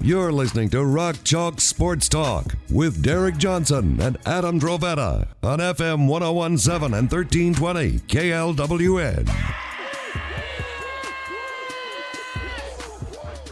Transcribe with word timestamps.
You're 0.00 0.30
listening 0.32 0.68
to 0.70 0.84
Rock 0.84 1.16
Chalk 1.24 1.60
Sports 1.60 2.08
Talk 2.08 2.54
with 2.70 3.02
Derek 3.02 3.38
Johnson 3.38 4.00
and 4.00 4.18
Adam 4.26 4.60
Drovetta 4.60 5.28
on 5.42 5.58
FM 5.58 6.06
1017 6.06 6.94
and 6.96 7.10
1320 7.10 7.98
KLWN. 8.00 9.28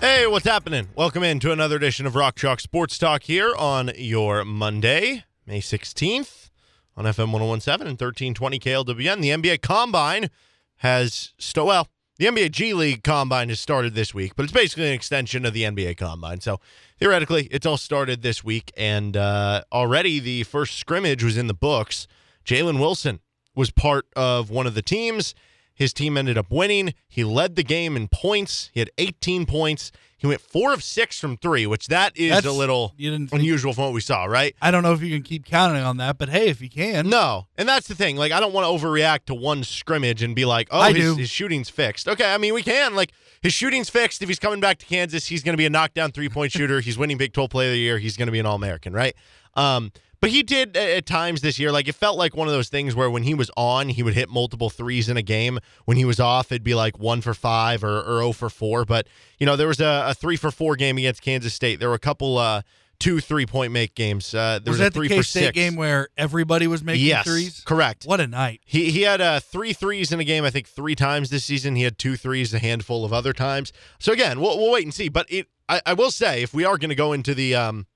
Hey, 0.01 0.27
what's 0.27 0.45
happening? 0.45 0.89
Welcome 0.95 1.23
in 1.23 1.41
to 1.41 1.51
another 1.51 1.77
edition 1.77 2.05
of 2.07 2.15
Rock 2.15 2.37
Chalk 2.37 2.61
Sports 2.61 2.99
Talk 2.99 3.23
here 3.23 3.55
on 3.57 3.91
your 3.97 4.45
Monday, 4.45 5.25
May 5.47 5.61
16th 5.61 6.51
on 6.97 7.07
FM 7.07 7.33
1017 7.33 7.89
and 7.89 7.99
1320 8.01 8.59
KLWN. 8.61 9.21
The 9.23 9.31
NBA 9.31 9.63
Combine 9.63 10.29
has, 10.77 11.33
st- 11.39 11.67
well, 11.67 11.89
the 12.19 12.27
NBA 12.27 12.53
G 12.53 12.75
League 12.75 13.03
Combine 13.03 13.49
has 13.49 13.59
started 13.59 13.95
this 13.95 14.15
week, 14.15 14.35
but 14.37 14.45
it's 14.45 14.53
basically 14.53 14.87
an 14.87 14.93
extension 14.93 15.45
of 15.45 15.53
the 15.53 15.63
NBA 15.63 15.97
Combine. 15.97 16.41
So 16.41 16.61
theoretically, 16.99 17.49
it's 17.51 17.67
all 17.67 17.77
started 17.77 18.23
this 18.23 18.45
week, 18.45 18.73
and 18.77 19.17
uh, 19.17 19.63
already 19.73 20.21
the 20.21 20.45
first 20.45 20.79
scrimmage 20.79 21.25
was 21.25 21.37
in 21.37 21.49
the 21.49 21.55
books. 21.55 22.07
Jalen 22.45 22.79
Wilson 22.79 23.21
was 23.55 23.71
part 23.71 24.07
of 24.15 24.51
one 24.51 24.67
of 24.67 24.75
the 24.75 24.83
teams. 24.83 25.35
His 25.75 25.93
team 25.93 26.17
ended 26.17 26.39
up 26.39 26.51
winning. 26.51 26.95
He 27.09 27.25
led 27.25 27.57
the 27.57 27.65
game 27.65 27.97
in 27.97 28.07
points. 28.07 28.71
He 28.73 28.81
had 28.81 28.91
18 28.97 29.45
points. 29.45 29.91
He 30.17 30.27
went 30.27 30.41
four 30.41 30.73
of 30.73 30.83
six 30.83 31.19
from 31.19 31.37
three, 31.37 31.67
which 31.67 31.89
that 31.89 32.17
is 32.17 32.31
That's- 32.31 32.51
a 32.53 32.57
little 32.57 32.95
you 32.97 33.11
didn't 33.11 33.31
think- 33.31 33.41
unusual 33.41 33.73
from 33.75 33.85
what 33.85 33.93
we 33.93 34.01
saw, 34.01 34.25
right? 34.25 34.55
I 34.63 34.71
don't 34.71 34.83
know 34.83 34.93
if 34.93 35.03
you 35.03 35.11
can 35.15 35.23
keep 35.23 35.45
counting 35.45 35.83
on 35.83 35.97
that, 35.99 36.17
but 36.19 36.29
hey, 36.31 36.49
if 36.49 36.63
you 36.63 36.71
can, 36.71 37.09
No, 37.09 37.47
and 37.59 37.69
that's 37.69 37.89
the 37.89 37.95
thing. 37.95 38.17
Like, 38.17 38.33
I 38.33 38.41
don't 38.41 38.53
want 38.53 38.65
to 38.67 38.87
overreact 38.87 39.27
to 39.27 39.35
one 39.35 39.65
scrimmage 39.65 40.23
and 40.23 40.35
be 40.35 40.45
like, 40.45 40.69
"Oh, 40.71 40.81
I 40.81 40.93
his, 40.93 41.05
do. 41.15 41.17
his 41.17 41.31
shooting's 41.31 41.69
fixed." 41.69 42.09
Okay, 42.09 42.33
I 42.33 42.39
mean, 42.39 42.55
we 42.55 42.63
can. 42.63 42.95
Like, 42.95 43.13
his 43.43 43.53
shooting's 43.53 43.91
fixed. 43.91 44.23
If 44.23 44.29
he's 44.29 44.39
coming 44.39 44.61
back 44.61 44.79
to 44.79 44.87
Kansas, 44.87 45.27
he's 45.27 45.43
going 45.43 45.53
to 45.53 45.59
be 45.59 45.67
a 45.67 45.71
knockdown 45.71 46.13
three 46.13 46.29
point 46.31 46.53
shooter. 46.57 46.81
He's 46.81 46.97
winning 46.97 47.19
Big 47.19 47.33
12 47.33 47.51
Player 47.51 47.69
of 47.69 47.73
the 47.75 47.79
Year. 47.81 47.99
He's 47.99 48.17
going 48.17 48.27
to 48.29 48.33
be 48.33 48.39
an 48.39 48.47
All 48.47 48.57
American, 48.57 48.93
right? 48.95 49.15
Um, 49.55 49.93
but 50.25 50.31
he 50.31 50.43
did 50.43 50.77
at, 50.77 51.05
times 51.05 51.43
this 51.43 51.59
year. 51.59 51.71
Like, 51.71 51.87
it 51.87 51.95
felt 51.95 52.17
like 52.17 52.35
one 52.35 52.49
of 52.49 52.55
those 52.55 52.69
things 52.69 52.95
where 52.95 53.11
when 53.11 53.25
he 53.25 53.35
was 53.35 53.51
on, 53.57 53.91
he 53.91 54.03
would 54.03 54.15
hit 54.15 54.31
multiple 54.31 54.71
threes 54.71 55.09
in 55.09 55.17
a 55.17 55.23
game. 55.23 55.59
When 55.85 55.97
he 55.99 56.07
was 56.07 56.19
off, 56.19 56.51
it'd 56.51 56.65
be 56.65 56.75
like 56.75 56.99
one 56.99 57.21
for 57.21 57.35
five 57.35 57.85
or, 57.85 57.99
or 57.99 58.21
0 58.21 58.33
for 58.33 58.49
four. 58.49 58.85
But 58.85 59.07
you 59.39 59.45
know, 59.45 59.57
there 59.57 59.69
was 59.69 59.81
a, 59.81 60.05
a 60.09 60.15
three 60.15 60.37
for 60.37 60.51
four 60.51 60.77
game 60.77 60.97
against 60.97 61.21
Kansas 61.21 61.53
State. 61.53 61.79
There 61.79 61.89
were 61.89 61.95
a 61.95 62.01
couple. 62.01 62.39
Uh, 62.39 62.63
Two 63.01 63.19
three 63.21 63.45
point 63.45 63.73
make 63.73 63.97
games. 63.97 64.33
Uh, 64.33 64.61
there 64.63 64.71
was 64.71 64.79
was, 64.79 64.81
a 64.81 64.83
that 64.85 64.95
three 64.95 65.09
the 65.09 65.17
for 65.17 65.23
K 65.23 65.23
State 65.25 65.41
six 65.47 65.55
game 65.55 65.75
where 65.75 66.09
everybody 66.17 66.69
was 66.69 66.85
making 66.85 67.05
yes, 67.05 67.27
threes? 67.27 67.61
correct. 67.67 68.05
What 68.05 68.21
a 68.21 68.27
night! 68.27 68.61
He 68.65 68.93
he 68.93 69.03
had 69.03 69.21
uh, 69.21 69.41
three 69.41 69.73
threes 69.73 70.13
in 70.13 70.21
a 70.21 70.25
game. 70.25 70.45
I 70.45 70.51
think 70.51 70.69
three 70.69 70.95
times 70.95 71.29
this 71.29 71.45
season. 71.45 71.75
He 71.75 71.83
had 71.83 71.99
two 71.99 72.17
threes 72.17 72.55
a 72.55 72.61
handful 72.61 73.05
of 73.05 73.13
other 73.13 73.33
times. 73.33 73.73
So 73.99 74.13
again, 74.13 74.41
we'll 74.41 74.57
we'll 74.57 74.71
wait 74.71 74.85
and 74.85 74.95
see. 74.95 75.09
But 75.09 75.27
it, 75.29 75.49
I, 75.69 75.83
I 75.85 75.93
will 75.95 76.13
say, 76.13 76.43
if 76.43 76.55
we 76.55 76.65
are 76.65 76.79
going 76.79 76.91
to 76.91 76.95
go 76.95 77.13
into 77.13 77.35
the, 77.35 77.57
um, 77.57 77.87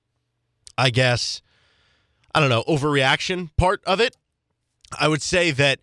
I 0.77 0.89
guess, 0.89 1.41
I 2.33 2.39
don't 2.39 2.49
know, 2.49 2.63
overreaction 2.67 3.49
part 3.57 3.81
of 3.85 3.99
it, 3.99 4.15
I 4.99 5.07
would 5.07 5.21
say 5.21 5.51
that 5.51 5.79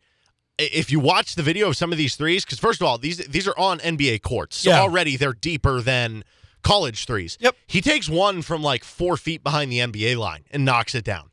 if 0.58 0.90
you 0.90 1.00
watch 1.00 1.34
the 1.34 1.42
video 1.42 1.68
of 1.68 1.76
some 1.76 1.92
of 1.92 1.98
these 1.98 2.16
threes, 2.16 2.44
because 2.44 2.58
first 2.58 2.80
of 2.80 2.86
all, 2.86 2.98
these 2.98 3.18
these 3.18 3.46
are 3.46 3.58
on 3.58 3.78
NBA 3.80 4.22
courts, 4.22 4.56
so 4.58 4.70
Yeah. 4.70 4.80
already 4.80 5.16
they're 5.16 5.32
deeper 5.34 5.80
than 5.80 6.24
college 6.62 7.04
threes. 7.04 7.36
Yep. 7.40 7.56
He 7.66 7.80
takes 7.80 8.08
one 8.08 8.42
from 8.42 8.62
like 8.62 8.82
four 8.84 9.16
feet 9.16 9.44
behind 9.44 9.70
the 9.70 9.78
NBA 9.80 10.16
line 10.16 10.44
and 10.50 10.64
knocks 10.64 10.94
it 10.94 11.04
down. 11.04 11.30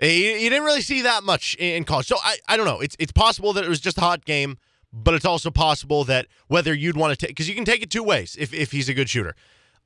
Eh, 0.00 0.08
you, 0.10 0.30
you 0.32 0.50
didn't 0.50 0.64
really 0.64 0.80
see 0.80 1.02
that 1.02 1.22
much 1.24 1.54
in 1.56 1.76
in 1.76 1.84
college. 1.84 2.06
So 2.06 2.16
I, 2.24 2.36
I 2.48 2.56
don't 2.56 2.66
know. 2.66 2.80
It's 2.80 2.96
it's 2.98 3.12
possible 3.12 3.52
that 3.52 3.64
it 3.64 3.68
was 3.68 3.80
just 3.80 3.98
a 3.98 4.00
hot 4.00 4.24
game, 4.24 4.56
but 4.92 5.14
it's 5.14 5.24
also 5.26 5.50
possible 5.50 6.02
that 6.04 6.26
whether 6.48 6.72
you'd 6.74 6.96
want 6.96 7.12
to 7.12 7.16
take 7.16 7.30
because 7.30 7.48
you 7.48 7.54
can 7.54 7.64
take 7.64 7.82
it 7.82 7.90
two 7.90 8.02
ways 8.02 8.34
if, 8.38 8.52
if 8.54 8.72
he's 8.72 8.88
a 8.88 8.94
good 8.94 9.08
shooter. 9.10 9.36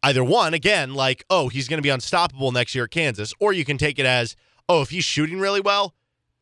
Either 0.05 0.23
one, 0.23 0.55
again, 0.55 0.95
like, 0.95 1.25
oh, 1.29 1.49
he's 1.49 1.67
going 1.67 1.79
to 1.79 1.83
be 1.83 1.89
unstoppable 1.89 2.53
next 2.53 2.73
year 2.73 2.85
at 2.85 2.91
Kansas, 2.93 3.35
or 3.41 3.53
you 3.53 3.65
can 3.65 3.77
take 3.77 3.99
it 3.99 4.07
as, 4.07 4.37
oh, 4.69 4.83
if 4.83 4.91
he's 4.91 5.05
shooting 5.05 5.39
really 5.41 5.61
well, 5.61 5.95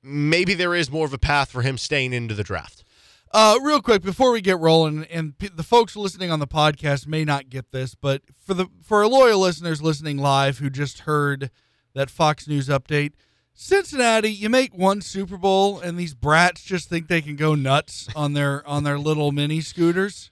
maybe 0.02 0.54
there 0.54 0.74
is 0.74 0.90
more 0.90 1.06
of 1.06 1.12
a 1.12 1.18
path 1.18 1.50
for 1.50 1.62
him 1.62 1.78
staying 1.78 2.12
into 2.12 2.34
the 2.34 2.44
draft. 2.44 2.84
Uh, 3.32 3.58
real 3.62 3.82
quick 3.82 4.02
before 4.02 4.30
we 4.30 4.40
get 4.40 4.58
rolling, 4.58 5.04
and 5.10 5.36
p- 5.38 5.48
the 5.48 5.62
folks 5.62 5.96
listening 5.96 6.30
on 6.30 6.38
the 6.38 6.46
podcast 6.46 7.06
may 7.06 7.24
not 7.24 7.50
get 7.50 7.70
this, 7.72 7.94
but 7.94 8.22
for 8.38 8.54
the 8.54 8.66
for 8.82 8.98
our 8.98 9.06
loyal 9.06 9.40
listeners 9.40 9.82
listening 9.82 10.16
live 10.16 10.58
who 10.58 10.70
just 10.70 11.00
heard 11.00 11.50
that 11.92 12.08
Fox 12.08 12.46
News 12.46 12.68
update, 12.68 13.12
Cincinnati, 13.52 14.30
you 14.30 14.48
make 14.48 14.76
one 14.76 15.00
Super 15.00 15.36
Bowl, 15.36 15.80
and 15.80 15.98
these 15.98 16.14
brats 16.14 16.62
just 16.62 16.88
think 16.88 17.08
they 17.08 17.20
can 17.20 17.36
go 17.36 17.54
nuts 17.54 18.08
on 18.16 18.32
their 18.34 18.66
on 18.66 18.84
their 18.84 18.98
little 18.98 19.32
mini 19.32 19.60
scooters. 19.60 20.30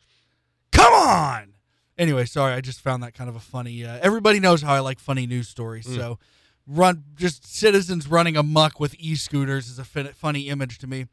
Come 0.73 0.93
on. 0.95 1.55
Anyway, 1.99 2.25
sorry, 2.27 2.55
I 2.55 2.61
just 2.61 2.81
found 2.81 3.03
that 3.03 3.15
kind 3.15 3.29
of 3.29 3.37
a 3.37 3.41
funny. 3.41 3.85
Uh, 3.85 3.99
everybody 4.03 4.41
knows 4.41 4.63
how 4.63 4.73
I 4.73 4.81
like 4.81 4.99
funny 4.99 5.27
news 5.27 5.49
stories, 5.49 5.87
so 5.93 6.19
run 6.67 7.05
just 7.15 7.47
citizens 7.47 8.09
running 8.09 8.37
amok 8.37 8.81
with 8.81 8.95
e-scooters 8.99 9.69
is 9.69 9.79
a 9.79 9.85
funny 9.85 10.49
image 10.49 10.79
to 10.79 10.87
me. 10.87 11.07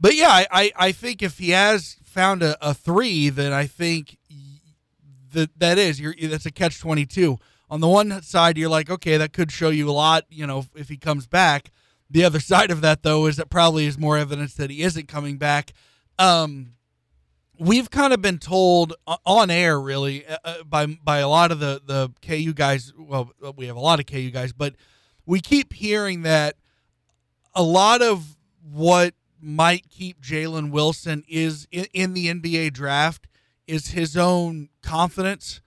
But 0.00 0.14
yeah, 0.14 0.28
I, 0.28 0.46
I, 0.50 0.72
I 0.76 0.92
think 0.92 1.22
if 1.22 1.38
he 1.38 1.50
has 1.50 1.96
found 2.04 2.42
a, 2.42 2.56
a 2.66 2.74
three, 2.74 3.28
then 3.28 3.52
I 3.52 3.66
think 3.66 4.18
that 5.32 5.58
that 5.58 5.78
is 5.78 6.00
you're 6.00 6.14
that's 6.22 6.46
a 6.46 6.50
catch 6.50 6.80
twenty 6.80 7.06
two. 7.06 7.38
On 7.68 7.80
the 7.80 7.88
one 7.88 8.22
side, 8.22 8.56
you're 8.56 8.68
like, 8.68 8.90
okay, 8.90 9.16
that 9.16 9.32
could 9.32 9.50
show 9.50 9.70
you 9.70 9.90
a 9.90 9.92
lot, 9.92 10.24
you 10.30 10.46
know, 10.46 10.66
if 10.76 10.88
he 10.88 10.96
comes 10.96 11.26
back. 11.26 11.72
The 12.08 12.24
other 12.24 12.40
side 12.52 12.70
of 12.70 12.80
that, 12.82 13.02
though, 13.02 13.26
is 13.26 13.36
that 13.36 13.50
probably 13.50 13.86
is 13.86 13.98
more 13.98 14.16
evidence 14.16 14.54
that 14.54 14.70
he 14.70 14.82
isn't 14.82 15.08
coming 15.08 15.36
back. 15.36 15.72
Um, 16.18 16.75
we've 17.58 17.90
kind 17.90 18.12
of 18.12 18.20
been 18.20 18.38
told 18.38 18.94
on 19.24 19.50
air, 19.50 19.80
really, 19.80 20.26
uh, 20.26 20.38
uh, 20.44 20.62
by 20.64 20.86
by 20.86 21.18
a 21.18 21.28
lot 21.28 21.52
of 21.52 21.60
the 21.60 21.80
the 21.84 22.12
KU 22.22 22.52
guys. 22.52 22.92
Well, 22.96 23.30
we 23.56 23.66
have 23.66 23.76
a 23.76 23.80
lot 23.80 24.00
of 24.00 24.06
KU 24.06 24.30
guys, 24.30 24.52
but 24.52 24.74
we 25.24 25.40
keep 25.40 25.72
hearing 25.72 26.22
that 26.22 26.56
a 27.54 27.62
lot 27.62 28.02
of 28.02 28.36
what 28.62 29.14
might 29.40 29.88
keep 29.88 30.20
Jalen 30.22 30.70
Wilson 30.70 31.24
is 31.28 31.66
in, 31.70 31.86
in 31.92 32.14
the 32.14 32.28
NBA 32.28 32.72
draft 32.72 33.26
is 33.66 33.88
his 33.88 34.16
own 34.16 34.68
confidence, 34.82 35.60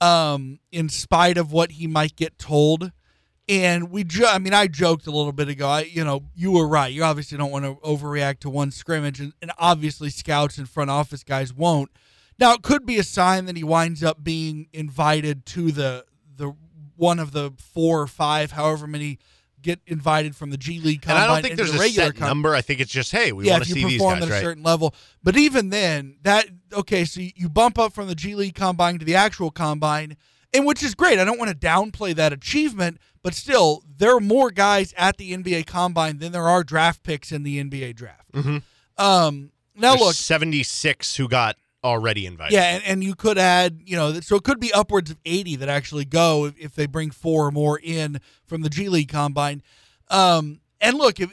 um, 0.00 0.58
in 0.70 0.88
spite 0.88 1.38
of 1.38 1.52
what 1.52 1.72
he 1.72 1.86
might 1.86 2.16
get 2.16 2.38
told. 2.38 2.92
And 3.48 3.90
we, 3.92 4.02
jo- 4.02 4.26
I 4.28 4.38
mean, 4.38 4.52
I 4.54 4.66
joked 4.66 5.06
a 5.06 5.10
little 5.12 5.30
bit 5.32 5.48
ago. 5.48 5.68
I, 5.68 5.82
you 5.82 6.02
know, 6.04 6.24
you 6.34 6.50
were 6.50 6.66
right. 6.66 6.92
You 6.92 7.04
obviously 7.04 7.38
don't 7.38 7.52
want 7.52 7.64
to 7.64 7.74
overreact 7.76 8.40
to 8.40 8.50
one 8.50 8.72
scrimmage, 8.72 9.20
and, 9.20 9.32
and 9.40 9.52
obviously 9.58 10.10
scouts 10.10 10.58
and 10.58 10.68
front 10.68 10.90
office 10.90 11.22
guys 11.22 11.52
won't. 11.54 11.90
Now, 12.40 12.54
it 12.54 12.62
could 12.62 12.84
be 12.84 12.98
a 12.98 13.04
sign 13.04 13.44
that 13.46 13.56
he 13.56 13.62
winds 13.62 14.02
up 14.02 14.24
being 14.24 14.66
invited 14.72 15.46
to 15.46 15.70
the 15.70 16.04
the 16.36 16.54
one 16.96 17.18
of 17.20 17.30
the 17.32 17.52
four 17.58 18.00
or 18.02 18.06
five, 18.08 18.50
however 18.52 18.86
many 18.86 19.18
get 19.62 19.80
invited 19.86 20.34
from 20.36 20.50
the 20.50 20.56
G 20.56 20.80
League 20.80 21.02
combine. 21.02 21.22
And 21.22 21.30
I 21.30 21.34
don't 21.34 21.42
think 21.42 21.56
there's 21.56 21.70
the 21.72 21.78
a 21.78 21.80
regular 21.80 22.06
set 22.08 22.16
com- 22.16 22.28
number. 22.28 22.54
I 22.54 22.60
think 22.62 22.80
it's 22.80 22.90
just, 22.92 23.10
hey, 23.12 23.32
we 23.32 23.46
yeah, 23.46 23.52
want 23.52 23.62
if 23.62 23.68
to 23.68 23.74
you 23.74 23.82
see 23.86 23.88
these 23.92 23.98
perform 23.98 24.14
guys, 24.20 24.22
at 24.24 24.28
a 24.28 24.32
right? 24.32 24.42
certain 24.42 24.62
level. 24.62 24.94
But 25.22 25.36
even 25.36 25.70
then, 25.70 26.16
that 26.22 26.46
okay, 26.72 27.04
so 27.04 27.20
you- 27.20 27.32
you 27.36 27.48
bump 27.48 27.78
up 27.78 27.92
from 27.92 28.08
the 28.08 28.14
G 28.16 28.34
League 28.34 28.54
combine 28.56 28.98
to 28.98 29.04
the 29.04 29.14
actual 29.14 29.50
combine, 29.50 30.16
and 30.56 30.66
which 30.66 30.82
is 30.82 30.94
great. 30.94 31.18
I 31.18 31.24
don't 31.24 31.38
want 31.38 31.50
to 31.50 31.56
downplay 31.56 32.14
that 32.14 32.32
achievement, 32.32 32.98
but 33.22 33.34
still, 33.34 33.82
there 33.96 34.16
are 34.16 34.20
more 34.20 34.50
guys 34.50 34.94
at 34.96 35.16
the 35.16 35.32
NBA 35.36 35.66
combine 35.66 36.18
than 36.18 36.32
there 36.32 36.48
are 36.48 36.64
draft 36.64 37.02
picks 37.02 37.30
in 37.32 37.42
the 37.42 37.58
NBA 37.62 37.94
draft. 37.94 38.32
Mhm. 38.32 38.62
Um, 38.98 39.50
now 39.74 39.90
There's 39.90 40.00
look, 40.00 40.14
76 40.14 41.16
who 41.16 41.28
got 41.28 41.56
already 41.84 42.26
invited. 42.26 42.54
yeah, 42.54 42.74
and, 42.76 42.84
and 42.84 43.04
you 43.04 43.14
could 43.14 43.38
add, 43.38 43.80
you 43.84 43.96
know, 43.96 44.20
so 44.20 44.36
it 44.36 44.42
could 44.42 44.58
be 44.58 44.72
upwards 44.72 45.10
of 45.10 45.18
80 45.24 45.56
that 45.56 45.68
actually 45.68 46.04
go 46.04 46.46
if, 46.46 46.58
if 46.58 46.74
they 46.74 46.86
bring 46.86 47.10
four 47.10 47.46
or 47.46 47.50
more 47.50 47.78
in 47.82 48.20
from 48.46 48.62
the 48.62 48.70
G 48.70 48.88
League 48.88 49.08
combine. 49.08 49.62
Um, 50.08 50.60
and 50.80 50.96
look, 50.96 51.20
if 51.20 51.30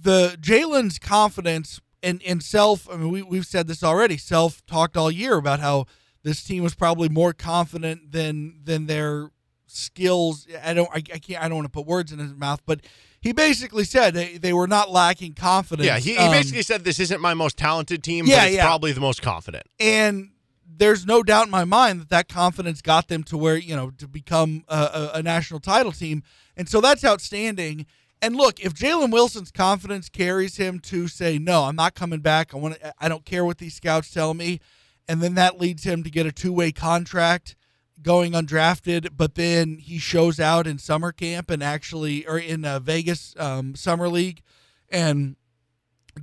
the 0.00 0.36
Jalen's 0.40 0.98
confidence 0.98 1.80
and, 2.02 2.22
and 2.24 2.42
self, 2.42 2.88
I 2.90 2.96
mean, 2.96 3.10
we, 3.10 3.22
we've 3.22 3.46
said 3.46 3.66
this 3.66 3.82
already, 3.82 4.16
self 4.18 4.64
talked 4.66 4.96
all 4.96 5.10
year 5.10 5.36
about 5.36 5.60
how 5.60 5.86
this 6.24 6.42
team 6.42 6.64
was 6.64 6.74
probably 6.74 7.08
more 7.08 7.32
confident 7.32 8.10
than 8.10 8.60
than 8.64 8.86
their 8.86 9.30
skills. 9.66 10.46
I 10.62 10.74
don't, 10.74 10.88
I, 10.92 10.96
I 10.96 11.18
can't, 11.18 11.42
I 11.42 11.48
don't 11.48 11.56
want 11.56 11.66
to 11.66 11.70
put 11.72 11.86
words 11.86 12.12
in 12.12 12.18
his 12.18 12.34
mouth, 12.34 12.60
but 12.66 12.80
he 13.20 13.32
basically 13.32 13.84
said 13.84 14.14
they, 14.14 14.36
they 14.36 14.52
were 14.52 14.66
not 14.66 14.90
lacking 14.90 15.34
confidence. 15.34 15.86
Yeah, 15.86 15.98
he, 15.98 16.12
he 16.12 16.18
Um, 16.18 16.30
basically 16.32 16.62
said 16.62 16.84
this 16.84 17.00
isn't 17.00 17.20
my 17.20 17.34
most 17.34 17.56
talented 17.56 18.02
team, 18.02 18.26
yeah, 18.26 18.40
but 18.40 18.46
it's 18.48 18.56
yeah. 18.56 18.64
probably 18.64 18.92
the 18.92 19.00
most 19.00 19.22
confident. 19.22 19.64
and 19.80 20.30
there's 20.76 21.06
no 21.06 21.22
doubt 21.22 21.44
in 21.46 21.50
my 21.52 21.64
mind 21.64 22.00
that 22.00 22.08
that 22.08 22.28
confidence 22.28 22.82
got 22.82 23.06
them 23.06 23.22
to 23.22 23.38
where 23.38 23.56
you 23.56 23.76
know 23.76 23.90
to 23.90 24.08
become 24.08 24.64
a, 24.68 24.76
a, 24.76 25.10
a 25.18 25.22
national 25.22 25.60
title 25.60 25.92
team, 25.92 26.22
and 26.56 26.68
so 26.68 26.80
that's 26.80 27.04
outstanding. 27.04 27.86
And 28.20 28.34
look, 28.34 28.58
if 28.58 28.74
Jalen 28.74 29.12
Wilson's 29.12 29.52
confidence 29.52 30.08
carries 30.08 30.56
him 30.56 30.80
to 30.80 31.06
say, 31.06 31.38
"No, 31.38 31.64
I'm 31.64 31.76
not 31.76 31.94
coming 31.94 32.20
back. 32.20 32.54
I 32.54 32.56
want. 32.58 32.78
I 32.98 33.08
don't 33.08 33.24
care 33.24 33.44
what 33.44 33.58
these 33.58 33.74
scouts 33.74 34.10
tell 34.10 34.34
me," 34.34 34.60
and 35.08 35.22
then 35.22 35.34
that 35.34 35.60
leads 35.60 35.84
him 35.84 36.02
to 36.02 36.10
get 36.10 36.26
a 36.26 36.32
two 36.32 36.52
way 36.52 36.72
contract 36.72 37.56
going 38.02 38.32
undrafted, 38.32 39.10
but 39.16 39.34
then 39.34 39.78
he 39.78 39.98
shows 39.98 40.38
out 40.38 40.66
in 40.66 40.78
summer 40.78 41.12
camp 41.12 41.50
and 41.50 41.62
actually, 41.62 42.26
or 42.26 42.38
in 42.38 42.64
uh, 42.64 42.78
Vegas 42.78 43.34
um, 43.38 43.74
summer 43.74 44.08
league, 44.08 44.42
and 44.90 45.36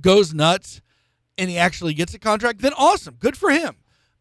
goes 0.00 0.32
nuts, 0.32 0.80
and 1.36 1.50
he 1.50 1.58
actually 1.58 1.94
gets 1.94 2.14
a 2.14 2.18
contract. 2.18 2.60
Then 2.60 2.72
awesome, 2.74 3.16
good 3.18 3.36
for 3.36 3.50
him. 3.50 3.76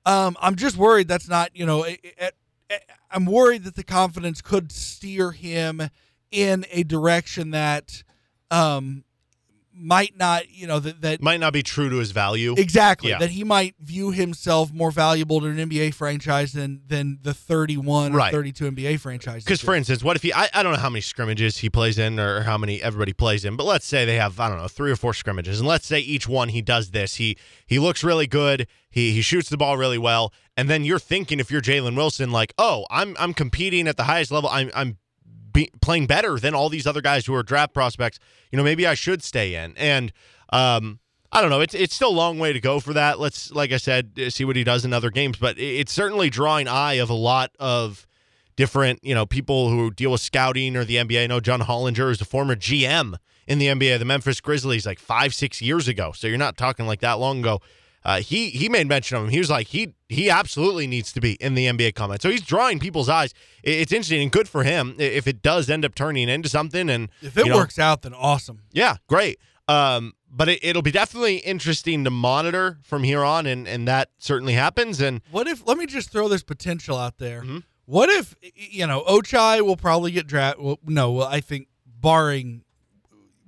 Um, 0.05 0.35
I'm 0.41 0.55
just 0.55 0.77
worried 0.77 1.07
that's 1.07 1.29
not, 1.29 1.55
you 1.55 1.65
know, 1.65 1.83
it, 1.83 1.99
it, 2.03 2.35
it, 2.69 2.91
I'm 3.11 3.25
worried 3.25 3.63
that 3.65 3.75
the 3.75 3.83
confidence 3.83 4.41
could 4.41 4.71
steer 4.71 5.31
him 5.31 5.89
in 6.31 6.65
a 6.71 6.83
direction 6.83 7.51
that 7.51 8.03
um, 8.49 9.03
might 9.81 10.15
not, 10.17 10.49
you 10.49 10.67
know, 10.67 10.79
that, 10.79 11.01
that 11.01 11.21
Might 11.21 11.39
not 11.39 11.53
be 11.53 11.63
true 11.63 11.89
to 11.89 11.97
his 11.97 12.11
value. 12.11 12.53
exactly 12.57 13.09
Yeah. 13.09 13.17
that 13.19 13.31
he 13.31 13.43
might 13.43 13.75
view 13.81 14.11
himself 14.11 14.71
more 14.71 14.91
valuable 14.91 15.39
to 15.41 15.47
an 15.47 15.57
NBA 15.57 15.93
franchise 15.93 16.53
than 16.53 16.81
than 16.87 17.19
the 17.23 17.33
31 17.33 18.13
Right. 18.13 18.33
or 18.33 18.37
32 18.37 18.71
NBA 18.71 18.99
franchises. 18.99 19.43
Because, 19.43 19.61
for 19.61 19.73
instance, 19.75 20.03
what 20.03 20.15
if 20.15 20.23
he? 20.23 20.31
I, 20.33 20.49
I 20.53 20.63
don't 20.63 20.73
know 20.73 20.79
how 20.79 20.89
many 20.89 21.01
scrimmages 21.01 21.57
he 21.57 21.69
plays 21.69 21.97
in 21.97 22.19
or 22.19 22.41
how 22.41 22.57
many 22.57 22.81
everybody 22.81 23.13
plays 23.13 23.43
in, 23.45 23.55
but 23.55 23.65
let's 23.65 23.85
say 23.85 24.05
they 24.05 24.15
have 24.17 24.39
I 24.39 24.47
don't 24.49 24.57
know 24.59 24.67
three 24.67 24.91
or 24.91 24.95
four 24.95 25.13
scrimmages, 25.13 25.59
and 25.59 25.67
let's 25.67 25.85
say 25.85 25.99
each 25.99 26.27
one 26.27 26.49
he 26.49 26.61
does 26.61 26.91
this. 26.91 27.15
He 27.15 27.37
he 27.65 27.79
looks 27.79 28.03
really 28.03 28.27
good. 28.27 28.67
He 28.89 29.11
he 29.13 29.21
shoots 29.21 29.49
the 29.49 29.57
ball 29.57 29.77
really 29.77 29.97
well, 29.97 30.33
and 30.57 30.69
then 30.69 30.83
you're 30.83 30.99
thinking 30.99 31.39
if 31.39 31.49
you're 31.49 31.61
Jalen 31.61 31.95
Wilson, 31.95 32.31
like, 32.31 32.53
oh, 32.57 32.85
I'm 32.89 33.15
I'm 33.19 33.33
competing 33.33 33.87
at 33.87 33.97
the 33.97 34.03
highest 34.03 34.31
level. 34.31 34.49
I'm 34.49 34.69
I'm 34.75 34.97
be, 35.53 35.69
playing 35.81 36.07
better 36.07 36.39
than 36.39 36.53
all 36.53 36.69
these 36.69 36.85
other 36.87 37.01
guys 37.01 37.25
who 37.25 37.33
are 37.35 37.43
draft 37.43 37.73
prospects. 37.73 38.19
You 38.51 38.57
know, 38.57 38.63
maybe 38.63 38.85
I 38.87 38.93
should 38.93 39.23
stay 39.23 39.55
in. 39.55 39.75
And 39.77 40.11
um, 40.51 40.99
I 41.31 41.41
don't 41.41 41.49
know. 41.49 41.61
It's 41.61 41.73
it's 41.73 41.95
still 41.95 42.09
a 42.09 42.13
long 42.13 42.39
way 42.39 42.53
to 42.53 42.59
go 42.59 42.79
for 42.79 42.93
that. 42.93 43.19
Let's, 43.19 43.51
like 43.51 43.71
I 43.71 43.77
said, 43.77 44.11
uh, 44.19 44.29
see 44.29 44.43
what 44.45 44.55
he 44.55 44.63
does 44.63 44.83
in 44.85 44.93
other 44.93 45.09
games. 45.09 45.37
But 45.37 45.57
it- 45.57 45.79
it's 45.79 45.91
certainly 45.93 46.29
drawing 46.29 46.67
eye 46.67 46.93
of 46.95 47.09
a 47.09 47.13
lot 47.15 47.51
of 47.59 48.05
different, 48.57 48.99
you 49.03 49.15
know, 49.15 49.25
people 49.25 49.69
who 49.69 49.91
deal 49.91 50.11
with 50.11 50.21
scouting 50.21 50.75
or 50.75 50.83
the 50.83 50.97
NBA. 50.97 51.23
I 51.23 51.27
know 51.27 51.39
John 51.39 51.61
Hollinger 51.61 52.11
is 52.11 52.19
a 52.21 52.25
former 52.25 52.55
GM 52.55 53.15
in 53.47 53.59
the 53.59 53.67
NBA, 53.67 53.97
the 53.97 54.05
Memphis 54.05 54.41
Grizzlies, 54.41 54.85
like 54.85 54.99
five, 54.99 55.33
six 55.33 55.61
years 55.61 55.87
ago. 55.87 56.11
So 56.13 56.27
you're 56.27 56.37
not 56.37 56.57
talking 56.57 56.85
like 56.85 56.99
that 56.99 57.13
long 57.13 57.39
ago. 57.39 57.61
Uh, 58.03 58.19
he 58.19 58.49
he 58.49 58.67
made 58.67 58.87
mention 58.87 59.17
of 59.17 59.23
him. 59.25 59.29
He 59.29 59.37
was 59.39 59.49
like 59.49 59.67
he 59.67 59.93
he 60.09 60.29
absolutely 60.29 60.87
needs 60.87 61.11
to 61.13 61.21
be 61.21 61.33
in 61.33 61.53
the 61.53 61.67
NBA 61.67 61.93
comment. 61.93 62.21
So 62.21 62.29
he's 62.31 62.41
drawing 62.41 62.79
people's 62.79 63.09
eyes. 63.09 63.33
It's 63.63 63.91
interesting 63.91 64.21
and 64.23 64.31
good 64.31 64.49
for 64.49 64.63
him 64.63 64.95
if 64.97 65.27
it 65.27 65.41
does 65.43 65.69
end 65.69 65.85
up 65.85 65.93
turning 65.93 66.27
into 66.27 66.49
something. 66.49 66.89
And 66.89 67.09
if 67.21 67.37
it 67.37 67.45
you 67.45 67.51
know, 67.51 67.57
works 67.57 67.77
out, 67.77 68.01
then 68.01 68.13
awesome. 68.13 68.61
yeah, 68.71 68.97
great. 69.07 69.39
Um, 69.67 70.13
but 70.29 70.49
it, 70.49 70.59
it'll 70.63 70.81
be 70.81 70.91
definitely 70.91 71.37
interesting 71.37 72.03
to 72.05 72.09
monitor 72.09 72.79
from 72.81 73.03
here 73.03 73.23
on, 73.23 73.45
and 73.45 73.67
and 73.67 73.87
that 73.87 74.09
certainly 74.17 74.53
happens. 74.53 74.99
And 74.99 75.21
What 75.29 75.47
if? 75.47 75.65
Let 75.67 75.77
me 75.77 75.85
just 75.85 76.09
throw 76.11 76.27
this 76.27 76.41
potential 76.43 76.97
out 76.97 77.19
there. 77.19 77.43
Mhm. 77.43 77.63
What 77.85 78.09
if 78.09 78.35
you 78.55 78.87
know 78.87 79.03
Ochai 79.07 79.61
will 79.61 79.77
probably 79.77 80.11
get 80.11 80.25
drafted? 80.25 80.63
Well, 80.63 80.79
no, 80.85 81.11
well, 81.11 81.27
I 81.27 81.39
think 81.41 81.67
barring, 81.85 82.63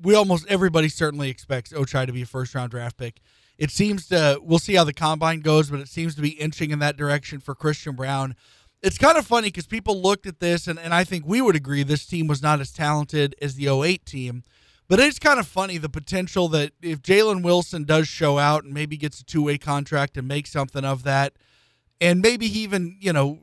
we 0.02 0.14
almost 0.16 0.46
everybody 0.48 0.90
certainly 0.90 1.30
expects 1.30 1.72
Ochai 1.74 2.06
to 2.06 2.14
be 2.14 2.22
a 2.22 2.26
first 2.26 2.54
round 2.54 2.72
draft 2.72 2.98
pick. 2.98 3.20
It 3.58 3.72
seems 3.72 4.08
to. 4.08 4.40
We'll 4.42 4.60
see 4.60 4.76
how 4.76 4.84
the 4.84 4.94
combine 4.94 5.42
goes, 5.42 5.70
but 5.70 5.80
it 5.80 5.88
seems 5.88 6.16
to 6.16 6.22
be 6.22 6.30
inching 6.30 6.72
in 6.72 6.80
that 6.80 6.98
direction 6.98 7.40
for 7.40 7.56
Christian 7.56 7.96
Braun. 7.96 8.36
It's 8.82 8.98
kind 8.98 9.18
of 9.18 9.26
funny 9.26 9.48
because 9.48 9.68
people 9.68 10.02
looked 10.02 10.26
at 10.26 10.40
this, 10.40 10.68
and, 10.68 10.78
and 10.78 10.94
I 10.94 11.04
think 11.04 11.26
we 11.26 11.42
would 11.42 11.56
agree 11.56 11.84
this 11.84 12.06
team 12.06 12.28
was 12.28 12.42
not 12.42 12.60
as 12.60 12.72
talented 12.72 13.36
as 13.42 13.56
the 13.56 13.68
08 13.68 14.06
team. 14.06 14.44
But 14.90 15.00
it's 15.00 15.20
kind 15.20 15.40
of 15.40 15.48
funny 15.48 15.78
the 15.78 15.90
potential 15.90 16.50
that 16.50 16.74
if 16.82 17.02
Jalen 17.02 17.44
Wilson 17.44 17.86
does 17.86 18.08
show 18.08 18.38
out 18.38 18.66
and 18.66 18.74
maybe 18.74 18.98
gets 18.98 19.22
a 19.22 19.24
two 19.24 19.44
way 19.44 19.58
contract 19.58 20.18
and 20.18 20.28
makes 20.28 20.52
something 20.52 20.84
of 20.84 21.04
that, 21.04 21.34
and 22.02 22.22
maybe 22.22 22.48
he 22.48 22.60
even, 22.64 22.98
you 23.00 23.14
know, 23.14 23.40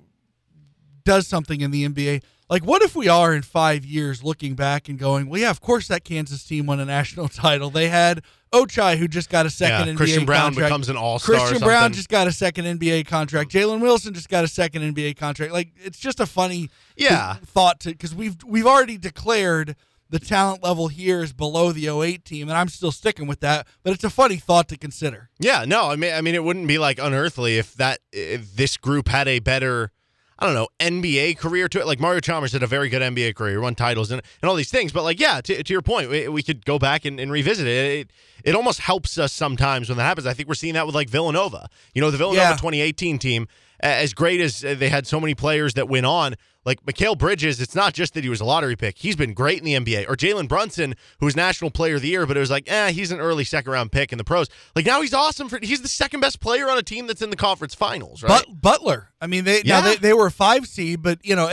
does 1.05 1.27
something 1.27 1.61
in 1.62 1.71
the 1.71 1.89
NBA. 1.89 2.23
Like, 2.50 2.64
what 2.64 2.82
if 2.82 2.97
we 2.97 3.06
are 3.08 3.32
in 3.32 3.43
five 3.43 3.85
years 3.87 4.25
looking 4.25 4.55
back 4.55 4.88
and 4.88 4.99
going, 4.99 5.29
well, 5.31 5.41
yeah, 5.41 5.50
of 5.50 5.61
course 5.61 5.87
that 5.88 6.02
Kansas 6.05 6.43
team 6.44 6.67
won 6.67 6.81
a 6.81 6.85
national 6.85 7.29
title. 7.29 7.70
They 7.70 7.88
had 7.88 8.23
Ochai, 8.52 8.97
who 8.99 9.06
just 9.06 9.31
got 9.31 9.47
a 9.47 9.50
second 9.50 9.87
yeah, 9.87 9.94
NBA 9.94 9.97
Christian 9.97 10.25
Braun 10.26 10.41
contract. 10.41 10.67
becomes 10.67 10.88
an 10.88 10.97
all 10.97 11.20
star. 11.20 11.37
Christian 11.37 11.61
Braun 11.61 11.93
just 11.93 12.08
got 12.08 12.26
a 12.26 12.32
second 12.32 12.64
NBA 12.64 13.06
contract. 13.06 13.52
Jalen 13.52 13.81
Wilson 13.81 14.12
just 14.12 14.29
got 14.29 14.43
a 14.43 14.49
second 14.49 14.82
NBA 14.94 15.17
contract. 15.17 15.52
Like, 15.52 15.69
it's 15.76 16.00
just 16.00 16.19
a 16.19 16.26
funny 16.26 16.69
Yeah. 16.97 17.35
thought 17.47 17.79
to 17.81 17.91
because 17.91 18.14
we've 18.14 18.37
we've 18.44 18.67
already 18.67 18.99
declared 18.99 19.76
the 20.08 20.19
talent 20.19 20.61
level 20.61 20.88
here 20.88 21.23
is 21.23 21.32
below 21.32 21.70
the 21.70 21.87
08 21.88 22.25
team, 22.25 22.49
and 22.49 22.58
I'm 22.58 22.67
still 22.69 22.91
sticking 22.91 23.29
with 23.29 23.38
that. 23.41 23.69
But 23.85 23.93
it's 23.93 24.02
a 24.02 24.11
funny 24.11 24.38
thought 24.38 24.67
to 24.70 24.76
consider. 24.76 25.31
Yeah, 25.38 25.64
no, 25.64 25.88
I 25.88 25.94
mean, 25.94 26.12
I 26.12 26.20
mean, 26.20 26.35
it 26.35 26.43
wouldn't 26.43 26.67
be 26.67 26.79
like 26.79 26.99
unearthly 26.99 27.58
if 27.58 27.75
that 27.75 28.00
if 28.12 28.56
this 28.56 28.76
group 28.76 29.06
had 29.06 29.29
a 29.29 29.38
better, 29.38 29.93
I 30.41 30.47
don't 30.47 30.55
know, 30.55 30.69
NBA 30.79 31.37
career 31.37 31.69
to 31.69 31.81
it. 31.81 31.87
Like 31.87 32.01
Mario 32.01 32.21
Chalmers 32.21 32.53
had 32.53 32.63
a 32.63 32.67
very 32.67 32.89
good 32.89 33.03
NBA 33.03 33.35
career, 33.35 33.61
won 33.61 33.75
titles 33.75 34.11
and, 34.11 34.23
and 34.41 34.49
all 34.49 34.57
these 34.57 34.71
things. 34.71 34.91
But 34.91 35.03
like, 35.03 35.21
yeah, 35.21 35.41
to, 35.43 35.63
to 35.63 35.73
your 35.73 35.83
point, 35.83 36.09
we, 36.09 36.29
we 36.29 36.43
could 36.43 36.65
go 36.65 36.79
back 36.79 37.05
and, 37.05 37.21
and 37.21 37.31
revisit 37.31 37.67
it. 37.67 37.99
it. 38.01 38.11
It 38.43 38.55
almost 38.55 38.81
helps 38.81 39.19
us 39.19 39.33
sometimes 39.35 39.91
when 39.91 39.99
that 39.99 40.05
happens. 40.05 40.27
I 40.27 40.33
think 40.33 40.49
we're 40.49 40.55
seeing 40.55 40.75
that 40.75 40.87
with 40.87 40.95
like 40.95 41.11
Villanova. 41.11 41.69
You 41.93 42.01
know, 42.01 42.11
the 42.11 42.17
Villanova 42.17 42.43
Yeah. 42.43 42.57
2018 42.57 43.19
team, 43.19 43.49
as 43.81 44.15
great 44.15 44.41
as 44.41 44.61
they 44.61 44.88
had 44.88 45.06
so 45.06 45.21
many 45.21 45.35
players 45.35 45.75
that 45.75 45.88
went 45.88 46.06
on. 46.06 46.35
Like 46.67 46.85
Mikal 46.85 47.17
Bridges, 47.17 47.59
it's 47.59 47.75
not 47.75 47.94
just 47.94 48.12
that 48.12 48.23
he 48.23 48.29
was 48.29 48.41
a 48.43 48.44
lottery 48.44 48.77
pick. 48.77 48.99
He's 48.99 49.17
been 49.17 49.32
great 49.32 49.59
in 49.59 49.65
the 49.65 49.73
NBA. 49.75 50.06
Or 50.11 50.15
Jalen 50.15 50.47
Brunson, 50.47 50.94
who 51.19 51.25
was 51.25 51.35
National 51.35 51.71
Player 51.71 51.94
of 51.94 52.03
the 52.03 52.09
Year, 52.09 52.27
but 52.27 52.37
it 52.37 52.41
was 52.41 52.50
like, 52.50 52.71
eh, 52.71 52.91
he's 52.91 53.11
an 53.11 53.19
early 53.19 53.44
second 53.44 53.73
round 53.73 53.93
pick 53.93 54.12
in 54.12 54.19
the 54.19 54.25
pros. 54.25 54.47
Like 54.77 54.85
now 54.85 55.00
he's 55.00 55.15
awesome 55.15 55.49
for 55.49 55.59
he's 55.62 55.81
the 55.81 55.88
second 55.88 56.21
best 56.21 56.38
player 56.38 56.69
on 56.69 56.77
a 56.77 56.82
team 56.82 57.06
that's 57.06 57.23
in 57.23 57.31
the 57.31 57.37
conference 57.37 57.75
finals, 57.75 58.23
right? 58.23 58.44
But 58.47 58.61
Butler, 58.61 59.09
I 59.23 59.27
mean, 59.27 59.44
they 59.44 59.62
now 59.65 59.79
Yeah. 59.79 59.81
they, 59.81 59.97
they 59.97 60.12
were 60.12 60.26
a 60.26 60.31
five 60.31 60.67
seed, 60.67 61.00
but 61.03 61.19
you 61.25 61.35
know, 61.35 61.50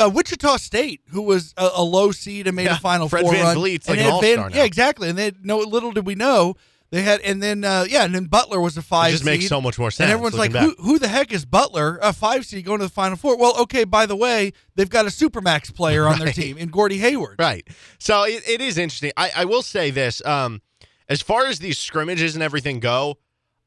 uh, 0.00 0.08
Wichita 0.08 0.58
State, 0.58 1.00
who 1.10 1.22
was 1.22 1.52
a, 1.56 1.70
a 1.74 1.82
low 1.82 2.12
seed 2.12 2.46
and 2.46 2.54
made 2.54 2.66
Yeah, 2.66 2.76
a 2.76 2.78
Final 2.78 3.08
Fred 3.08 3.22
Four 3.22 3.32
Van 3.32 3.42
run, 3.42 3.56
Vliet's 3.56 3.88
like 3.88 3.98
an 3.98 4.06
all-star 4.06 4.50
now. 4.50 4.56
Yeah, 4.56 4.62
exactly. 4.64 5.08
And 5.08 5.18
they 5.18 5.32
no 5.42 5.58
little 5.58 5.90
did 5.90 6.06
we 6.06 6.14
know 6.14 6.54
they 6.90 7.02
had, 7.02 7.20
and 7.20 7.42
then 7.42 7.64
uh, 7.64 7.84
yeah, 7.88 8.04
and 8.04 8.14
then 8.14 8.26
Butler 8.26 8.60
was 8.60 8.76
a 8.76 8.82
five. 8.82 9.10
it 9.10 9.12
just 9.12 9.24
makes 9.24 9.46
so 9.46 9.60
much 9.60 9.78
more 9.78 9.90
sense. 9.90 10.06
And 10.06 10.12
everyone's 10.12 10.38
like, 10.38 10.52
who, 10.52 10.74
who 10.78 10.98
the 10.98 11.08
heck 11.08 11.32
is 11.32 11.44
Butler? 11.44 11.98
A 12.00 12.14
five 12.14 12.46
seed 12.46 12.64
going 12.64 12.78
to 12.78 12.86
the 12.86 12.92
Final 12.92 13.16
Four. 13.16 13.36
Well, 13.36 13.60
okay, 13.62 13.84
by 13.84 14.06
the 14.06 14.16
way, 14.16 14.52
they've 14.74 14.88
got 14.88 15.04
a 15.04 15.10
Supermax 15.10 15.74
player 15.74 16.06
on 16.06 16.18
their 16.18 16.32
team 16.32 16.56
in 16.56 16.70
Gordy 16.70 16.98
Hayward. 16.98 17.36
Right. 17.38 17.68
So 17.98 18.22
it, 18.24 18.48
it 18.48 18.60
is 18.62 18.78
interesting. 18.78 19.12
I, 19.16 19.30
I 19.36 19.44
will 19.44 19.62
say 19.62 19.90
this. 19.90 20.24
Um, 20.24 20.62
as 21.10 21.20
far 21.20 21.46
as 21.46 21.58
these 21.58 21.78
scrimmages 21.78 22.34
and 22.34 22.42
everything 22.42 22.80
go, 22.80 23.18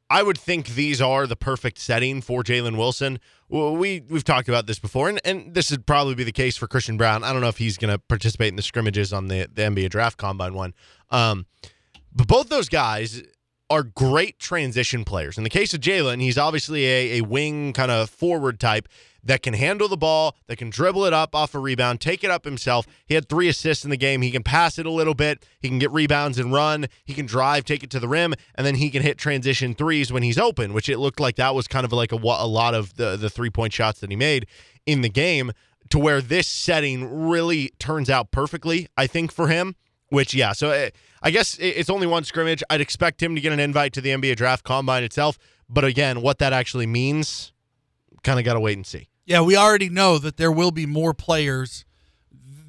I 0.10 0.24
would 0.24 0.38
think 0.38 0.70
these 0.70 1.00
are 1.00 1.26
the 1.26 1.36
perfect 1.36 1.78
setting 1.78 2.22
for 2.22 2.44
Jalen 2.44 2.76
Wilson. 2.76 3.20
We 3.50 4.02
we've 4.02 4.24
talked 4.24 4.50
about 4.50 4.66
this 4.66 4.80
before, 4.80 5.10
and, 5.10 5.22
and 5.24 5.54
this 5.54 5.72
would 5.72 5.86
probably 5.86 6.16
be 6.16 6.24
the 6.24 6.32
case 6.32 6.58
for 6.58 6.68
Christian 6.68 6.98
Braun. 6.98 7.24
I 7.24 7.32
don't 7.32 7.42
know 7.42 7.48
if 7.50 7.58
he's 7.58 7.78
going 7.78 7.94
to 7.94 7.98
participate 7.98 8.50
in 8.50 8.56
the 8.56 8.62
scrimmages 8.62 9.14
on 9.14 9.28
the, 9.28 9.48
the 9.54 9.62
NBA 9.62 9.90
draft 9.90 10.18
combine 10.18 10.54
one. 10.54 10.74
Um, 11.12 11.46
but 12.14 12.28
both 12.28 12.50
those 12.50 12.70
guys 12.70 13.24
are 13.70 13.84
great 13.84 14.38
transition 14.38 15.06
players. 15.06 15.38
In 15.38 15.46
the 15.46 15.50
case 15.50 15.74
of 15.74 15.80
Jalen, 15.80 16.22
he's 16.22 16.38
obviously 16.38 16.86
a, 16.86 17.20
a 17.20 17.22
wing 17.22 17.72
kind 17.72 17.90
of 17.90 18.10
forward 18.10 18.60
type 18.60 18.88
that 19.24 19.42
can 19.42 19.54
handle 19.54 19.88
the 19.88 19.96
ball, 19.96 20.36
that 20.48 20.58
can 20.58 20.70
dribble 20.70 21.06
it 21.06 21.14
up 21.14 21.34
off 21.34 21.56
a 21.56 21.60
rebound, 21.60 22.02
take 22.02 22.24
it 22.24 22.30
up 22.30 22.44
himself. 22.44 22.86
He 23.06 23.16
had 23.16 23.30
three 23.30 23.48
assists 23.48 23.86
in 23.86 23.90
the 23.90 23.98
game. 23.98 24.22
He 24.24 24.32
can 24.32 24.44
pass 24.44 24.78
it 24.78 24.86
a 24.86 24.92
little 24.92 25.14
bit. 25.14 25.46
He 25.60 25.70
can 25.70 25.80
get 25.80 25.92
rebounds 25.92 26.38
and 26.38 26.52
run. 26.52 26.88
He 27.06 27.14
can 27.14 27.26
drive, 27.26 27.64
take 27.64 27.84
it 27.84 27.90
to 27.92 28.00
the 28.00 28.10
rim, 28.10 28.34
and 28.56 28.66
then 28.68 28.76
he 28.76 28.90
can 28.90 29.04
hit 29.04 29.18
transition 29.18 29.74
threes 29.74 30.12
when 30.12 30.24
he's 30.24 30.38
open, 30.38 30.74
which 30.74 30.90
it 30.90 30.98
looked 30.98 31.20
like 31.20 31.38
that 31.38 31.56
was 31.56 31.68
kind 31.68 31.86
of 31.86 31.94
like 31.94 32.12
a, 32.12 32.18
a 32.18 32.48
lot 32.48 32.74
of 32.74 32.96
the, 32.96 33.16
the 33.16 33.30
three 33.30 33.50
point 33.50 33.72
shots 33.72 34.02
that 34.02 34.10
he 34.10 34.16
made 34.16 34.48
in 34.86 35.02
the 35.02 35.10
game 35.10 35.52
to 35.90 36.00
where 36.00 36.22
this 36.22 36.48
setting 36.48 37.28
really 37.30 37.72
turns 37.80 38.10
out 38.10 38.32
perfectly, 38.32 38.88
I 38.98 39.08
think, 39.08 39.32
for 39.32 39.48
him. 39.48 39.76
Which, 40.12 40.34
yeah, 40.34 40.52
so 40.52 40.72
uh, 40.72 40.90
I 41.24 41.32
guess 41.32 41.58
it's 41.60 41.90
only 41.90 42.06
one 42.06 42.26
scrimmage. 42.26 42.62
I'd 42.70 42.82
expect 42.82 43.24
him 43.24 43.34
to 43.36 43.42
get 43.42 43.54
an 43.54 43.60
invite 43.60 43.94
to 43.94 44.02
the 44.02 44.10
NBA 44.10 44.36
draft 44.36 44.66
combine 44.66 45.04
itself. 45.04 45.38
But 45.70 45.86
again, 45.86 46.22
what 46.22 46.40
that 46.40 46.52
actually 46.52 46.86
means, 46.86 47.54
kind 48.24 48.38
of 48.38 48.44
got 48.44 48.56
to 48.56 48.60
wait 48.60 48.78
and 48.78 48.86
see. 48.86 49.08
Yeah, 49.26 49.42
we 49.42 49.56
already 49.56 49.88
know 49.88 50.18
that 50.18 50.36
there 50.36 50.52
will 50.52 50.72
be 50.72 50.86
more 50.86 51.14
players. 51.14 51.86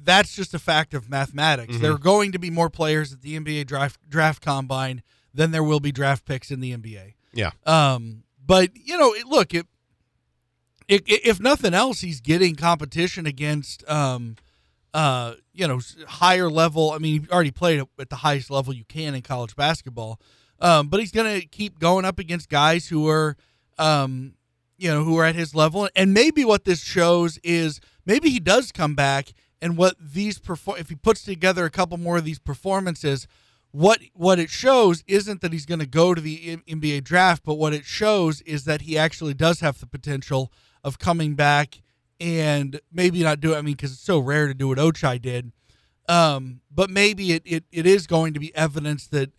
That's 0.03 0.33
just 0.33 0.53
a 0.53 0.59
fact 0.59 0.93
of 0.93 1.09
mathematics. 1.09 1.73
Mm-hmm. 1.73 1.83
There 1.83 1.91
are 1.91 1.97
going 1.97 2.31
to 2.31 2.39
be 2.39 2.49
more 2.49 2.69
players 2.69 3.11
at 3.11 3.21
the 3.21 3.37
NBA 3.37 3.67
draft 3.67 3.99
draft 4.07 4.41
combine 4.41 5.03
than 5.33 5.51
there 5.51 5.63
will 5.63 5.81
be 5.81 5.91
draft 5.91 6.25
picks 6.25 6.49
in 6.49 6.61
the 6.61 6.75
NBA. 6.75 7.15
Yeah. 7.33 7.51
Um, 7.65 8.23
but 8.45 8.69
you 8.75 8.97
know, 8.97 9.13
it, 9.13 9.25
look, 9.25 9.53
it, 9.53 9.67
it, 10.87 11.03
if 11.07 11.39
nothing 11.39 11.73
else, 11.73 12.01
he's 12.01 12.21
getting 12.21 12.55
competition 12.55 13.25
against, 13.25 13.87
um, 13.89 14.35
uh, 14.93 15.33
you 15.53 15.67
know, 15.67 15.79
higher 16.07 16.49
level. 16.49 16.91
I 16.91 16.97
mean, 16.99 17.23
he 17.23 17.29
already 17.29 17.51
played 17.51 17.79
at- 17.79 18.09
the 18.09 18.17
highest 18.17 18.49
level 18.49 18.73
you 18.73 18.85
can 18.85 19.15
in 19.15 19.21
college 19.21 19.55
basketball. 19.55 20.19
Um, 20.59 20.87
but 20.87 20.99
he's 20.99 21.11
going 21.11 21.41
to 21.41 21.47
keep 21.47 21.79
going 21.79 22.05
up 22.05 22.19
against 22.19 22.49
guys 22.49 22.87
who 22.87 23.07
are, 23.09 23.35
um, 23.77 24.33
you 24.77 24.89
know, 24.89 25.03
who 25.03 25.17
are 25.17 25.25
at 25.25 25.35
his 25.35 25.55
level. 25.55 25.89
And 25.95 26.13
maybe 26.13 26.45
what 26.45 26.65
this 26.65 26.81
shows 26.81 27.37
is 27.43 27.79
maybe 28.05 28.29
he 28.29 28.39
does 28.39 28.71
come 28.71 28.95
back, 28.95 29.33
and 29.61 29.77
what 29.77 29.95
these 29.99 30.39
perform 30.39 30.77
if 30.77 30.89
he 30.89 30.95
puts 30.95 31.23
together 31.23 31.65
a 31.65 31.69
couple 31.69 31.97
more 31.97 32.17
of 32.17 32.25
these 32.25 32.39
performances, 32.39 33.27
what 33.71 33.99
what 34.13 34.37
it 34.37 34.49
shows 34.49 35.03
isn't 35.07 35.41
that 35.41 35.51
he's 35.53 35.65
going 35.65 35.79
to 35.79 35.85
go 35.85 36.13
to 36.13 36.21
the 36.21 36.57
NBA 36.67 37.03
draft, 37.03 37.43
but 37.43 37.55
what 37.55 37.73
it 37.73 37.85
shows 37.85 38.41
is 38.41 38.65
that 38.65 38.81
he 38.81 38.97
actually 38.97 39.33
does 39.33 39.61
have 39.61 39.79
the 39.79 39.87
potential 39.87 40.51
of 40.83 40.99
coming 40.99 41.33
back 41.33 41.81
and 42.19 42.79
maybe 42.91 43.23
not 43.23 43.39
do 43.39 43.53
it. 43.53 43.57
I 43.57 43.61
mean, 43.61 43.75
because 43.75 43.91
it's 43.93 44.01
so 44.01 44.19
rare 44.19 44.47
to 44.47 44.53
do 44.53 44.67
what 44.69 44.77
Ochai 44.77 45.21
did. 45.21 45.51
Um, 46.09 46.61
but 46.69 46.89
maybe 46.89 47.31
it, 47.31 47.43
it, 47.45 47.63
it 47.71 47.85
is 47.85 48.07
going 48.07 48.33
to 48.33 48.39
be 48.39 48.53
evidence 48.55 49.07
that 49.07 49.31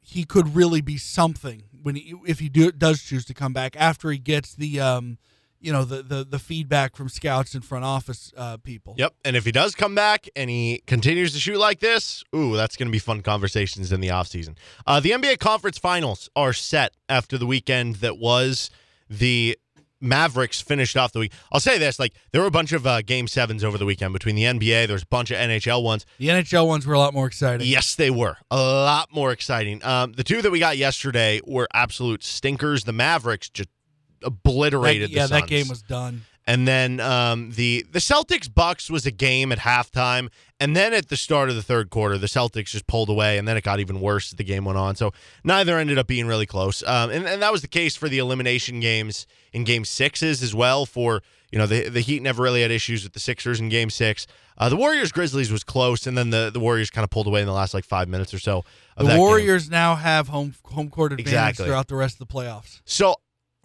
he 0.00 0.24
could 0.24 0.56
really 0.56 0.80
be 0.80 0.96
something 0.96 1.64
when 1.82 1.94
he, 1.96 2.14
if 2.26 2.38
he 2.38 2.48
do, 2.48 2.72
does 2.72 3.02
choose 3.02 3.24
to 3.26 3.34
come 3.34 3.52
back 3.52 3.76
after 3.76 4.10
he 4.10 4.18
gets 4.18 4.54
the 4.54 4.80
um, 4.80 5.18
you 5.60 5.72
know 5.72 5.84
the, 5.84 6.02
the 6.02 6.24
the 6.24 6.38
feedback 6.38 6.96
from 6.96 7.08
scouts 7.08 7.54
and 7.54 7.64
front 7.64 7.84
office 7.84 8.32
uh, 8.36 8.56
people. 8.58 8.94
Yep. 8.96 9.14
And 9.24 9.36
if 9.36 9.44
he 9.44 9.52
does 9.52 9.74
come 9.74 9.94
back 9.94 10.28
and 10.36 10.48
he 10.48 10.82
continues 10.86 11.32
to 11.34 11.40
shoot 11.40 11.58
like 11.58 11.80
this, 11.80 12.22
ooh, 12.34 12.56
that's 12.56 12.76
going 12.76 12.88
to 12.88 12.92
be 12.92 12.98
fun 12.98 13.22
conversations 13.22 13.92
in 13.92 14.00
the 14.00 14.08
offseason. 14.08 14.56
Uh, 14.86 15.00
the 15.00 15.10
NBA 15.10 15.38
Conference 15.38 15.78
Finals 15.78 16.30
are 16.36 16.52
set 16.52 16.92
after 17.08 17.36
the 17.36 17.46
weekend 17.46 17.96
that 17.96 18.18
was 18.18 18.70
the 19.10 19.58
Mavericks 20.00 20.60
finished 20.60 20.96
off 20.96 21.12
the 21.12 21.18
week. 21.18 21.32
I'll 21.52 21.60
say 21.60 21.78
this: 21.78 21.98
like 21.98 22.14
there 22.32 22.40
were 22.40 22.46
a 22.46 22.52
bunch 22.52 22.72
of 22.72 22.86
uh, 22.86 23.02
game 23.02 23.26
sevens 23.26 23.64
over 23.64 23.78
the 23.78 23.84
weekend 23.86 24.12
between 24.12 24.34
the 24.34 24.44
NBA. 24.44 24.86
There's 24.86 25.02
a 25.02 25.06
bunch 25.06 25.30
of 25.30 25.38
NHL 25.38 25.82
ones. 25.82 26.06
The 26.18 26.28
NHL 26.28 26.66
ones 26.66 26.86
were 26.86 26.94
a 26.94 26.98
lot 26.98 27.14
more 27.14 27.26
exciting. 27.26 27.66
Yes, 27.66 27.94
they 27.94 28.10
were 28.10 28.36
a 28.50 28.56
lot 28.56 29.12
more 29.12 29.32
exciting. 29.32 29.84
Um, 29.84 30.12
the 30.12 30.24
two 30.24 30.42
that 30.42 30.50
we 30.50 30.58
got 30.58 30.76
yesterday 30.76 31.40
were 31.46 31.68
absolute 31.74 32.22
stinkers. 32.22 32.84
The 32.84 32.92
Mavericks 32.92 33.48
just 33.48 33.68
obliterated. 34.22 35.10
That, 35.10 35.14
yeah, 35.14 35.26
that 35.26 35.46
game 35.46 35.68
was 35.68 35.82
done. 35.82 36.22
And 36.48 36.66
then 36.66 36.98
um, 36.98 37.50
the 37.50 37.84
the 37.92 37.98
Celtics 37.98 38.52
Bucks 38.52 38.88
was 38.90 39.04
a 39.04 39.10
game 39.10 39.52
at 39.52 39.58
halftime, 39.58 40.30
and 40.58 40.74
then 40.74 40.94
at 40.94 41.10
the 41.10 41.16
start 41.16 41.50
of 41.50 41.56
the 41.56 41.62
third 41.62 41.90
quarter, 41.90 42.16
the 42.16 42.26
Celtics 42.26 42.70
just 42.70 42.86
pulled 42.86 43.10
away, 43.10 43.36
and 43.36 43.46
then 43.46 43.58
it 43.58 43.64
got 43.64 43.80
even 43.80 44.00
worse 44.00 44.32
as 44.32 44.36
the 44.38 44.44
game 44.44 44.64
went 44.64 44.78
on. 44.78 44.96
So 44.96 45.12
neither 45.44 45.76
ended 45.76 45.98
up 45.98 46.06
being 46.06 46.26
really 46.26 46.46
close, 46.46 46.82
um, 46.84 47.10
and 47.10 47.26
and 47.26 47.42
that 47.42 47.52
was 47.52 47.60
the 47.60 47.68
case 47.68 47.96
for 47.96 48.08
the 48.08 48.16
elimination 48.16 48.80
games 48.80 49.26
in 49.52 49.64
Game 49.64 49.84
Sixes 49.84 50.42
as 50.42 50.54
well. 50.54 50.86
For 50.86 51.20
you 51.52 51.58
know 51.58 51.66
the 51.66 51.90
the 51.90 52.00
Heat 52.00 52.22
never 52.22 52.42
really 52.42 52.62
had 52.62 52.70
issues 52.70 53.04
with 53.04 53.12
the 53.12 53.20
Sixers 53.20 53.60
in 53.60 53.68
Game 53.68 53.90
Six. 53.90 54.26
Uh, 54.56 54.70
the 54.70 54.76
Warriors 54.76 55.12
Grizzlies 55.12 55.52
was 55.52 55.62
close, 55.62 56.06
and 56.06 56.16
then 56.16 56.30
the 56.30 56.48
the 56.50 56.60
Warriors 56.60 56.88
kind 56.88 57.04
of 57.04 57.10
pulled 57.10 57.26
away 57.26 57.40
in 57.42 57.46
the 57.46 57.52
last 57.52 57.74
like 57.74 57.84
five 57.84 58.08
minutes 58.08 58.32
or 58.32 58.38
so. 58.38 58.64
Of 58.96 59.04
The 59.04 59.04
that 59.04 59.10
game. 59.10 59.18
Warriors 59.18 59.68
now 59.68 59.96
have 59.96 60.28
home 60.28 60.54
home 60.64 60.88
court 60.88 61.12
advantage 61.12 61.28
Exactly. 61.28 61.66
throughout 61.66 61.88
the 61.88 61.94
rest 61.96 62.18
of 62.18 62.26
the 62.26 62.32
playoffs. 62.34 62.80
So 62.86 63.16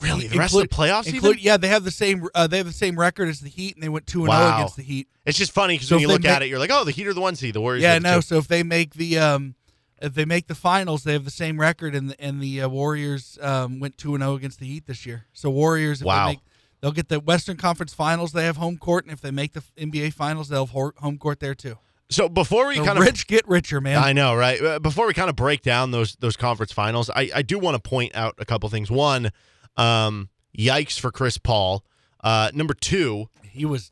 really, 0.04 0.28
the 0.28 0.38
rest 0.38 0.54
of 0.56 0.62
the 0.62 0.68
playoffs, 0.68 1.08
include, 1.12 1.40
yeah, 1.42 1.58
they 1.58 1.68
have 1.70 1.84
the 1.84 1.92
same 1.92 2.28
uh, 2.36 2.48
they 2.48 2.58
have 2.58 2.66
the 2.68 2.72
same 2.74 3.00
record 3.00 3.30
as 3.30 3.40
the 3.40 3.50
Heat, 3.50 3.76
and 3.76 3.84
they 3.84 3.90
went 3.90 4.06
two 4.08 4.20
and 4.22 4.28
Wow. 4.30 4.40
zero 4.48 4.56
against 4.58 4.76
the 4.78 4.84
Heat. 4.84 5.08
It's 5.26 5.38
just 5.38 5.52
funny 5.52 5.76
because 5.76 5.88
So 5.88 5.96
when 5.96 6.00
if 6.00 6.02
you 6.02 6.08
they 6.08 6.14
look 6.14 6.26
at 6.26 6.42
it, 6.44 6.50
you're 6.50 6.60
like, 6.60 6.72
oh, 6.72 6.84
the 6.84 6.92
Heat 6.92 7.08
are 7.08 7.14
the 7.14 7.22
one 7.22 7.36
seed. 7.36 7.56
The 7.56 7.62
Warriors. 7.62 7.82
Yeah, 7.84 7.94
are 7.98 8.00
the 8.00 8.04
no. 8.04 8.16
two. 8.18 8.22
So 8.22 8.38
if 8.38 8.48
they 8.48 8.64
make 8.64 8.94
the 8.96 9.18
um, 9.20 9.56
if 10.02 10.14
they 10.14 10.26
make 10.26 10.48
the 10.48 10.56
finals, 10.56 11.04
they 11.04 11.14
have 11.14 11.26
the 11.26 11.32
same 11.32 11.60
record, 11.60 11.96
and 11.96 12.10
the, 12.12 12.22
and 12.22 12.42
the 12.42 12.62
uh, 12.62 12.70
Warriors 12.70 13.38
um, 13.42 13.80
went 13.80 13.98
two 13.98 14.14
and 14.16 14.22
zero 14.24 14.36
against 14.36 14.60
the 14.60 14.66
Heat 14.68 14.86
this 14.88 15.06
year. 15.06 15.26
So 15.34 15.50
Warriors, 15.50 16.02
if 16.02 16.06
Wow. 16.08 16.26
they 16.26 16.32
make, 16.34 16.40
they'll 16.82 16.92
get 16.92 17.08
the 17.10 17.20
Western 17.20 17.58
Conference 17.58 17.94
Finals. 17.94 18.34
They 18.34 18.44
have 18.46 18.58
home 18.58 18.78
court, 18.78 19.06
and 19.06 19.14
if 19.14 19.22
they 19.22 19.32
make 19.32 19.54
the 19.54 19.64
NBA 19.78 20.14
Finals, 20.14 20.50
they'll 20.50 20.66
have 20.66 20.72
hor- 20.74 20.94
home 20.98 21.18
court 21.18 21.40
there 21.40 21.56
too. 21.56 21.78
So 22.10 22.28
before 22.30 22.68
we 22.68 22.78
The 22.78 22.86
kind 22.86 23.00
of 23.00 23.06
rich 23.06 23.26
get 23.26 23.48
richer, 23.48 23.82
man. 23.82 23.98
I 23.98 24.14
know, 24.14 24.36
right? 24.36 24.62
Uh, 24.62 24.78
Before 24.80 25.08
we 25.08 25.14
kind 25.16 25.30
of 25.30 25.36
break 25.36 25.62
down 25.64 25.90
those 25.92 26.16
those 26.18 26.36
conference 26.36 26.72
finals, 26.72 27.10
I, 27.10 27.32
I 27.34 27.42
do 27.42 27.58
want 27.58 27.82
to 27.82 27.90
point 27.90 28.14
out 28.14 28.36
a 28.38 28.46
couple 28.46 28.70
things. 28.70 28.92
One, 28.92 29.32
um, 29.78 30.30
yikes 30.58 31.00
for 31.00 31.12
Chris 31.12 31.38
Paul. 31.38 31.84
Uh, 32.24 32.52
number 32.54 32.74
two, 32.74 33.30
he 33.44 33.66
was 33.66 33.92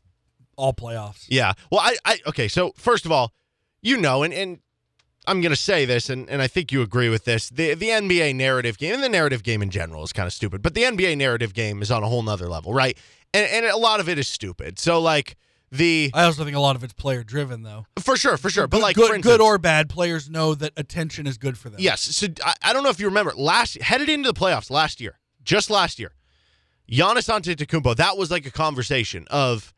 all 0.56 0.72
playoffs. 0.72 1.26
yeah. 1.28 1.52
Well, 1.70 1.80
I, 1.80 1.96
I 2.04 2.18
okay. 2.26 2.48
So 2.48 2.72
first 2.76 3.04
of 3.06 3.12
all, 3.12 3.32
you 3.82 3.96
know, 3.96 4.22
and 4.22 4.32
and 4.32 4.60
I'm 5.26 5.40
gonna 5.40 5.56
say 5.56 5.84
this, 5.84 6.10
and, 6.10 6.28
and 6.28 6.42
I 6.42 6.48
think 6.48 6.72
you 6.72 6.82
agree 6.82 7.08
with 7.08 7.24
this. 7.24 7.48
The 7.48 7.74
the 7.74 7.88
NBA 7.88 8.34
narrative 8.34 8.78
game 8.78 8.94
and 8.94 9.02
the 9.02 9.08
narrative 9.08 9.42
game 9.42 9.62
in 9.62 9.70
general 9.70 10.02
is 10.02 10.12
kind 10.12 10.26
of 10.26 10.32
stupid, 10.32 10.62
but 10.62 10.74
the 10.74 10.82
NBA 10.82 11.16
narrative 11.16 11.54
game 11.54 11.82
is 11.82 11.90
on 11.90 12.02
a 12.02 12.08
whole 12.08 12.22
nother 12.22 12.48
level, 12.48 12.72
right? 12.72 12.96
And 13.34 13.48
and 13.50 13.66
a 13.66 13.76
lot 13.76 14.00
of 14.00 14.08
it 14.08 14.18
is 14.18 14.28
stupid. 14.28 14.78
So 14.78 15.00
like 15.00 15.36
the 15.70 16.10
I 16.12 16.24
also 16.24 16.44
think 16.44 16.56
a 16.56 16.60
lot 16.60 16.76
of 16.76 16.84
it's 16.84 16.92
player 16.92 17.22
driven, 17.24 17.62
though. 17.62 17.86
for 17.98 18.16
sure, 18.16 18.36
for 18.36 18.50
sure. 18.50 18.66
But 18.66 18.78
good, 18.78 18.82
like 18.82 18.96
good, 18.96 19.04
instance, 19.14 19.24
good 19.24 19.40
or 19.40 19.58
bad, 19.58 19.88
players 19.88 20.28
know 20.28 20.54
that 20.54 20.72
attention 20.76 21.26
is 21.26 21.38
good 21.38 21.56
for 21.56 21.70
them. 21.70 21.80
Yes. 21.80 22.02
So 22.02 22.28
I, 22.44 22.54
I 22.62 22.72
don't 22.72 22.82
know 22.82 22.90
if 22.90 23.00
you 23.00 23.06
remember 23.06 23.32
last 23.34 23.80
headed 23.80 24.08
into 24.10 24.30
the 24.30 24.38
playoffs 24.38 24.70
last 24.70 25.00
year, 25.00 25.18
just 25.44 25.70
last 25.70 25.98
year, 25.98 26.12
Giannis 26.90 27.28
Antetokounmpo. 27.28 27.96
That 27.96 28.16
was 28.16 28.30
like 28.30 28.46
a 28.46 28.50
conversation 28.50 29.26
of, 29.30 29.72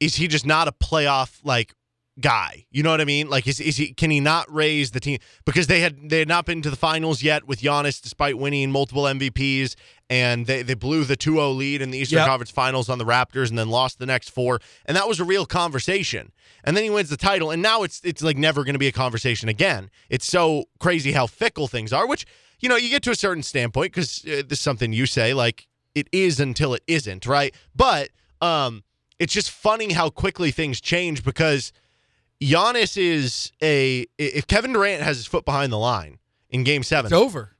is 0.00 0.16
he 0.16 0.28
just 0.28 0.46
not 0.46 0.68
a 0.68 0.72
playoff 0.72 1.38
like 1.44 1.74
guy? 2.20 2.66
You 2.70 2.82
know 2.82 2.90
what 2.90 3.00
I 3.00 3.04
mean? 3.04 3.28
Like, 3.28 3.46
is 3.46 3.60
is 3.60 3.76
he? 3.76 3.94
Can 3.94 4.10
he 4.10 4.20
not 4.20 4.52
raise 4.52 4.90
the 4.90 5.00
team 5.00 5.18
because 5.44 5.66
they 5.66 5.80
had 5.80 6.10
they 6.10 6.18
had 6.18 6.28
not 6.28 6.46
been 6.46 6.62
to 6.62 6.70
the 6.70 6.76
finals 6.76 7.22
yet 7.22 7.46
with 7.46 7.60
Giannis, 7.60 8.00
despite 8.00 8.38
winning 8.38 8.70
multiple 8.72 9.04
MVPs, 9.04 9.76
and 10.10 10.46
they 10.46 10.62
they 10.62 10.74
blew 10.74 11.04
the 11.04 11.16
2-0 11.16 11.56
lead 11.56 11.80
in 11.80 11.90
the 11.90 11.98
Eastern 11.98 12.18
Yep. 12.18 12.26
Conference 12.26 12.50
Finals 12.50 12.88
on 12.88 12.98
the 12.98 13.04
Raptors, 13.04 13.48
and 13.48 13.58
then 13.58 13.68
lost 13.68 13.98
the 13.98 14.06
next 14.06 14.30
four, 14.30 14.60
and 14.86 14.96
that 14.96 15.06
was 15.08 15.20
a 15.20 15.24
real 15.24 15.46
conversation. 15.46 16.32
And 16.64 16.76
then 16.76 16.84
he 16.84 16.90
wins 16.90 17.08
the 17.10 17.16
title, 17.16 17.50
and 17.50 17.62
now 17.62 17.82
it's 17.82 18.00
it's 18.04 18.22
like 18.22 18.36
never 18.36 18.64
going 18.64 18.74
to 18.74 18.78
be 18.80 18.88
a 18.88 18.92
conversation 18.92 19.48
again. 19.48 19.90
It's 20.08 20.26
so 20.26 20.64
crazy 20.80 21.12
how 21.12 21.26
fickle 21.26 21.68
things 21.68 21.92
are, 21.92 22.06
which 22.06 22.26
you 22.62 22.68
know 22.68 22.76
you 22.76 22.88
get 22.88 23.02
to 23.02 23.10
a 23.10 23.14
certain 23.16 23.42
standpoint 23.42 23.92
because 23.92 24.24
uh, 24.24 24.42
this 24.48 24.58
is 24.58 24.60
something 24.60 24.92
you 24.92 25.04
say 25.06 25.34
like 25.34 25.66
it 25.94 26.08
is 26.12 26.40
until 26.40 26.72
it 26.72 26.82
isn't, 26.86 27.26
right? 27.26 27.54
But 27.76 28.08
um, 28.40 28.82
it's 29.18 29.32
just 29.34 29.50
funny 29.50 29.92
how 29.92 30.08
quickly 30.08 30.50
things 30.50 30.80
change 30.80 31.22
because 31.22 31.72
Giannis 32.40 32.96
is 32.96 33.52
a 33.62 34.06
if 34.18 34.46
Kevin 34.46 34.72
Durant 34.72 35.02
has 35.02 35.16
his 35.18 35.26
foot 35.26 35.44
behind 35.44 35.72
the 35.72 35.78
line 35.78 36.18
in 36.50 36.64
Game 36.64 36.82
Seven, 36.82 37.06
It's 37.06 37.12
over. 37.12 37.52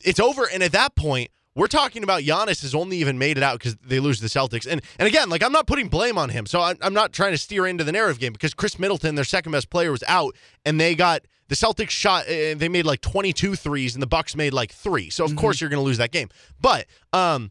it's 0.00 0.20
over. 0.20 0.44
And 0.52 0.62
at 0.62 0.72
that 0.72 0.94
point, 0.96 1.30
we're 1.54 1.66
talking 1.66 2.02
about 2.02 2.22
Giannis 2.22 2.62
has 2.62 2.74
only 2.74 2.96
even 2.98 3.18
made 3.18 3.36
it 3.36 3.42
out 3.42 3.58
because 3.58 3.76
they 3.76 4.00
lose 4.00 4.16
to 4.18 4.22
the 4.22 4.28
Celtics. 4.28 4.66
And 4.70 4.80
and 4.98 5.06
again, 5.06 5.28
like 5.28 5.42
I'm 5.42 5.52
not 5.52 5.66
putting 5.66 5.88
blame 5.88 6.16
on 6.16 6.30
him, 6.30 6.46
so 6.46 6.60
I'm, 6.62 6.76
I'm 6.80 6.94
not 6.94 7.12
trying 7.12 7.32
to 7.32 7.38
steer 7.38 7.66
into 7.66 7.84
the 7.84 7.92
narrative 7.92 8.18
game 8.18 8.32
because 8.32 8.54
Khris 8.54 8.78
Middleton, 8.78 9.14
their 9.14 9.24
second 9.24 9.52
best 9.52 9.68
player, 9.68 9.90
was 9.90 10.04
out, 10.08 10.36
and 10.64 10.80
they 10.80 10.94
got 10.94 11.22
the 11.50 11.54
Celtics 11.56 11.90
shot. 11.90 12.24
Uh, 12.26 12.54
they 12.56 12.68
made 12.70 12.86
like 12.86 13.02
22 13.02 13.54
threes, 13.56 13.94
and 13.94 14.02
the 14.02 14.06
Bucks 14.06 14.34
made 14.34 14.54
like 14.54 14.72
three. 14.72 15.10
So 15.10 15.24
of 15.26 15.36
course 15.36 15.60
you're 15.60 15.68
going 15.68 15.80
to 15.82 15.84
lose 15.84 15.98
that 15.98 16.12
game. 16.12 16.30
But 16.60 16.86
um, 17.12 17.50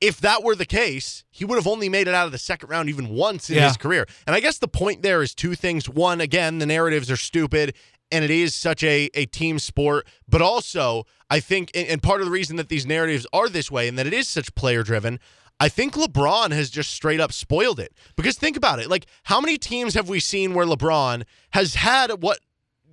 if 0.00 0.20
that 0.20 0.42
were 0.42 0.54
the 0.56 0.64
case, 0.66 1.24
he 1.30 1.44
would 1.44 1.56
have 1.56 1.66
only 1.66 1.88
made 1.88 2.08
it 2.08 2.14
out 2.14 2.26
of 2.26 2.32
the 2.32 2.38
second 2.38 2.68
round 2.70 2.88
even 2.88 3.08
once 3.10 3.50
in 3.50 3.56
Yeah. 3.56 3.68
his 3.68 3.76
career. 3.76 4.06
And 4.26 4.34
I 4.34 4.40
guess 4.40 4.58
the 4.58 4.68
point 4.68 5.02
there 5.02 5.22
is 5.22 5.34
two 5.34 5.54
things. 5.54 5.88
One, 5.88 6.20
again, 6.20 6.58
the 6.58 6.66
narratives 6.66 7.10
are 7.10 7.16
stupid 7.16 7.74
and 8.10 8.24
it 8.24 8.30
is 8.30 8.54
such 8.54 8.82
a, 8.84 9.08
a 9.14 9.26
team 9.26 9.58
sport. 9.58 10.06
But 10.28 10.42
also, 10.42 11.04
I 11.30 11.40
think, 11.40 11.70
and, 11.74 11.86
and 11.88 12.02
part 12.02 12.20
of 12.20 12.26
the 12.26 12.32
reason 12.32 12.56
that 12.56 12.68
these 12.68 12.84
narratives 12.86 13.26
are 13.32 13.48
this 13.48 13.70
way 13.70 13.88
and 13.88 13.98
that 13.98 14.06
it 14.06 14.12
is 14.12 14.28
such 14.28 14.54
player 14.54 14.82
driven, 14.82 15.18
I 15.60 15.68
think 15.68 15.94
LeBron 15.94 16.50
has 16.52 16.68
just 16.70 16.92
straight 16.92 17.20
up 17.20 17.32
spoiled 17.32 17.78
it. 17.78 17.92
Because 18.16 18.36
think 18.36 18.56
about 18.56 18.80
it. 18.80 18.88
Like, 18.90 19.06
how 19.24 19.40
many 19.40 19.56
teams 19.56 19.94
have 19.94 20.08
we 20.08 20.18
seen 20.18 20.54
where 20.54 20.66
LeBron 20.66 21.22
has 21.52 21.76
had 21.76 22.22
what 22.22 22.40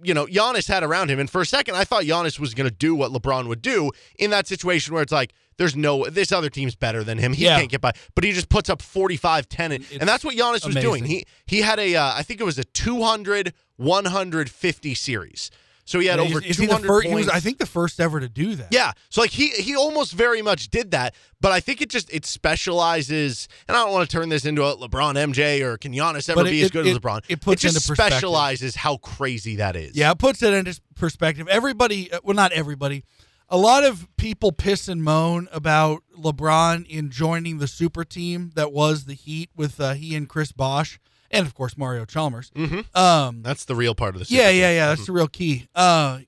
you 0.04 0.14
know, 0.14 0.26
Giannis 0.26 0.68
had 0.68 0.84
around 0.84 1.10
him. 1.12 1.20
And 1.20 1.30
for 1.30 1.42
a 1.42 1.46
second, 1.46 1.76
I 1.76 1.84
thought 1.84 2.04
Giannis 2.04 2.40
was 2.40 2.54
going 2.54 2.70
to 2.70 2.76
do 2.76 2.96
what 2.96 3.12
LeBron 3.12 3.48
would 3.48 3.62
do 3.62 3.92
in 4.18 4.30
that 4.32 4.48
situation 4.48 4.94
where 4.94 5.04
it's 5.04 5.12
like, 5.12 5.34
there's 5.58 5.76
no, 5.76 6.06
this 6.06 6.32
other 6.32 6.50
team's 6.50 6.76
better 6.76 7.04
than 7.04 7.18
him. 7.18 7.34
He 7.34 7.44
Yeah. 7.46 7.58
can't 7.60 7.70
get 7.70 7.82
by. 7.82 7.92
But 8.16 8.24
he 8.24 8.32
just 8.32 8.48
puts 8.50 8.70
up 8.70 8.82
45 8.82 9.50
10. 9.50 9.72
And, 9.74 9.86
and 10.00 10.08
that's 10.08 10.24
what 10.24 10.36
Giannis 10.36 10.66
was 10.66 10.76
doing. 10.76 11.04
He 11.06 11.26
he 11.48 11.62
had 11.62 11.80
a, 11.80 11.96
uh, 11.98 12.14
I 12.16 12.24
think 12.24 12.40
it 12.40 12.46
was 12.46 12.58
a 12.58 12.64
200, 12.64 13.54
150 13.78 14.96
series. 14.96 15.52
So 15.90 16.00
he 16.00 16.06
had 16.06 16.20
Yeah, 16.20 16.26
over 16.26 16.40
is, 16.40 16.52
is 16.52 16.58
he 16.58 16.68
200 16.68 16.84
the 16.84 16.88
first? 16.88 17.08
He 17.08 17.12
points. 17.14 17.26
was, 17.26 17.36
I 17.36 17.40
think, 17.40 17.58
the 17.58 17.66
first 17.66 18.00
ever 18.00 18.20
to 18.20 18.30
do 18.30 18.54
that. 18.56 18.68
Yeah. 18.70 18.92
So 19.10 19.22
like 19.22 19.32
he 19.32 19.48
he 19.50 19.76
almost 19.76 20.14
very 20.14 20.44
much 20.44 20.70
did 20.70 20.92
that, 20.92 21.16
but 21.42 21.52
I 21.52 21.60
think 21.60 21.82
it 21.82 21.90
just 21.90 22.14
it 22.14 22.28
specializes 22.28 23.48
and 23.68 23.76
I 23.76 23.84
don't 23.84 23.92
want 23.94 24.10
to 24.10 24.16
turn 24.16 24.30
this 24.30 24.46
into 24.46 24.64
a 24.64 24.76
LeBron 24.78 25.16
MJ 25.16 25.62
or 25.62 25.78
can 25.78 25.92
Giannis 25.94 26.30
ever 26.30 26.42
it- 26.46 26.52
be 26.52 26.62
as 26.62 26.68
it- 26.68 26.74
good 26.74 26.86
as 26.88 27.00
LeBron. 27.00 27.24
it 27.28 27.42
puts 27.42 27.62
just 27.64 27.76
into 27.76 27.88
perspective. 27.88 28.18
specializes 28.20 28.76
how 28.76 28.98
crazy 28.98 29.56
that 29.58 29.76
is. 29.76 29.96
Yeah, 29.96 30.12
it 30.12 30.20
puts 30.20 30.44
it 30.44 30.54
into 30.54 30.80
perspective. 30.96 31.48
Everybody, 31.48 32.12
uh, 32.12 32.20
well, 32.24 32.36
not 32.36 32.52
everybody, 32.52 33.04
a 33.50 33.58
lot 33.58 33.84
of 33.84 34.08
people 34.16 34.52
piss 34.52 34.88
and 34.88 35.04
moan 35.04 35.48
about 35.52 36.04
LeBron 36.16 36.86
in 36.88 37.10
joining 37.10 37.58
the 37.58 37.68
super 37.68 38.04
team 38.04 38.52
that 38.56 38.72
was 38.72 39.06
the 39.06 39.16
Heat 39.16 39.50
with 39.56 39.80
uh, 39.82 39.94
he 39.94 40.16
and 40.16 40.30
Chris 40.30 40.52
Bosh, 40.52 41.00
and 41.32 41.46
of 41.46 41.54
course 41.54 41.78
Mario 41.78 42.06
Chalmers. 42.06 42.52
Mhm. 42.56 42.96
Um, 42.96 43.42
That's 43.44 43.66
the 43.66 43.76
real 43.76 43.96
part 43.96 44.16
of 44.16 44.20
the 44.20 44.26
super 44.26 44.42
yeah, 44.42 44.50
yeah, 44.50 44.72
yeah. 44.72 44.88
That's 44.90 45.06
the 45.06 45.12
real 45.12 45.28
key. 45.28 45.68
Uh, 45.76 46.20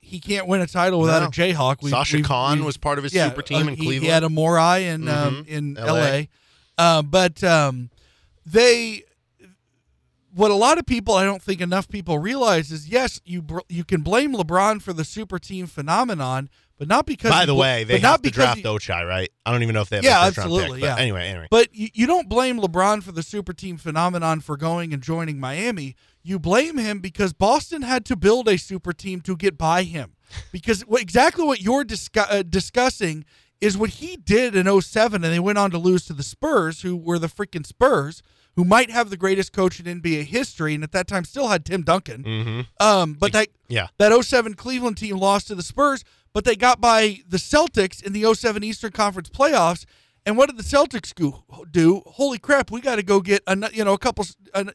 he 0.00 0.18
can't 0.20 0.48
win 0.48 0.60
a 0.60 0.66
title 0.66 1.00
without 1.00 1.20
No. 1.20 1.26
a 1.26 1.30
Jayhawk. 1.30 1.82
We- 1.82 1.90
Sasha 1.90 2.16
we've- 2.16 2.26
Kaun 2.28 2.56
we've- 2.58 2.66
was 2.66 2.76
part 2.76 2.98
of 2.98 3.04
his 3.04 3.12
yeah, 3.14 3.28
super 3.28 3.42
team 3.42 3.66
uh, 3.68 3.70
in 3.70 3.76
he, 3.76 3.84
Cleveland. 3.86 4.02
He 4.02 4.08
had 4.08 4.24
a 4.24 4.28
Morai 4.30 4.84
in 4.86 5.06
um, 5.08 5.44
Mhm. 5.44 5.48
in 5.48 5.74
LA. 5.74 5.86
L.A. 5.86 6.28
Uh, 6.78 7.02
but 7.02 7.44
um, 7.44 7.90
they, 8.46 9.04
what 10.34 10.50
a 10.50 10.54
lot 10.54 10.78
of 10.78 10.86
people, 10.86 11.14
I 11.14 11.24
don't 11.24 11.42
think 11.42 11.60
enough 11.60 11.88
people 11.88 12.18
realize 12.18 12.70
is 12.72 12.88
yes, 12.88 13.20
you 13.24 13.44
you 13.68 13.84
can 13.84 14.00
blame 14.02 14.34
LeBron 14.34 14.80
for 14.82 14.92
the 14.92 15.04
super 15.04 15.38
team 15.38 15.66
phenomenon, 15.66 16.48
but 16.80 16.88
not 16.88 17.06
because. 17.06 17.30
By 17.30 17.44
the 17.46 17.52
bl- 17.54 17.60
way, 17.60 17.84
they 17.84 17.94
have 17.98 18.02
not 18.02 18.22
to 18.24 18.30
draft 18.30 18.56
he- 18.58 18.64
Ochai, 18.64 19.06
right? 19.06 19.28
I 19.46 19.52
don't 19.52 19.62
even 19.62 19.74
know 19.74 19.82
if 19.82 19.90
they 19.90 19.96
have 19.96 20.04
Yeah, 20.04 20.22
a 20.22 20.26
first 20.26 20.38
absolutely, 20.38 20.80
pick. 20.80 20.84
Yeah. 20.88 20.96
anyway, 20.96 21.28
anyway. 21.28 21.46
But 21.50 21.68
you, 21.72 21.88
you 21.94 22.06
don't 22.08 22.28
blame 22.28 22.58
LeBron 22.58 23.02
for 23.04 23.12
the 23.12 23.22
super 23.22 23.52
team 23.52 23.76
phenomenon 23.76 24.40
for 24.40 24.56
going 24.56 24.92
and 24.92 25.02
joining 25.02 25.38
Miami. 25.38 25.94
You 26.22 26.38
blame 26.38 26.78
him 26.78 26.98
because 27.00 27.32
Boston 27.32 27.82
had 27.82 28.04
to 28.06 28.16
build 28.16 28.48
a 28.48 28.56
super 28.58 28.92
team 28.92 29.20
to 29.20 29.36
get 29.36 29.56
by 29.56 29.82
him. 29.84 30.16
Because 30.52 30.84
exactly 30.92 31.44
what 31.44 31.60
you're 31.60 31.84
uh, 32.16 32.42
discussing 32.42 33.24
is 33.60 33.76
what 33.76 33.90
he 33.90 34.16
did 34.16 34.56
in 34.56 34.80
07, 34.80 35.22
and 35.22 35.32
they 35.34 35.38
went 35.38 35.58
on 35.58 35.70
to 35.70 35.78
lose 35.78 36.06
to 36.06 36.12
the 36.14 36.22
Spurs, 36.22 36.80
who 36.82 36.96
were 36.96 37.18
the 37.18 37.26
freaking 37.26 37.66
Spurs, 37.66 38.22
who 38.56 38.64
might 38.64 38.90
have 38.90 39.10
the 39.10 39.16
greatest 39.16 39.52
coach 39.52 39.78
in 39.80 40.00
NBA 40.00 40.24
history, 40.24 40.74
and 40.74 40.82
at 40.82 40.92
that 40.92 41.06
time 41.06 41.24
still 41.24 41.48
had 41.48 41.64
Tim 41.64 41.82
Duncan. 41.82 42.24
Mm-hmm. 42.24 42.60
Um, 42.86 43.14
but 43.14 43.32
that 43.32 43.48
Yeah. 43.68 43.88
that 43.98 44.12
07 44.24 44.54
Cleveland 44.54 44.96
team 44.96 45.16
lost 45.18 45.48
to 45.48 45.54
the 45.54 45.62
Spurs, 45.62 46.04
but 46.32 46.44
they 46.44 46.56
got 46.56 46.80
by 46.80 47.20
the 47.26 47.36
Celtics 47.36 48.02
in 48.02 48.12
the 48.12 48.32
07 48.32 48.62
Eastern 48.62 48.92
Conference 48.92 49.28
playoffs. 49.28 49.84
And 50.26 50.36
what 50.36 50.48
did 50.48 50.58
the 50.58 50.62
Celtics 50.62 51.14
do? 51.72 52.02
Holy 52.06 52.38
crap, 52.38 52.70
we 52.70 52.80
got 52.80 52.96
to 52.96 53.02
go 53.02 53.20
get 53.20 53.42
an, 53.46 53.66
you 53.72 53.84
know 53.84 53.94
a 53.94 53.98
couple 53.98 54.26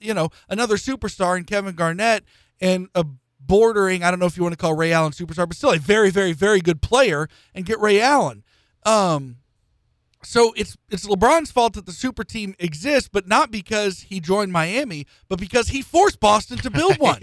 you 0.02 0.14
know 0.14 0.30
another 0.50 0.76
superstar 0.76 1.38
in 1.38 1.44
Kevin 1.44 1.76
Garnett 1.76 2.24
and 2.60 2.88
a 2.96 3.06
bordering 3.40 4.04
I 4.04 4.10
don't 4.10 4.20
know 4.20 4.26
if 4.26 4.38
you 4.38 4.44
want 4.44 4.54
to 4.54 4.58
call 4.58 4.74
Ray 4.74 4.92
Allen 4.92 5.12
superstar, 5.12 5.48
but 5.48 5.56
still 5.56 5.72
a 5.72 5.78
very 5.78 6.10
very 6.10 6.34
very 6.34 6.62
good 6.62 6.82
player 6.82 7.30
and 7.54 7.66
get 7.66 7.80
Ray 7.80 8.02
Allen. 8.02 8.44
Um 8.86 9.38
so 10.24 10.54
it's 10.58 10.76
it's 10.90 11.06
LeBron's 11.06 11.52
fault 11.52 11.74
that 11.74 11.86
the 11.86 11.92
super 11.92 12.24
team 12.24 12.56
exists, 12.58 13.08
but 13.12 13.28
not 13.28 13.52
because 13.52 14.02
he 14.02 14.20
joined 14.20 14.52
Miami, 14.52 15.06
but 15.30 15.40
because 15.40 15.68
he 15.68 15.84
forced 15.84 16.20
Boston 16.20 16.58
to 16.58 16.72
build 16.72 16.98
one. 17.00 17.20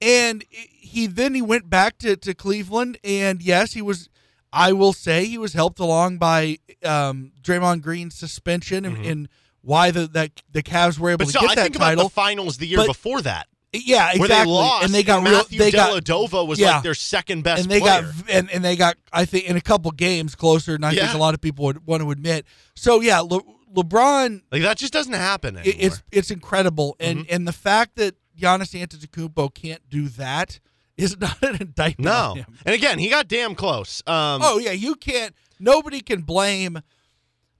And 0.00 0.44
he 0.50 1.06
then 1.06 1.34
he 1.34 1.42
went 1.42 1.70
back 1.70 1.98
to, 1.98 2.16
to 2.16 2.34
Cleveland, 2.34 2.98
and 3.04 3.40
yes, 3.42 3.72
he 3.72 3.82
was. 3.82 4.08
I 4.52 4.72
will 4.72 4.92
say 4.92 5.24
he 5.26 5.38
was 5.38 5.52
helped 5.54 5.78
along 5.80 6.18
by 6.18 6.58
um, 6.84 7.32
Draymond 7.42 7.82
Green's 7.82 8.14
suspension 8.14 8.84
and, 8.86 9.04
and 9.04 9.28
why 9.60 9.90
the 9.90 10.06
that 10.08 10.42
the 10.50 10.62
Cavs 10.62 10.98
were 10.98 11.10
able 11.10 11.18
But 11.18 11.26
to 11.26 11.32
so 11.32 11.40
get 11.40 11.50
I 11.50 11.54
that 11.56 11.62
think 11.64 11.76
title. 11.78 12.00
about 12.00 12.08
the 12.10 12.14
finals 12.14 12.58
the 12.58 12.66
year 12.66 12.78
But- 12.78 12.86
before 12.86 13.20
that, 13.22 13.48
yeah, 13.72 14.12
exactly. 14.12 14.20
where 14.20 14.28
they 14.28 14.44
lost, 14.44 14.84
and 14.84 14.94
they 14.94 15.02
got 15.02 15.22
real. 15.24 15.32
Matthew 15.38 15.58
They 15.58 15.70
got 15.70 16.02
Dellavedova 16.04 16.46
was 16.46 16.58
yeah. 16.58 16.74
like 16.74 16.82
their 16.84 16.94
second 16.94 17.42
best 17.42 17.62
and 17.62 17.70
they 17.70 17.80
player. 17.80 18.02
got 18.02 18.30
and, 18.30 18.50
and 18.50 18.64
they 18.64 18.76
got 18.76 18.96
I 19.12 19.24
think 19.24 19.46
in 19.48 19.56
a 19.56 19.60
couple 19.60 19.90
games 19.90 20.34
closer 20.34 20.72
than 20.72 20.84
I 20.84 20.94
think 20.94 21.12
a 21.14 21.18
lot 21.18 21.34
of 21.34 21.40
people 21.40 21.64
would 21.66 21.86
want 21.86 22.02
to 22.02 22.10
admit. 22.10 22.46
So 22.74 23.00
yeah, 23.00 23.20
Le, 23.20 23.40
LeBron 23.74 24.42
like 24.52 24.62
that 24.62 24.78
just 24.78 24.92
doesn't 24.92 25.12
happen 25.12 25.56
anymore. 25.56 25.74
it's 25.78 26.02
it's 26.12 26.30
incredible, 26.30 26.96
and 27.00 27.20
Mm-hmm. 27.20 27.34
and 27.34 27.48
the 27.48 27.52
fact 27.52 27.96
that 27.96 28.14
Giannis 28.38 28.78
Antetokounmpo 28.78 29.52
can't 29.54 29.82
do 29.88 30.08
that 30.10 30.60
is 30.96 31.16
not 31.20 31.42
an 31.42 31.56
indictment 31.60 32.06
no, 32.06 32.36
and 32.64 32.74
again, 32.74 32.98
he 32.98 33.08
got 33.08 33.28
damn 33.28 33.54
close. 33.54 34.02
Um, 34.06 34.40
Oh 34.42 34.58
yeah, 34.58 34.72
you 34.72 34.94
can't. 34.94 35.34
Nobody 35.58 36.00
can 36.00 36.22
blame. 36.22 36.80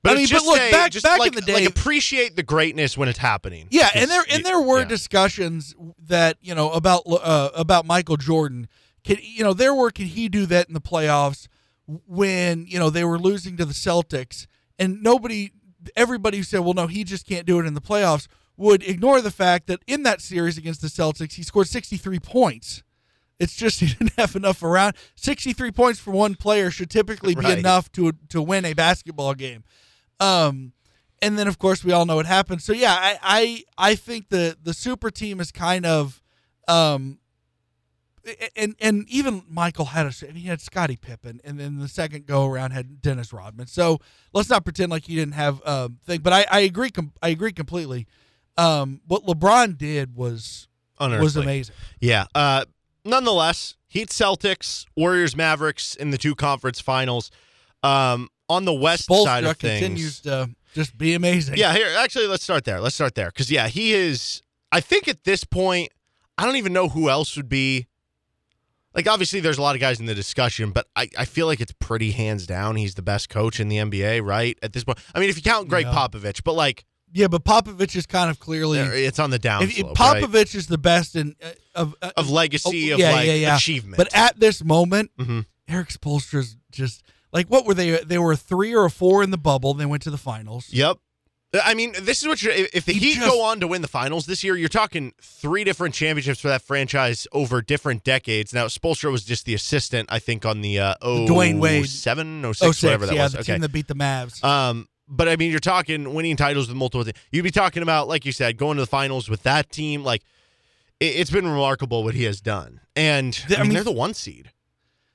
but 0.03 0.13
I 0.13 0.15
mean, 0.17 0.27
just 0.27 0.45
but 0.47 0.53
look 0.53 0.61
a- 0.61 0.71
back 0.71 0.93
back 1.03 1.19
like, 1.19 1.37
in 1.37 1.45
the 1.45 1.53
like 1.53 1.63
day. 1.63 1.67
appreciate 1.67 2.37
the 2.37 2.43
greatness 2.43 2.97
when 2.97 3.09
it's 3.09 3.19
happening. 3.19 3.69
yeah, 3.71 3.89
and 3.95 4.11
there 4.11 4.25
and 4.31 4.45
there 4.45 4.61
were 4.61 4.81
yeah. 4.81 4.85
discussions 4.87 5.75
that 5.99 6.37
you 6.41 6.55
know 6.55 6.71
about 6.73 7.03
uh, 7.07 7.51
about 7.55 7.87
Michael 7.87 8.17
Jordan. 8.17 8.69
Can 9.05 9.19
you 9.23 9.45
know 9.45 9.53
there 9.53 9.75
were 9.75 9.91
can 9.91 10.07
he 10.07 10.29
do 10.29 10.47
that 10.47 10.69
in 10.69 10.75
the 10.75 10.81
playoffs 10.81 11.47
when 11.87 12.67
you 12.67 12.79
know 12.79 12.91
they 12.91 13.05
were 13.05 13.19
losing 13.19 13.57
to 13.57 13.65
the 13.65 13.73
Celtics 13.75 14.47
and 14.79 15.03
nobody 15.03 15.53
everybody 15.95 16.43
said 16.43 16.61
well 16.61 16.75
no 16.75 16.89
he 16.89 17.05
just 17.05 17.27
can't 17.27 17.47
do 17.47 17.61
it 17.61 17.67
in 17.67 17.75
the 17.75 17.81
playoffs 17.81 18.27
would 18.57 18.83
ignore 18.83 19.21
the 19.21 19.31
fact 19.31 19.67
that 19.67 19.81
in 19.87 20.03
that 20.05 20.21
series 20.21 20.57
against 20.59 20.81
the 20.81 20.89
Celtics 20.89 21.35
he 21.35 21.43
scored 21.43 21.69
63 21.69 22.19
points. 22.21 22.83
It's 23.39 23.55
just 23.55 23.81
he 23.81 23.87
didn't 23.87 24.13
have 24.17 24.35
enough 24.37 24.63
around. 24.63 24.95
63 25.17 25.71
points 25.73 26.01
for 26.01 26.11
one 26.11 26.35
player 26.37 26.71
should 26.71 26.89
typically 26.91 27.35
be 27.35 27.43
Right. 27.43 27.59
enough 27.59 27.93
to 27.93 28.13
to 28.31 28.41
win 28.41 28.65
a 28.65 28.73
basketball 28.73 29.35
game. 29.35 29.63
Um, 30.21 30.73
and 31.21 31.39
then 31.39 31.49
of 31.49 31.59
course 31.59 31.85
we 31.85 31.93
all 31.93 32.07
know 32.07 32.17
what 32.17 32.27
happened. 32.27 32.63
So 32.63 32.73
yeah, 32.73 32.95
I 32.99 33.19
I, 33.23 33.65
I 33.91 33.95
think 33.95 34.29
the 34.31 34.57
the 34.63 34.73
super 34.75 35.11
team 35.11 35.41
is 35.41 35.53
kind 35.53 35.85
of, 35.85 36.23
um, 36.69 37.19
and 38.57 38.75
and 38.81 39.09
even 39.09 39.43
Michael 39.49 39.85
had 39.87 40.07
a 40.07 40.11
he 40.11 40.49
had 40.49 40.61
Scottie 40.61 40.97
Pippen, 40.97 41.41
and 41.45 41.61
then 41.61 41.79
the 41.79 41.89
second 41.89 42.27
go 42.27 42.45
around 42.47 42.73
had 42.73 43.01
Dennis 43.01 43.33
Rodman. 43.33 43.67
So 43.69 44.01
let's 44.33 44.49
not 44.51 44.65
pretend 44.65 44.91
like 44.91 45.05
he 45.05 45.15
didn't 45.15 45.35
have 45.35 45.65
um 45.67 45.99
thing. 46.05 46.21
But 46.23 46.33
I 46.33 46.47
I 46.51 46.61
agree 46.61 46.91
com- 46.91 47.13
I 47.23 47.29
agree 47.29 47.53
completely. 47.53 48.07
Um, 48.59 49.01
what 49.07 49.25
LeBron 49.27 49.77
did 49.77 50.15
was 50.17 50.69
Unearthly. 50.99 51.25
was 51.25 51.37
amazing. 51.37 51.75
Yeah. 52.01 52.27
Uh, 52.35 52.65
nonetheless, 53.05 53.75
Heat 53.89 54.09
Celtics, 54.09 54.87
Warriors 54.97 55.37
Mavericks 55.37 55.95
in 55.95 56.11
the 56.11 56.19
two 56.19 56.35
conference 56.35 56.81
finals. 56.81 57.31
Um, 57.83 58.29
on 58.49 58.65
the 58.65 58.73
west 58.75 59.07
side 59.13 59.45
of 59.45 59.57
things, 59.57 59.81
continues 59.81 60.21
to 60.21 60.51
just 60.75 60.97
be 60.97 61.15
amazing. 61.15 61.57
Yeah, 61.57 61.73
here 61.73 61.89
actually 61.99 62.27
let's 62.27 62.45
start 62.45 62.65
there. 62.65 62.81
Let's 62.81 62.95
start 62.95 63.15
there 63.15 63.31
cuz 63.31 63.51
yeah, 63.51 63.69
he 63.69 63.93
is 63.93 64.43
I 64.73 64.81
think 64.81 65.09
at 65.09 65.25
this 65.25 65.43
point 65.45 65.91
I 66.39 66.45
don't 66.45 66.57
even 66.57 66.73
know 66.73 66.89
who 66.89 67.09
else 67.11 67.37
would 67.37 67.49
be 67.49 67.87
like 68.95 69.07
obviously 69.09 69.41
there's 69.41 69.59
a 69.59 69.63
lot 69.63 69.75
of 69.75 69.81
guys 69.81 69.99
in 70.01 70.07
the 70.07 70.15
discussion, 70.15 70.71
but 70.71 70.87
I, 70.97 71.09
I 71.19 71.25
feel 71.25 71.47
like 71.47 71.61
it's 71.61 71.73
pretty 71.81 72.13
hands 72.13 72.47
down 72.47 72.77
he's 72.77 72.95
the 72.95 73.03
best 73.03 73.29
coach 73.29 73.59
in 73.61 73.69
the 73.69 73.77
NBA, 73.77 74.25
right? 74.25 74.57
At 74.63 74.73
this 74.73 74.85
point. 74.85 74.99
I 75.15 75.21
mean, 75.21 75.29
if 75.29 75.37
you 75.37 75.43
count 75.43 75.69
Greg 75.69 75.87
Yeah. 75.87 75.93
Popovich, 75.93 76.43
but 76.45 76.55
like 76.55 76.85
yeah, 77.13 77.29
but 77.29 77.45
Popovich 77.45 77.97
is 77.97 78.07
kind 78.07 78.31
of 78.31 78.39
clearly 78.39 78.79
it's 78.79 79.19
on 79.19 79.31
the 79.31 79.39
down 79.39 79.63
if, 79.63 79.73
slope, 79.75 79.99
right? 79.99 80.23
Popovich 80.23 80.55
is 80.55 80.67
the 80.67 80.79
best 80.79 81.17
in 81.17 81.35
uh, 81.43 81.51
of 81.75 81.95
uh, 82.03 82.11
of 82.17 82.31
legacy 82.31 82.91
Oh, 82.93 82.95
of 82.95 83.01
yeah, 83.01 83.13
like 83.13 83.27
yeah, 83.27 83.33
yeah. 83.35 83.57
achievement. 83.57 83.97
But 83.97 84.15
at 84.15 84.39
this 84.41 84.63
moment, 84.65 85.11
Mhm. 85.19 85.47
Erik 85.69 85.89
Spoelstra's 85.89 86.57
just 86.71 87.03
like 87.33 87.47
what 87.49 87.67
were 87.67 87.75
they? 87.75 87.99
They 88.05 88.19
were 88.19 88.37
three 88.37 88.75
or 88.75 88.85
a 88.85 88.91
four 88.91 89.23
in 89.23 89.31
the 89.31 89.39
bubble. 89.39 89.75
They 89.75 89.87
went 89.87 90.03
to 90.03 90.11
the 90.11 90.19
finals. 90.19 90.67
Yep. 90.71 90.99
I 91.65 91.73
mean, 91.75 91.95
this 92.03 92.21
is 92.21 92.29
what 92.29 92.43
you're. 92.43 92.53
If 92.53 92.85
the 92.85 92.93
He 92.93 92.99
Heat 92.99 93.15
just- 93.15 93.27
go 93.31 93.43
on 93.43 93.61
to 93.61 93.67
win 93.69 93.81
the 93.81 93.89
finals 93.89 94.27
this 94.27 94.45
year, 94.45 94.57
you're 94.57 94.69
talking 94.69 95.13
three 95.23 95.65
different 95.65 95.95
championships 95.95 96.41
for 96.41 96.49
that 96.49 96.61
franchise 96.61 97.27
over 97.33 97.63
different 97.63 98.05
decades. 98.05 98.53
Now, 98.53 98.67
Spoelstra 98.67 99.11
was 99.11 99.25
just 99.25 99.47
the 99.47 99.55
assistant, 99.55 100.09
I 100.13 100.19
think, 100.19 100.45
on 100.45 100.61
the 100.61 100.79
uh, 100.81 100.95
oh 101.01 101.25
Dwyane 101.27 101.59
Wade. 101.59 101.89
seven, 101.89 102.45
oh 102.45 102.49
Oh, 102.49 102.53
six, 102.53 102.79
six, 102.79 102.83
whatever 102.83 103.07
that 103.07 103.13
was. 103.13 103.17
yeah, 103.17 103.23
was. 103.23 103.33
the 103.33 103.39
okay. 103.39 103.53
team 103.55 103.61
that 103.63 103.73
beat 103.73 103.87
the 103.87 103.95
Mavs. 103.95 104.45
Um, 104.45 104.87
but 105.09 105.29
I 105.29 105.37
mean, 105.37 105.51
you're 105.51 105.61
talking 105.61 106.15
winning 106.15 106.37
titles 106.37 106.69
with 106.69 106.77
multiple. 106.77 107.05
Th- 107.05 107.17
you'd 107.31 107.43
be 107.45 107.51
talking 107.51 107.83
about, 107.83 108.09
like 108.09 108.25
you 108.25 108.33
said, 108.33 108.57
going 108.57 108.77
to 108.77 108.83
the 108.83 108.87
finals 108.87 109.29
with 109.29 109.43
that 109.45 109.71
team. 109.71 110.03
Like, 110.03 110.23
it, 111.01 111.17
it's 111.17 111.31
been 111.31 111.47
remarkable 111.47 112.03
what 112.05 112.15
he 112.15 112.25
has 112.25 112.41
done, 112.41 112.81
and 112.95 113.39
I 113.51 113.55
I 113.55 113.59
mean, 113.59 113.69
mean, 113.69 113.75
they're 113.75 113.85
the 113.85 113.93
one 113.93 114.15
seed. 114.15 114.51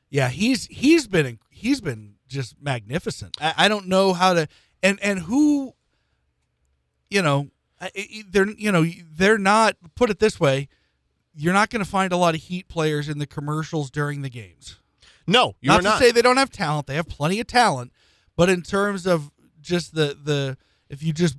yeah, 0.10 0.30
he's 0.30 0.66
he's 0.68 1.08
been 1.08 1.40
he's 1.50 1.82
been 1.82 2.16
just 2.28 2.56
magnificent. 2.62 3.36
I, 3.42 3.54
I 3.58 3.68
don't 3.68 3.88
know 3.88 4.14
how 4.14 4.34
to 4.34 4.48
and 4.82 5.00
and 5.02 5.20
who, 5.20 5.74
you 7.10 7.22
know, 7.22 7.50
they're 8.30 8.50
you 8.52 8.72
know 8.72 8.86
they're 9.12 9.38
not. 9.38 9.76
Put 9.96 10.10
it 10.10 10.20
this 10.20 10.40
way, 10.40 10.68
you're 11.34 11.54
not 11.54 11.70
going 11.70 11.84
to 11.84 11.90
find 11.90 12.14
a 12.14 12.18
lot 12.18 12.36
of 12.36 12.42
Heat 12.42 12.68
players 12.68 13.10
in 13.10 13.18
the 13.18 13.28
commercials 13.28 13.90
during 13.92 14.22
the 14.22 14.30
games. 14.30 14.78
No, 15.28 15.56
you're 15.62 15.74
not 15.74 15.84
not. 15.84 15.98
to 16.00 16.04
say 16.06 16.12
they 16.12 16.22
don't 16.22 16.38
have 16.38 16.50
talent; 16.50 16.88
they 16.88 16.96
have 16.96 17.08
plenty 17.08 17.40
of 17.40 17.48
talent. 17.48 17.92
But 18.38 18.50
in 18.50 18.62
terms 18.62 19.06
of 19.06 19.32
just 19.62 19.96
the 19.96 20.18
the 20.22 20.58
if 20.90 21.04
you 21.04 21.14
just 21.14 21.38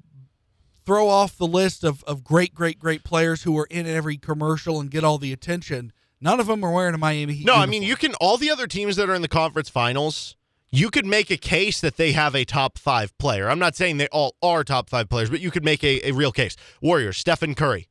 throw 0.84 1.08
off 1.08 1.36
the 1.36 1.46
list 1.46 1.84
of 1.84 2.02
of 2.04 2.24
great 2.24 2.54
great 2.54 2.78
great 2.78 3.04
players 3.04 3.42
who 3.42 3.56
are 3.58 3.66
in 3.70 3.86
every 3.86 4.16
commercial 4.16 4.80
and 4.80 4.90
get 4.90 5.04
all 5.04 5.18
the 5.18 5.32
attention, 5.32 5.92
none 6.20 6.40
of 6.40 6.46
them 6.46 6.64
are 6.64 6.72
wearing 6.72 6.94
a 6.94 6.98
Miami 6.98 7.34
Heat. 7.34 7.46
No, 7.46 7.54
I 7.54 7.66
mean 7.66 7.82
you 7.82 7.96
can 7.96 8.14
all 8.14 8.36
the 8.36 8.50
other 8.50 8.66
teams 8.66 8.96
that 8.96 9.08
are 9.08 9.14
in 9.14 9.22
the 9.22 9.28
conference 9.28 9.68
finals, 9.68 10.36
you 10.70 10.90
could 10.90 11.06
make 11.06 11.30
a 11.30 11.36
case 11.36 11.80
that 11.80 11.96
they 11.96 12.12
have 12.12 12.34
a 12.34 12.44
top 12.44 12.78
five 12.78 13.16
player. 13.18 13.48
I'm 13.48 13.58
not 13.58 13.76
saying 13.76 13.98
they 13.98 14.08
all 14.08 14.36
are 14.42 14.64
top 14.64 14.88
five 14.88 15.08
players, 15.08 15.28
but 15.30 15.40
you 15.40 15.50
could 15.50 15.64
make 15.64 15.84
a, 15.84 16.08
a 16.08 16.12
real 16.12 16.32
case. 16.32 16.56
Warriors, 16.80 17.18
Stephen 17.18 17.54
Curry, 17.54 17.88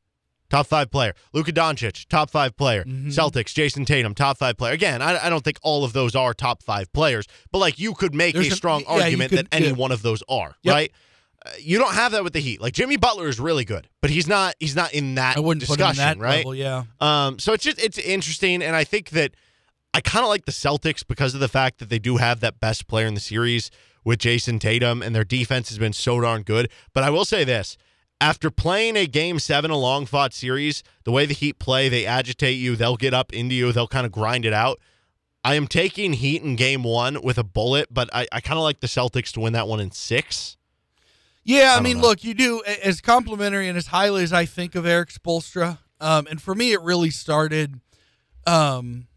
top 0.52 0.66
five 0.66 0.90
player. 0.90 1.14
Luka 1.32 1.50
Doncic, 1.52 2.06
top 2.08 2.30
five 2.30 2.56
player. 2.56 2.84
Mm-hmm. 2.84 3.08
Celtics, 3.08 3.52
Jayson 3.54 3.86
Tatum, 3.86 4.14
top 4.14 4.36
five 4.38 4.56
player. 4.58 4.72
Again, 4.72 5.00
I, 5.02 5.26
I 5.26 5.30
don't 5.30 5.42
think 5.42 5.58
all 5.62 5.82
of 5.84 5.92
those 5.94 6.14
are 6.14 6.34
top 6.34 6.62
five 6.62 6.92
players, 6.92 7.26
but 7.50 7.58
like 7.58 7.78
you 7.78 7.94
could 7.94 8.14
make 8.14 8.34
There's 8.34 8.46
a 8.46 8.50
an- 8.50 8.56
strong 8.56 8.80
yeah, 8.82 8.90
argument 9.02 9.30
could- 9.30 9.38
that 9.38 9.48
any 9.50 9.66
yeah. 9.68 9.72
one 9.72 9.90
of 9.90 10.02
those 10.02 10.22
are 10.28 10.54
Yep. 10.62 10.72
right. 10.74 10.92
Uh, 11.44 11.50
you 11.58 11.76
don't 11.78 11.94
have 11.94 12.12
that 12.12 12.22
with 12.22 12.34
the 12.34 12.38
Heat. 12.40 12.60
Like 12.60 12.72
Jimmy 12.74 12.96
Butler 12.96 13.26
is 13.28 13.40
really 13.40 13.64
good, 13.64 13.88
but 14.00 14.10
he's 14.10 14.28
not. 14.28 14.54
He's 14.60 14.76
not 14.76 14.92
in 14.94 15.16
that 15.16 15.36
I 15.36 15.40
wouldn't 15.40 15.66
put 15.66 15.80
him 15.80 15.86
in 15.86 15.90
discussion, 15.90 16.18
that 16.20 16.24
right? 16.24 16.36
level. 16.36 16.54
Yeah, 16.54 16.84
Um, 17.00 17.40
so 17.40 17.52
it's 17.52 17.64
just 17.64 17.82
it's 17.82 17.98
interesting, 17.98 18.62
and 18.62 18.76
I 18.76 18.84
think 18.84 19.10
that 19.10 19.34
I 19.92 20.00
kind 20.00 20.22
of 20.24 20.28
like 20.28 20.44
the 20.44 20.52
Celtics 20.52 21.04
because 21.04 21.34
of 21.34 21.40
the 21.40 21.48
fact 21.48 21.78
that 21.80 21.88
they 21.88 21.98
do 21.98 22.18
have 22.18 22.38
that 22.40 22.60
best 22.60 22.86
player 22.86 23.06
in 23.06 23.14
the 23.14 23.20
series 23.20 23.70
with 24.04 24.20
Jayson 24.20 24.60
Tatum, 24.60 25.02
and 25.02 25.14
their 25.16 25.24
defense 25.24 25.68
has 25.70 25.78
been 25.78 25.92
so 25.92 26.20
darn 26.20 26.42
good. 26.42 26.70
But 26.94 27.02
I 27.02 27.10
will 27.10 27.24
say 27.24 27.42
this: 27.42 27.76
after 28.22 28.52
playing 28.52 28.96
a 28.96 29.06
Game 29.06 29.40
Seven, 29.40 29.72
a 29.72 29.76
long 29.76 30.06
fought 30.06 30.32
series, 30.32 30.84
the 31.02 31.10
way 31.10 31.26
the 31.26 31.34
Heat 31.34 31.58
play, 31.58 31.88
they 31.88 32.06
agitate 32.06 32.56
you, 32.56 32.76
they'll 32.76 32.96
get 32.96 33.12
up 33.12 33.32
into 33.32 33.54
you, 33.54 33.72
they'll 33.72 33.88
kind 33.88 34.06
of 34.06 34.12
grind 34.12 34.44
it 34.44 34.52
out. 34.52 34.78
I 35.42 35.56
am 35.56 35.66
taking 35.66 36.12
Heat 36.12 36.40
in 36.40 36.54
Game 36.54 36.84
One 36.84 37.20
with 37.20 37.36
a 37.36 37.42
bullet, 37.42 37.88
but 37.90 38.08
I, 38.12 38.28
I 38.30 38.40
kind 38.40 38.58
of 38.58 38.62
like 38.62 38.78
the 38.78 38.86
Celtics 38.86 39.32
to 39.32 39.40
win 39.40 39.52
that 39.54 39.66
one 39.66 39.80
in 39.80 39.90
six. 39.90 40.56
yeah. 41.42 41.72
I, 41.72 41.74
don't 41.74 41.82
mean, 41.82 41.96
know. 41.96 42.08
look, 42.08 42.22
you 42.22 42.32
do 42.32 42.62
as 42.64 43.00
complimentary 43.00 43.66
and 43.66 43.76
as 43.76 43.88
highly 43.88 44.22
as 44.22 44.32
I 44.32 44.46
think 44.46 44.76
of 44.76 44.86
Erik 44.86 45.10
Spoelstra. 45.10 45.78
Um, 46.00 46.28
and 46.30 46.40
for 46.40 46.54
me, 46.54 46.72
it 46.72 46.80
really 46.80 47.10
started 47.10 47.80
um, 48.46 49.08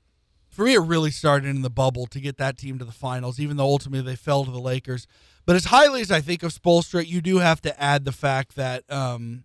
for 0.49 0.63
me, 0.63 0.73
it 0.73 0.79
really 0.79 1.11
started 1.11 1.49
in 1.49 1.61
the 1.63 1.69
bubble 1.69 2.07
to 2.07 2.19
get 2.19 2.37
that 2.37 2.57
team 2.57 2.79
to 2.79 2.85
the 2.85 2.91
finals, 2.91 3.39
even 3.39 3.57
though 3.57 3.65
ultimately 3.65 4.09
they 4.09 4.15
fell 4.15 4.45
to 4.45 4.51
the 4.51 4.59
Lakers. 4.59 5.05
But 5.45 5.55
as 5.55 5.65
highly 5.65 6.01
as 6.01 6.11
I 6.11 6.21
think 6.21 6.43
of 6.43 6.51
Spoelstra, 6.53 7.05
you 7.05 7.21
do 7.21 7.37
have 7.37 7.61
to 7.61 7.81
add 7.81 8.03
the 8.05 8.11
fact 8.11 8.55
that 8.55 8.83
um, 8.91 9.43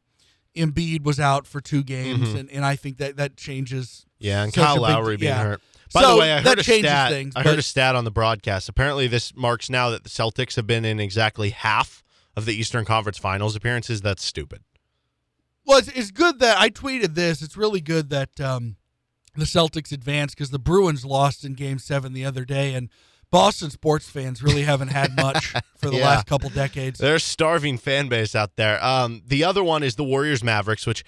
Embiid 0.56 1.04
was 1.04 1.20
out 1.20 1.46
for 1.46 1.60
two 1.60 1.82
games, 1.82 2.30
Mhm. 2.30 2.38
and, 2.40 2.50
and 2.50 2.64
I 2.64 2.76
think 2.76 2.96
that 2.98 3.16
that 3.16 3.36
changes. 3.36 4.06
Yeah, 4.18 4.42
and 4.42 4.52
Kyle 4.52 4.72
a 4.84 4.88
big- 4.88 4.94
Lowry 4.96 5.16
being 5.16 5.30
yeah. 5.32 5.42
hurt. 5.42 5.62
By 5.92 6.02
So 6.02 6.12
the 6.14 6.20
way, 6.20 6.32
I 6.32 6.40
heard 6.40 6.58
a 6.58 6.62
stat. 6.62 7.10
things, 7.10 7.34
I 7.34 7.42
heard 7.42 7.58
a 7.58 7.62
stat 7.62 7.96
on 7.96 8.04
the 8.04 8.10
broadcast. 8.12 8.68
Apparently, 8.68 9.08
this 9.08 9.34
marks 9.34 9.68
now 9.68 9.90
that 9.90 10.04
the 10.04 10.08
Celtics 10.10 10.54
have 10.56 10.66
been 10.66 10.84
in 10.84 11.00
exactly 11.00 11.50
half 11.50 12.02
of 12.36 12.44
the 12.46 12.54
Eastern 12.54 12.84
Conference 12.84 13.18
Finals 13.18 13.56
appearances. 13.56 14.00
That's 14.00 14.24
stupid. 14.24 14.62
Well, 15.66 15.78
it's, 15.78 15.88
it's 15.88 16.10
good 16.12 16.38
that 16.38 16.58
I 16.58 16.70
tweeted 16.70 17.14
this. 17.16 17.42
It's 17.42 17.56
really 17.56 17.80
good 17.80 18.08
that 18.10 18.40
um, 18.40 18.76
the 19.34 19.44
Celtics 19.46 19.90
advanced 19.92 20.36
because 20.36 20.50
the 20.50 20.58
Bruins 20.60 21.04
lost 21.04 21.44
in 21.44 21.54
Game 21.54 21.78
Seven 21.80 22.12
the 22.12 22.24
other 22.24 22.44
day, 22.44 22.72
and 22.74 22.88
Boston 23.30 23.70
sports 23.70 24.08
fans 24.08 24.42
really 24.42 24.62
haven't 24.62 24.88
had 24.88 25.14
much 25.16 25.52
for 25.76 25.88
the 25.90 25.96
Yeah. 25.98 26.06
last 26.06 26.26
couple 26.26 26.50
decades. 26.50 26.98
There's 26.98 27.22
a 27.22 27.26
starving 27.26 27.78
fan 27.78 28.08
base 28.08 28.34
out 28.34 28.56
there. 28.56 28.82
Um, 28.84 29.22
the 29.26 29.44
other 29.44 29.62
one 29.62 29.82
is 29.82 29.94
the 29.94 30.04
Warriors 30.04 30.42
Mavericks, 30.42 30.86
which, 30.86 31.04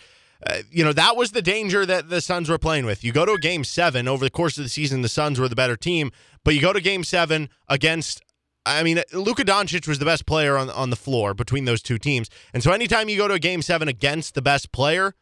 uh, 0.47 0.59
you 0.71 0.85
know, 0.85 0.93
that 0.93 1.17
was 1.17 1.33
the 1.33 1.43
danger 1.43 1.85
that 1.85 2.09
the 2.11 2.21
Suns 2.21 2.49
were 2.49 2.59
playing 2.59 2.87
with. 2.87 3.03
You 3.03 3.13
go 3.13 3.25
to 3.27 3.33
a 3.33 3.39
game 3.39 3.65
seven 3.65 4.07
over 4.07 4.25
the 4.25 4.31
course 4.31 4.57
of 4.57 4.65
the 4.65 4.71
season, 4.71 5.03
the 5.03 5.09
Suns 5.09 5.41
were 5.41 5.49
the 5.49 5.57
better 5.57 5.77
team, 5.77 6.13
but 6.45 6.55
you 6.55 6.61
go 6.61 6.73
to 6.73 6.81
game 6.81 7.05
seven 7.05 7.49
against. 7.69 8.23
I 8.65 8.85
mean, 8.85 9.03
Luka 9.13 9.45
Doncic 9.45 9.89
was 9.89 9.99
the 9.99 10.05
best 10.05 10.25
player 10.25 10.57
on 10.57 10.71
on 10.71 10.91
the 10.91 10.97
floor 10.97 11.35
between 11.35 11.65
those 11.65 11.83
two 11.83 11.99
teams, 11.99 12.31
and 12.55 12.63
so 12.63 12.71
anytime 12.71 13.09
you 13.09 13.17
go 13.17 13.27
to 13.27 13.35
a 13.35 13.41
game 13.41 13.61
seven 13.61 13.89
against 13.89 14.35
the 14.37 14.43
best 14.43 14.71
player, 14.71 15.17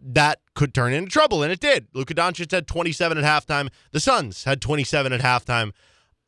that 0.00 0.38
could 0.54 0.72
turn 0.72 0.92
into 0.92 1.10
trouble, 1.10 1.42
and 1.42 1.50
it 1.52 1.58
did. 1.58 1.88
Luka 1.92 2.14
Doncic 2.14 2.52
had 2.52 2.68
27 2.68 3.18
at 3.18 3.24
halftime. 3.24 3.68
The 3.90 3.98
Suns 3.98 4.44
had 4.44 4.60
27 4.60 5.12
at 5.12 5.20
halftime. 5.20 5.72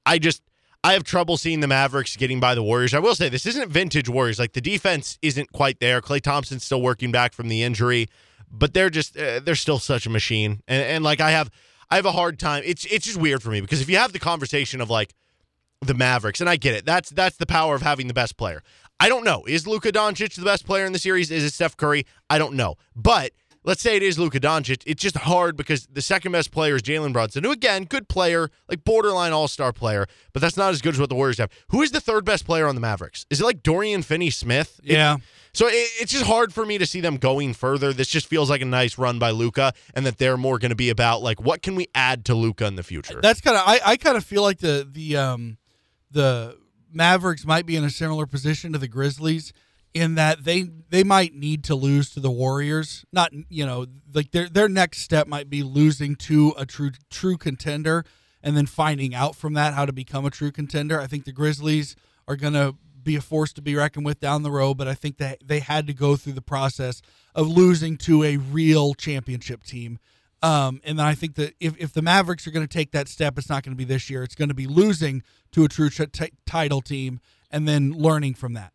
I 0.07 0.19
just 0.19 0.43
I 0.83 0.93
have 0.93 1.05
trouble 1.05 1.37
seeing 1.37 1.61
the 1.61 1.67
Mavericks 1.67 2.17
getting 2.17 2.41
by 2.41 2.55
the 2.55 2.63
Warriors. 2.63 2.93
I 2.95 2.99
will 2.99 3.15
say 3.15 3.29
this 3.29 3.47
isn't 3.47 3.71
vintage 3.71 4.09
Warriors. 4.09 4.39
Like 4.39 4.53
the 4.53 4.61
defense 4.61 5.19
isn't 5.23 5.53
quite 5.53 5.81
there. 5.81 6.01
Klay 6.01 6.21
Thompson's 6.21 6.65
still 6.65 6.83
working 6.83 7.11
back 7.11 7.33
from 7.33 7.49
the 7.49 7.63
injury, 7.63 8.09
but 8.51 8.75
they're 8.75 8.91
just 8.91 9.17
uh, 9.17 9.41
they're 9.41 9.55
still 9.55 9.79
such 9.79 10.07
a 10.07 10.11
machine. 10.11 10.63
And 10.69 10.83
and 10.83 11.05
like 11.05 11.21
I 11.21 11.31
have 11.31 11.51
I 11.91 11.97
have 11.97 12.07
a 12.07 12.13
hard 12.13 12.39
time. 12.39 12.63
It's 12.67 12.85
it's 12.87 13.07
just 13.07 13.19
weird 13.19 13.43
for 13.43 13.51
me 13.51 13.61
because 13.61 13.81
if 13.81 13.89
you 13.89 13.97
have 13.97 14.13
the 14.13 14.19
conversation 14.19 14.81
of 14.81 14.91
like 14.91 15.15
the 15.81 15.95
Mavericks, 15.95 16.41
and 16.41 16.49
I 16.49 16.57
get 16.57 16.75
it. 16.75 16.85
That's 16.85 17.11
that's 17.11 17.37
the 17.37 17.47
power 17.47 17.75
of 17.75 17.83
having 17.83 18.09
the 18.09 18.15
best 18.15 18.37
player. 18.37 18.63
I 19.01 19.09
don't 19.09 19.25
know. 19.25 19.45
Is 19.47 19.67
Luka 19.67 19.93
Doncic 19.93 20.35
the 20.35 20.45
best 20.45 20.67
player 20.67 20.87
in 20.87 20.93
the 20.93 20.99
series? 20.99 21.31
Is 21.31 21.45
it 21.45 21.53
Steph 21.53 21.77
Curry? 21.77 22.07
I 22.31 22.39
don't 22.39 22.55
know. 22.55 22.77
But 22.95 23.33
let's 23.65 23.83
say 23.83 23.97
it 23.97 24.03
is 24.03 24.19
Luka 24.19 24.39
Doncic. 24.39 24.83
It's 24.87 25.03
just 25.03 25.17
hard 25.17 25.57
because 25.57 25.87
the 25.87 26.03
second 26.03 26.33
best 26.33 26.51
player 26.51 26.77
is 26.77 26.83
Jalen 26.83 27.13
Brunson, 27.13 27.45
who 27.45 27.51
again, 27.51 27.85
good 27.85 28.09
player, 28.09 28.51
like 28.69 28.85
borderline 28.85 29.33
all 29.33 29.49
star 29.49 29.73
player, 29.73 30.07
but 30.33 30.41
that's 30.43 30.57
not 30.57 30.71
as 30.71 30.81
good 30.83 30.95
as 30.95 31.01
what 31.01 31.09
the 31.09 31.15
Warriors 31.15 31.39
have. 31.39 31.51
Who 31.69 31.83
is 31.83 31.91
the 31.91 32.01
third 32.01 32.25
best 32.25 32.45
player 32.47 32.67
on 32.67 32.75
the 32.75 32.81
Mavericks? 32.81 33.27
Is 33.31 33.41
it 33.41 33.45
like 33.45 33.63
Dorian 33.63 34.03
Finney 34.03 34.31
Smith? 34.31 34.81
It- 34.85 34.93
yeah. 34.93 35.17
so 35.53 35.67
it, 35.67 35.73
it's 36.01 36.13
just 36.13 36.27
hard 36.27 36.53
for 36.53 36.65
me 36.67 36.79
to 36.79 36.87
see 36.87 37.01
them 37.01 37.17
going 37.17 37.55
further. 37.55 37.93
This 37.93 38.09
just 38.09 38.27
feels 38.27 38.51
like 38.51 38.61
a 38.61 38.67
nice 38.67 38.99
run 38.99 39.19
by 39.19 39.31
Luka, 39.31 39.73
and 39.95 40.05
that 40.07 40.19
they're 40.19 40.37
more 40.37 40.59
going 40.59 40.71
to 40.71 40.77
be 40.77 40.91
about 40.91 41.23
like 41.23 41.41
what 41.41 41.63
can 41.63 41.75
we 41.75 41.89
add 41.95 42.25
to 42.27 42.35
Luka 42.35 42.67
in 42.67 42.77
the 42.77 42.83
future. 42.83 43.21
That's 43.23 43.41
kind 43.41 43.57
of 43.57 43.63
I, 43.67 43.81
I 43.85 43.97
kind 43.97 44.17
of 44.17 44.25
feel 44.25 44.43
like 44.43 44.59
the 44.59 44.87
the 44.91 45.17
um 45.17 45.57
the 46.11 46.57
Mavericks 46.93 47.45
might 47.45 47.67
be 47.67 47.75
in 47.77 47.83
a 47.85 47.91
similar 47.91 48.25
position 48.27 48.73
to 48.73 48.79
the 48.79 48.87
Grizzlies 48.87 49.53
in 49.95 50.17
that 50.17 50.45
they 50.45 50.65
they 50.91 51.05
might 51.05 51.35
need 51.35 51.65
to 51.65 51.75
lose 51.75 52.11
to 52.11 52.21
the 52.21 52.31
Warriors. 52.31 53.05
Not 53.13 53.33
you 53.49 53.65
know 53.65 53.87
like 54.13 54.33
their 54.33 54.49
their 54.49 54.69
next 54.69 54.99
step 54.99 55.27
might 55.27 55.49
be 55.49 55.63
losing 55.63 56.17
to 56.17 56.53
a 56.59 56.67
true 56.67 56.91
true 57.11 57.39
contender 57.39 58.05
and 58.43 58.57
then 58.57 58.67
finding 58.67 59.15
out 59.15 59.35
from 59.35 59.55
that 59.55 59.73
how 59.73 59.87
to 59.87 59.93
become 59.93 60.27
a 60.27 60.31
true 60.31 60.53
contender. 60.53 61.01
I 61.01 61.07
think 61.07 61.25
the 61.25 61.33
Grizzlies 61.33 61.97
are 62.29 62.37
going 62.37 62.53
to 62.53 62.75
be 63.03 63.17
a 63.17 63.21
force 63.21 63.53
to 63.55 63.63
be 63.63 63.75
reckoned 63.75 64.05
with 64.05 64.21
down 64.21 64.43
the 64.43 64.51
road, 64.51 64.75
but 64.75 64.89
I 64.89 64.95
think 64.95 65.19
that 65.19 65.39
they 65.47 65.61
had 65.61 65.87
to 65.87 65.95
go 65.95 66.17
through 66.17 66.35
the 66.35 66.43
process 66.43 67.01
of 67.35 67.49
losing 67.49 67.97
to 67.99 68.23
a 68.23 68.37
real 68.37 68.95
championship 68.95 69.63
team. 69.63 69.99
Um, 70.43 70.81
and 70.85 70.99
then 70.99 71.07
I 71.07 71.15
think 71.15 71.37
that 71.37 71.55
if, 71.59 71.75
if 71.79 71.95
the 71.95 72.03
Mavericks 72.03 72.47
are 72.47 72.51
going 72.51 72.67
to 72.67 72.73
take 72.73 72.93
that 72.93 73.09
step, 73.09 73.39
it's 73.39 73.49
not 73.49 73.63
going 73.63 73.73
to 73.73 73.79
be 73.79 73.85
this 73.85 74.11
year. 74.11 74.23
It's 74.23 74.35
going 74.35 74.49
to 74.49 74.55
be 74.55 74.67
losing 74.67 75.23
to 75.53 75.65
a 75.65 75.69
true 75.69 75.89
t- 75.89 76.33
title 76.47 76.83
team 76.83 77.21
and 77.51 77.67
then 77.67 77.93
learning 77.93 78.35
from 78.35 78.53
that. 78.55 78.74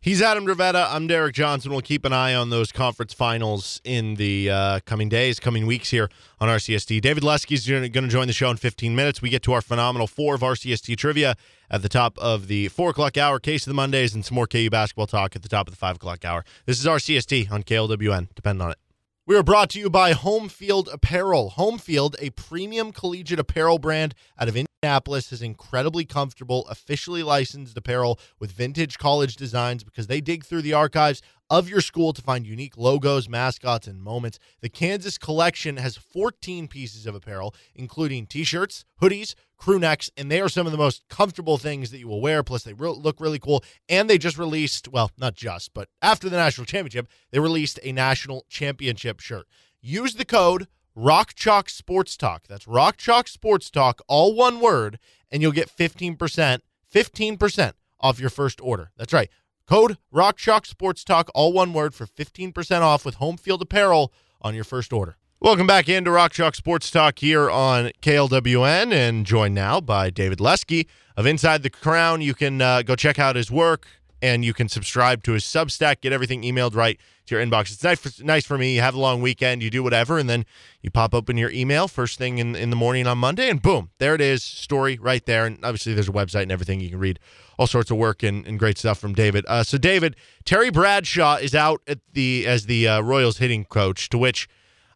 He's 0.00 0.22
Adam 0.22 0.46
Dravetta. 0.46 0.86
I'm 0.90 1.08
Derek 1.08 1.34
Johnson. 1.34 1.72
We'll 1.72 1.80
keep 1.80 2.04
an 2.04 2.12
eye 2.12 2.32
on 2.32 2.50
those 2.50 2.70
conference 2.70 3.12
finals 3.12 3.80
in 3.82 4.14
the 4.14 4.48
uh, 4.48 4.80
coming 4.86 5.08
days, 5.08 5.40
coming 5.40 5.66
weeks 5.66 5.90
here 5.90 6.08
on 6.38 6.48
RCST. 6.48 7.00
David 7.00 7.24
Lesky 7.24 7.56
is 7.56 7.66
going 7.66 7.90
to 7.92 8.06
join 8.06 8.28
the 8.28 8.32
show 8.32 8.48
in 8.48 8.58
15 8.58 8.94
minutes. 8.94 9.20
We 9.20 9.28
get 9.28 9.42
to 9.42 9.52
our 9.54 9.60
phenomenal 9.60 10.06
four 10.06 10.36
of 10.36 10.42
RCST 10.42 10.96
trivia 10.96 11.34
at 11.68 11.82
the 11.82 11.88
top 11.88 12.16
of 12.18 12.46
the 12.46 12.68
4 12.68 12.90
o'clock 12.90 13.16
hour, 13.16 13.40
case 13.40 13.66
of 13.66 13.70
the 13.70 13.74
Mondays, 13.74 14.14
and 14.14 14.24
some 14.24 14.36
more 14.36 14.46
KU 14.46 14.70
basketball 14.70 15.08
talk 15.08 15.34
at 15.34 15.42
the 15.42 15.48
top 15.48 15.66
of 15.66 15.74
the 15.74 15.78
5 15.78 15.96
o'clock 15.96 16.24
hour. 16.24 16.44
This 16.64 16.78
is 16.78 16.86
RCST 16.86 17.50
on 17.50 17.64
KLWN. 17.64 18.28
Depend 18.36 18.62
on 18.62 18.70
it. 18.70 18.78
We 19.26 19.34
are 19.34 19.42
brought 19.42 19.68
to 19.70 19.80
you 19.80 19.90
by 19.90 20.12
Home 20.12 20.48
Field 20.48 20.88
Apparel. 20.92 21.50
Home 21.50 21.76
Field, 21.76 22.14
a 22.20 22.30
premium 22.30 22.92
collegiate 22.92 23.40
apparel 23.40 23.80
brand 23.80 24.14
out 24.38 24.46
of 24.46 24.56
Indianapolis, 24.80 25.32
is 25.32 25.42
incredibly 25.42 26.04
comfortable, 26.04 26.64
officially 26.68 27.24
licensed 27.24 27.76
apparel 27.76 28.16
with 28.38 28.52
vintage 28.52 28.96
college 28.96 29.34
designs 29.34 29.82
because 29.82 30.06
they 30.06 30.20
dig 30.20 30.44
through 30.44 30.62
the 30.62 30.72
archives 30.72 31.20
of 31.50 31.68
your 31.68 31.80
school 31.80 32.12
to 32.12 32.22
find 32.22 32.46
unique 32.46 32.76
logos, 32.76 33.28
mascots, 33.28 33.88
and 33.88 34.00
moments. 34.00 34.38
The 34.60 34.68
Kansas 34.68 35.18
collection 35.18 35.78
has 35.78 35.96
14 35.96 36.68
pieces 36.68 37.08
of 37.08 37.16
apparel, 37.16 37.56
including 37.74 38.26
t 38.26 38.44
shirts, 38.44 38.84
hoodies, 39.02 39.34
crew 39.56 39.80
necks, 39.80 40.12
and 40.16 40.30
they 40.30 40.40
are 40.40 40.48
some 40.48 40.66
of 40.66 40.70
the 40.70 40.78
most 40.78 41.02
comfortable 41.08 41.58
things 41.58 41.90
that 41.90 41.98
you 41.98 42.06
will 42.06 42.20
wear. 42.20 42.44
Plus, 42.44 42.62
they 42.62 42.72
re- 42.72 42.90
look 42.90 43.20
really 43.20 43.40
cool. 43.40 43.64
And 43.88 44.08
they 44.08 44.16
just 44.16 44.38
released, 44.38 44.86
well, 44.86 45.10
not 45.18 45.34
just, 45.34 45.74
but 45.74 45.88
after 46.00 46.28
the 46.28 46.36
national 46.36 46.66
championship, 46.66 47.08
they 47.32 47.40
released 47.40 47.80
a 47.82 47.90
national 47.90 48.44
championship 48.48 49.18
shirt. 49.18 49.48
Use 49.80 50.14
the 50.14 50.24
code 50.24 50.68
Rock 51.00 51.34
Chalk 51.34 51.68
Sports 51.68 52.16
Talk. 52.16 52.48
That's 52.48 52.66
Rock 52.66 52.96
Chalk 52.96 53.28
Sports 53.28 53.70
Talk, 53.70 54.00
all 54.08 54.34
one 54.34 54.58
word, 54.58 54.98
and 55.30 55.40
you'll 55.40 55.52
get 55.52 55.70
15%, 55.70 56.58
15% 56.92 57.72
off 58.00 58.18
your 58.18 58.30
first 58.30 58.60
order. 58.60 58.90
That's 58.96 59.12
right. 59.12 59.30
Code 59.68 59.98
Rock 60.10 60.38
Chalk 60.38 60.66
Sports 60.66 61.04
Talk, 61.04 61.30
all 61.36 61.52
one 61.52 61.72
word, 61.72 61.94
for 61.94 62.04
15% 62.04 62.80
off 62.80 63.04
with 63.04 63.14
home 63.14 63.36
field 63.36 63.62
apparel 63.62 64.12
on 64.42 64.56
your 64.56 64.64
first 64.64 64.92
order. 64.92 65.16
Welcome 65.38 65.68
back 65.68 65.88
into 65.88 66.10
Rock 66.10 66.32
Chalk 66.32 66.56
Sports 66.56 66.90
Talk 66.90 67.20
here 67.20 67.48
on 67.48 67.92
KLWN, 68.02 68.92
and 68.92 69.24
joined 69.24 69.54
now 69.54 69.80
by 69.80 70.10
David 70.10 70.40
Lesky 70.40 70.88
of 71.16 71.26
Inside 71.26 71.62
the 71.62 71.70
Crown. 71.70 72.22
You 72.22 72.34
can 72.34 72.60
uh, 72.60 72.82
go 72.82 72.96
check 72.96 73.20
out 73.20 73.36
his 73.36 73.52
work, 73.52 73.86
and 74.20 74.44
you 74.44 74.52
can 74.52 74.68
subscribe 74.68 75.22
to 75.24 75.32
his 75.32 75.44
Substack, 75.44 76.00
get 76.00 76.12
everything 76.12 76.42
emailed 76.42 76.74
right 76.74 76.98
to 77.26 77.34
your 77.34 77.44
inbox. 77.44 77.72
It's 77.72 77.84
nice 77.84 77.98
for, 77.98 78.24
nice 78.24 78.46
for 78.46 78.58
me. 78.58 78.74
You 78.74 78.80
have 78.80 78.94
a 78.94 79.00
long 79.00 79.22
weekend, 79.22 79.62
you 79.62 79.70
do 79.70 79.82
whatever, 79.82 80.18
and 80.18 80.28
then 80.28 80.44
you 80.82 80.90
pop 80.90 81.14
open 81.14 81.36
your 81.36 81.50
email 81.50 81.88
first 81.88 82.18
thing 82.18 82.38
in, 82.38 82.56
in 82.56 82.70
the 82.70 82.76
morning 82.76 83.06
on 83.06 83.18
Monday, 83.18 83.48
and 83.48 83.60
boom, 83.62 83.90
there 83.98 84.14
it 84.14 84.20
is, 84.20 84.42
story 84.42 84.98
right 84.98 85.24
there. 85.26 85.46
And 85.46 85.64
obviously, 85.64 85.94
there's 85.94 86.08
a 86.08 86.12
website 86.12 86.42
and 86.42 86.52
everything. 86.52 86.80
You 86.80 86.90
can 86.90 86.98
read 86.98 87.18
all 87.58 87.66
sorts 87.66 87.90
of 87.90 87.96
work 87.96 88.22
and, 88.22 88.46
and 88.46 88.58
great 88.58 88.78
stuff 88.78 88.98
from 88.98 89.12
David. 89.12 89.44
Uh, 89.48 89.62
so, 89.62 89.78
David, 89.78 90.16
Terry 90.44 90.70
Bradshaw 90.70 91.36
is 91.36 91.54
out 91.54 91.82
at 91.86 91.98
the 92.12 92.46
as 92.46 92.66
the 92.66 92.88
uh, 92.88 93.00
Royals 93.00 93.38
hitting 93.38 93.64
coach, 93.64 94.08
to 94.08 94.18
which 94.18 94.48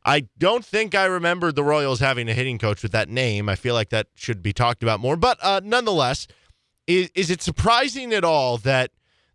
I 0.04 0.28
don't 0.38 0.64
think 0.64 0.94
I 0.94 1.04
remembered 1.04 1.54
the 1.54 1.64
Royals 1.64 2.00
having 2.00 2.28
a 2.28 2.34
hitting 2.34 2.58
coach 2.58 2.82
with 2.82 2.92
that 2.92 3.08
name. 3.08 3.48
I 3.48 3.54
feel 3.54 3.74
like 3.74 3.90
that 3.90 4.08
should 4.14 4.42
be 4.42 4.52
talked 4.52 4.82
about 4.82 5.00
more. 5.00 5.16
But 5.16 5.38
uh, 5.42 5.60
nonetheless, 5.62 6.26
is, 6.86 7.10
is 7.14 7.30
it 7.30 7.42
surprising 7.42 8.12
at 8.12 8.24
all 8.24 8.58
that 8.58 8.90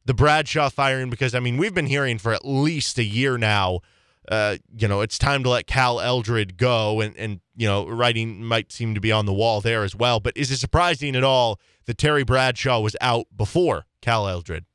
the 0.08 0.14
Bradshaw 0.14 0.70
firing? 0.70 1.10
Because, 1.10 1.36
I 1.36 1.40
mean, 1.40 1.58
we've 1.58 1.74
been 1.74 1.86
hearing 1.86 2.18
for 2.18 2.34
at 2.34 2.44
least 2.44 2.98
a 2.98 3.04
year 3.04 3.38
now, 3.38 3.82
uh, 4.30 4.58
you 4.76 4.88
know, 4.88 5.02
it's 5.02 5.18
time 5.18 5.44
to 5.44 5.50
let 5.50 5.68
Cal 5.68 6.02
Eldred 6.02 6.58
go. 6.58 7.00
And, 7.02 7.16
and, 7.18 7.40
you 7.56 7.68
know, 7.68 7.88
writing 7.88 8.44
might 8.44 8.72
seem 8.72 8.96
to 8.96 9.02
be 9.02 9.12
on 9.12 9.26
the 9.26 9.34
wall 9.34 9.62
there 9.62 9.84
as 9.84 9.96
well. 9.96 10.20
But 10.20 10.36
is 10.36 10.50
it 10.52 10.58
surprising 10.58 11.16
at 11.16 11.24
all 11.24 11.60
that 11.86 11.98
Terry 11.98 12.24
Bradshaw 12.24 12.80
was 12.80 12.96
out 13.00 13.28
before 13.36 13.86
Cal 14.02 14.28
Eldred? 14.28 14.66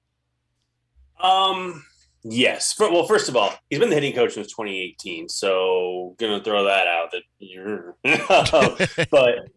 Um, 1.20 1.84
yes. 2.22 2.72
For, 2.72 2.90
well, 2.90 3.06
first 3.06 3.28
of 3.28 3.36
all, 3.36 3.52
he's 3.68 3.78
been 3.78 3.90
the 3.90 3.94
hitting 3.94 4.14
coach 4.14 4.34
since 4.34 4.48
2018, 4.48 5.28
so 5.28 6.14
gonna 6.18 6.42
throw 6.42 6.64
that 6.64 6.86
out. 6.88 7.12
That 7.12 7.22
you're, 7.38 7.96
but 9.10 9.48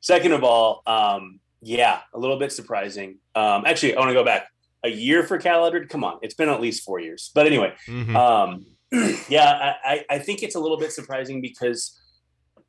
second 0.00 0.32
of 0.32 0.44
all, 0.44 0.82
um, 0.86 1.40
yeah, 1.62 2.00
a 2.12 2.18
little 2.18 2.38
bit 2.38 2.52
surprising. 2.52 3.18
Um, 3.34 3.64
actually, 3.66 3.94
I 3.94 4.00
want 4.00 4.10
to 4.10 4.14
go 4.14 4.24
back 4.24 4.48
a 4.84 4.88
year 4.90 5.22
for 5.22 5.38
Cal 5.38 5.64
Eldred. 5.64 5.88
Come 5.88 6.04
on, 6.04 6.18
it's 6.22 6.34
been 6.34 6.48
at 6.48 6.60
least 6.60 6.84
four 6.84 7.00
years. 7.00 7.30
But 7.34 7.46
anyway, 7.46 7.72
Mhm. 7.88 8.14
um, 8.16 8.66
yeah, 9.28 9.74
I, 9.84 9.92
I- 9.94 10.04
I 10.10 10.18
think 10.18 10.42
it's 10.42 10.54
a 10.54 10.60
little 10.60 10.78
bit 10.78 10.92
surprising 10.92 11.40
because 11.40 11.98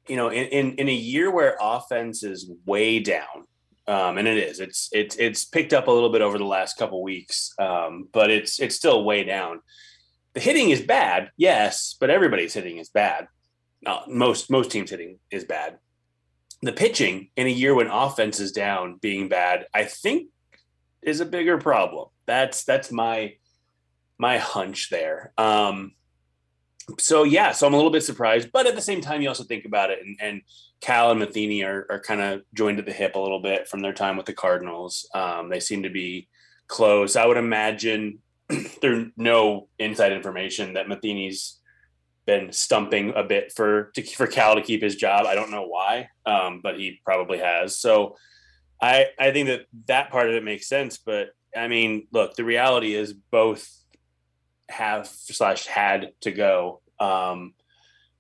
you 0.10 0.16
know, 0.18 0.28
in, 0.30 0.46
in 0.48 0.76
in 0.76 0.90
a 0.90 0.94
year 0.94 1.32
where 1.32 1.56
offense 1.62 2.24
is 2.24 2.52
way 2.66 3.00
down, 3.00 3.48
um, 3.88 4.18
and 4.18 4.28
it 4.28 4.38
is, 4.38 4.60
it's 4.60 4.90
it's 4.92 5.16
it's 5.16 5.46
picked 5.46 5.72
up 5.74 5.88
a 5.88 5.92
little 5.92 6.10
bit 6.12 6.22
over 6.22 6.38
the 6.38 6.44
last 6.46 6.78
couple 6.78 7.02
weeks, 7.02 7.54
um, 7.58 8.10
but 8.12 8.30
it's 8.30 8.60
it's 8.60 8.76
still 8.76 9.06
way 9.06 9.24
down. 9.24 9.62
The 10.34 10.42
hitting 10.42 10.72
is 10.72 10.82
bad, 10.82 11.32
yes, 11.38 11.96
but 12.00 12.10
everybody's 12.10 12.54
hitting 12.54 12.80
is 12.80 12.90
bad. 12.90 13.28
Uh, 13.86 14.02
most 14.08 14.50
most 14.52 14.72
teams 14.72 14.90
hitting 14.90 15.20
is 15.32 15.46
bad. 15.46 15.78
the 16.62 16.74
pitching 16.74 17.30
in 17.36 17.46
a 17.48 17.50
year 17.50 17.74
when 17.76 17.88
offense 17.88 18.40
is 18.40 18.52
down 18.52 18.98
being 19.02 19.28
bad, 19.30 19.68
I 19.74 19.84
think 19.86 20.28
is 21.06 21.20
a 21.20 21.26
bigger 21.26 21.58
problem. 21.58 22.10
That's 22.26 22.64
that's 22.64 22.92
my 22.92 23.36
my 24.18 24.38
hunch 24.38 24.90
there. 24.90 25.34
Um, 25.38 25.94
so 27.00 27.24
yeah, 27.24 27.52
so 27.52 27.66
I'm 27.66 27.74
a 27.74 27.78
little 27.78 27.92
bit 27.92 28.04
surprised, 28.04 28.52
but 28.52 28.68
at 28.68 28.76
the 28.76 28.82
same 28.82 29.02
time, 29.02 29.22
you 29.22 29.30
also 29.30 29.44
think 29.44 29.66
about 29.66 29.90
it, 29.90 30.00
and, 30.06 30.18
and 30.22 30.42
Cal 30.82 31.12
and 31.12 31.20
Matheny 31.20 31.64
are, 31.64 31.86
are 31.90 32.00
kind 32.00 32.22
of 32.22 32.42
joined 32.54 32.80
at 32.80 32.86
the 32.86 32.92
hip 32.92 33.16
a 33.16 33.20
little 33.20 33.42
bit 33.42 33.68
from 33.70 33.80
their 33.80 33.94
time 33.94 34.18
with 34.18 34.26
the 34.26 34.34
Cardinals. 34.34 35.08
Um, 35.14 35.50
they 35.50 35.62
seem 35.62 35.84
to 35.84 35.90
be 35.90 36.28
close. 36.68 37.16
I 37.16 37.26
would 37.26 37.38
imagine 37.38 38.20
there's 38.82 39.08
no 39.16 39.70
inside 39.80 40.12
information 40.12 40.74
that 40.74 40.90
Matheny's 40.90 41.60
been 42.26 42.52
stumping 42.52 43.14
a 43.16 43.24
bit 43.24 43.52
for 43.54 43.92
to, 43.96 44.04
for 44.04 44.28
Cal 44.28 44.56
to 44.56 44.62
keep 44.62 44.82
his 44.82 44.96
job. 44.96 45.26
I 45.26 45.36
don't 45.36 45.52
know 45.52 45.68
why, 45.68 46.10
um, 46.26 46.62
but 46.62 46.78
he 46.78 47.00
probably 47.06 47.40
has. 47.40 47.78
So 47.78 48.16
I 48.84 49.06
I 49.18 49.32
think 49.32 49.48
that 49.48 49.62
that 49.88 50.12
part 50.12 50.30
of 50.30 50.36
it 50.36 50.44
makes 50.44 50.68
sense. 50.68 50.98
But 50.98 51.30
I 51.56 51.68
mean, 51.70 52.08
look, 52.12 52.36
the 52.36 52.44
reality 52.44 52.94
is 52.94 53.14
both 53.14 53.66
have 54.70 55.08
slash 55.08 55.66
had 55.66 56.12
to 56.22 56.32
go. 56.32 56.82
Um, 57.00 57.54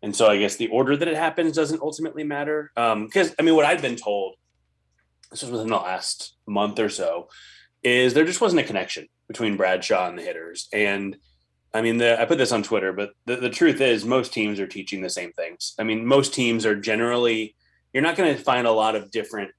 and 0.01 0.15
so 0.15 0.27
I 0.27 0.37
guess 0.37 0.55
the 0.55 0.69
order 0.69 0.95
that 0.95 1.07
it 1.07 1.17
happens 1.17 1.55
doesn't 1.55 1.81
ultimately 1.81 2.23
matter. 2.23 2.71
Because 2.75 3.29
um, 3.29 3.35
I 3.39 3.43
mean, 3.43 3.55
what 3.55 3.65
I've 3.65 3.81
been 3.81 3.95
told, 3.95 4.35
this 5.31 5.41
was 5.41 5.51
within 5.51 5.69
the 5.69 5.75
last 5.75 6.35
month 6.47 6.79
or 6.79 6.89
so, 6.89 7.27
is 7.83 8.13
there 8.13 8.25
just 8.25 8.41
wasn't 8.41 8.61
a 8.61 8.65
connection 8.65 9.07
between 9.27 9.57
Bradshaw 9.57 10.07
and 10.07 10.17
the 10.17 10.23
hitters. 10.23 10.67
And 10.73 11.17
I 11.73 11.81
mean, 11.81 11.97
the, 11.97 12.21
I 12.21 12.25
put 12.25 12.37
this 12.37 12.51
on 12.51 12.63
Twitter, 12.63 12.93
but 12.93 13.11
the, 13.25 13.37
the 13.37 13.49
truth 13.49 13.81
is, 13.81 14.05
most 14.05 14.33
teams 14.33 14.59
are 14.59 14.67
teaching 14.67 15.01
the 15.01 15.09
same 15.09 15.31
things. 15.33 15.73
I 15.79 15.83
mean, 15.83 16.05
most 16.05 16.33
teams 16.33 16.65
are 16.65 16.75
generally, 16.75 17.55
you're 17.93 18.03
not 18.03 18.15
going 18.15 18.35
to 18.35 18.41
find 18.41 18.67
a 18.67 18.71
lot 18.71 18.95
of 18.95 19.09
different 19.09 19.51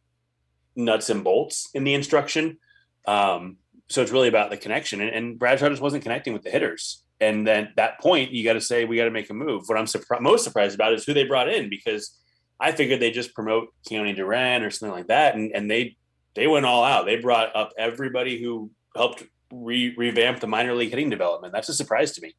nuts 0.76 1.10
and 1.10 1.24
bolts 1.24 1.68
in 1.74 1.84
the 1.84 1.94
instruction. 1.94 2.58
Um, 3.06 3.56
so 3.88 4.02
it's 4.02 4.10
really 4.10 4.28
about 4.28 4.50
the 4.50 4.56
connection. 4.56 5.00
And, 5.00 5.10
and 5.10 5.38
Bradshaw 5.38 5.68
just 5.68 5.82
wasn't 5.82 6.02
connecting 6.02 6.32
with 6.32 6.42
the 6.42 6.50
hitters. 6.50 7.02
And 7.20 7.46
then 7.46 7.72
that 7.76 8.00
point, 8.00 8.32
you 8.32 8.44
got 8.44 8.54
to 8.54 8.60
say, 8.60 8.84
we 8.84 8.96
got 8.96 9.04
to 9.04 9.10
make 9.10 9.30
a 9.30 9.34
move. 9.34 9.64
What 9.66 9.78
I'm 9.78 9.84
surpri- 9.84 10.20
most 10.20 10.44
surprised 10.44 10.74
about 10.74 10.92
is 10.94 11.04
who 11.04 11.14
they 11.14 11.24
brought 11.24 11.48
in 11.48 11.68
because 11.68 12.18
I 12.58 12.72
figured 12.72 13.00
they 13.00 13.10
just 13.10 13.34
promote 13.34 13.68
Keoni 13.88 14.16
DeRenne 14.16 14.66
or 14.66 14.70
something 14.70 14.96
like 14.96 15.08
that. 15.08 15.34
And, 15.34 15.52
and 15.54 15.70
they, 15.70 15.96
they 16.34 16.46
went 16.46 16.66
all 16.66 16.82
out. 16.82 17.06
They 17.06 17.16
brought 17.16 17.54
up 17.54 17.72
everybody 17.78 18.42
who 18.42 18.70
helped 18.96 19.24
re- 19.52 19.94
revamp 19.96 20.40
the 20.40 20.46
minor 20.46 20.74
league 20.74 20.90
hitting 20.90 21.10
development. 21.10 21.52
That's 21.52 21.68
a 21.68 21.74
surprise 21.74 22.12
to 22.12 22.20
me. 22.20 22.34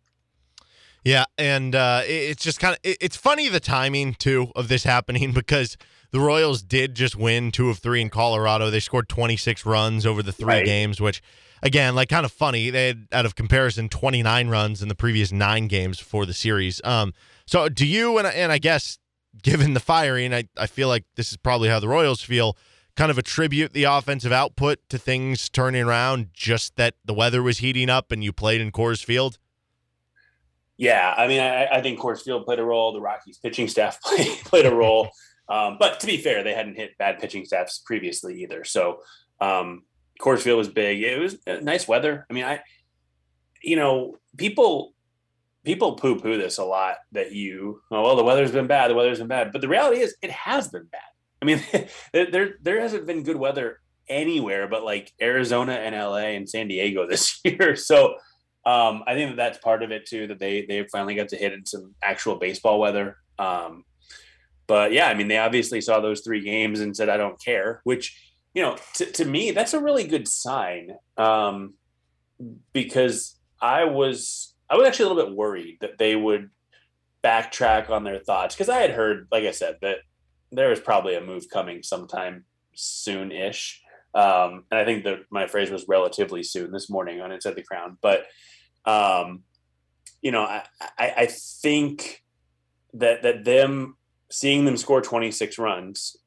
Yeah, 1.03 1.25
and 1.37 1.75
uh, 1.75 2.01
it's 2.03 2.43
just 2.43 2.59
kind 2.59 2.73
of 2.73 2.79
it's 2.83 3.15
funny 3.15 3.47
the 3.47 3.59
timing 3.59 4.15
too 4.15 4.51
of 4.55 4.67
this 4.69 4.83
happening 4.83 5.31
because 5.33 5.77
the 6.15 6.21
Royals 6.21 6.61
did 6.61 6.95
just 6.95 7.17
win 7.17 7.51
two 7.51 7.69
of 7.69 7.79
three 7.79 7.99
in 7.99 8.09
Colorado. 8.09 8.69
They 8.69 8.79
scored 8.79 9.09
26 9.09 9.65
runs 9.65 10.05
over 10.05 10.23
the 10.23 10.31
three 10.31 10.45
right. 10.45 10.65
games, 10.65 11.01
which 11.01 11.21
again, 11.61 11.93
like 11.93 12.07
kind 12.07 12.25
of 12.25 12.31
funny. 12.31 12.69
They 12.69 12.87
had 12.87 13.07
out 13.11 13.25
of 13.25 13.35
comparison 13.35 13.89
29 13.89 14.47
runs 14.47 14.81
in 14.81 14.87
the 14.87 14.95
previous 14.95 15.33
nine 15.33 15.67
games 15.67 15.99
for 15.99 16.25
the 16.25 16.33
series. 16.33 16.79
Um, 16.85 17.13
so 17.45 17.67
do 17.67 17.85
you 17.85 18.17
and 18.17 18.25
and 18.27 18.53
I 18.53 18.59
guess 18.59 18.97
given 19.43 19.73
the 19.73 19.81
firing, 19.81 20.33
I 20.33 20.45
I 20.55 20.67
feel 20.67 20.87
like 20.87 21.03
this 21.15 21.31
is 21.31 21.37
probably 21.37 21.67
how 21.67 21.81
the 21.81 21.89
Royals 21.89 22.21
feel 22.21 22.55
kind 22.95 23.11
of 23.11 23.17
attribute 23.17 23.73
the 23.73 23.83
offensive 23.83 24.31
output 24.31 24.79
to 24.87 24.97
things 24.97 25.49
turning 25.49 25.83
around 25.83 26.29
just 26.31 26.77
that 26.77 26.93
the 27.03 27.13
weather 27.13 27.43
was 27.43 27.57
heating 27.57 27.89
up 27.89 28.13
and 28.13 28.23
you 28.23 28.31
played 28.31 28.61
in 28.61 28.71
Coors 28.71 29.03
Field? 29.03 29.37
Yeah, 30.77 31.13
I 31.17 31.27
mean, 31.27 31.41
I, 31.41 31.65
I 31.65 31.81
think 31.81 31.99
Coors 31.99 32.21
Field 32.21 32.45
played 32.45 32.59
a 32.59 32.63
role. 32.63 32.93
The 32.93 33.01
Rockies 33.01 33.37
pitching 33.37 33.67
staff 33.67 34.01
played, 34.05 34.27
played 34.45 34.65
a 34.65 34.73
role. 34.73 35.09
Um, 35.47 35.77
but 35.79 35.99
to 35.99 36.07
be 36.07 36.17
fair, 36.17 36.43
they 36.43 36.53
hadn't 36.53 36.75
hit 36.75 36.97
bad 36.97 37.19
pitching 37.19 37.45
staffs 37.45 37.79
previously 37.79 38.41
either. 38.43 38.63
So 38.63 39.01
um, 39.39 39.83
Coors 40.19 40.41
Field 40.41 40.57
was 40.57 40.69
big. 40.69 41.03
It 41.03 41.19
was 41.19 41.37
nice 41.61 41.87
weather. 41.87 42.25
I 42.29 42.33
mean, 42.33 42.45
I, 42.45 42.61
you 43.61 43.75
know, 43.75 44.17
people 44.37 44.93
people 45.63 45.93
poo 45.93 46.19
poo 46.19 46.37
this 46.37 46.59
a 46.59 46.63
lot 46.63 46.97
that 47.11 47.31
you, 47.31 47.81
oh, 47.91 48.03
well, 48.03 48.15
the 48.15 48.23
weather's 48.23 48.51
been 48.51 48.67
bad. 48.67 48.89
The 48.89 48.95
weather's 48.95 49.19
been 49.19 49.27
bad. 49.27 49.51
But 49.51 49.61
the 49.61 49.67
reality 49.67 50.01
is, 50.01 50.15
it 50.21 50.31
has 50.31 50.67
been 50.69 50.85
bad. 50.91 51.01
I 51.41 51.45
mean, 51.45 51.63
there 52.13 52.55
there 52.61 52.81
hasn't 52.81 53.05
been 53.05 53.23
good 53.23 53.37
weather 53.37 53.79
anywhere 54.07 54.67
but 54.67 54.83
like 54.83 55.11
Arizona 55.21 55.73
and 55.73 55.95
LA 55.95 56.35
and 56.35 56.49
San 56.49 56.67
Diego 56.67 57.07
this 57.09 57.39
year. 57.43 57.75
So 57.75 58.15
um, 58.65 59.03
I 59.07 59.13
think 59.13 59.31
that 59.31 59.37
that's 59.37 59.57
part 59.59 59.83
of 59.83 59.91
it 59.91 60.07
too. 60.07 60.27
That 60.27 60.39
they 60.39 60.65
they 60.65 60.85
finally 60.91 61.15
got 61.15 61.29
to 61.29 61.37
hit 61.37 61.53
in 61.53 61.65
some 61.65 61.93
actual 62.01 62.35
baseball 62.35 62.79
weather. 62.79 63.17
Um, 63.37 63.83
but 64.67 64.91
yeah, 64.91 65.07
I 65.07 65.13
mean, 65.13 65.27
they 65.27 65.37
obviously 65.37 65.81
saw 65.81 65.99
those 65.99 66.21
three 66.21 66.41
games 66.41 66.79
and 66.79 66.95
said, 66.95 67.09
"I 67.09 67.17
don't 67.17 67.41
care," 67.43 67.81
which 67.83 68.19
you 68.53 68.61
know, 68.61 68.77
to, 68.95 69.05
to 69.05 69.25
me, 69.25 69.51
that's 69.51 69.73
a 69.73 69.81
really 69.81 70.07
good 70.07 70.27
sign 70.27 70.95
um, 71.17 71.73
because 72.73 73.35
I 73.61 73.83
was 73.83 74.55
I 74.69 74.77
was 74.77 74.87
actually 74.87 75.05
a 75.05 75.13
little 75.13 75.25
bit 75.25 75.35
worried 75.35 75.77
that 75.81 75.97
they 75.97 76.15
would 76.15 76.49
backtrack 77.23 77.89
on 77.89 78.03
their 78.03 78.19
thoughts 78.19 78.55
because 78.55 78.69
I 78.69 78.79
had 78.79 78.91
heard, 78.91 79.27
like 79.31 79.43
I 79.43 79.51
said, 79.51 79.77
that 79.81 79.97
there 80.51 80.69
was 80.69 80.79
probably 80.79 81.15
a 81.15 81.21
move 81.21 81.49
coming 81.51 81.83
sometime 81.83 82.45
soon-ish. 82.75 83.81
Um, 84.13 84.63
and 84.71 84.79
I 84.79 84.85
think 84.85 85.03
that 85.03 85.19
my 85.29 85.47
phrase 85.47 85.69
was 85.69 85.87
relatively 85.87 86.43
soon 86.43 86.71
this 86.71 86.89
morning 86.89 87.19
on 87.19 87.31
Inside 87.31 87.55
the 87.55 87.63
Crown. 87.63 87.97
But 88.01 88.25
um, 88.85 89.43
you 90.21 90.31
know, 90.31 90.43
I, 90.43 90.63
I, 90.97 91.13
I 91.17 91.25
think 91.25 92.23
that 92.93 93.23
that 93.23 93.43
them 93.43 93.97
seeing 94.35 94.65
them 94.65 94.75
score 94.75 95.01
26 95.01 95.57
runs 95.57 96.17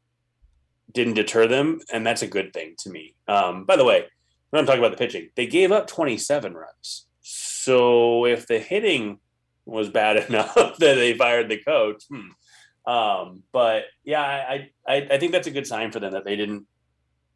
didn't 0.90 1.12
deter 1.12 1.46
them, 1.46 1.80
and 1.92 2.06
that's 2.06 2.22
a 2.22 2.26
good 2.26 2.54
thing 2.54 2.74
to 2.78 2.88
me. 2.88 3.14
Um, 3.28 3.64
by 3.64 3.76
the 3.76 3.84
way, 3.84 4.06
when 4.48 4.60
I'm 4.60 4.66
talking 4.66 4.80
about 4.80 4.92
the 4.92 5.04
pitching, 5.04 5.28
they 5.36 5.46
gave 5.46 5.72
up 5.72 5.86
27 5.86 6.54
runs. 6.54 7.06
So 7.20 8.24
if 8.24 8.46
the 8.46 8.58
hitting 8.58 9.18
was 9.66 9.90
bad 9.90 10.16
enough 10.28 10.54
that 10.54 10.94
they 10.94 11.12
fired 11.12 11.50
the 11.50 11.58
coach, 11.58 12.04
hmm, 12.08 12.90
um, 12.90 13.42
but 13.52 13.84
yeah, 14.04 14.22
I, 14.22 14.70
I 14.86 15.06
I 15.10 15.18
think 15.18 15.32
that's 15.32 15.46
a 15.46 15.50
good 15.50 15.66
sign 15.66 15.92
for 15.92 16.00
them 16.00 16.14
that 16.14 16.24
they 16.24 16.36
didn't 16.36 16.66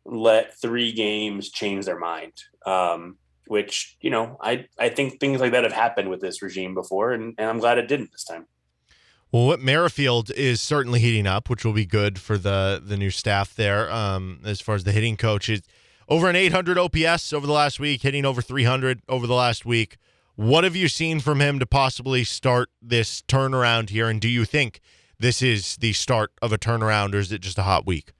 let 0.06 0.58
three 0.58 0.92
games 0.92 1.50
change 1.50 1.84
their 1.84 1.98
mind. 1.98 2.32
Um, 2.64 3.18
which 3.46 3.98
you 4.00 4.08
know, 4.08 4.38
I 4.40 4.68
I 4.78 4.88
think 4.88 5.20
things 5.20 5.42
like 5.42 5.52
that 5.52 5.64
have 5.64 5.74
happened 5.74 6.08
with 6.08 6.22
this 6.22 6.40
regime 6.40 6.72
before, 6.72 7.12
and, 7.12 7.34
and 7.36 7.50
I'm 7.50 7.58
glad 7.58 7.76
it 7.76 7.88
didn't 7.88 8.12
this 8.12 8.24
time. 8.24 8.46
Well, 9.32 9.46
what 9.46 9.60
Merrifield 9.60 10.30
is 10.30 10.60
certainly 10.60 11.00
heating 11.00 11.26
up, 11.26 11.48
which 11.48 11.64
will 11.64 11.72
be 11.72 11.86
good 11.86 12.20
for 12.20 12.36
the 12.36 12.82
the 12.84 12.98
new 12.98 13.10
staff 13.10 13.54
there. 13.54 13.90
Um, 13.90 14.40
as 14.44 14.60
far 14.60 14.74
as 14.74 14.84
the 14.84 14.92
hitting 14.92 15.16
coach 15.16 15.48
is 15.48 15.62
over 16.06 16.28
an 16.28 16.36
800 16.36 16.76
OPS 16.76 17.32
over 17.32 17.46
the 17.46 17.52
last 17.52 17.80
week, 17.80 18.02
hitting 18.02 18.26
over 18.26 18.42
300 18.42 19.00
over 19.08 19.26
the 19.26 19.34
last 19.34 19.64
week. 19.64 19.96
What 20.34 20.64
have 20.64 20.76
you 20.76 20.88
seen 20.88 21.20
from 21.20 21.40
him 21.40 21.58
to 21.58 21.66
possibly 21.66 22.24
start 22.24 22.68
this 22.82 23.22
turnaround 23.22 23.88
here? 23.88 24.08
And 24.08 24.20
do 24.20 24.28
you 24.28 24.44
think 24.44 24.80
this 25.18 25.40
is 25.40 25.76
the 25.76 25.94
start 25.94 26.32
of 26.42 26.52
a 26.52 26.58
turnaround, 26.58 27.14
or 27.14 27.18
is 27.18 27.32
it 27.32 27.40
just 27.40 27.58
a 27.58 27.62
hot 27.62 27.86
week? 27.86 28.12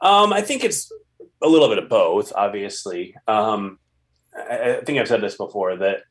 Um, 0.00 0.32
I 0.32 0.40
think 0.40 0.64
it's 0.64 0.90
a 1.42 1.48
little 1.48 1.68
bit 1.68 1.78
of 1.78 1.90
both. 1.90 2.32
Obviously, 2.34 3.14
um, 3.26 3.78
I, 4.34 4.76
I 4.76 4.84
think 4.84 4.98
I've 4.98 5.08
said 5.08 5.20
this 5.20 5.36
before 5.36 5.76
that 5.76 6.04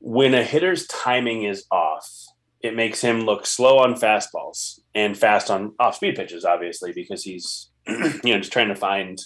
when 0.00 0.34
a 0.34 0.42
hitter's 0.42 0.88
timing 0.88 1.44
is 1.44 1.64
off, 1.70 2.08
it 2.62 2.76
makes 2.76 3.00
him 3.00 3.22
look 3.22 3.46
slow 3.46 3.78
on 3.78 3.94
fastballs 3.94 4.80
and 4.94 5.18
fast 5.18 5.50
on 5.50 5.74
off-speed 5.78 6.16
pitches. 6.16 6.44
Obviously, 6.44 6.92
because 6.92 7.24
he's 7.24 7.70
you 7.86 8.20
know 8.24 8.38
just 8.38 8.52
trying 8.52 8.68
to 8.68 8.76
find 8.76 9.20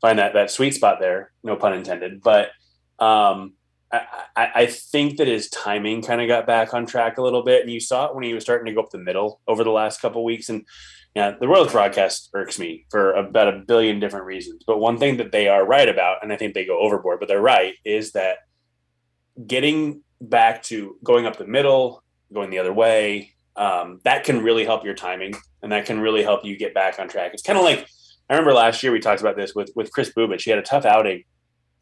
find 0.00 0.18
that 0.18 0.34
that 0.34 0.50
sweet 0.50 0.74
spot 0.74 0.98
there. 1.00 1.32
No 1.42 1.56
pun 1.56 1.74
intended, 1.74 2.22
but 2.22 2.50
um, 2.98 3.54
I, 3.92 4.02
I, 4.36 4.66
think 4.66 5.16
that 5.16 5.28
his 5.28 5.48
timing 5.48 6.02
kind 6.02 6.20
of 6.20 6.28
got 6.28 6.46
back 6.46 6.74
on 6.74 6.84
track 6.84 7.16
a 7.16 7.22
little 7.22 7.42
bit, 7.42 7.62
and 7.62 7.70
you 7.70 7.80
saw 7.80 8.06
it 8.06 8.14
when 8.14 8.24
he 8.24 8.34
was 8.34 8.42
starting 8.42 8.66
to 8.66 8.72
go 8.72 8.82
up 8.82 8.90
the 8.90 8.98
middle 8.98 9.40
over 9.46 9.64
the 9.64 9.70
last 9.70 10.00
couple 10.00 10.24
weeks. 10.24 10.48
And 10.48 10.66
yeah, 11.14 11.32
the 11.40 11.48
Royals 11.48 11.72
broadcast 11.72 12.28
irks 12.34 12.58
me 12.58 12.86
for 12.90 13.12
about 13.12 13.54
a 13.54 13.62
billion 13.66 13.98
different 13.98 14.26
reasons. 14.26 14.62
But 14.66 14.78
one 14.78 14.98
thing 14.98 15.16
that 15.18 15.32
they 15.32 15.48
are 15.48 15.66
right 15.66 15.88
about, 15.88 16.18
and 16.22 16.32
I 16.32 16.36
think 16.36 16.54
they 16.54 16.66
go 16.66 16.78
overboard, 16.78 17.18
but 17.20 17.28
they're 17.28 17.40
right, 17.40 17.74
is 17.84 18.12
that 18.12 18.38
getting 19.46 20.02
back 20.20 20.62
to 20.64 20.96
going 21.02 21.26
up 21.26 21.38
the 21.38 21.46
middle, 21.46 22.02
going 22.32 22.50
the 22.50 22.58
other 22.58 22.72
way, 22.72 23.32
um, 23.56 24.00
that 24.04 24.24
can 24.24 24.42
really 24.42 24.64
help 24.64 24.84
your 24.84 24.94
timing, 24.94 25.34
and 25.62 25.72
that 25.72 25.86
can 25.86 26.00
really 26.00 26.22
help 26.22 26.44
you 26.44 26.56
get 26.56 26.74
back 26.74 26.98
on 26.98 27.08
track. 27.08 27.32
It's 27.34 27.42
kind 27.42 27.58
of 27.58 27.64
like 27.64 27.86
I 28.30 28.34
remember 28.34 28.52
last 28.52 28.82
year 28.82 28.92
we 28.92 29.00
talked 29.00 29.20
about 29.20 29.36
this 29.36 29.54
with 29.54 29.70
with 29.74 29.92
Kris 29.92 30.12
Bubic. 30.12 30.42
He 30.42 30.50
had 30.50 30.58
a 30.58 30.62
tough 30.62 30.84
outing, 30.84 31.24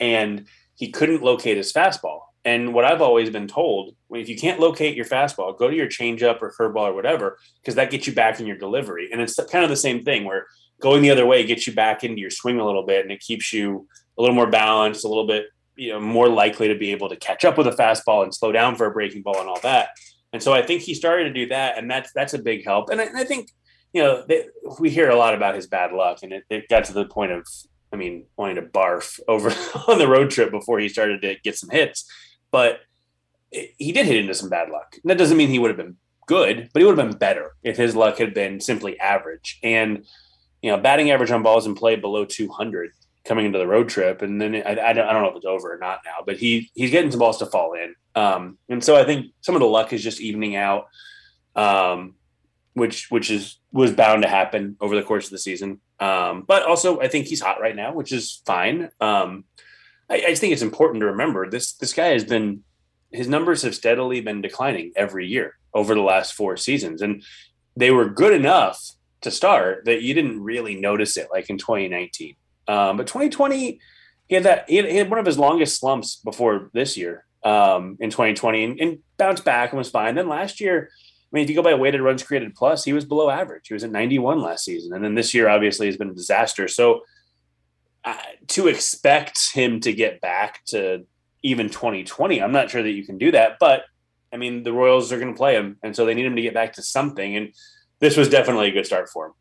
and 0.01 0.47
he 0.75 0.91
couldn't 0.91 1.23
locate 1.23 1.57
his 1.57 1.73
fastball. 1.73 2.21
And 2.45 2.73
what 2.73 2.85
I've 2.85 3.03
always 3.03 3.29
been 3.29 3.49
told, 3.49 3.97
when 4.07 4.21
if 4.21 4.29
you 4.29 4.37
can't 4.37 4.61
locate 4.61 4.95
your 4.95 5.05
fastball, 5.05 5.59
go 5.59 5.69
to 5.69 5.75
your 5.75 5.89
changeup 5.89 6.41
or 6.41 6.53
curveball 6.53 6.91
or 6.91 6.95
whatever, 6.95 7.39
because 7.61 7.75
that 7.75 7.91
gets 7.91 8.07
you 8.07 8.15
back 8.15 8.39
in 8.39 8.47
your 8.47 8.57
delivery. 8.57 9.09
And 9.11 9.21
it's 9.21 9.35
kind 9.51 9.65
of 9.65 9.71
the 9.71 9.77
same 9.77 10.05
thing 10.05 10.25
where 10.25 10.47
going 10.81 11.03
the 11.03 11.11
other 11.11 11.27
way 11.27 11.45
gets 11.45 11.67
you 11.67 11.75
back 11.75 12.05
into 12.05 12.21
your 12.21 12.31
swing 12.31 12.61
a 12.61 12.65
little 12.65 12.87
bit, 12.87 13.03
and 13.03 13.11
it 13.11 13.21
keeps 13.21 13.53
you 13.53 13.89
a 14.17 14.23
little 14.23 14.37
more 14.37 14.47
balanced, 14.47 15.05
a 15.05 15.09
little 15.09 15.27
bit 15.27 15.47
you 15.77 15.93
know 15.93 16.01
more 16.01 16.29
likely 16.29 16.69
to 16.69 16.75
be 16.75 16.91
able 16.93 17.09
to 17.09 17.17
catch 17.17 17.45
up 17.45 17.59
with 17.59 17.67
a 17.67 17.73
fastball 17.73 18.23
and 18.23 18.35
slow 18.35 18.51
down 18.51 18.77
for 18.77 18.87
a 18.87 18.91
breaking 18.91 19.23
ball 19.23 19.39
and 19.39 19.49
all 19.49 19.61
that. 19.61 19.91
And 20.33 20.43
so 20.43 20.53
I 20.53 20.63
think 20.63 20.83
he 20.83 20.95
started 20.95 21.25
to 21.25 21.33
do 21.33 21.47
that, 21.49 21.79
and 21.79 21.91
that's 21.91 22.13
that's 22.15 22.35
a 22.35 22.39
big 22.39 22.65
help. 22.65 22.91
And 22.91 23.01
I, 23.01 23.05
and 23.05 23.17
I 23.17 23.25
think 23.25 23.51
you 23.97 24.03
know, 24.03 24.23
they, 24.29 24.45
we 24.79 24.91
hear 24.91 25.09
a 25.09 25.17
lot 25.17 25.35
about 25.35 25.55
his 25.55 25.67
bad 25.67 25.91
luck, 25.91 26.19
and 26.23 26.31
it, 26.31 26.45
it 26.51 26.69
got 26.69 26.85
to 26.85 26.93
the 26.93 27.07
point 27.07 27.33
of, 27.33 27.47
I 27.91 27.97
mean, 27.97 28.27
wanting 28.37 28.57
to 28.57 28.63
barf 28.63 29.19
over 29.29 29.51
on 29.91 29.99
the 29.99 30.07
road 30.07 30.31
trip 30.31 30.51
before 30.51 30.79
he 30.79 30.91
started 30.91 31.23
to 31.23 31.37
get 31.43 31.57
some 31.57 31.71
hits. 31.71 32.07
But 32.51 32.81
it, 33.51 33.71
he 33.79 33.93
did 33.93 34.05
hit 34.05 34.17
into 34.17 34.35
some 34.35 34.51
bad 34.51 34.69
luck. 34.69 34.97
And 35.03 35.11
that 35.11 35.17
doesn't 35.17 35.39
mean 35.39 35.49
he 35.49 35.59
would 35.59 35.71
have 35.71 35.79
been 35.79 35.97
good, 36.27 36.69
but 36.75 36.81
he 36.81 36.87
would 36.87 36.99
have 36.99 37.09
been 37.09 37.19
better 37.19 37.53
if 37.63 37.79
his 37.79 37.97
luck 37.97 38.19
had 38.19 38.35
been 38.35 38.61
simply 38.61 39.01
average. 39.01 39.59
And 39.63 40.05
you 40.61 40.71
know, 40.71 40.77
batting 40.77 41.11
average 41.11 41.31
on 41.31 41.43
balls 41.43 41.67
in 41.67 41.75
play 41.75 41.97
below 41.97 42.27
200 42.27 42.91
coming 43.27 43.47
into 43.47 43.59
the 43.59 43.67
road 43.67 43.89
trip, 43.89 44.23
and 44.23 44.41
then 44.41 44.55
I, 44.55 44.71
I, 44.71 44.93
don't, 44.93 45.07
know 45.07 45.29
if 45.29 45.37
it's 45.37 45.45
over 45.45 45.75
or 45.75 45.79
not 45.79 46.01
now, 46.05 46.25
but 46.25 46.37
he 46.37 46.71
he's 46.75 46.91
getting 46.91 47.11
some 47.11 47.21
balls 47.21 47.39
to 47.39 47.47
fall 47.47 47.75
in, 47.75 47.95
um, 48.15 48.59
and 48.69 48.83
so 48.83 48.97
I 48.97 49.05
think 49.05 49.33
some 49.41 49.55
of 49.55 49.61
the 49.61 49.67
luck 49.67 49.93
is 49.93 50.03
just 50.03 50.21
evening 50.21 50.57
out, 50.57 50.89
um, 51.55 52.15
which 52.75 53.11
which 53.11 53.31
is 53.31 53.59
was 53.73 53.93
bound 53.93 54.23
to 54.23 54.29
happen 54.29 54.77
over 54.81 54.95
the 54.95 55.03
course 55.03 55.27
of 55.27 55.33
the 55.33 55.39
season. 55.39 55.81
Um, 55.99 56.45
but 56.47 56.65
also, 56.65 57.01
I 57.01 57.09
think 57.09 57.27
he's 57.27 57.41
hot 57.41 57.61
right 57.61 57.77
now, 57.77 57.93
which 57.93 58.13
is 58.13 58.43
fine. 58.47 58.91
Um, 59.01 59.45
I, 60.09 60.17
I 60.17 60.31
just 60.31 60.41
think 60.41 60.53
it's 60.53 60.63
important 60.63 61.01
to 61.01 61.07
remember 61.07 61.51
this 61.51 61.73
this 61.75 61.93
guy 61.93 62.09
has 62.09 62.25
been 62.25 62.63
his 63.13 63.29
numbers 63.29 63.63
have 63.63 63.75
steadily 63.75 64.21
been 64.21 64.41
declining 64.41 64.93
every 64.97 65.27
year 65.27 65.55
over 65.75 65.95
the 65.95 66.03
last 66.03 66.35
four 66.35 66.57
seasons, 66.57 67.03
and 67.03 67.23
they 67.77 67.91
were 67.91 68.09
good 68.09 68.33
enough 68.33 68.93
to 69.23 69.31
start 69.31 69.85
that 69.87 70.03
you 70.03 70.15
didn't 70.15 70.43
really 70.43 70.79
notice 70.79 71.17
it 71.17 71.29
like 71.31 71.51
in 71.51 71.59
2019. 71.59 72.37
Um, 72.69 72.97
but 72.97 73.07
2020, 73.07 73.81
he 74.29 74.35
had 74.35 74.45
that 74.45 74.69
he 74.69 74.77
had, 74.77 74.87
he 74.87 74.97
had, 74.97 75.11
one 75.11 75.19
of 75.19 75.27
his 75.27 75.39
longest 75.39 75.79
slumps 75.79 76.17
before 76.17 76.71
this 76.73 76.97
year 76.97 77.25
um, 77.45 77.97
in 78.01 78.11
2020 78.11 78.65
and, 78.65 78.81
and, 78.81 78.99
bounced 79.19 79.45
back 79.45 79.71
and 79.71 79.79
was 79.79 79.89
fine. 79.89 80.15
Then 80.15 80.29
last 80.29 80.61
year, 80.61 80.91
I 80.93 81.29
mean, 81.33 81.45
if 81.45 81.49
you 81.49 81.57
go 81.57 81.63
by 81.63 81.75
weighted 81.75 82.03
runs 82.03 82.23
created 82.23 82.55
plus, 82.55 82.85
he 82.85 82.93
was 82.93 83.05
below 83.05 83.31
average. 83.31 83.69
He 83.69 83.75
was 83.75 83.83
at 83.83 83.91
91 83.91 84.43
last 84.43 84.65
season, 84.65 84.93
and 84.93 85.03
then 85.03 85.15
this 85.15 85.33
year 85.33 85.49
obviously 85.49 85.87
has 85.87 85.97
been 85.97 86.11
a 86.11 86.15
disaster. 86.15 86.69
So 86.69 87.03
uh, 88.05 88.17
to 88.49 88.69
expect 88.69 89.53
him 89.53 89.81
to 89.81 89.93
get 89.93 90.21
back 90.21 90.65
to 90.67 91.07
even 91.43 91.69
2020, 91.69 92.43
I'm 92.43 92.53
not 92.53 92.71
sure 92.71 92.83
that 92.83 92.91
you 92.91 93.07
can 93.07 93.17
do 93.17 93.33
that. 93.33 93.57
But 93.59 93.85
I 94.33 94.37
mean, 94.37 94.65
the 94.65 94.73
Royals 94.73 95.13
are 95.13 95.19
going 95.19 95.33
to 95.33 95.37
play 95.37 95.55
him, 95.55 95.79
and 95.83 95.97
so 95.97 96.05
they 96.05 96.15
need 96.15 96.27
him 96.27 96.37
to 96.37 96.43
get 96.43 96.53
back 96.55 96.75
to 96.75 96.83
something. 96.83 97.37
And 97.37 97.55
this 98.01 98.17
was 98.17 98.29
definitely 98.29 98.69
a 98.69 98.73
good 98.73 98.87
start 98.87 99.09
for 99.09 99.27
him. 99.27 99.33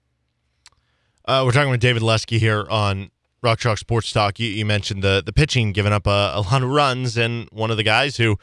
Uh, 1.26 1.44
we're 1.46 1.52
talking 1.52 1.72
with 1.72 1.82
David 1.82 2.02
Lesky 2.02 2.38
here 2.38 2.66
on 2.70 3.10
Rock 3.46 3.60
Chalk 3.60 3.78
Sports 3.78 4.12
Talk. 4.12 4.40
You, 4.40 4.50
you, 4.50 4.66
mentioned 4.66 5.04
the 5.04 5.22
the 5.24 5.32
pitching 5.32 5.72
giving 5.72 5.94
up 5.94 6.08
a, 6.08 6.34
a, 6.34 6.42
lot 6.42 6.64
of 6.64 6.70
runs, 6.70 7.16
and 7.16 7.48
one 7.52 7.72
of 7.72 7.78
the 7.78 7.84
guys 7.84 8.18
who 8.18 8.38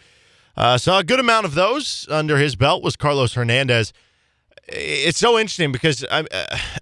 uh, 0.56 0.78
saw 0.78 1.00
a 1.00 1.04
good 1.04 1.20
amount 1.20 1.44
of 1.44 1.54
those 1.54 2.06
under 2.08 2.38
his 2.38 2.56
belt 2.56 2.82
was 2.82 2.94
Carlos 2.96 3.34
Hernandez. 3.34 3.92
It's 4.68 5.18
so 5.18 5.38
interesting 5.38 5.72
because 5.72 6.04
uh, 6.04 6.22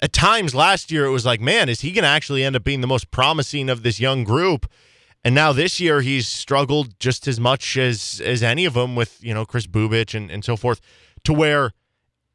at 0.03 0.13
times 0.13 0.55
last 0.55 0.93
year 0.93 1.07
it 1.07 1.11
was 1.11 1.25
like, 1.25 1.41
man, 1.41 1.71
is 1.71 1.81
he 1.81 1.93
going 1.93 2.03
to 2.03 2.09
actually 2.09 2.45
end 2.45 2.55
up 2.55 2.63
being 2.63 2.83
the 2.83 2.87
most 2.87 3.11
promising 3.11 3.71
of 3.71 3.83
this 3.83 3.99
young 3.99 4.23
group? 4.23 4.71
And 5.25 5.35
now 5.35 5.53
this 5.53 5.81
year 5.81 6.03
he's 6.03 6.29
struggled 6.29 7.01
just 7.01 7.27
as 7.27 7.41
much 7.41 7.79
as 7.79 8.21
as 8.25 8.43
any 8.43 8.67
of 8.67 8.75
them 8.75 8.95
with 8.95 9.19
you 9.25 9.33
know 9.33 9.47
Kris 9.47 9.67
Bubic 9.67 10.15
and, 10.15 10.31
and 10.31 10.45
so 10.45 10.57
forth, 10.57 10.83
to 11.25 11.33
where 11.33 11.73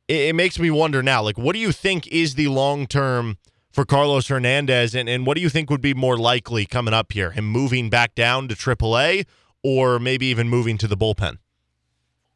it, 0.08 0.30
it 0.30 0.36
makes 0.36 0.58
me 0.60 0.72
wonder 0.72 1.04
now, 1.04 1.22
like, 1.22 1.38
what 1.38 1.54
do 1.54 1.60
you 1.60 1.72
think 1.72 2.08
is 2.08 2.36
the 2.36 2.48
long 2.48 2.88
term 2.88 3.38
for 3.76 3.84
Carlos 3.84 4.30
Hernandez, 4.30 4.96
and, 4.96 5.10
and 5.10 5.28
what 5.28 5.36
do 5.36 5.42
you 5.42 5.50
think 5.50 5.70
would 5.70 5.82
be 5.82 5.94
more 5.94 6.18
likely 6.18 6.66
coming 6.66 6.94
up 6.94 7.12
here? 7.12 7.32
Him 7.32 7.46
moving 7.46 7.90
back 7.90 8.16
down 8.16 8.48
to 8.48 8.56
AAA 8.56 9.26
or 9.64 10.00
maybe 10.00 10.28
even 10.28 10.48
moving 10.48 10.78
to 10.78 10.88
the 10.88 10.96
bullpen? 10.96 11.40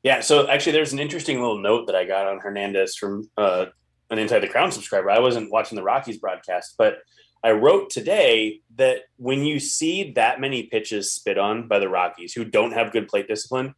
Yeah, 0.04 0.20
so 0.20 0.50
actually, 0.50 0.74
there's 0.74 0.92
an 0.92 1.00
interesting 1.00 1.40
little 1.40 1.58
note 1.58 1.88
that 1.88 1.96
I 1.96 2.04
got 2.04 2.28
on 2.28 2.40
Hernandez 2.40 2.98
from 2.98 3.30
uh, 3.38 3.68
an 4.10 4.20
Inside 4.20 4.40
the 4.40 4.50
Crown 4.50 4.70
subscriber. 4.74 5.10
I 5.10 5.20
wasn't 5.20 5.50
watching 5.50 5.78
the 5.78 5.84
Rockies 5.84 6.18
broadcast, 6.18 6.76
but 6.78 6.98
I 7.42 7.52
wrote 7.52 7.90
today 7.90 8.60
that 8.76 9.04
when 9.16 9.46
you 9.46 9.62
see 9.62 10.12
that 10.12 10.42
many 10.42 10.64
pitches 10.64 11.14
spit 11.14 11.38
on 11.38 11.70
by 11.70 11.80
the 11.80 11.88
Rockies 11.88 12.34
who 12.34 12.44
don't 12.44 12.74
have 12.74 12.92
good 12.92 13.08
plate 13.08 13.30
discipline, 13.30 13.76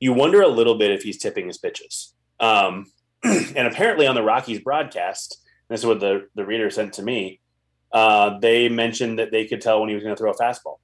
you 0.00 0.12
wonder 0.12 0.42
a 0.42 0.48
little 0.48 0.76
bit 0.76 0.90
if 0.90 1.04
he's 1.04 1.18
tipping 1.18 1.46
his 1.46 1.58
pitches. 1.58 2.14
Um, 2.40 2.86
and 3.22 3.68
apparently 3.68 4.08
on 4.08 4.16
the 4.16 4.24
Rockies 4.24 4.58
broadcast, 4.58 5.40
this 5.68 5.80
is 5.80 5.86
what 5.86 6.00
the, 6.00 6.28
the 6.34 6.44
reader 6.44 6.70
sent 6.70 6.94
to 6.94 7.02
me, 7.02 7.40
uh, 7.92 8.38
they 8.38 8.68
mentioned 8.68 9.18
that 9.18 9.30
they 9.30 9.46
could 9.46 9.60
tell 9.60 9.80
when 9.80 9.88
he 9.88 9.94
was 9.94 10.04
going 10.04 10.14
to 10.14 10.18
throw 10.18 10.30
a 10.30 10.36
fastball. 10.36 10.78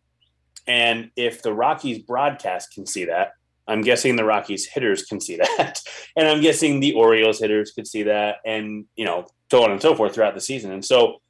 And 0.67 1.11
if 1.17 1.43
the 1.43 1.53
Rockies 1.53 1.99
broadcast 1.99 2.73
can 2.73 2.87
see 2.87 3.07
that, 3.07 3.33
I'm 3.67 3.83
guessing 3.83 4.17
the 4.17 4.25
Rockies 4.25 4.67
hitters 4.67 5.05
can 5.05 5.21
see 5.21 5.37
that. 5.59 5.81
and 6.17 6.29
I'm 6.29 6.41
guessing 6.41 6.81
the 6.81 6.95
Orioles 6.95 7.41
hitters 7.41 7.73
could 7.73 7.87
see 7.87 8.05
that 8.05 8.37
and, 8.45 8.87
you 8.97 9.05
know, 9.05 9.27
so 9.51 9.65
on 9.65 9.71
and 9.71 9.83
so 9.83 9.95
forth 9.95 10.15
throughout 10.15 10.35
the 10.35 10.41
season. 10.41 10.73
And 10.73 10.85
so 10.85 11.21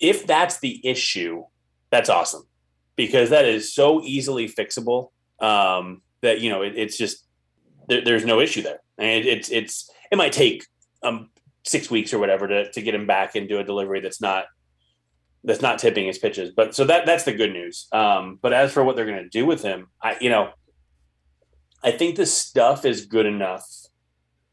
if 0.00 0.26
that's 0.26 0.60
the 0.60 0.86
issue, 0.86 1.44
that's 1.90 2.08
awesome 2.08 2.44
because 2.96 3.30
that 3.30 3.44
is 3.44 3.74
so 3.74 4.02
easily 4.02 4.48
fixable 4.48 5.10
um, 5.40 6.02
that, 6.20 6.40
you 6.40 6.50
know, 6.50 6.62
it, 6.62 6.74
it's 6.76 6.96
just, 6.96 7.26
there, 7.88 8.02
there's 8.04 8.24
no 8.24 8.40
issue 8.40 8.62
there 8.62 8.82
and 9.02 9.10
it, 9.10 9.26
it's 9.26 9.50
it's 9.50 9.90
it 10.10 10.16
might 10.16 10.32
take 10.32 10.64
um 11.02 11.28
six 11.64 11.90
weeks 11.90 12.12
or 12.12 12.18
whatever 12.18 12.48
to 12.48 12.70
to 12.72 12.82
get 12.82 12.94
him 12.94 13.06
back 13.06 13.36
into 13.36 13.58
a 13.58 13.64
delivery 13.64 14.00
that's 14.00 14.20
not 14.20 14.46
that's 15.44 15.62
not 15.62 15.78
tipping 15.78 16.06
his 16.06 16.18
pitches. 16.18 16.50
But 16.54 16.74
so 16.74 16.84
that 16.84 17.06
that's 17.06 17.24
the 17.24 17.32
good 17.32 17.52
news. 17.52 17.88
Um, 17.92 18.38
but 18.40 18.52
as 18.52 18.72
for 18.72 18.84
what 18.84 18.96
they're 18.96 19.06
going 19.06 19.22
to 19.22 19.28
do 19.28 19.46
with 19.46 19.62
him, 19.62 19.88
I 20.02 20.16
you 20.20 20.30
know, 20.30 20.50
I 21.82 21.92
think 21.92 22.16
the 22.16 22.26
stuff 22.26 22.84
is 22.84 23.06
good 23.06 23.26
enough 23.26 23.66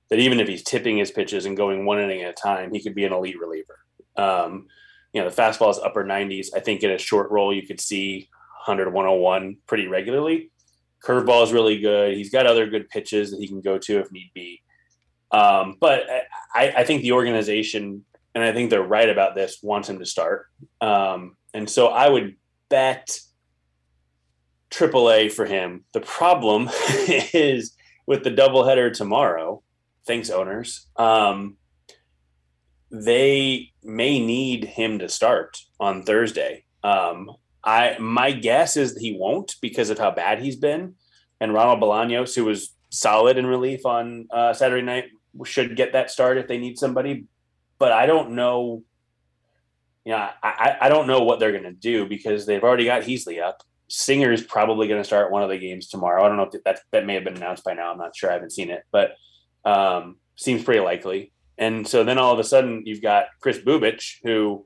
that 0.09 0.19
even 0.19 0.39
if 0.39 0.47
he's 0.47 0.63
tipping 0.63 0.97
his 0.97 1.11
pitches 1.11 1.45
and 1.45 1.55
going 1.55 1.85
one 1.85 1.99
inning 1.99 2.23
at 2.23 2.31
a 2.31 2.33
time, 2.33 2.73
he 2.73 2.81
could 2.81 2.95
be 2.95 3.05
an 3.05 3.13
elite 3.13 3.39
reliever. 3.39 3.77
Um, 4.15 4.67
you 5.13 5.21
know, 5.21 5.29
the 5.29 5.35
fastball 5.35 5.69
is 5.71 5.79
upper 5.79 6.03
90s. 6.03 6.47
I 6.55 6.59
think 6.59 6.83
in 6.83 6.91
a 6.91 6.97
short 6.97 7.29
roll, 7.31 7.53
you 7.53 7.65
could 7.65 7.79
see 7.79 8.27
100 8.65 8.91
101 8.91 9.57
pretty 9.67 9.87
regularly. 9.87 10.51
Curveball 11.03 11.43
is 11.43 11.53
really 11.53 11.79
good. 11.79 12.15
He's 12.15 12.31
got 12.31 12.45
other 12.45 12.67
good 12.67 12.89
pitches 12.89 13.31
that 13.31 13.39
he 13.39 13.47
can 13.47 13.61
go 13.61 13.77
to 13.77 13.99
if 13.99 14.11
need 14.11 14.31
be. 14.33 14.61
Um, 15.31 15.75
but 15.79 16.03
I, 16.53 16.73
I, 16.77 16.83
think 16.83 17.03
the 17.03 17.11
organization, 17.11 18.03
and 18.33 18.43
I 18.43 18.51
think 18.51 18.69
they're 18.69 18.81
right 18.81 19.09
about 19.09 19.35
this, 19.35 19.59
wants 19.61 19.87
him 19.87 19.99
to 19.99 20.05
start. 20.05 20.47
Um, 20.81 21.37
and 21.53 21.69
so 21.69 21.87
I 21.87 22.09
would 22.09 22.35
bet 22.69 23.19
AAA 24.71 25.31
for 25.31 25.45
him. 25.45 25.83
The 25.93 26.01
problem 26.01 26.69
is 27.33 27.75
with 28.07 28.23
the 28.23 28.31
doubleheader 28.31 28.91
tomorrow. 28.91 29.61
Thanks, 30.07 30.29
owners. 30.29 30.87
Um, 30.95 31.57
they 32.91 33.71
may 33.83 34.19
need 34.19 34.65
him 34.65 34.99
to 34.99 35.09
start 35.09 35.59
on 35.79 36.03
Thursday. 36.03 36.63
Um, 36.83 37.31
I 37.63 37.97
my 37.99 38.31
guess 38.31 38.77
is 38.77 38.97
he 38.97 39.13
won't 39.13 39.55
because 39.61 39.89
of 39.89 39.99
how 39.99 40.11
bad 40.11 40.41
he's 40.41 40.55
been. 40.55 40.95
And 41.39 41.53
Ronald 41.53 41.81
Bolaños, 41.81 42.35
who 42.35 42.45
was 42.45 42.73
solid 42.89 43.37
in 43.37 43.45
relief 43.45 43.85
on 43.85 44.27
uh, 44.31 44.53
Saturday 44.53 44.81
night, 44.81 45.05
should 45.43 45.75
get 45.75 45.93
that 45.93 46.11
start 46.11 46.37
if 46.37 46.47
they 46.47 46.57
need 46.57 46.77
somebody. 46.77 47.25
But 47.77 47.91
I 47.91 48.05
don't 48.05 48.31
know. 48.31 48.83
You 50.05 50.13
know, 50.13 50.29
I, 50.41 50.77
I 50.81 50.89
don't 50.89 51.07
know 51.07 51.23
what 51.23 51.39
they're 51.39 51.51
going 51.51 51.63
to 51.63 51.71
do 51.71 52.07
because 52.07 52.45
they've 52.45 52.63
already 52.63 52.85
got 52.85 53.03
Heasley 53.03 53.41
up. 53.41 53.61
Singer 53.89 54.31
is 54.31 54.43
probably 54.43 54.87
going 54.87 55.01
to 55.01 55.05
start 55.05 55.31
one 55.31 55.43
of 55.43 55.49
the 55.49 55.57
games 55.57 55.87
tomorrow. 55.87 56.23
I 56.23 56.27
don't 56.27 56.37
know 56.37 56.49
if 56.51 56.63
that 56.63 56.79
that 56.91 57.05
may 57.05 57.15
have 57.15 57.23
been 57.23 57.37
announced 57.37 57.63
by 57.63 57.73
now. 57.73 57.91
I'm 57.91 57.97
not 57.97 58.15
sure. 58.15 58.29
I 58.29 58.33
haven't 58.33 58.51
seen 58.51 58.69
it, 58.69 58.83
but 58.91 59.11
um, 59.65 60.17
seems 60.35 60.63
pretty 60.63 60.79
likely. 60.79 61.31
And 61.57 61.87
so 61.87 62.03
then 62.03 62.17
all 62.17 62.33
of 62.33 62.39
a 62.39 62.43
sudden 62.43 62.83
you've 62.85 63.01
got 63.01 63.25
Kris 63.41 63.57
Bubic 63.57 64.15
who 64.23 64.65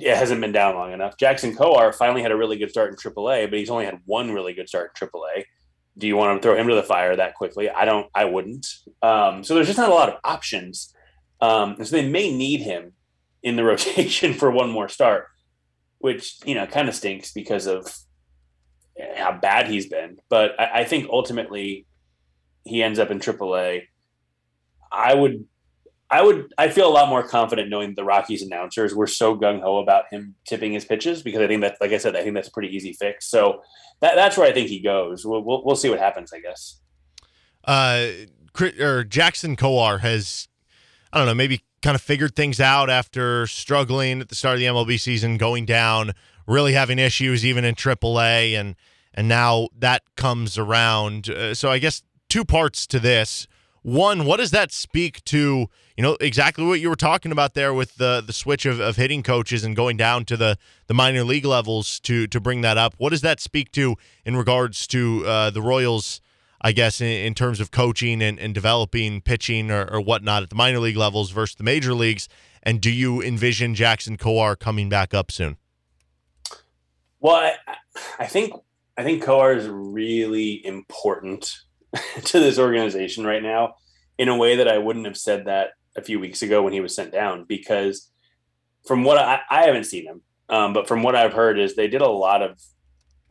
hasn't 0.00 0.40
been 0.40 0.52
down 0.52 0.74
long 0.74 0.92
enough. 0.92 1.16
Jackson 1.16 1.54
Kowar 1.54 1.94
finally 1.94 2.22
had 2.22 2.32
a 2.32 2.36
really 2.36 2.56
good 2.56 2.70
start 2.70 2.90
in 2.90 2.96
AAA, 2.96 3.50
but 3.50 3.58
he's 3.58 3.70
only 3.70 3.84
had 3.84 3.98
one 4.04 4.32
really 4.32 4.54
good 4.54 4.68
start 4.68 4.92
in 5.00 5.08
AAA. 5.08 5.44
Do 5.96 6.06
you 6.06 6.16
want 6.16 6.40
to 6.40 6.46
throw 6.46 6.56
him 6.56 6.68
to 6.68 6.74
the 6.74 6.82
fire 6.82 7.16
that 7.16 7.34
quickly? 7.34 7.68
I 7.68 7.84
don't. 7.84 8.06
I 8.14 8.24
wouldn't. 8.24 8.66
Um, 9.02 9.44
so 9.44 9.54
there's 9.54 9.66
just 9.66 9.78
not 9.78 9.90
a 9.90 9.94
lot 9.94 10.08
of 10.08 10.18
options. 10.24 10.94
Um, 11.40 11.76
and 11.78 11.86
so 11.86 11.96
they 11.96 12.08
may 12.08 12.34
need 12.34 12.60
him 12.60 12.92
in 13.42 13.56
the 13.56 13.64
rotation 13.72 14.34
for 14.34 14.50
one 14.50 14.70
more 14.70 14.88
start, 14.88 15.26
which 15.98 16.38
you 16.44 16.54
know 16.54 16.66
kind 16.66 16.88
of 16.88 16.94
stinks 16.94 17.32
because 17.32 17.66
of 17.66 17.94
how 19.16 19.32
bad 19.32 19.68
he's 19.68 19.86
been. 19.86 20.18
But 20.28 20.58
I, 20.58 20.80
I 20.80 20.84
think 20.84 21.08
ultimately 21.10 21.86
he 22.64 22.82
ends 22.82 22.98
up 22.98 23.10
in 23.10 23.18
AAA. 23.18 23.82
I 24.90 25.14
would 25.14 25.44
I 26.12 26.20
would 26.20 26.52
I 26.58 26.68
feel 26.68 26.86
a 26.86 26.92
lot 26.92 27.08
more 27.08 27.22
confident 27.22 27.70
knowing 27.70 27.94
the 27.94 28.04
Rockies 28.04 28.42
announcers 28.42 28.94
were 28.94 29.06
so 29.06 29.34
gung 29.34 29.62
ho 29.62 29.78
about 29.78 30.04
him 30.10 30.34
tipping 30.46 30.72
his 30.72 30.84
pitches 30.84 31.22
because 31.22 31.40
I 31.40 31.46
think 31.46 31.62
that, 31.62 31.78
like 31.80 31.92
I 31.92 31.96
said, 31.96 32.14
I 32.14 32.22
think 32.22 32.34
that's 32.34 32.48
a 32.48 32.52
pretty 32.52 32.68
easy 32.68 32.92
fix. 32.92 33.26
So 33.26 33.62
that, 34.00 34.14
that's 34.14 34.36
where 34.36 34.46
I 34.46 34.52
think 34.52 34.68
he 34.68 34.78
goes. 34.78 35.24
We'll, 35.24 35.42
we'll, 35.42 35.64
we'll 35.64 35.74
see 35.74 35.88
what 35.88 35.98
happens, 35.98 36.30
I 36.30 36.40
guess. 36.40 36.80
Uh, 37.64 38.08
or 38.78 39.04
Jackson 39.04 39.56
Kowar 39.56 40.00
has, 40.00 40.48
I 41.14 41.18
don't 41.18 41.26
know, 41.26 41.34
maybe 41.34 41.62
kind 41.80 41.94
of 41.94 42.02
figured 42.02 42.36
things 42.36 42.60
out 42.60 42.90
after 42.90 43.46
struggling 43.46 44.20
at 44.20 44.28
the 44.28 44.34
start 44.34 44.54
of 44.54 44.60
the 44.60 44.66
MLB 44.66 45.00
season, 45.00 45.38
going 45.38 45.64
down, 45.64 46.12
really 46.46 46.74
having 46.74 46.98
issues 46.98 47.42
even 47.46 47.64
in 47.64 47.74
AAA, 47.74 48.52
and 48.52 48.76
and 49.14 49.28
now 49.28 49.68
that 49.78 50.02
comes 50.16 50.58
around. 50.58 51.30
Uh, 51.30 51.54
so 51.54 51.70
I 51.70 51.78
guess 51.78 52.02
two 52.28 52.44
parts 52.44 52.86
to 52.88 53.00
this. 53.00 53.46
One, 53.82 54.24
what 54.24 54.36
does 54.36 54.52
that 54.52 54.70
speak 54.70 55.24
to? 55.24 55.66
You 55.96 56.02
know 56.02 56.16
exactly 56.20 56.64
what 56.64 56.80
you 56.80 56.88
were 56.88 56.96
talking 56.96 57.32
about 57.32 57.54
there 57.54 57.74
with 57.74 57.96
the 57.96 58.22
the 58.24 58.32
switch 58.32 58.64
of, 58.64 58.80
of 58.80 58.96
hitting 58.96 59.22
coaches 59.22 59.64
and 59.64 59.74
going 59.74 59.96
down 59.96 60.24
to 60.26 60.36
the 60.36 60.56
the 60.86 60.94
minor 60.94 61.24
league 61.24 61.44
levels 61.44 61.98
to 62.00 62.26
to 62.28 62.40
bring 62.40 62.60
that 62.60 62.78
up. 62.78 62.94
What 62.98 63.10
does 63.10 63.22
that 63.22 63.40
speak 63.40 63.72
to 63.72 63.96
in 64.24 64.36
regards 64.36 64.86
to 64.88 65.26
uh, 65.26 65.50
the 65.50 65.62
Royals? 65.62 66.20
I 66.64 66.70
guess 66.70 67.00
in, 67.00 67.08
in, 67.08 67.34
terms 67.34 67.58
of 67.58 67.72
coaching 67.72 68.22
and, 68.22 68.38
and 68.38 68.54
developing 68.54 69.20
pitching 69.20 69.72
or, 69.72 69.84
or 69.92 70.00
whatnot 70.00 70.44
at 70.44 70.48
the 70.48 70.54
minor 70.54 70.78
league 70.78 70.96
levels 70.96 71.32
versus 71.32 71.56
the 71.56 71.64
major 71.64 71.92
leagues. 71.92 72.28
And 72.62 72.80
do 72.80 72.88
you 72.88 73.20
envision 73.20 73.74
Jackson 73.74 74.16
Kowar 74.16 74.56
coming 74.56 74.88
back 74.88 75.12
up 75.12 75.32
soon? 75.32 75.56
Well, 77.18 77.34
I, 77.34 77.76
I 78.20 78.26
think 78.26 78.54
I 78.96 79.02
think 79.02 79.24
Kowar 79.24 79.56
is 79.56 79.66
really 79.66 80.64
important 80.64 81.52
to 82.24 82.40
this 82.40 82.58
organization 82.58 83.24
right 83.24 83.42
now 83.42 83.74
in 84.18 84.28
a 84.28 84.36
way 84.36 84.56
that 84.56 84.68
I 84.68 84.78
wouldn't 84.78 85.06
have 85.06 85.16
said 85.16 85.46
that 85.46 85.70
a 85.96 86.02
few 86.02 86.18
weeks 86.18 86.42
ago 86.42 86.62
when 86.62 86.72
he 86.72 86.80
was 86.80 86.94
sent 86.94 87.12
down 87.12 87.44
because 87.48 88.10
from 88.86 89.04
what 89.04 89.18
I, 89.18 89.40
I 89.50 89.64
haven't 89.64 89.84
seen 89.84 90.06
him, 90.06 90.22
um, 90.48 90.72
but 90.72 90.88
from 90.88 91.02
what 91.02 91.14
I've 91.14 91.32
heard 91.32 91.58
is 91.58 91.74
they 91.74 91.88
did 91.88 92.02
a 92.02 92.08
lot 92.08 92.42
of 92.42 92.58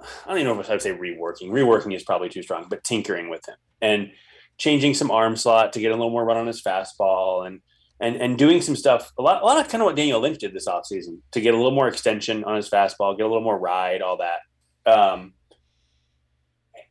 I 0.01 0.29
don't 0.29 0.39
even 0.39 0.55
know 0.55 0.59
if 0.59 0.69
I'd 0.69 0.81
say 0.81 0.93
reworking. 0.93 1.49
Reworking 1.49 1.95
is 1.95 2.03
probably 2.03 2.29
too 2.29 2.41
strong, 2.41 2.65
but 2.69 2.83
tinkering 2.83 3.29
with 3.29 3.47
him 3.47 3.55
and 3.81 4.11
changing 4.57 4.93
some 4.93 5.11
arm 5.11 5.35
slot 5.35 5.73
to 5.73 5.79
get 5.79 5.91
a 5.91 5.95
little 5.95 6.09
more 6.09 6.25
run 6.25 6.37
on 6.37 6.47
his 6.47 6.61
fastball 6.61 7.45
and 7.45 7.61
and 7.99 8.15
and 8.15 8.37
doing 8.37 8.61
some 8.61 8.75
stuff. 8.75 9.11
A 9.17 9.21
lot, 9.21 9.41
a 9.41 9.45
lot 9.45 9.59
of 9.59 9.69
kind 9.69 9.81
of 9.81 9.85
what 9.85 9.95
Daniel 9.95 10.19
Lynch 10.19 10.39
did 10.39 10.53
this 10.53 10.67
offseason 10.67 11.19
to 11.31 11.41
get 11.41 11.53
a 11.53 11.57
little 11.57 11.71
more 11.71 11.87
extension 11.87 12.43
on 12.43 12.55
his 12.55 12.69
fastball, 12.69 13.17
get 13.17 13.25
a 13.25 13.29
little 13.29 13.43
more 13.43 13.59
ride, 13.59 14.01
all 14.01 14.17
that. 14.17 14.91
Um, 14.91 15.33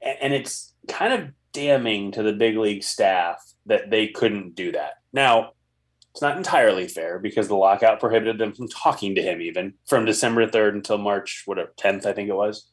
and, 0.00 0.18
and 0.22 0.34
it's 0.34 0.72
kind 0.88 1.12
of 1.12 1.28
damning 1.52 2.12
to 2.12 2.22
the 2.22 2.32
big 2.32 2.56
league 2.56 2.82
staff 2.82 3.42
that 3.66 3.90
they 3.90 4.08
couldn't 4.08 4.54
do 4.54 4.72
that. 4.72 4.94
Now, 5.12 5.52
it's 6.12 6.22
not 6.22 6.36
entirely 6.36 6.88
fair 6.88 7.18
because 7.18 7.48
the 7.48 7.56
lockout 7.56 8.00
prohibited 8.00 8.38
them 8.38 8.52
from 8.52 8.68
talking 8.68 9.14
to 9.14 9.22
him 9.22 9.40
even 9.40 9.74
from 9.86 10.04
December 10.04 10.46
3rd 10.46 10.74
until 10.74 10.98
March, 10.98 11.42
whatever, 11.46 11.72
10th, 11.78 12.04
I 12.04 12.12
think 12.12 12.28
it 12.28 12.34
was. 12.34 12.68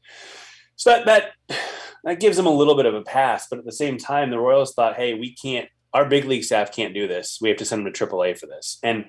So 0.75 0.89
that, 0.91 1.05
that, 1.05 1.57
that 2.03 2.19
gives 2.19 2.37
them 2.37 2.47
a 2.47 2.51
little 2.51 2.75
bit 2.75 2.85
of 2.85 2.95
a 2.95 3.03
pass. 3.03 3.47
But 3.49 3.59
at 3.59 3.65
the 3.65 3.71
same 3.71 3.97
time, 3.97 4.31
the 4.31 4.39
Royals 4.39 4.73
thought, 4.73 4.95
hey, 4.95 5.13
we 5.13 5.35
can't, 5.35 5.69
our 5.93 6.05
big 6.05 6.25
league 6.25 6.43
staff 6.43 6.71
can't 6.71 6.93
do 6.93 7.07
this. 7.07 7.37
We 7.41 7.49
have 7.49 7.57
to 7.59 7.65
send 7.65 7.85
them 7.85 7.93
to 7.93 8.05
AAA 8.07 8.39
for 8.39 8.47
this. 8.47 8.79
And, 8.83 9.05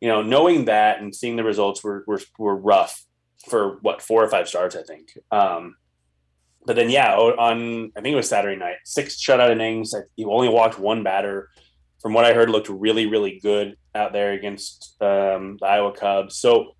you 0.00 0.08
know, 0.08 0.22
knowing 0.22 0.64
that 0.64 1.00
and 1.00 1.14
seeing 1.14 1.36
the 1.36 1.44
results 1.44 1.84
were, 1.84 2.04
were, 2.06 2.20
were 2.38 2.56
rough 2.56 3.04
for 3.48 3.78
what, 3.82 4.02
four 4.02 4.24
or 4.24 4.28
five 4.28 4.48
starts, 4.48 4.74
I 4.74 4.82
think. 4.82 5.12
Um, 5.30 5.76
but 6.66 6.76
then, 6.76 6.90
yeah, 6.90 7.14
on, 7.14 7.92
I 7.96 8.00
think 8.00 8.12
it 8.12 8.16
was 8.16 8.28
Saturday 8.28 8.58
night, 8.58 8.76
six 8.84 9.16
shutout 9.16 9.50
innings. 9.50 9.94
He 10.16 10.24
only 10.24 10.48
walked 10.48 10.78
one 10.78 11.02
batter 11.02 11.48
from 12.00 12.12
what 12.12 12.24
I 12.24 12.32
heard, 12.32 12.50
looked 12.50 12.68
really, 12.68 13.06
really 13.06 13.38
good 13.40 13.76
out 13.94 14.12
there 14.12 14.32
against 14.32 14.96
um, 15.00 15.58
the 15.60 15.66
Iowa 15.66 15.92
Cubs. 15.92 16.36
So 16.36 16.76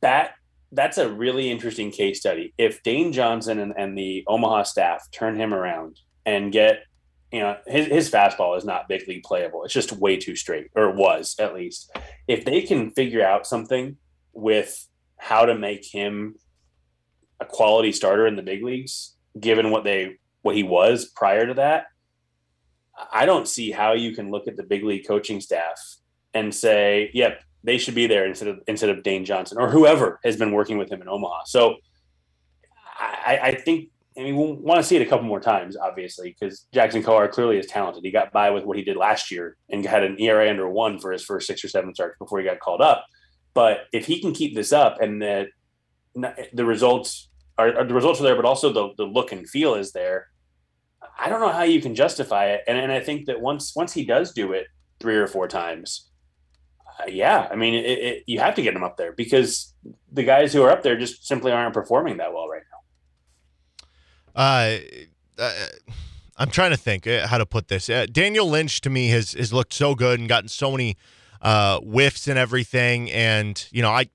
that 0.00 0.32
that's 0.72 0.98
a 0.98 1.08
really 1.08 1.50
interesting 1.50 1.90
case 1.90 2.20
study. 2.20 2.52
If 2.58 2.82
Dane 2.82 3.12
Johnson 3.12 3.58
and, 3.58 3.72
and 3.76 3.96
the 3.96 4.24
Omaha 4.26 4.64
staff 4.64 5.06
turn 5.12 5.36
him 5.36 5.54
around 5.54 6.00
and 6.24 6.52
get, 6.52 6.82
you 7.32 7.40
know, 7.40 7.56
his, 7.66 7.86
his 7.86 8.10
fastball 8.10 8.58
is 8.58 8.64
not 8.64 8.88
big 8.88 9.06
league 9.06 9.22
playable. 9.22 9.64
It's 9.64 9.72
just 9.72 9.92
way 9.92 10.16
too 10.16 10.34
straight, 10.34 10.68
or 10.74 10.90
was 10.90 11.36
at 11.38 11.54
least. 11.54 11.90
If 12.26 12.44
they 12.44 12.62
can 12.62 12.90
figure 12.90 13.24
out 13.24 13.46
something 13.46 13.96
with 14.32 14.86
how 15.18 15.46
to 15.46 15.54
make 15.54 15.84
him 15.84 16.34
a 17.40 17.44
quality 17.44 17.92
starter 17.92 18.26
in 18.26 18.36
the 18.36 18.42
big 18.42 18.62
leagues, 18.62 19.14
given 19.38 19.70
what 19.70 19.84
they 19.84 20.16
what 20.42 20.54
he 20.54 20.62
was 20.62 21.06
prior 21.06 21.46
to 21.46 21.54
that, 21.54 21.86
I 23.12 23.26
don't 23.26 23.48
see 23.48 23.70
how 23.70 23.92
you 23.92 24.14
can 24.14 24.30
look 24.30 24.48
at 24.48 24.56
the 24.56 24.62
big 24.62 24.84
league 24.84 25.06
coaching 25.06 25.40
staff 25.40 25.78
and 26.34 26.54
say, 26.54 27.10
"Yep, 27.12 27.42
they 27.64 27.78
should 27.78 27.94
be 27.94 28.06
there 28.06 28.26
instead 28.26 28.48
of 28.48 28.60
instead 28.66 28.90
of 28.90 29.02
Dane 29.02 29.24
Johnson 29.24 29.58
or 29.60 29.70
whoever 29.70 30.20
has 30.24 30.36
been 30.36 30.52
working 30.52 30.78
with 30.78 30.90
him 30.90 31.02
in 31.02 31.08
Omaha." 31.08 31.42
So, 31.46 31.76
I, 32.98 33.38
I 33.42 33.54
think 33.54 33.90
I 34.16 34.22
mean 34.22 34.36
we'll 34.36 34.54
want 34.54 34.78
to 34.78 34.84
see 34.84 34.96
it 34.96 35.02
a 35.02 35.06
couple 35.06 35.26
more 35.26 35.40
times, 35.40 35.76
obviously, 35.76 36.30
because 36.30 36.66
Jackson 36.72 37.02
Kowar 37.02 37.30
clearly 37.30 37.58
is 37.58 37.66
talented. 37.66 38.04
He 38.04 38.10
got 38.10 38.32
by 38.32 38.50
with 38.50 38.64
what 38.64 38.78
he 38.78 38.84
did 38.84 38.96
last 38.96 39.30
year 39.30 39.56
and 39.68 39.84
had 39.84 40.04
an 40.04 40.18
ERA 40.18 40.48
under 40.48 40.68
one 40.68 40.98
for 40.98 41.12
his 41.12 41.24
first 41.24 41.46
six 41.46 41.64
or 41.64 41.68
seven 41.68 41.94
starts 41.94 42.18
before 42.18 42.38
he 42.38 42.44
got 42.46 42.60
called 42.60 42.80
up. 42.80 43.04
But 43.52 43.86
if 43.92 44.06
he 44.06 44.20
can 44.20 44.32
keep 44.32 44.54
this 44.54 44.72
up 44.72 45.00
and 45.00 45.20
the 45.20 45.46
the 46.52 46.64
results 46.64 47.28
are, 47.58 47.76
are 47.76 47.84
the 47.84 47.94
results 47.94 48.20
are 48.20 48.24
there, 48.24 48.36
but 48.36 48.44
also 48.44 48.72
the 48.72 48.90
the 48.96 49.04
look 49.04 49.32
and 49.32 49.48
feel 49.48 49.74
is 49.74 49.92
there 49.92 50.28
I 51.18 51.28
don't 51.28 51.40
know 51.40 51.52
how 51.52 51.62
you 51.62 51.80
can 51.80 51.94
justify 51.94 52.46
it. 52.46 52.62
And, 52.66 52.78
and 52.78 52.92
I 52.92 53.00
think 53.00 53.26
that 53.26 53.40
once 53.40 53.74
once 53.74 53.92
he 53.92 54.04
does 54.04 54.32
do 54.32 54.52
it 54.52 54.66
three 55.00 55.16
or 55.16 55.26
four 55.26 55.48
times, 55.48 56.10
uh, 57.00 57.04
yeah, 57.08 57.48
I 57.50 57.56
mean, 57.56 57.74
it, 57.74 57.84
it, 57.84 58.22
you 58.26 58.38
have 58.40 58.54
to 58.56 58.62
get 58.62 58.74
him 58.74 58.84
up 58.84 58.96
there 58.96 59.12
because 59.12 59.74
the 60.12 60.24
guys 60.24 60.52
who 60.52 60.62
are 60.62 60.70
up 60.70 60.82
there 60.82 60.96
just 60.98 61.26
simply 61.26 61.52
aren't 61.52 61.74
performing 61.74 62.18
that 62.18 62.32
well 62.32 62.48
right 62.48 62.62
now. 64.36 64.42
Uh, 64.42 64.78
uh 65.38 65.66
I'm 66.38 66.50
trying 66.50 66.70
to 66.70 66.76
think 66.76 67.06
uh, 67.06 67.26
how 67.26 67.38
to 67.38 67.46
put 67.46 67.68
this. 67.68 67.88
Uh, 67.88 68.04
Daniel 68.12 68.48
Lynch 68.48 68.82
to 68.82 68.90
me 68.90 69.08
has 69.08 69.32
has 69.32 69.52
looked 69.52 69.72
so 69.72 69.94
good 69.94 70.20
and 70.20 70.28
gotten 70.28 70.48
so 70.48 70.70
many 70.70 70.96
uh, 71.40 71.80
whiffs 71.80 72.28
and 72.28 72.38
everything, 72.38 73.10
and 73.10 73.66
you 73.70 73.80
know, 73.80 73.90
I 73.90 74.10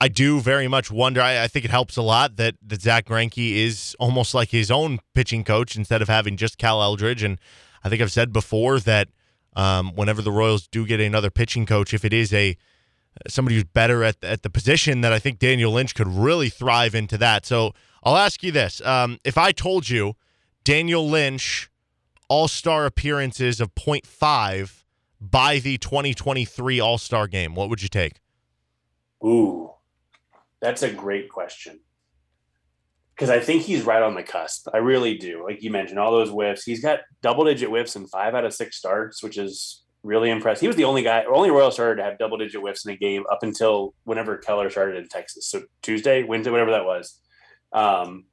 I 0.00 0.08
do 0.08 0.40
very 0.40 0.68
much 0.68 0.90
wonder. 0.90 1.22
I, 1.22 1.44
I, 1.44 1.48
think 1.48 1.64
it 1.64 1.70
helps 1.70 1.96
a 1.96 2.02
lot 2.02 2.36
that, 2.36 2.56
that 2.66 2.82
Zack 2.82 3.06
Greinke 3.06 3.56
is 3.56 3.96
almost 3.98 4.34
like 4.34 4.50
his 4.50 4.70
own 4.70 4.98
pitching 5.14 5.42
coach 5.42 5.74
instead 5.74 6.02
of 6.02 6.08
having 6.08 6.36
just 6.36 6.58
Cal 6.58 6.82
Eldred. 6.82 7.22
And 7.22 7.38
I 7.82 7.88
think 7.88 8.02
I've 8.02 8.12
said 8.12 8.32
before 8.32 8.78
that 8.80 9.08
um, 9.54 9.92
whenever 9.94 10.20
the 10.20 10.30
Royals 10.30 10.68
do 10.68 10.86
get 10.86 11.00
another 11.00 11.30
pitching 11.30 11.64
coach, 11.64 11.94
if 11.94 12.04
it 12.04 12.12
is 12.12 12.32
a 12.32 12.56
somebody 13.26 13.54
who's 13.54 13.64
better 13.64 14.04
at 14.04 14.22
at 14.22 14.42
the 14.42 14.50
position, 14.50 15.00
that 15.00 15.12
I 15.12 15.18
think 15.18 15.38
Daniel 15.38 15.72
Lynch 15.72 15.94
could 15.94 16.08
really 16.08 16.50
thrive 16.50 16.94
into 16.94 17.16
that. 17.18 17.46
So 17.46 17.72
I'll 18.04 18.18
ask 18.18 18.42
you 18.42 18.52
this: 18.52 18.82
um, 18.84 19.18
If 19.24 19.38
I 19.38 19.52
told 19.52 19.88
you 19.88 20.14
Daniel 20.62 21.08
Lynch 21.08 21.70
All 22.28 22.48
Star 22.48 22.84
appearances 22.84 23.62
of 23.62 23.74
0.5 23.74 24.84
by 25.20 25.58
the 25.58 25.78
2023 25.78 26.80
All 26.80 26.98
Star 26.98 27.26
game, 27.26 27.54
what 27.54 27.70
would 27.70 27.82
you 27.82 27.88
take? 27.88 28.20
Ooh. 29.24 29.75
That's 30.60 30.82
a 30.82 30.92
great 30.92 31.28
question. 31.28 31.80
Because 33.14 33.30
I 33.30 33.40
think 33.40 33.62
he's 33.62 33.84
right 33.84 34.02
on 34.02 34.14
the 34.14 34.22
cusp. 34.22 34.68
I 34.74 34.78
really 34.78 35.16
do. 35.16 35.42
Like 35.44 35.62
you 35.62 35.70
mentioned, 35.70 35.98
all 35.98 36.12
those 36.12 36.30
whiffs. 36.30 36.64
He's 36.64 36.82
got 36.82 37.00
double 37.22 37.44
digit 37.44 37.70
whiffs 37.70 37.96
in 37.96 38.06
five 38.06 38.34
out 38.34 38.44
of 38.44 38.52
six 38.52 38.76
starts, 38.76 39.22
which 39.22 39.38
is 39.38 39.84
really 40.02 40.30
impressive. 40.30 40.60
He 40.60 40.66
was 40.66 40.76
the 40.76 40.84
only 40.84 41.02
guy, 41.02 41.24
only 41.24 41.50
Royal 41.50 41.70
starter 41.70 41.96
to 41.96 42.02
have 42.02 42.18
double 42.18 42.36
digit 42.36 42.60
whiffs 42.60 42.84
in 42.84 42.92
a 42.92 42.96
game 42.96 43.24
up 43.30 43.42
until 43.42 43.94
whenever 44.04 44.36
Keller 44.36 44.70
started 44.70 44.96
in 44.96 45.08
Texas. 45.08 45.48
So 45.48 45.62
Tuesday, 45.82 46.22
Wednesday, 46.22 46.50
whatever 46.50 46.70
that 46.72 46.84
was. 46.84 47.18
Um, 47.72 48.26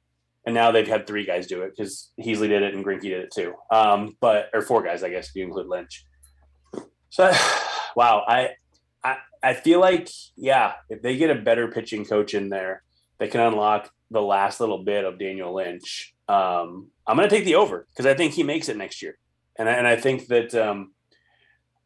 and 0.46 0.54
now 0.54 0.70
they've 0.70 0.86
had 0.86 1.06
three 1.06 1.24
guys 1.24 1.46
do 1.46 1.62
it 1.62 1.72
because 1.76 2.10
Heasley 2.20 2.48
did 2.48 2.62
it 2.62 2.74
and 2.74 2.84
Greinke 2.84 3.02
did 3.02 3.12
it 3.12 3.32
too. 3.34 3.54
Um, 3.70 4.16
but 4.20 4.50
or 4.52 4.62
four 4.62 4.82
guys, 4.82 5.02
I 5.02 5.08
guess, 5.08 5.28
if 5.28 5.34
you 5.34 5.44
include 5.44 5.68
Lynch. 5.68 6.06
So, 7.10 7.32
wow, 7.96 8.24
I 8.26 8.50
I 9.44 9.54
feel 9.54 9.78
like, 9.78 10.08
yeah, 10.36 10.72
if 10.88 11.02
they 11.02 11.16
get 11.16 11.30
a 11.30 11.40
better 11.40 11.68
pitching 11.68 12.04
coach 12.04 12.34
in 12.34 12.48
there, 12.48 12.82
they 13.18 13.28
can 13.28 13.40
unlock 13.40 13.90
the 14.10 14.22
last 14.22 14.58
little 14.60 14.82
bit 14.82 15.04
of 15.04 15.18
Daniel 15.18 15.54
Lynch. 15.54 16.14
Um, 16.28 16.88
I'm 17.06 17.16
going 17.16 17.28
to 17.28 17.34
take 17.34 17.44
the 17.44 17.56
over 17.56 17.86
because 17.90 18.06
I 18.06 18.14
think 18.14 18.32
he 18.32 18.42
makes 18.42 18.68
it 18.68 18.76
next 18.76 19.02
year, 19.02 19.18
and 19.58 19.68
I, 19.68 19.72
and 19.72 19.86
I 19.86 19.96
think 19.96 20.28
that 20.28 20.54
um, 20.54 20.92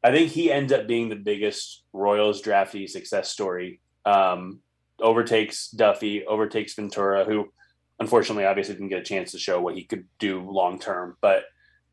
I 0.04 0.12
think 0.12 0.30
he 0.30 0.52
ends 0.52 0.72
up 0.72 0.86
being 0.86 1.08
the 1.08 1.16
biggest 1.16 1.82
Royals 1.92 2.40
draftee 2.40 2.88
success 2.88 3.30
story. 3.30 3.80
Um, 4.04 4.60
overtakes 5.00 5.70
Duffy, 5.70 6.24
overtakes 6.24 6.74
Ventura, 6.74 7.24
who 7.24 7.48
unfortunately 7.98 8.44
obviously 8.44 8.74
didn't 8.74 8.88
get 8.88 9.00
a 9.00 9.04
chance 9.04 9.32
to 9.32 9.38
show 9.38 9.60
what 9.60 9.74
he 9.74 9.84
could 9.84 10.06
do 10.18 10.48
long 10.48 10.78
term. 10.78 11.16
But 11.20 11.44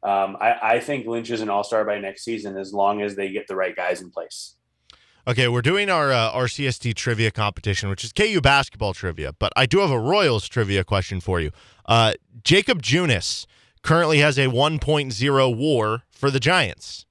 um, 0.04 0.38
I, 0.40 0.76
I 0.76 0.80
think 0.80 1.08
Lynch 1.08 1.32
is 1.32 1.42
an 1.42 1.50
all 1.50 1.64
star 1.64 1.84
by 1.84 2.00
next 2.00 2.24
season 2.24 2.58
as 2.58 2.74
long 2.74 3.02
as 3.02 3.16
they 3.16 3.32
get 3.32 3.48
the 3.48 3.56
right 3.56 3.76
guys 3.76 4.02
in 4.02 4.12
place. 4.12 4.56
Okay, 5.28 5.48
we're 5.48 5.64
doing 5.64 5.90
our 5.90 6.12
uh, 6.12 6.32
RCST 6.34 6.94
trivia 6.94 7.32
competition, 7.32 7.90
which 7.90 8.04
is 8.04 8.14
KU 8.14 8.42
basketball 8.42 8.94
trivia. 8.94 9.34
But 9.34 9.52
I 9.56 9.66
do 9.66 9.80
have 9.80 9.90
a 9.90 10.00
Royals 10.00 10.48
trivia 10.48 10.84
question 10.84 11.20
for 11.20 11.40
you. 11.40 11.50
Uh, 11.88 12.14
Jakob 12.44 12.84
Junis 12.84 13.48
currently 13.82 14.20
has 14.20 14.38
a 14.38 14.48
1.0 14.48 15.58
WAR 15.58 16.04
for 16.12 16.30
the 16.30 16.40
Giants. 16.40 17.08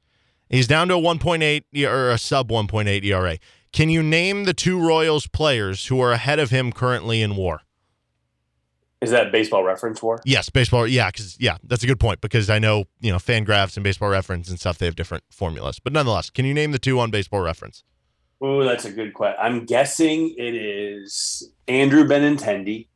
He's 0.48 0.68
down 0.68 0.88
to 0.88 0.94
a 0.94 1.00
1.8 1.00 1.88
or 1.88 2.10
a 2.10 2.18
sub 2.18 2.50
1.8 2.50 3.04
ERA. 3.04 3.38
Can 3.72 3.88
you 3.88 4.00
name 4.00 4.44
the 4.44 4.54
two 4.54 4.78
Royals 4.78 5.26
players 5.26 5.86
who 5.86 6.00
are 6.00 6.12
ahead 6.12 6.38
of 6.38 6.50
him 6.50 6.70
currently 6.70 7.20
in 7.20 7.34
WAR? 7.34 7.62
Is 9.00 9.10
that 9.10 9.32
baseball 9.32 9.64
reference 9.64 10.00
WAR? 10.00 10.20
Yes, 10.24 10.48
baseball. 10.50 10.86
Yeah, 10.86 11.08
because 11.08 11.36
yeah, 11.40 11.58
that's 11.64 11.82
a 11.82 11.88
good 11.88 11.98
point 11.98 12.20
because 12.20 12.48
I 12.48 12.60
know 12.60 12.84
you 13.00 13.10
know 13.10 13.18
fan 13.18 13.42
graphs 13.42 13.76
and 13.76 13.82
baseball 13.82 14.08
reference 14.08 14.48
and 14.48 14.60
stuff. 14.60 14.78
They 14.78 14.86
have 14.86 14.94
different 14.94 15.24
formulas, 15.30 15.80
but 15.80 15.92
nonetheless, 15.92 16.30
can 16.30 16.44
you 16.44 16.54
name 16.54 16.70
the 16.70 16.78
two 16.78 17.00
on 17.00 17.10
baseball 17.10 17.40
reference? 17.40 17.82
Oh, 18.40 18.64
that's 18.64 18.84
a 18.84 18.92
good 18.92 19.14
question. 19.14 19.36
I'm 19.40 19.64
guessing 19.64 20.34
it 20.36 20.54
is 20.54 21.50
Andrew 21.68 22.04
Benintendi. 22.04 22.88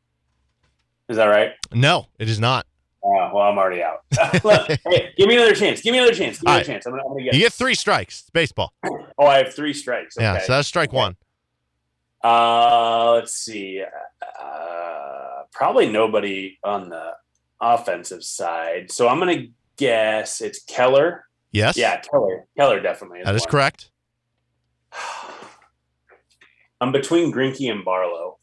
Is 1.09 1.16
that 1.16 1.26
right? 1.26 1.53
No, 1.72 2.07
it 2.18 2.28
is 2.28 2.39
not. 2.39 2.66
Oh, 3.03 3.09
Oh 3.11 3.30
well, 3.34 3.49
I'm 3.51 3.57
already 3.59 3.82
out. 3.82 4.05
hey, 4.12 5.12
give 5.16 5.28
me 5.28 5.36
another 5.36 5.55
chance. 5.55 5.80
Give 5.80 5.93
me 5.93 5.99
another 5.99 6.14
chance. 6.14 6.39
Give 6.39 6.45
me 6.45 6.51
All 6.51 6.57
another 6.57 6.59
right. 6.59 6.66
chance. 6.66 6.86
I'm 6.86 6.93
gonna, 6.93 7.03
I'm 7.05 7.12
gonna 7.12 7.24
get. 7.24 7.34
You 7.34 7.41
get 7.41 7.53
three 7.53 7.74
strikes. 7.74 8.20
It's 8.20 8.30
baseball. 8.30 8.72
Oh, 9.18 9.26
I 9.26 9.39
have 9.39 9.55
three 9.55 9.72
strikes. 9.72 10.16
Okay. 10.16 10.24
Yeah, 10.24 10.39
so 10.41 10.53
that's 10.53 10.68
strike 10.68 10.93
one. 10.93 11.16
Uh, 12.22 13.12
let's 13.14 13.34
see. 13.34 13.82
Uh, 14.41 15.43
probably 15.53 15.89
nobody 15.91 16.59
on 16.64 16.89
the 16.89 17.12
offensive 17.61 18.24
side. 18.24 18.91
So 18.91 19.09
I'm 19.09 19.18
gonna 19.18 19.47
guess 19.76 20.41
it's 20.41 20.62
Keller. 20.64 21.24
Yes. 21.53 21.76
Yeah, 21.76 22.01
Keller. 22.01 22.47
Keller 22.57 22.80
definitely. 22.80 23.20
That 23.24 23.34
is 23.34 23.47
correct. 23.47 23.91
I'm 26.81 26.93
between 26.93 27.33
Greinke 27.33 27.70
and 27.70 27.85
Barlow. 27.85 28.39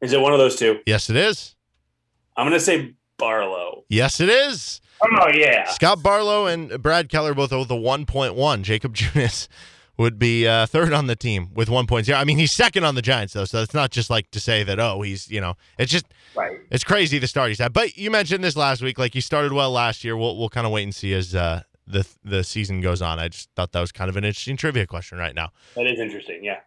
Is 0.00 0.12
it 0.12 0.20
one 0.20 0.32
of 0.32 0.38
those 0.38 0.56
two? 0.56 0.80
Yes, 0.86 1.08
it 1.10 1.16
is. 1.16 1.54
I'm 2.36 2.46
gonna 2.46 2.60
say 2.60 2.94
Barlow. 3.16 3.84
Yes, 3.88 4.20
it 4.20 4.28
is. 4.28 4.80
Oh 5.00 5.28
yeah. 5.32 5.64
Scott 5.70 6.02
Barlow 6.02 6.46
and 6.46 6.82
Brad 6.82 7.08
Keller 7.08 7.34
both 7.34 7.52
with 7.52 7.70
a 7.70 7.74
1.1. 7.74 8.62
Jakob 8.62 8.94
Junis 8.96 9.48
would 9.98 10.18
be 10.18 10.46
uh, 10.46 10.66
third 10.66 10.92
on 10.92 11.06
the 11.06 11.16
team 11.16 11.48
with 11.54 11.68
1.0. 11.68 12.14
I 12.14 12.24
mean, 12.24 12.36
he's 12.36 12.52
second 12.52 12.84
on 12.84 12.94
the 12.94 13.02
Giants, 13.02 13.32
though, 13.32 13.46
so 13.46 13.62
it's 13.62 13.72
not 13.72 13.90
just 13.90 14.10
like 14.10 14.30
to 14.32 14.40
say 14.40 14.62
that, 14.62 14.78
oh, 14.78 15.00
he's, 15.00 15.30
you 15.30 15.40
know, 15.40 15.54
it's 15.78 15.90
just, 15.90 16.04
Right. 16.34 16.58
it's 16.70 16.84
crazy 16.84 17.18
the 17.18 17.26
start 17.26 17.48
he's 17.48 17.58
had. 17.58 17.72
But 17.72 17.96
you 17.96 18.10
mentioned 18.10 18.44
this 18.44 18.56
last 18.56 18.82
week. 18.82 18.98
Like, 18.98 19.14
he 19.14 19.22
started 19.22 19.52
well 19.54 19.70
last 19.70 20.04
year. 20.04 20.14
We'll, 20.14 20.36
we'll 20.36 20.50
kind 20.50 20.66
of 20.66 20.72
wait 20.72 20.82
and 20.82 20.94
see 20.94 21.14
as 21.14 21.34
uh, 21.34 21.62
the, 21.86 22.06
the 22.22 22.44
season 22.44 22.82
goes 22.82 23.00
on. 23.00 23.18
I 23.18 23.28
just 23.28 23.48
thought 23.56 23.72
that 23.72 23.80
was 23.80 23.90
kind 23.90 24.10
of 24.10 24.18
an 24.18 24.24
interesting 24.24 24.58
trivia 24.58 24.86
question 24.86 25.16
right 25.16 25.34
now. 25.34 25.48
That 25.76 25.86
is 25.86 25.98
interesting. 25.98 26.44
Yeah. 26.44 26.58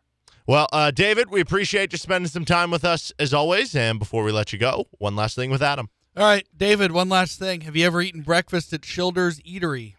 Well, 0.50 0.68
uh, 0.74 0.89
David, 0.89 1.30
we 1.30 1.41
appreciate 1.41 1.91
you 1.91 2.00
spending 2.00 2.28
some 2.28 2.43
time 2.43 2.72
with 2.72 2.84
us 2.84 3.14
as 3.20 3.36
always. 3.36 3.76
And 3.76 4.00
before 4.00 4.24
we 4.24 4.32
let 4.32 4.52
you 4.52 4.58
go, 4.58 4.88
one 4.97 5.16
last 5.16 5.36
thing 5.36 5.52
with 5.52 5.62
Adam. 5.62 5.91
All 6.18 6.24
right, 6.24 6.47
David, 6.58 6.91
one 6.91 7.08
last 7.08 7.38
thing. 7.38 7.62
Have 7.62 7.76
you 7.76 7.86
ever 7.86 8.02
eaten 8.02 8.24
breakfast 8.24 8.74
at 8.74 8.82
Childers 8.82 9.39
Eatery? 9.41 9.93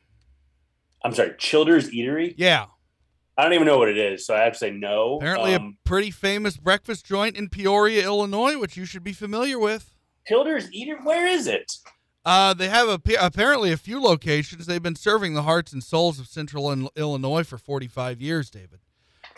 I'm 1.05 1.15
sorry. 1.15 1.35
Childers 1.39 1.91
Eatery. 1.91 2.35
Yeah. 2.37 2.67
I 3.39 3.45
don't 3.45 3.53
even 3.53 3.69
know 3.69 3.79
what 3.79 3.91
it 3.91 3.97
is, 3.97 4.27
so 4.27 4.35
I 4.35 4.41
have 4.41 4.55
to 4.55 4.59
say 4.59 4.73
no. 4.73 5.19
Apparently, 5.19 5.55
Um, 5.55 5.79
a 5.85 5.89
pretty 5.89 6.11
famous 6.11 6.57
breakfast 6.57 7.07
joint 7.07 7.37
in 7.37 7.49
Peoria, 7.49 8.03
Illinois, 8.03 8.59
which 8.59 8.77
you 8.77 8.85
should 8.85 9.05
be 9.05 9.13
familiar 9.13 9.57
with. 9.57 9.95
Childers 10.27 10.69
Eatery. 10.71 11.05
Where 11.05 11.29
is 11.29 11.47
it? 11.47 11.75
Uh, 12.25 12.55
they 12.55 12.69
have 12.69 12.89
a, 12.89 13.01
apparently 13.21 13.71
a 13.71 13.77
few 13.77 14.03
locations. 14.03 14.67
They've 14.67 14.83
been 14.83 14.97
serving 14.97 15.35
the 15.35 15.45
hearts 15.45 15.73
and 15.73 15.81
souls 15.81 16.19
of 16.19 16.27
Central 16.27 16.91
Illinois 16.97 17.45
for 17.45 17.57
45 17.57 18.21
years, 18.21 18.51
David. 18.51 18.81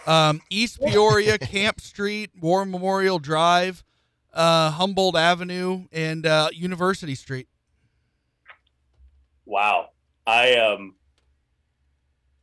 Um, 0.06 0.40
East 0.50 0.80
Peoria, 0.80 1.38
Camp 1.38 1.80
Street, 1.80 2.30
War 2.40 2.64
Memorial 2.64 3.18
Drive, 3.18 3.84
uh, 4.32 4.70
Humboldt 4.72 5.16
Avenue, 5.16 5.84
and 5.92 6.26
uh, 6.26 6.48
University 6.52 7.14
Street. 7.14 7.48
Wow. 9.44 9.88
I 10.26 10.54
um. 10.56 10.94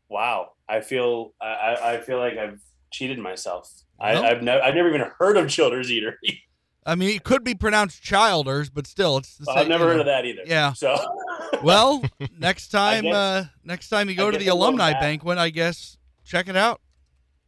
Wow. 0.10 0.52
I 0.68 0.82
feel. 0.82 1.34
I- 1.42 1.78
I, 1.82 1.98
feel 1.98 2.20
like 2.20 2.38
I've 2.38 2.60
cheated 2.92 3.20
myself. 3.20 3.72
I, 4.00 4.16
I've 4.16 4.42
never. 4.44 4.62
I've 4.62 4.76
never 4.76 4.90
even 4.90 5.10
heard 5.18 5.38
of 5.38 5.50
Childers 5.50 5.90
Eatery. 5.90 6.14
I 6.86 6.96
mean, 6.96 7.10
it 7.10 7.24
could 7.24 7.44
be 7.44 7.54
pronounced 7.54 8.02
Childers, 8.02 8.70
but 8.70 8.88
still, 8.88 9.18
it's 9.18 9.36
the 9.38 9.46
same. 9.46 9.58
I've 9.58 9.68
never 9.68 9.84
you 9.86 9.90
heard 9.92 10.00
of 10.00 10.06
that 10.08 10.26
either. 10.26 10.42
Yeah. 10.46 10.74
So. 10.74 10.96
Well, 11.64 12.02
next 12.38 12.70
time, 12.70 13.04
guess- 13.04 13.14
uh, 13.14 13.46
next 13.66 13.90
time 13.90 14.08
you 14.08 14.16
go 14.16 14.32
to 14.32 14.38
the 14.38 14.48
alumni 14.48 14.94
banquet, 14.94 15.38
I 15.38 15.50
guess 15.50 15.98
check 16.24 16.48
it 16.48 16.56
out. 16.56 16.80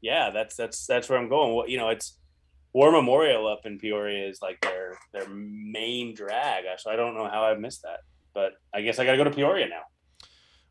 Yeah, 0.01 0.29
that's 0.31 0.55
that's 0.55 0.85
that's 0.85 1.09
where 1.09 1.17
I'm 1.17 1.29
going. 1.29 1.53
What 1.53 1.69
you 1.69 1.77
know, 1.77 1.89
it's 1.89 2.17
War 2.73 2.91
Memorial 2.91 3.47
up 3.47 3.65
in 3.65 3.77
Peoria 3.77 4.27
is 4.27 4.41
like 4.41 4.59
their 4.61 4.97
their 5.13 5.27
main 5.29 6.13
drag. 6.13 6.65
So 6.77 6.91
I 6.91 6.95
don't 6.95 7.15
know 7.15 7.27
how 7.27 7.43
I've 7.43 7.59
missed 7.59 7.83
that, 7.83 7.99
but 8.33 8.53
I 8.73 8.81
guess 8.81 8.99
I 8.99 9.05
got 9.05 9.11
to 9.11 9.17
go 9.17 9.23
to 9.25 9.31
Peoria 9.31 9.67
now. 9.67 9.83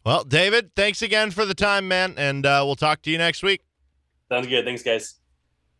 Well, 0.04 0.24
David, 0.24 0.74
thanks 0.74 1.02
again 1.02 1.30
for 1.30 1.44
the 1.44 1.54
time, 1.54 1.86
man. 1.86 2.14
And 2.16 2.46
uh, 2.46 2.62
we'll 2.64 2.76
talk 2.76 3.02
to 3.02 3.10
you 3.10 3.18
next 3.18 3.42
week. 3.42 3.62
Sounds 4.30 4.46
good. 4.46 4.64
Thanks, 4.64 4.82
guys. 4.82 5.16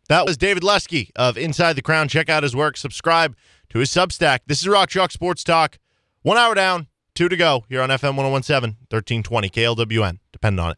That 0.09 0.25
was 0.25 0.37
David 0.37 0.63
Lesky 0.63 1.09
of 1.15 1.37
Inside 1.37 1.73
the 1.73 1.81
Crown. 1.81 2.07
Check 2.07 2.29
out 2.29 2.43
his 2.43 2.55
work. 2.55 2.77
Subscribe 2.77 3.35
to 3.69 3.79
his 3.79 3.89
Substack. 3.89 4.39
This 4.45 4.61
is 4.61 4.67
Rock 4.67 4.89
Chalk 4.89 5.11
Sports 5.11 5.43
Talk. 5.43 5.79
One 6.21 6.37
hour 6.37 6.53
down, 6.53 6.87
two 7.15 7.29
to 7.29 7.37
go 7.37 7.63
here 7.69 7.81
on 7.81 7.89
FM 7.89 8.15
1017, 8.15 8.75
1320 8.89 9.49
KLWN. 9.49 10.19
Depend 10.31 10.59
on 10.59 10.71
it. 10.71 10.77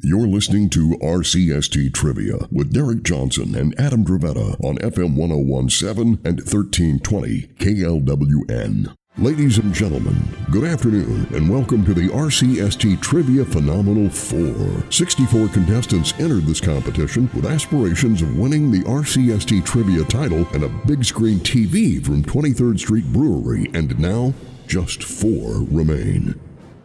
You're 0.00 0.26
listening 0.26 0.68
to 0.70 0.98
RCST 1.02 1.94
Trivia 1.94 2.36
with 2.52 2.70
Derek 2.70 3.02
Johnson 3.02 3.54
and 3.54 3.74
Adam 3.80 4.04
Dravetta 4.04 4.62
on 4.62 4.76
FM 4.76 5.16
1017 5.16 6.20
and 6.22 6.38
1320 6.40 7.48
KLWN. 7.58 8.94
Ladies 9.16 9.56
and 9.56 9.72
gentlemen, 9.72 10.22
good 10.50 10.64
afternoon 10.64 11.26
and 11.32 11.48
welcome 11.48 11.82
to 11.86 11.94
the 11.94 12.08
RCST 12.08 13.00
Trivia 13.00 13.46
Phenomenal 13.46 14.10
4. 14.10 14.92
64 14.92 15.48
contestants 15.48 16.12
entered 16.18 16.44
this 16.44 16.60
competition 16.60 17.30
with 17.34 17.46
aspirations 17.46 18.20
of 18.20 18.38
winning 18.38 18.70
the 18.70 18.82
RCST 18.82 19.64
Trivia 19.64 20.04
title 20.04 20.46
and 20.52 20.64
a 20.64 20.86
big 20.86 21.06
screen 21.06 21.38
TV 21.38 22.04
from 22.04 22.22
23rd 22.22 22.78
Street 22.78 23.06
Brewery, 23.14 23.70
and 23.72 23.98
now 23.98 24.34
just 24.66 25.02
four 25.02 25.62
remain. 25.70 26.38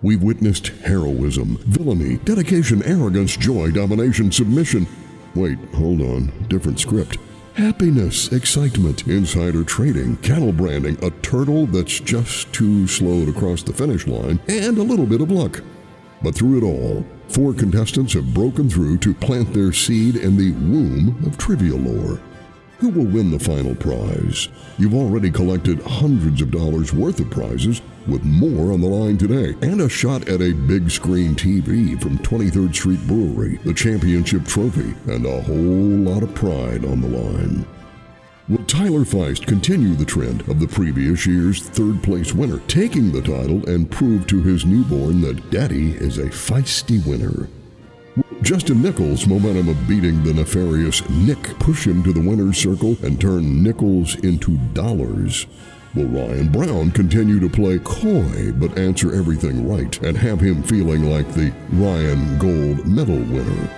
We've 0.04 0.24
witnessed 0.24 0.68
heroism, 0.84 1.58
villainy, 1.58 2.18
dedication, 2.18 2.82
arrogance, 2.84 3.38
joy, 3.38 3.70
domination, 3.70 4.32
submission. 4.32 4.88
Wait, 5.36 5.60
hold 5.76 6.02
on. 6.02 6.34
Different 6.48 6.80
script. 6.80 7.20
Happiness, 7.54 8.32
excitement, 8.32 9.08
insider 9.08 9.64
trading, 9.64 10.18
cattle 10.18 10.54
branding, 10.54 10.98
a 11.04 11.12
turtle 11.22 11.68
that's 11.68 12.00
just 12.00 12.52
too 12.52 12.88
slow 12.88 13.26
to 13.26 13.34
cross 13.34 13.62
the 13.62 13.74
finish 13.74 14.08
line, 14.08 14.40
and 14.48 14.80
a 14.80 14.84
little 14.84 15.06
bit 15.06 15.22
of 15.22 15.30
luck. 15.30 15.62
But 16.24 16.34
through 16.34 16.58
it 16.58 16.64
all, 16.64 17.06
four 17.28 17.54
contestants 17.54 18.14
have 18.14 18.34
broken 18.34 18.72
through 18.72 18.98
to 19.00 19.14
plant 19.14 19.54
their 19.54 19.72
seed 19.72 20.16
in 20.16 20.36
the 20.36 20.52
womb 20.54 21.24
of 21.28 21.38
trivia 21.38 21.76
lore. 21.76 22.20
Who 22.82 22.90
will 22.90 23.06
win 23.06 23.30
the 23.30 23.38
final 23.38 23.76
prize? 23.76 24.48
You've 24.80 24.96
already 24.96 25.30
collected 25.30 25.84
hundreds 25.84 26.42
of 26.42 26.50
dollars 26.50 26.92
worth 26.92 27.20
of 27.20 27.30
prizes, 27.30 27.80
with 28.08 28.24
more 28.24 28.74
on 28.74 28.82
the 28.82 28.88
line 28.88 29.20
today, 29.20 29.54
and 29.62 29.82
a 29.82 29.88
shot 29.88 30.28
at 30.28 30.42
a 30.42 30.52
big 30.52 30.90
screen 30.90 31.36
TV 31.36 32.02
from 32.02 32.18
23rd 32.18 32.74
Street 32.74 33.08
Brewery, 33.08 33.60
the 33.64 33.74
championship 33.76 34.46
trophy, 34.48 34.96
and 35.06 35.28
a 35.28 35.42
whole 35.44 35.56
lot 36.12 36.24
of 36.24 36.34
pride 36.34 36.84
on 36.84 37.02
the 37.02 37.08
line. 37.08 37.68
Will 38.50 38.66
Tyler 38.66 39.06
Feist 39.06 39.46
continue 39.46 39.94
the 39.94 40.04
trend 40.04 40.42
of 40.50 40.60
the 40.60 40.68
previous 40.68 41.28
year's 41.28 41.62
third 41.62 42.02
place 42.02 42.34
winner, 42.34 42.62
taking 42.68 43.12
the 43.12 43.22
title 43.22 43.64
and 43.70 43.92
prove 43.92 44.26
to 44.26 44.42
his 44.42 44.66
newborn 44.66 45.22
that 45.22 45.52
Daddy 45.52 45.92
is 45.92 46.18
a 46.18 46.26
feisty 46.26 47.06
winner? 47.06 47.48
Justin 48.42 48.82
Nichols' 48.82 49.28
momentum 49.28 49.70
of 49.70 49.88
beating 49.88 50.24
the 50.24 50.34
nefarious 50.34 51.08
Nick 51.10 51.58
push 51.60 51.88
him 51.88 52.04
to 52.04 52.12
the 52.12 52.20
winner's 52.20 52.58
circle 52.58 52.98
and 53.04 53.22
turn 53.22 53.64
nickels 53.64 54.16
into 54.16 54.58
dollars? 54.74 55.46
Will 55.96 56.08
Ryan 56.08 56.52
Brown 56.52 56.92
continue 56.92 57.40
to 57.40 57.50
play 57.50 57.78
coy 57.80 58.52
but 58.54 58.78
answer 58.78 59.14
everything 59.14 59.68
right 59.68 60.02
and 60.02 60.18
have 60.18 60.40
him 60.40 60.64
feeling 60.64 61.10
like 61.10 61.32
the 61.34 61.54
Ryan 61.74 62.38
Gold 62.40 62.88
Medal 62.88 63.20
winner? 63.20 63.70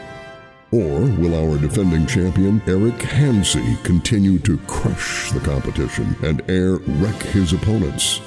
Or 0.72 1.02
will 1.20 1.36
our 1.36 1.60
defending 1.60 2.08
champion 2.08 2.62
Eric 2.66 2.96
Hansey 2.96 3.84
continue 3.84 4.40
to 4.40 4.58
crush 4.66 5.32
the 5.32 5.40
competition 5.40 6.16
and 6.24 6.42
air 6.50 6.78
wreck 6.78 7.22
his 7.22 7.54
opponents? 7.54 8.22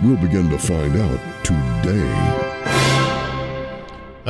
We'll 0.00 0.16
begin 0.16 0.50
to 0.50 0.58
find 0.58 0.96
out 0.96 1.44
today. 1.44 2.59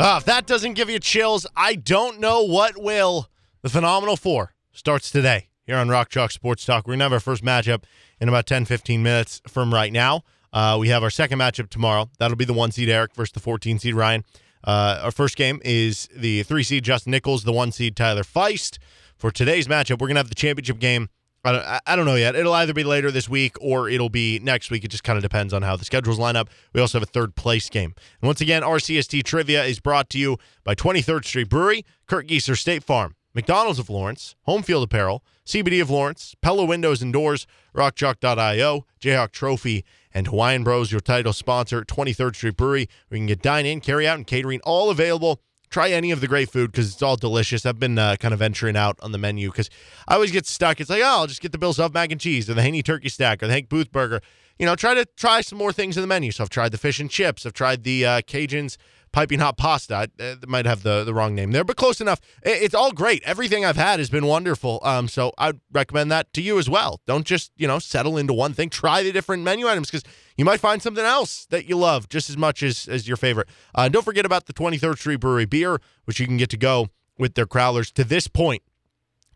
Ah, 0.02 0.16
if 0.16 0.24
that 0.24 0.46
doesn't 0.46 0.72
give 0.72 0.88
you 0.88 0.98
chills, 0.98 1.46
I 1.54 1.74
don't 1.74 2.20
know 2.20 2.42
what 2.42 2.80
will. 2.80 3.28
The 3.60 3.68
Phenomenal 3.68 4.16
Four 4.16 4.54
starts 4.72 5.10
today 5.10 5.48
here 5.66 5.76
on 5.76 5.90
Rock 5.90 6.08
Chalk 6.08 6.30
Sports 6.30 6.64
Talk. 6.64 6.86
We're 6.86 6.92
going 6.92 7.00
to 7.00 7.04
have 7.04 7.12
our 7.12 7.20
first 7.20 7.44
matchup 7.44 7.84
in 8.18 8.26
about 8.26 8.46
10, 8.46 8.64
15 8.64 9.02
minutes 9.02 9.42
from 9.46 9.74
right 9.74 9.92
now. 9.92 10.22
Uh, 10.54 10.78
we 10.80 10.88
have 10.88 11.02
our 11.02 11.10
second 11.10 11.38
matchup 11.38 11.68
tomorrow. 11.68 12.08
That'll 12.18 12.38
be 12.38 12.46
the 12.46 12.54
one 12.54 12.72
seed 12.72 12.88
Eric 12.88 13.14
versus 13.14 13.32
the 13.32 13.40
14 13.40 13.78
seed 13.78 13.94
Ryan. 13.94 14.24
Uh, 14.64 15.00
our 15.02 15.10
first 15.10 15.36
game 15.36 15.60
is 15.66 16.08
the 16.16 16.44
three 16.44 16.62
seed 16.62 16.82
Justin 16.82 17.10
Nichols, 17.10 17.44
the 17.44 17.52
one 17.52 17.70
seed 17.70 17.94
Tyler 17.94 18.22
Feist. 18.22 18.78
For 19.18 19.30
today's 19.30 19.68
matchup, 19.68 20.00
we're 20.00 20.08
going 20.08 20.14
to 20.14 20.20
have 20.20 20.30
the 20.30 20.34
championship 20.34 20.78
game. 20.78 21.10
I 21.44 21.52
don't, 21.52 21.64
I- 21.86 21.96
don't 21.96 22.04
know 22.04 22.16
yet. 22.16 22.34
It'll 22.34 22.52
either 22.52 22.74
be 22.74 22.84
later 22.84 23.10
this 23.10 23.28
week 23.28 23.56
or 23.60 23.88
it'll 23.88 24.10
be 24.10 24.38
next 24.40 24.70
week. 24.70 24.84
It 24.84 24.88
just 24.88 25.04
kind 25.04 25.16
of 25.16 25.22
depends 25.22 25.54
on 25.54 25.62
how 25.62 25.76
the 25.76 25.84
schedules 25.84 26.18
line 26.18 26.36
up. 26.36 26.50
We 26.72 26.80
also 26.80 26.98
have 26.98 27.08
a 27.08 27.10
third 27.10 27.34
place 27.34 27.68
game. 27.70 27.94
And 28.20 28.26
once 28.26 28.40
again, 28.40 28.62
RCST 28.62 29.22
Trivia 29.24 29.64
is 29.64 29.80
brought 29.80 30.10
to 30.10 30.18
you 30.18 30.36
by 30.64 30.74
23rd 30.74 31.24
Street 31.24 31.48
Brewery, 31.48 31.84
Kurt 32.06 32.26
Geiser 32.26 32.56
State 32.56 32.84
Farm, 32.84 33.16
McDonald's 33.34 33.78
of 33.78 33.88
Lawrence, 33.88 34.34
Home 34.42 34.62
Field 34.62 34.84
Apparel, 34.84 35.24
CBD 35.46 35.80
of 35.80 35.88
Lawrence, 35.90 36.34
Pella 36.42 36.64
Windows 36.64 37.00
and 37.00 37.12
Doors, 37.12 37.46
RockChalk.io, 37.74 38.86
Jayhawk 39.00 39.32
Trophy, 39.32 39.84
and 40.12 40.26
Hawaiian 40.26 40.64
Bros, 40.64 40.90
your 40.92 41.00
title 41.00 41.32
sponsor, 41.32 41.82
23rd 41.84 42.34
Street 42.36 42.56
Brewery. 42.56 42.88
We 43.10 43.18
can 43.18 43.26
get 43.26 43.42
dine 43.42 43.66
in, 43.66 43.80
carry 43.80 44.06
out, 44.06 44.16
and 44.16 44.26
catering 44.26 44.60
all 44.64 44.90
available. 44.90 45.40
Try 45.70 45.90
any 45.90 46.10
of 46.10 46.20
the 46.20 46.26
great 46.26 46.50
food 46.50 46.72
because 46.72 46.92
it's 46.92 47.02
all 47.02 47.16
delicious. 47.16 47.64
I've 47.64 47.78
been 47.78 47.96
uh, 47.96 48.16
kind 48.18 48.34
of 48.34 48.40
venturing 48.40 48.76
out 48.76 48.98
on 49.02 49.12
the 49.12 49.18
menu 49.18 49.50
because 49.50 49.70
I 50.08 50.14
always 50.14 50.32
get 50.32 50.46
stuck. 50.46 50.80
It's 50.80 50.90
like, 50.90 51.02
oh, 51.02 51.20
I'll 51.20 51.26
just 51.28 51.40
get 51.40 51.52
the 51.52 51.58
Bill 51.58 51.72
Self 51.72 51.94
mac 51.94 52.10
and 52.10 52.20
cheese 52.20 52.50
or 52.50 52.54
the 52.54 52.62
Haney 52.62 52.82
turkey 52.82 53.08
stack 53.08 53.42
or 53.42 53.46
the 53.46 53.52
Hank 53.52 53.68
Booth 53.68 53.92
burger. 53.92 54.20
you 54.58 54.66
know, 54.66 54.74
try 54.74 54.94
to 54.94 55.06
try 55.16 55.40
some 55.40 55.58
more 55.58 55.72
things 55.72 55.96
in 55.96 56.02
the 56.02 56.06
menu. 56.06 56.32
So 56.32 56.42
I've 56.44 56.50
tried 56.50 56.72
the 56.72 56.78
fish 56.78 56.98
and 57.00 57.08
chips. 57.08 57.46
I've 57.46 57.52
tried 57.52 57.84
the 57.84 58.04
uh, 58.04 58.20
Cajuns 58.22 58.76
piping 59.12 59.40
hot 59.40 59.56
pasta. 59.56 59.94
I 59.94 60.22
uh, 60.22 60.36
might 60.46 60.66
have 60.66 60.82
the, 60.82 61.04
the 61.04 61.12
wrong 61.12 61.34
name 61.34 61.52
there, 61.52 61.64
but 61.64 61.76
close 61.76 62.00
enough. 62.00 62.20
It, 62.42 62.62
it's 62.62 62.74
all 62.74 62.92
great. 62.92 63.22
Everything 63.24 63.64
I've 63.64 63.76
had 63.76 63.98
has 63.98 64.10
been 64.10 64.26
wonderful. 64.26 64.80
Um, 64.82 65.08
so 65.08 65.32
I'd 65.38 65.60
recommend 65.72 66.10
that 66.12 66.32
to 66.34 66.42
you 66.42 66.58
as 66.58 66.68
well. 66.68 67.00
Don't 67.06 67.26
just, 67.26 67.52
you 67.56 67.66
know, 67.66 67.78
settle 67.78 68.16
into 68.16 68.32
one 68.32 68.54
thing. 68.54 68.70
Try 68.70 69.02
the 69.02 69.12
different 69.12 69.42
menu 69.42 69.66
items 69.68 69.90
because 69.90 70.04
you 70.36 70.44
might 70.44 70.60
find 70.60 70.82
something 70.82 71.04
else 71.04 71.46
that 71.46 71.66
you 71.68 71.76
love 71.76 72.08
just 72.08 72.30
as 72.30 72.36
much 72.36 72.62
as, 72.62 72.88
as 72.88 73.08
your 73.08 73.16
favorite. 73.16 73.48
Uh, 73.74 73.88
don't 73.88 74.04
forget 74.04 74.24
about 74.24 74.46
the 74.46 74.52
23rd 74.52 74.98
Street 74.98 75.16
Brewery 75.16 75.46
beer, 75.46 75.80
which 76.04 76.20
you 76.20 76.26
can 76.26 76.36
get 76.36 76.50
to 76.50 76.56
go 76.56 76.88
with 77.18 77.34
their 77.34 77.46
crowlers. 77.46 77.92
To 77.92 78.04
this 78.04 78.28
point, 78.28 78.62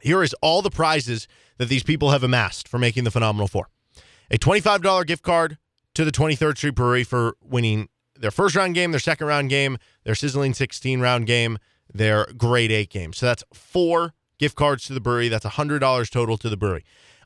here 0.00 0.22
is 0.22 0.34
all 0.40 0.62
the 0.62 0.70
prizes 0.70 1.26
that 1.58 1.68
these 1.68 1.82
people 1.82 2.10
have 2.10 2.22
amassed 2.22 2.68
for 2.68 2.78
making 2.78 3.04
the 3.04 3.10
Phenomenal 3.10 3.48
Four. 3.48 3.68
A 4.30 4.38
$25 4.38 5.06
gift 5.06 5.22
card 5.22 5.58
to 5.94 6.04
the 6.04 6.10
23rd 6.10 6.56
Street 6.56 6.74
Brewery 6.74 7.04
for 7.04 7.36
winning 7.42 7.88
their 8.18 8.30
first 8.30 8.54
round 8.54 8.74
game, 8.74 8.90
their 8.90 9.00
second 9.00 9.26
round 9.26 9.50
game, 9.50 9.78
their 10.04 10.14
sizzling 10.14 10.54
16 10.54 11.00
round 11.00 11.26
game, 11.26 11.58
their 11.92 12.26
grade 12.36 12.72
eight 12.72 12.90
game. 12.90 13.12
So 13.12 13.26
that's 13.26 13.44
four 13.52 14.14
gift 14.38 14.56
cards 14.56 14.84
to 14.86 14.94
the 14.94 15.00
brewery. 15.00 15.28
That's 15.28 15.44
$100 15.44 16.10
total 16.10 16.36
to 16.38 16.48
the 16.48 16.56
brewery. 16.56 16.84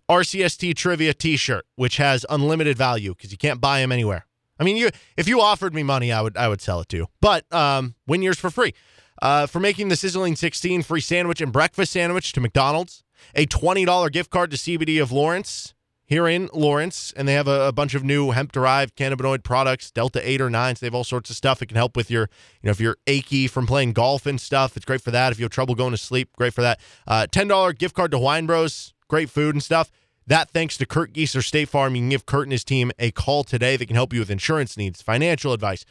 RCST 0.09 0.75
trivia 0.75 1.13
T-shirt, 1.13 1.67
which 1.77 1.99
has 1.99 2.25
unlimited 2.31 2.79
value 2.79 3.15
because 3.15 3.31
you 3.31 3.39
can't 3.39 3.61
buy 3.61 3.81
them 3.81 3.93
anywhere. 3.93 4.27
I 4.59 4.65
mean, 4.65 4.77
you 4.77 4.91
if 5.17 5.29
you 5.29 5.41
offered 5.41 5.75
me 5.75 5.83
money, 5.83 6.11
I 6.11 6.21
would 6.21 6.37
I 6.37 6.49
would 6.49 6.61
sell 6.61 6.81
it 6.81 6.89
to 6.89 6.97
you. 6.97 7.07
But 7.21 7.51
um, 7.53 7.95
win 8.07 8.23
yours 8.23 8.39
for 8.39 8.51
free. 8.51 8.75
Uh, 9.21 9.47
for 9.47 9.61
making 9.61 9.89
the 9.89 9.97
sizzling 9.97 10.37
16 10.37 10.83
free 10.83 11.01
sandwich 11.01 11.41
and 11.41 11.53
breakfast 11.53 11.93
sandwich 11.93 12.33
to 12.33 12.41
McDonald's, 12.41 13.03
a 13.35 13.47
$20 13.47 14.13
gift 14.13 14.31
card 14.31 14.51
to 14.53 14.57
CBD 14.57 15.03
of 15.03 15.11
Lawrence 15.11 15.75
here 16.09 16.27
in 16.27 16.49
Lawrence, 16.55 17.13
and 17.17 17.29
they 17.29 17.35
have 17.35 17.47
a, 17.47 17.69
a 17.69 17.73
bunch 17.73 17.95
of 17.95 18.03
new 18.03 18.31
hemp 18.31 18.51
derived 18.51 18.97
cannabinoid 18.97 19.45
products, 19.45 19.91
Delta 19.91 20.27
8 20.27 20.41
or 20.41 20.49
9. 20.49 20.77
So 20.77 20.81
they 20.81 20.87
have 20.87 20.95
all 20.95 21.05
sorts 21.05 21.29
of 21.29 21.37
stuff 21.37 21.59
that 21.59 21.67
can 21.67 21.77
help 21.77 21.97
with 21.97 22.11
your, 22.11 22.23
you 22.63 22.67
know, 22.67 22.71
if 22.71 22.81
you're 22.81 22.97
achy 23.07 23.47
from 23.47 23.67
playing 23.67 23.93
golf 23.93 24.25
and 24.25 24.41
stuff, 24.41 24.75
it's 24.75 24.87
great 24.87 25.03
for 25.03 25.11
that. 25.11 25.33
If 25.33 25.39
you 25.39 25.45
have 25.45 25.53
trouble 25.53 25.75
going 25.75 25.91
to 25.91 25.99
sleep, 25.99 26.31
great 26.35 26.55
for 26.55 26.63
that. 26.63 26.81
Uh, 27.07 27.27
$10 27.31 27.77
gift 27.79 27.95
card 27.95 28.11
to 28.13 28.19
Wine 28.19 28.47
Bros, 28.47 28.95
great 29.07 29.29
food 29.29 29.55
and 29.55 29.63
stuff. 29.63 29.91
That 30.27 30.51
thanks 30.51 30.79
to 30.79 30.87
Kurt 30.87 31.13
Gieser 31.13 31.45
State 31.45 31.69
Farm. 31.69 31.95
You 31.95 32.03
can 32.03 32.09
give 32.09 32.25
Kurt 32.27 32.45
and 32.45 32.53
his 32.53 32.65
team 32.65 32.91
a 32.99 33.11
call 33.11 33.45
today. 33.45 33.77
They 33.77 33.87
can 33.87 33.97
help 33.97 34.15
you 34.15 34.21
with 34.21 34.31
insurance 34.31 34.77
needs, 34.79 35.03
financial 35.03 35.53
advice. 35.53 35.85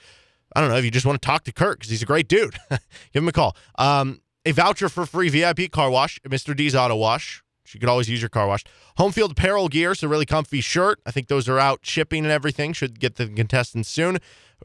I 0.55 0.61
don't 0.61 0.69
know 0.69 0.77
if 0.77 0.85
you 0.85 0.91
just 0.91 1.05
want 1.05 1.21
to 1.21 1.25
talk 1.25 1.43
to 1.43 1.51
Kurt 1.51 1.77
because 1.77 1.91
he's 1.91 2.01
a 2.01 2.07
great 2.07 2.27
dude. 2.27 2.57
give 2.69 2.79
him 3.13 3.27
a 3.27 3.31
call. 3.31 3.55
Um, 3.77 4.21
a 4.45 4.51
voucher 4.51 4.89
for 4.89 5.05
free 5.05 5.29
VIP 5.29 5.71
car 5.71 5.91
wash 5.91 6.19
at 6.23 6.31
Mr. 6.31 6.55
D's 6.55 6.73
Auto 6.73 6.95
Wash. 6.95 7.43
You 7.73 7.79
could 7.79 7.89
always 7.89 8.09
use 8.09 8.21
your 8.21 8.29
car 8.29 8.47
wash. 8.47 8.63
Home 8.97 9.11
field 9.11 9.31
apparel 9.31 9.67
gear, 9.69 9.95
so 9.95 10.07
really 10.07 10.25
comfy 10.25 10.61
shirt. 10.61 10.99
I 11.05 11.11
think 11.11 11.27
those 11.27 11.47
are 11.49 11.59
out 11.59 11.79
shipping 11.83 12.23
and 12.23 12.31
everything. 12.31 12.73
Should 12.73 12.99
get 12.99 13.15
the 13.15 13.27
contestants 13.27 13.89
soon. 13.89 14.19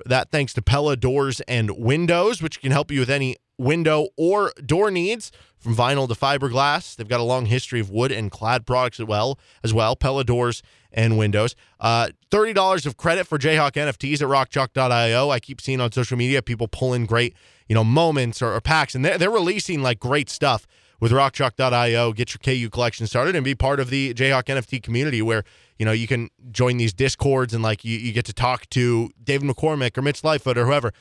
That 0.07 0.31
thanks 0.31 0.55
to 0.55 0.63
Pella 0.63 0.97
Doors 0.97 1.41
and 1.43 1.71
Windows, 1.73 2.41
which 2.41 2.61
can 2.61 2.73
help 2.73 2.91
you 2.91 3.01
with 3.01 3.11
any 3.11 3.37
window 3.59 4.09
or 4.17 4.53
door 4.65 4.91
needs 4.91 5.31
from 5.59 5.77
vinyl 5.77 6.09
to 6.09 6.15
fiberglass. 6.15 6.97
They've 6.97 7.09
got 7.09 7.21
a 7.21 7.25
long 7.25 7.47
history 7.47 7.79
of 7.81 7.91
wood 7.91 8.11
and 8.11 8.31
clad 8.31 8.67
products 8.67 8.99
as 8.99 9.07
well. 9.07 9.39
As 9.63 9.73
well, 9.73 9.95
Pella 9.95 10.25
Doors 10.25 10.63
and 10.93 11.17
Windows. 11.17 11.55
Uh, 11.79 12.09
Thirty 12.31 12.53
dollars 12.53 12.87
of 12.87 12.97
credit 12.97 13.27
for 13.27 13.39
Jayhawk 13.39 13.73
NFTs 13.73 14.23
at 14.23 14.29
RockChalk.io. 14.29 15.31
I 15.31 15.41
keep 15.41 15.61
seeing 15.61 15.81
on 15.81 15.93
social 15.93 16.17
media 16.17 16.43
people 16.43 16.69
pulling 16.69 17.05
great, 17.07 17.35
you 17.69 17.75
know, 17.75 17.85
moments 17.85 18.41
or, 18.41 18.55
or 18.55 18.61
packs, 18.61 18.95
and 18.95 19.05
they're, 19.05 19.19
they're 19.19 19.31
releasing 19.31 19.83
like 19.83 19.99
great 19.99 20.31
stuff 20.31 20.67
with 21.03 21.11
rockchalk.io. 21.11 22.13
Get 22.13 22.33
your 22.33 22.39
KU 22.39 22.71
collection 22.71 23.09
started 23.09 23.35
and 23.35 23.45
be 23.45 23.57
part 23.57 23.81
of 23.81 23.91
the 23.91 24.15
Jayhawk 24.15 24.45
NFT 24.45 24.81
community 24.81 25.21
where, 25.21 25.43
you 25.77 25.85
know, 25.85 25.91
you 25.91 26.07
can 26.07 26.31
join 26.53 26.77
these 26.77 26.95
discords 26.95 27.53
and 27.53 27.61
like 27.61 27.85
you, 27.85 27.99
you 27.99 28.13
get 28.13 28.25
to 28.27 28.33
talk 28.33 28.71
to 28.71 29.11
David 29.23 29.49
McCormick 29.49 29.99
or 29.99 30.03
Mitch 30.03 30.23
Lightfoot 30.23 30.57
or 30.57 30.65
whoever. 30.65 30.93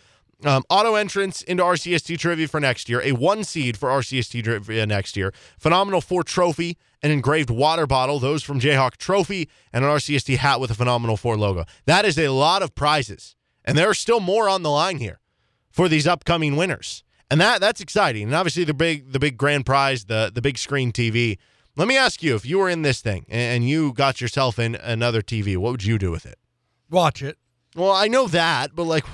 Um, 0.43 0.63
auto 0.71 0.95
entrance 0.95 1.43
into 1.43 1.61
RCST 1.61 2.17
trivia 2.17 2.47
for 2.47 2.59
next 2.59 2.89
year, 2.89 2.99
a 3.03 3.11
one 3.11 3.43
seed 3.43 3.77
for 3.77 3.89
RCST 3.89 4.43
trivia 4.43 4.87
next 4.87 5.15
year, 5.15 5.31
phenomenal 5.59 6.01
four 6.01 6.23
trophy, 6.23 6.79
an 7.03 7.11
engraved 7.11 7.51
water 7.51 7.85
bottle, 7.85 8.17
those 8.17 8.41
from 8.41 8.59
Jayhawk 8.59 8.97
Trophy, 8.97 9.47
and 9.71 9.85
an 9.85 9.91
RCST 9.91 10.37
hat 10.37 10.59
with 10.59 10.71
a 10.71 10.75
phenomenal 10.75 11.15
four 11.15 11.37
logo. 11.37 11.65
That 11.85 12.05
is 12.05 12.17
a 12.17 12.29
lot 12.29 12.63
of 12.63 12.73
prizes, 12.73 13.35
and 13.63 13.77
there 13.77 13.87
are 13.87 13.93
still 13.93 14.19
more 14.19 14.49
on 14.49 14.63
the 14.63 14.71
line 14.71 14.97
here 14.97 15.19
for 15.69 15.87
these 15.87 16.07
upcoming 16.07 16.55
winners 16.55 17.03
and 17.31 17.39
that 17.39 17.61
that's 17.61 17.81
exciting. 17.81 18.23
And 18.23 18.35
obviously 18.35 18.65
the 18.65 18.73
big 18.73 19.11
the 19.11 19.19
big 19.19 19.37
grand 19.37 19.65
prize, 19.65 20.05
the 20.05 20.31
the 20.33 20.41
big 20.41 20.57
screen 20.57 20.91
TV. 20.91 21.37
Let 21.77 21.87
me 21.87 21.95
ask 21.95 22.21
you, 22.21 22.35
if 22.35 22.45
you 22.45 22.59
were 22.59 22.69
in 22.69 22.81
this 22.81 22.99
thing 23.01 23.25
and 23.29 23.67
you 23.67 23.93
got 23.93 24.19
yourself 24.19 24.59
in 24.59 24.75
another 24.75 25.21
TV, 25.21 25.55
what 25.55 25.71
would 25.71 25.85
you 25.85 25.97
do 25.97 26.11
with 26.11 26.25
it? 26.25 26.37
Watch 26.89 27.23
it. 27.23 27.37
Well, 27.77 27.93
I 27.93 28.09
know 28.09 28.27
that, 28.27 28.75
but 28.75 28.83
like, 28.83 29.05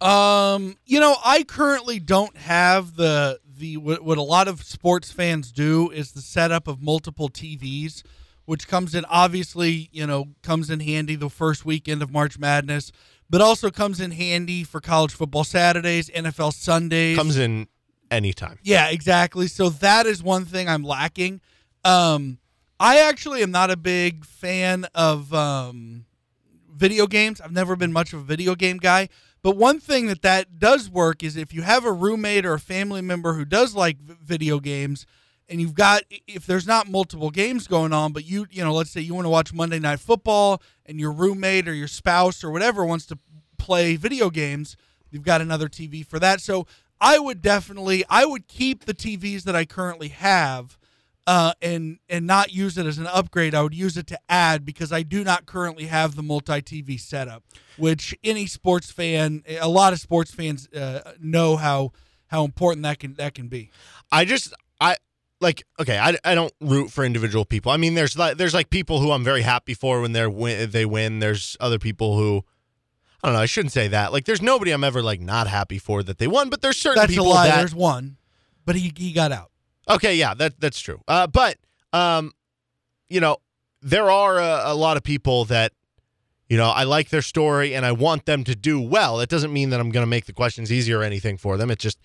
um, 0.00 0.76
you 0.86 1.00
know, 1.00 1.16
I 1.24 1.42
currently 1.42 1.98
don't 1.98 2.36
have 2.36 2.94
the 2.94 3.40
the 3.44 3.76
what, 3.78 4.04
what 4.04 4.18
a 4.18 4.22
lot 4.22 4.46
of 4.46 4.62
sports 4.62 5.10
fans 5.10 5.50
do 5.50 5.90
is 5.90 6.12
the 6.12 6.22
setup 6.22 6.68
of 6.68 6.80
multiple 6.80 7.28
TVs, 7.28 8.04
which 8.44 8.68
comes 8.68 8.94
in 8.94 9.04
obviously, 9.06 9.88
you 9.90 10.06
know, 10.06 10.26
comes 10.42 10.70
in 10.70 10.78
handy 10.78 11.16
the 11.16 11.28
first 11.28 11.64
weekend 11.64 12.00
of 12.00 12.12
March 12.12 12.38
Madness 12.38 12.92
but 13.32 13.40
also 13.40 13.70
comes 13.70 13.98
in 13.98 14.10
handy 14.10 14.62
for 14.62 14.78
college 14.78 15.14
football 15.14 15.42
Saturdays, 15.42 16.10
NFL 16.10 16.52
Sundays. 16.52 17.16
Comes 17.16 17.38
in 17.38 17.66
anytime. 18.10 18.58
Yeah, 18.62 18.90
exactly. 18.90 19.48
So 19.48 19.70
that 19.70 20.04
is 20.04 20.22
one 20.22 20.44
thing 20.44 20.68
I'm 20.68 20.84
lacking. 20.84 21.40
Um, 21.82 22.38
I 22.78 23.00
actually 23.00 23.42
am 23.42 23.50
not 23.50 23.70
a 23.70 23.76
big 23.76 24.26
fan 24.26 24.84
of 24.94 25.32
um, 25.32 26.04
video 26.70 27.06
games. 27.06 27.40
I've 27.40 27.52
never 27.52 27.74
been 27.74 27.90
much 27.90 28.12
of 28.12 28.20
a 28.20 28.22
video 28.22 28.54
game 28.54 28.76
guy. 28.76 29.08
But 29.42 29.56
one 29.56 29.80
thing 29.80 30.08
that 30.08 30.20
that 30.20 30.58
does 30.58 30.90
work 30.90 31.22
is 31.22 31.34
if 31.34 31.54
you 31.54 31.62
have 31.62 31.86
a 31.86 31.92
roommate 31.92 32.44
or 32.44 32.52
a 32.52 32.60
family 32.60 33.00
member 33.00 33.32
who 33.32 33.46
does 33.46 33.74
like 33.74 33.96
video 33.98 34.60
games, 34.60 35.06
and 35.52 35.60
you've 35.60 35.74
got 35.74 36.02
if 36.26 36.46
there's 36.46 36.66
not 36.66 36.88
multiple 36.88 37.30
games 37.30 37.68
going 37.68 37.92
on 37.92 38.12
but 38.12 38.24
you 38.24 38.46
you 38.50 38.64
know 38.64 38.72
let's 38.72 38.90
say 38.90 39.00
you 39.00 39.14
want 39.14 39.26
to 39.26 39.30
watch 39.30 39.52
monday 39.52 39.78
night 39.78 40.00
football 40.00 40.60
and 40.86 40.98
your 40.98 41.12
roommate 41.12 41.68
or 41.68 41.74
your 41.74 41.86
spouse 41.86 42.42
or 42.42 42.50
whatever 42.50 42.84
wants 42.84 43.06
to 43.06 43.18
play 43.58 43.94
video 43.94 44.30
games 44.30 44.76
you've 45.10 45.22
got 45.22 45.40
another 45.40 45.68
tv 45.68 46.04
for 46.04 46.18
that 46.18 46.40
so 46.40 46.66
i 47.00 47.18
would 47.18 47.42
definitely 47.42 48.02
i 48.08 48.24
would 48.24 48.48
keep 48.48 48.86
the 48.86 48.94
tvs 48.94 49.44
that 49.44 49.54
i 49.54 49.64
currently 49.64 50.08
have 50.08 50.78
uh, 51.24 51.52
and 51.62 51.98
and 52.08 52.26
not 52.26 52.52
use 52.52 52.76
it 52.76 52.84
as 52.84 52.98
an 52.98 53.06
upgrade. 53.06 53.54
I 53.54 53.62
would 53.62 53.74
use 53.74 53.96
it 53.96 54.08
to 54.08 54.18
add 54.28 54.64
because 54.64 54.92
I 54.92 55.02
do 55.04 55.22
not 55.22 55.46
currently 55.46 55.84
have 55.84 56.16
the 56.16 56.22
multi 56.22 56.60
TV 56.60 56.98
setup, 56.98 57.44
which 57.76 58.12
any 58.24 58.46
sports 58.46 58.90
fan, 58.90 59.44
a 59.48 59.68
lot 59.68 59.92
of 59.92 60.00
sports 60.00 60.32
fans 60.32 60.68
uh, 60.70 61.12
know 61.20 61.54
how 61.54 61.92
how 62.26 62.44
important 62.44 62.82
that 62.82 62.98
can 62.98 63.14
that 63.14 63.34
can 63.34 63.46
be. 63.46 63.70
I 64.10 64.24
just 64.24 64.52
I 64.80 64.96
like 65.42 65.64
okay, 65.78 65.98
I, 65.98 66.16
I 66.24 66.34
don't 66.34 66.52
root 66.60 66.90
for 66.90 67.04
individual 67.04 67.44
people. 67.44 67.72
I 67.72 67.76
mean, 67.76 67.94
there's 67.94 68.16
like 68.16 68.38
there's 68.38 68.54
like 68.54 68.70
people 68.70 69.00
who 69.00 69.10
I'm 69.10 69.24
very 69.24 69.42
happy 69.42 69.74
for 69.74 70.00
when 70.00 70.12
they're 70.12 70.30
win, 70.30 70.70
they 70.70 70.86
win. 70.86 71.18
There's 71.18 71.56
other 71.60 71.78
people 71.78 72.16
who 72.16 72.44
I 73.22 73.28
don't 73.28 73.34
know. 73.34 73.42
I 73.42 73.46
shouldn't 73.46 73.72
say 73.72 73.88
that. 73.88 74.12
Like, 74.12 74.24
there's 74.24 74.42
nobody 74.42 74.72
I'm 74.72 74.82
ever 74.82 75.02
like 75.02 75.20
not 75.20 75.46
happy 75.46 75.78
for 75.78 76.02
that 76.02 76.18
they 76.18 76.26
won, 76.26 76.50
but 76.50 76.60
there's 76.60 76.76
certain 76.76 77.00
That's 77.02 77.12
people 77.12 77.26
a 77.26 77.34
lie. 77.34 77.48
that 77.48 77.58
There's 77.58 77.74
one, 77.74 78.16
but 78.64 78.74
he 78.74 78.92
he 78.96 79.12
got 79.12 79.30
out. 79.30 79.50
Okay, 79.88 80.16
yeah, 80.16 80.34
that 80.34 80.58
that's 80.60 80.80
true. 80.80 81.00
Uh, 81.06 81.26
but 81.26 81.56
um, 81.92 82.32
you 83.08 83.20
know, 83.20 83.36
there 83.80 84.10
are 84.10 84.38
a, 84.38 84.72
a 84.72 84.74
lot 84.74 84.96
of 84.96 85.02
people 85.02 85.44
that 85.46 85.72
you 86.48 86.56
know 86.56 86.70
I 86.70 86.84
like 86.84 87.10
their 87.10 87.22
story 87.22 87.74
and 87.74 87.84
I 87.86 87.92
want 87.92 88.26
them 88.26 88.42
to 88.44 88.56
do 88.56 88.80
well. 88.80 89.20
It 89.20 89.28
doesn't 89.28 89.52
mean 89.52 89.70
that 89.70 89.80
I'm 89.80 89.90
going 89.90 90.04
to 90.04 90.10
make 90.10 90.26
the 90.26 90.32
questions 90.32 90.72
easier 90.72 91.00
or 91.00 91.02
anything 91.02 91.36
for 91.36 91.56
them. 91.56 91.70
It 91.70 91.78
just 91.78 91.98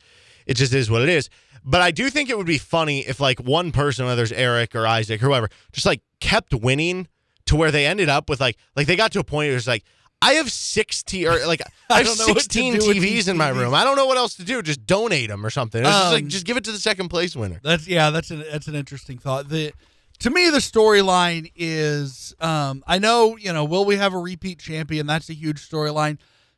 it 0.45 0.55
just 0.55 0.73
is 0.73 0.89
what 0.89 1.01
it 1.01 1.09
is. 1.09 1.29
But 1.69 1.81
I 1.81 1.91
do 1.91 2.09
think 2.09 2.29
it 2.29 2.37
would 2.37 2.47
be 2.47 2.57
funny 2.57 3.01
if 3.01 3.19
like 3.19 3.39
one 3.41 3.73
person, 3.73 4.05
whether 4.05 4.23
it's 4.23 4.31
Eric 4.31 4.73
or 4.73 4.87
Isaac 4.87 5.21
or 5.21 5.25
whoever, 5.25 5.49
just 5.73 5.85
like 5.85 6.01
kept 6.21 6.53
winning 6.53 7.09
to 7.47 7.57
where 7.57 7.71
they 7.71 7.85
ended 7.85 8.07
up 8.07 8.29
with 8.29 8.39
like 8.39 8.55
like 8.77 8.87
they 8.87 8.95
got 8.95 9.11
to 9.11 9.19
a 9.19 9.23
point 9.23 9.49
where 9.49 9.57
it's 9.57 9.67
like 9.67 9.83
I 10.21 10.33
have 10.33 10.49
16 10.49 11.27
or 11.27 11.45
like 11.45 11.61
I 11.89 11.97
have 11.97 12.05
don't 12.05 12.19
know 12.19 12.33
16 12.33 12.79
do 12.79 12.87
with 12.87 12.97
TVs 12.97 13.27
in 13.27 13.35
my 13.35 13.49
room. 13.49 13.73
I 13.73 13.83
don't 13.83 13.97
know 13.97 14.05
what 14.05 14.17
else 14.17 14.35
to 14.35 14.45
do. 14.45 14.61
Just 14.61 14.85
donate 14.85 15.27
them 15.27 15.45
or 15.45 15.49
something. 15.49 15.81
It's 15.81 15.89
just 15.89 16.13
like 16.13 16.23
Um, 16.23 16.29
just 16.29 16.45
give 16.45 16.55
it 16.55 16.63
to 16.63 16.71
the 16.71 16.79
second 16.79 17.09
place 17.09 17.35
winner. 17.35 17.59
That's 17.61 17.85
yeah. 17.85 18.11
That's 18.11 18.31
an 18.31 18.45
that's 18.49 18.67
an 18.67 18.75
interesting 18.75 19.17
thought. 19.17 19.49
The 19.49 19.73
to 20.19 20.29
me 20.29 20.49
the 20.49 20.59
storyline 20.59 21.51
is 21.53 22.33
um, 22.39 22.81
I 22.87 22.97
know 22.97 23.35
you 23.35 23.51
know 23.51 23.65
will 23.65 23.83
we 23.83 23.97
have 23.97 24.13
a 24.13 24.19
repeat 24.19 24.59
champion? 24.59 25.05
That's 25.05 25.29
a 25.29 25.33
huge 25.33 25.69
storyline. 25.69 26.17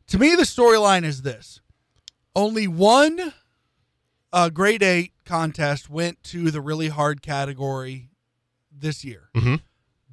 To 0.10 0.20
me 0.20 0.36
the 0.36 0.44
storyline 0.44 1.04
is 1.04 1.24
this: 1.24 1.62
only 2.36 2.68
one 2.68 3.34
uh, 4.32 4.50
grade 4.50 4.84
eight 4.84 5.14
contest 5.26 5.90
went 5.90 6.22
to 6.24 6.52
the 6.52 6.62
really 6.62 6.90
hard 6.90 7.22
category 7.22 8.10
this 8.72 9.04
year. 9.04 9.30
Mhm. 9.36 9.62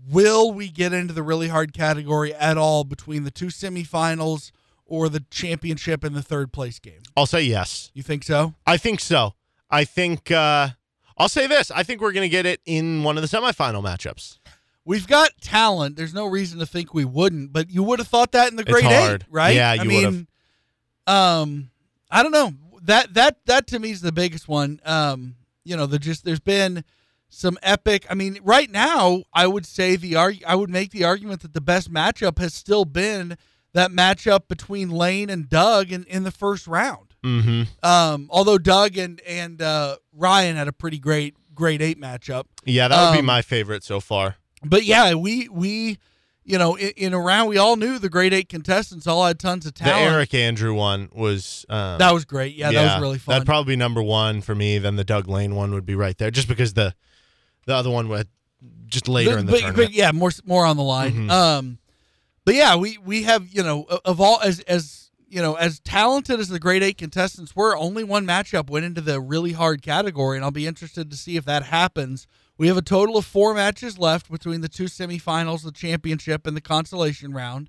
Will 0.09 0.53
we 0.53 0.69
get 0.69 0.93
into 0.93 1.12
the 1.12 1.23
really 1.23 1.49
hard 1.49 1.73
category 1.73 2.33
at 2.35 2.57
all 2.57 2.85
between 2.85 3.25
the 3.25 3.31
two 3.31 3.47
semifinals 3.47 4.53
or 4.85 5.09
the 5.09 5.25
championship 5.31 6.05
and 6.05 6.14
the 6.14 6.23
third 6.23 6.53
place 6.53 6.79
game? 6.79 7.01
I'll 7.17 7.27
say 7.27 7.43
yes. 7.43 7.91
You 7.95 8.03
think 8.03 8.23
so? 8.25 8.55
I 8.67 8.77
think 8.77 9.01
so. 9.01 9.35
I 9.71 9.85
think 9.85 10.31
uh 10.31 10.71
I'll 11.19 11.29
say 11.31 11.47
this. 11.47 11.71
I 11.71 11.83
think 11.83 12.01
we're 12.03 12.12
going 12.12 12.27
to 12.27 12.29
get 12.29 12.45
it 12.45 12.61
in 12.67 13.03
one 13.03 13.17
of 13.17 13.23
the 13.23 13.29
semifinal 13.37 13.83
matchups. 13.83 14.39
we've 14.85 15.07
got 15.09 15.31
talent. 15.41 15.97
There's 15.97 16.12
no 16.14 16.27
reason 16.27 16.59
to 16.61 16.67
think 16.67 16.93
we 16.95 17.05
wouldn't, 17.07 17.53
but 17.53 17.71
you 17.71 17.83
would 17.83 17.99
have 17.99 18.07
thought 18.07 18.33
that 18.33 18.51
in 18.51 18.57
the 18.57 18.64
grade 18.64 18.85
eight, 18.85 19.23
right? 19.31 19.57
Yeah, 19.57 19.71
I 19.71 19.75
you 19.75 19.85
mean, 19.89 20.29
um, 21.07 21.71
I 22.11 22.23
don't 22.23 22.33
know. 22.33 22.53
That 22.87 23.14
that 23.14 23.39
that 23.47 23.66
to 23.68 23.78
me 23.78 23.91
is 23.91 24.01
the 24.01 24.12
biggest 24.12 24.49
one. 24.49 24.80
Um, 24.84 25.37
you 25.64 25.76
know, 25.76 25.87
the 25.87 25.99
just 25.99 26.24
there's 26.24 26.41
been 26.41 26.84
some 27.28 27.59
epic. 27.62 28.07
I 28.09 28.14
mean, 28.14 28.39
right 28.43 28.70
now, 28.70 29.24
I 29.32 29.47
would 29.47 29.66
say 29.66 29.97
the 29.97 30.16
arg- 30.16 30.45
I 30.47 30.55
would 30.55 30.70
make 30.70 30.91
the 30.93 31.05
argument 31.05 31.43
that 31.43 31.53
the 31.53 31.61
best 31.61 31.93
matchup 31.93 32.39
has 32.39 32.55
still 32.55 32.84
been 32.84 33.37
that 33.72 33.91
matchup 33.91 34.49
between 34.49 34.91
Lane 34.91 35.28
and 35.28 35.49
Doug 35.49 35.93
in, 35.93 36.05
in 36.05 36.22
the 36.22 36.30
first 36.30 36.66
round. 36.66 37.14
Mm-hmm. 37.22 37.62
Um, 37.84 38.28
although 38.30 38.59
Doug 38.59 38.97
and 38.97 39.20
and 39.22 39.61
uh, 39.61 39.97
Ryan 40.12 40.57
had 40.57 40.68
a 40.68 40.72
pretty 40.72 40.99
great 40.99 41.34
grade 41.55 41.82
eight 41.82 42.01
matchup. 42.01 42.45
Yeah, 42.64 42.89
that 42.89 43.11
would 43.11 43.14
be 43.16 43.20
Um, 43.20 43.26
my 43.26 43.43
favorite 43.43 43.82
so 43.82 43.99
far. 44.01 44.37
But 44.64 44.84
yeah, 44.84 45.14
we 45.14 45.49
we 45.49 45.99
you 46.47 46.57
know 46.59 46.77
in, 46.77 46.91
in 46.97 47.13
a 47.13 47.21
round 47.21 47.49
we 47.51 47.59
all 47.59 47.77
knew 47.77 47.99
the 47.99 48.09
grade 48.09 48.33
eight 48.33 48.49
contestants 48.49 49.07
all 49.07 49.27
had 49.27 49.39
tons 49.39 49.67
of 49.67 49.75
talent. 49.75 50.09
The. 50.09 50.15
Eric 50.15 50.33
Andrew 50.35 50.73
one 50.75 51.11
was 51.13 51.67
um, 51.69 51.99
that 51.99 52.15
was 52.15 52.25
great. 52.25 52.55
Yeah, 52.55 52.73
that 52.73 52.95
was 52.95 53.03
really 53.03 53.19
fun. 53.19 53.35
That'd 53.35 53.47
probably 53.47 53.73
be 53.73 53.77
number 53.77 54.03
one 54.03 54.41
for 54.41 54.55
me. 54.55 54.79
Then 54.79 54.97
the 54.97 55.05
Doug 55.05 55.29
Lane 55.29 55.55
one 55.55 55.73
would 55.75 55.85
be 55.85 55.95
right 55.95 56.17
there, 56.17 56.31
just 56.31 56.49
because 56.49 56.73
the 56.75 56.95
the 57.67 57.75
other 57.75 57.91
one 57.91 58.09
would 58.09 58.29
just 58.87 59.09
later 59.09 59.37
in 59.37 59.47
the 59.47 59.53
but, 59.53 59.61
tournament. 59.61 59.89
but 59.89 59.93
yeah, 59.95 60.13
more 60.13 60.31
more 60.45 60.65
on 60.65 60.77
the 60.77 60.83
line. 60.83 61.13
Mhm. 61.13 61.31
Um, 61.31 61.79
but 62.45 62.55
yeah, 62.55 62.77
we 62.77 62.97
we 62.99 63.25
have 63.25 63.49
you 63.51 63.63
know 63.63 63.83
of- 63.85 64.01
of 64.05 64.21
all 64.21 64.41
as 64.41 64.61
as 64.61 65.11
you 65.29 65.43
know 65.43 65.55
as 65.55 65.81
talented 65.81 66.39
as 66.39 66.49
the 66.49 66.61
grade 66.61 66.83
eight 66.85 66.97
contestants 66.97 67.57
were, 67.57 67.77
only 67.77 68.05
one 68.05 68.25
matchup 68.25 68.71
went 68.71 68.85
into 68.85 69.01
the 69.01 69.21
really 69.21 69.53
hard 69.53 69.83
category, 69.83 70.39
and 70.39 70.45
I'll 70.45 70.53
be 70.53 70.67
interested 70.69 71.11
to 71.11 71.17
see 71.17 71.37
if 71.37 71.45
that 71.47 71.65
happens. 71.65 72.29
We 72.59 72.69
have 72.69 72.77
a 72.77 72.83
total 72.83 73.17
of 73.17 73.27
four 73.27 73.53
matches 73.55 73.99
left 73.99 74.31
between 74.31 74.61
the 74.63 74.69
two 74.69 74.85
semifinals, 74.85 75.63
the 75.63 75.73
championship, 75.73 76.47
and 76.47 76.57
the 76.57 76.61
consolation 76.61 77.33
round. 77.33 77.69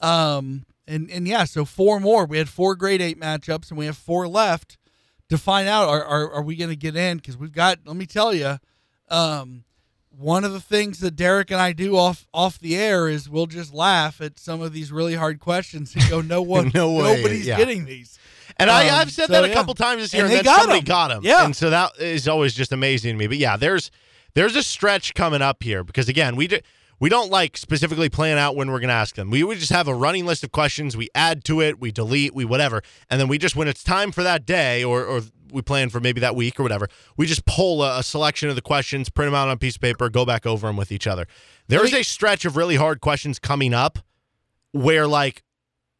Um, 0.00 0.64
and 0.86 1.10
and 1.10 1.26
yeah, 1.26 1.44
so 1.44 1.64
four 1.64 1.98
more. 2.00 2.26
We 2.26 2.38
had 2.38 2.48
four 2.48 2.76
grade 2.76 3.00
eight 3.00 3.18
matchups, 3.18 3.70
and 3.70 3.78
we 3.78 3.86
have 3.86 3.96
four 3.96 4.28
left 4.28 4.76
to 5.30 5.38
find 5.38 5.66
out 5.68 5.88
are 5.88 6.04
are, 6.04 6.30
are 6.34 6.42
we 6.42 6.54
going 6.56 6.70
to 6.70 6.76
get 6.76 6.96
in? 6.96 7.16
Because 7.16 7.36
we've 7.36 7.52
got. 7.52 7.78
Let 7.86 7.96
me 7.96 8.04
tell 8.06 8.34
you, 8.34 8.58
um, 9.08 9.64
one 10.10 10.44
of 10.44 10.52
the 10.52 10.60
things 10.60 11.00
that 11.00 11.16
Derek 11.16 11.50
and 11.50 11.60
I 11.60 11.72
do 11.72 11.96
off 11.96 12.26
off 12.32 12.58
the 12.58 12.76
air 12.76 13.08
is 13.08 13.28
we'll 13.28 13.46
just 13.46 13.72
laugh 13.74 14.20
at 14.20 14.38
some 14.38 14.60
of 14.60 14.72
these 14.72 14.92
really 14.92 15.14
hard 15.14 15.40
questions 15.40 15.94
and 15.94 16.08
go, 16.10 16.20
"No 16.20 16.42
one, 16.56 16.70
No 16.74 16.92
way, 16.92 17.16
nobody's 17.16 17.46
yeah. 17.46 17.56
getting 17.56 17.84
these." 17.86 18.18
And 18.58 18.70
I, 18.70 18.88
Um, 18.88 18.94
I've 19.00 19.12
said 19.12 19.26
so, 19.26 19.32
that 19.32 19.44
a 19.44 19.48
yeah. 19.48 19.54
couple 19.54 19.74
times 19.74 20.02
this 20.02 20.14
year, 20.14 20.24
And 20.24 20.32
and, 20.32 20.40
they 20.40 20.44
got 20.44 20.60
somebody 20.60 20.78
him. 20.80 20.84
got 20.84 21.10
him. 21.10 21.20
Yeah. 21.24 21.44
and 21.44 21.54
so 21.56 21.68
that 21.70 21.92
is 21.98 22.26
always 22.28 22.54
just 22.54 22.72
amazing 22.72 23.14
to 23.14 23.18
me. 23.18 23.26
But 23.26 23.36
yeah, 23.38 23.56
there's 23.56 23.90
there's 24.36 24.54
a 24.54 24.62
stretch 24.62 25.14
coming 25.14 25.40
up 25.40 25.62
here 25.62 25.82
because 25.82 26.08
again, 26.08 26.36
we 26.36 26.46
do, 26.46 26.58
we 27.00 27.08
don't 27.08 27.30
like 27.30 27.56
specifically 27.56 28.10
plan 28.10 28.36
out 28.36 28.54
when 28.54 28.70
we're 28.70 28.80
going 28.80 28.88
to 28.88 28.94
ask 28.94 29.16
them. 29.16 29.30
We 29.30 29.42
would 29.42 29.58
just 29.58 29.72
have 29.72 29.88
a 29.88 29.94
running 29.94 30.26
list 30.26 30.44
of 30.44 30.52
questions. 30.52 30.94
We 30.94 31.08
add 31.14 31.42
to 31.44 31.62
it, 31.62 31.80
we 31.80 31.90
delete, 31.90 32.34
we 32.34 32.44
whatever, 32.44 32.82
and 33.10 33.18
then 33.18 33.28
we 33.28 33.38
just 33.38 33.56
when 33.56 33.66
it's 33.66 33.82
time 33.82 34.12
for 34.12 34.22
that 34.22 34.44
day 34.44 34.84
or 34.84 35.04
or 35.04 35.22
we 35.52 35.62
plan 35.62 35.88
for 35.88 36.00
maybe 36.00 36.20
that 36.20 36.36
week 36.36 36.60
or 36.60 36.62
whatever, 36.62 36.86
we 37.16 37.24
just 37.26 37.46
pull 37.46 37.82
a, 37.82 38.00
a 38.00 38.02
selection 38.02 38.48
of 38.50 38.56
the 38.56 38.62
questions, 38.62 39.08
print 39.08 39.28
them 39.28 39.34
out 39.34 39.48
on 39.48 39.54
a 39.54 39.56
piece 39.56 39.76
of 39.76 39.80
paper, 39.80 40.10
go 40.10 40.26
back 40.26 40.44
over 40.44 40.66
them 40.66 40.76
with 40.76 40.92
each 40.92 41.06
other. 41.06 41.26
There 41.68 41.84
is 41.84 41.94
a 41.94 42.02
stretch 42.02 42.44
of 42.44 42.56
really 42.56 42.76
hard 42.76 43.00
questions 43.00 43.38
coming 43.38 43.72
up 43.72 43.98
where 44.72 45.06
like 45.06 45.44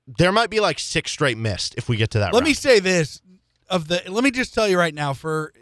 there 0.06 0.30
might 0.30 0.50
be 0.50 0.60
like 0.60 0.78
six 0.78 1.10
straight 1.10 1.38
missed 1.38 1.74
if 1.76 1.88
we 1.88 1.96
get 1.96 2.10
to 2.10 2.18
that. 2.18 2.34
Let 2.34 2.44
me 2.44 2.52
say 2.52 2.80
this 2.80 3.22
of 3.70 3.88
the. 3.88 4.02
Let 4.08 4.22
me 4.24 4.30
just 4.30 4.52
tell 4.52 4.68
you 4.68 4.78
right 4.78 4.94
now 4.94 5.14
for 5.14 5.54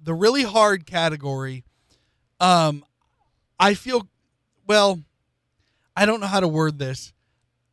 the 0.00 0.14
really 0.14 0.44
hard 0.44 0.86
category. 0.86 1.64
Um, 2.42 2.84
I 3.58 3.74
feel 3.74 4.06
well. 4.66 5.00
I 5.96 6.06
don't 6.06 6.20
know 6.20 6.26
how 6.26 6.40
to 6.40 6.48
word 6.48 6.78
this. 6.78 7.12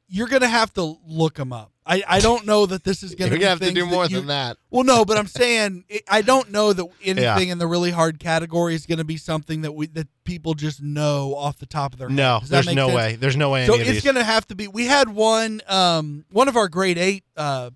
You're 0.09 0.27
gonna 0.27 0.47
have 0.47 0.73
to 0.73 0.97
look 1.07 1.35
them 1.35 1.53
up. 1.53 1.71
I, 1.85 2.03
I 2.07 2.19
don't 2.19 2.45
know 2.45 2.65
that 2.65 2.83
this 2.83 3.01
is 3.01 3.15
gonna. 3.15 3.31
You're 3.31 3.39
gonna 3.39 3.49
have 3.51 3.59
to 3.61 3.71
do 3.71 3.85
more 3.85 4.05
you- 4.05 4.17
than 4.17 4.27
that. 4.27 4.57
Well, 4.69 4.83
no, 4.83 5.05
but 5.05 5.17
I'm 5.17 5.27
saying 5.27 5.85
I 6.09 6.21
don't 6.21 6.51
know 6.51 6.73
that 6.73 6.85
anything 7.03 7.47
Yeah. 7.47 7.51
in 7.53 7.57
the 7.59 7.67
really 7.67 7.91
hard 7.91 8.19
category 8.19 8.75
is 8.75 8.85
going 8.85 8.97
to 8.99 9.03
be 9.03 9.17
something 9.17 9.61
that 9.61 9.71
we 9.71 9.87
that 9.87 10.07
people 10.25 10.53
just 10.53 10.81
know 10.81 11.33
off 11.35 11.57
the 11.57 11.65
top 11.65 11.93
of 11.93 11.99
their 11.99 12.09
head. 12.09 12.17
No, 12.17 12.39
there's 12.43 12.73
no 12.73 12.87
sense? 12.87 12.95
way. 12.95 13.15
There's 13.15 13.37
no 13.37 13.49
way. 13.51 13.65
So 13.65 13.75
it's 13.75 14.03
going 14.03 14.15
to 14.17 14.23
have 14.23 14.45
to 14.47 14.55
be. 14.55 14.67
We 14.67 14.85
had 14.85 15.09
one 15.09 15.61
um 15.67 16.25
one 16.31 16.47
of 16.47 16.57
our 16.57 16.67
grade 16.67 16.97
eight 16.97 17.23
uh 17.37 17.69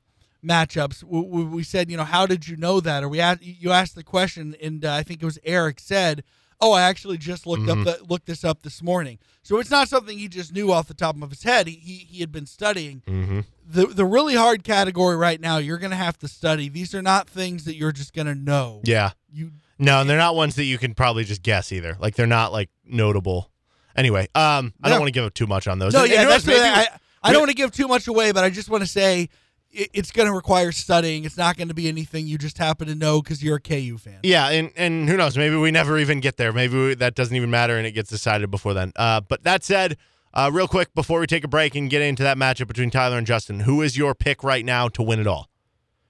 matchups. 0.43 1.03
We, 1.03 1.21
we, 1.21 1.43
we 1.45 1.63
said, 1.63 1.89
you 1.89 1.95
know, 1.97 2.03
how 2.03 2.25
did 2.25 2.47
you 2.47 2.57
know 2.57 2.79
that? 2.81 3.03
Or 3.03 3.09
we 3.09 3.19
asked 3.21 3.41
you 3.43 3.71
asked 3.71 3.95
the 3.95 4.03
question, 4.03 4.55
and 4.61 4.83
uh, 4.83 4.93
I 4.93 5.03
think 5.03 5.21
it 5.21 5.25
was 5.25 5.39
Eric 5.45 5.79
said, 5.79 6.23
"Oh, 6.63 6.71
I 6.71 6.81
actually 6.83 7.17
just 7.17 7.45
looked 7.45 7.63
Mm-hmm. 7.63 7.87
up 7.87 7.99
the, 7.99 8.03
looked 8.05 8.25
this 8.25 8.43
up 8.43 8.63
this 8.63 8.81
morning." 8.81 9.19
So 9.43 9.59
it's 9.59 9.69
not 9.69 9.89
something 9.89 10.17
he 10.17 10.27
just 10.29 10.53
knew 10.53 10.71
off 10.71 10.87
the 10.87 10.93
top 10.93 11.21
of 11.21 11.29
his 11.29 11.43
head. 11.43 11.67
He 11.67 11.73
he, 11.75 11.93
he 12.09 12.19
had 12.21 12.31
been 12.31 12.45
studying 12.45 13.01
hmm 13.07 13.41
the 13.65 13.85
the 13.87 14.05
really 14.05 14.35
hard 14.35 14.63
category 14.63 15.15
right 15.17 15.39
now. 15.39 15.57
You're 15.57 15.77
going 15.77 15.91
to 15.91 15.97
have 15.97 16.17
to 16.19 16.27
study. 16.27 16.69
These 16.69 16.93
are 16.95 17.01
not 17.01 17.29
things 17.29 17.65
that 17.65 17.75
you're 17.75 17.91
just 17.91 18.13
going 18.13 18.27
to 18.27 18.35
know. 18.35 18.81
Yeah. 18.83 19.11
You 19.31 19.51
No, 19.79 20.01
and 20.01 20.09
they're 20.09 20.17
not 20.17 20.35
ones 20.35 20.55
that 20.55 20.65
you 20.65 20.77
can 20.77 20.93
probably 20.93 21.23
just 21.23 21.41
guess 21.43 21.71
either. 21.71 21.95
Like 21.99 22.15
they're 22.15 22.27
not 22.27 22.51
like 22.51 22.69
notable. 22.85 23.49
Anyway, 23.95 24.27
um, 24.35 24.73
I 24.83 24.87
No. 24.89 24.93
don't 24.95 24.99
want 25.01 25.07
to 25.09 25.13
give 25.13 25.25
up 25.25 25.33
too 25.33 25.47
much 25.47 25.67
on 25.67 25.79
those. 25.79 25.93
No, 25.93 26.03
And- 26.03 26.11
yeah, 26.11 26.21
and 26.21 26.29
that's 26.29 26.45
maybe- 26.45 26.59
I, 26.59 26.87
I 27.21 27.31
don't 27.31 27.41
want 27.41 27.51
to 27.51 27.55
give 27.55 27.71
too 27.71 27.87
much 27.87 28.07
away, 28.07 28.31
but 28.33 28.43
I 28.43 28.49
just 28.49 28.69
want 28.69 28.81
to 28.83 28.87
say 28.89 29.29
it's 29.73 30.11
going 30.11 30.27
to 30.27 30.33
require 30.33 30.71
studying. 30.71 31.25
It's 31.25 31.37
not 31.37 31.57
going 31.57 31.67
to 31.67 31.73
be 31.73 31.87
anything 31.87 32.27
you 32.27 32.37
just 32.37 32.57
happen 32.57 32.87
to 32.87 32.95
know 32.95 33.21
because 33.21 33.43
you're 33.43 33.57
a 33.57 33.61
KU 33.61 33.97
fan. 33.97 34.19
Yeah, 34.23 34.49
and 34.49 34.71
and 34.75 35.09
who 35.09 35.17
knows? 35.17 35.37
Maybe 35.37 35.55
we 35.55 35.71
never 35.71 35.97
even 35.97 36.19
get 36.19 36.37
there. 36.37 36.53
Maybe 36.53 36.77
we, 36.77 36.93
that 36.95 37.15
doesn't 37.15 37.35
even 37.35 37.49
matter, 37.49 37.77
and 37.77 37.87
it 37.87 37.91
gets 37.91 38.09
decided 38.09 38.51
before 38.51 38.73
then. 38.73 38.93
Uh, 38.95 39.21
but 39.21 39.43
that 39.43 39.63
said, 39.63 39.97
uh, 40.33 40.51
real 40.53 40.67
quick 40.67 40.93
before 40.93 41.19
we 41.19 41.27
take 41.27 41.43
a 41.43 41.47
break 41.47 41.75
and 41.75 41.89
get 41.89 42.01
into 42.01 42.23
that 42.23 42.37
matchup 42.37 42.67
between 42.67 42.91
Tyler 42.91 43.17
and 43.17 43.25
Justin, 43.25 43.61
who 43.61 43.81
is 43.81 43.97
your 43.97 44.13
pick 44.13 44.43
right 44.43 44.63
now 44.63 44.87
to 44.89 45.01
win 45.01 45.19
it 45.19 45.27
all? 45.27 45.49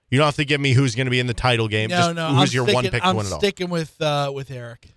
You 0.09 0.19
don't 0.19 0.25
have 0.25 0.35
to 0.35 0.45
give 0.45 0.61
me 0.61 0.73
who's 0.73 0.93
going 0.93 1.07
to 1.07 1.11
be 1.11 1.19
in 1.19 1.27
the 1.27 1.33
title 1.33 1.67
game. 1.67 1.89
No, 1.89 1.95
Just 1.97 2.15
no, 2.15 2.27
who's 2.27 2.51
I'm 2.51 2.55
your 2.55 2.65
sticking, 2.65 2.73
one 2.75 2.83
pick 2.89 3.05
I'm 3.05 3.13
to 3.13 3.17
win 3.17 3.25
it 3.25 3.29
all? 3.29 3.35
I'm 3.35 3.39
sticking 3.39 3.69
with 3.69 4.01
uh, 4.01 4.31
with 4.33 4.51
Eric. 4.51 4.93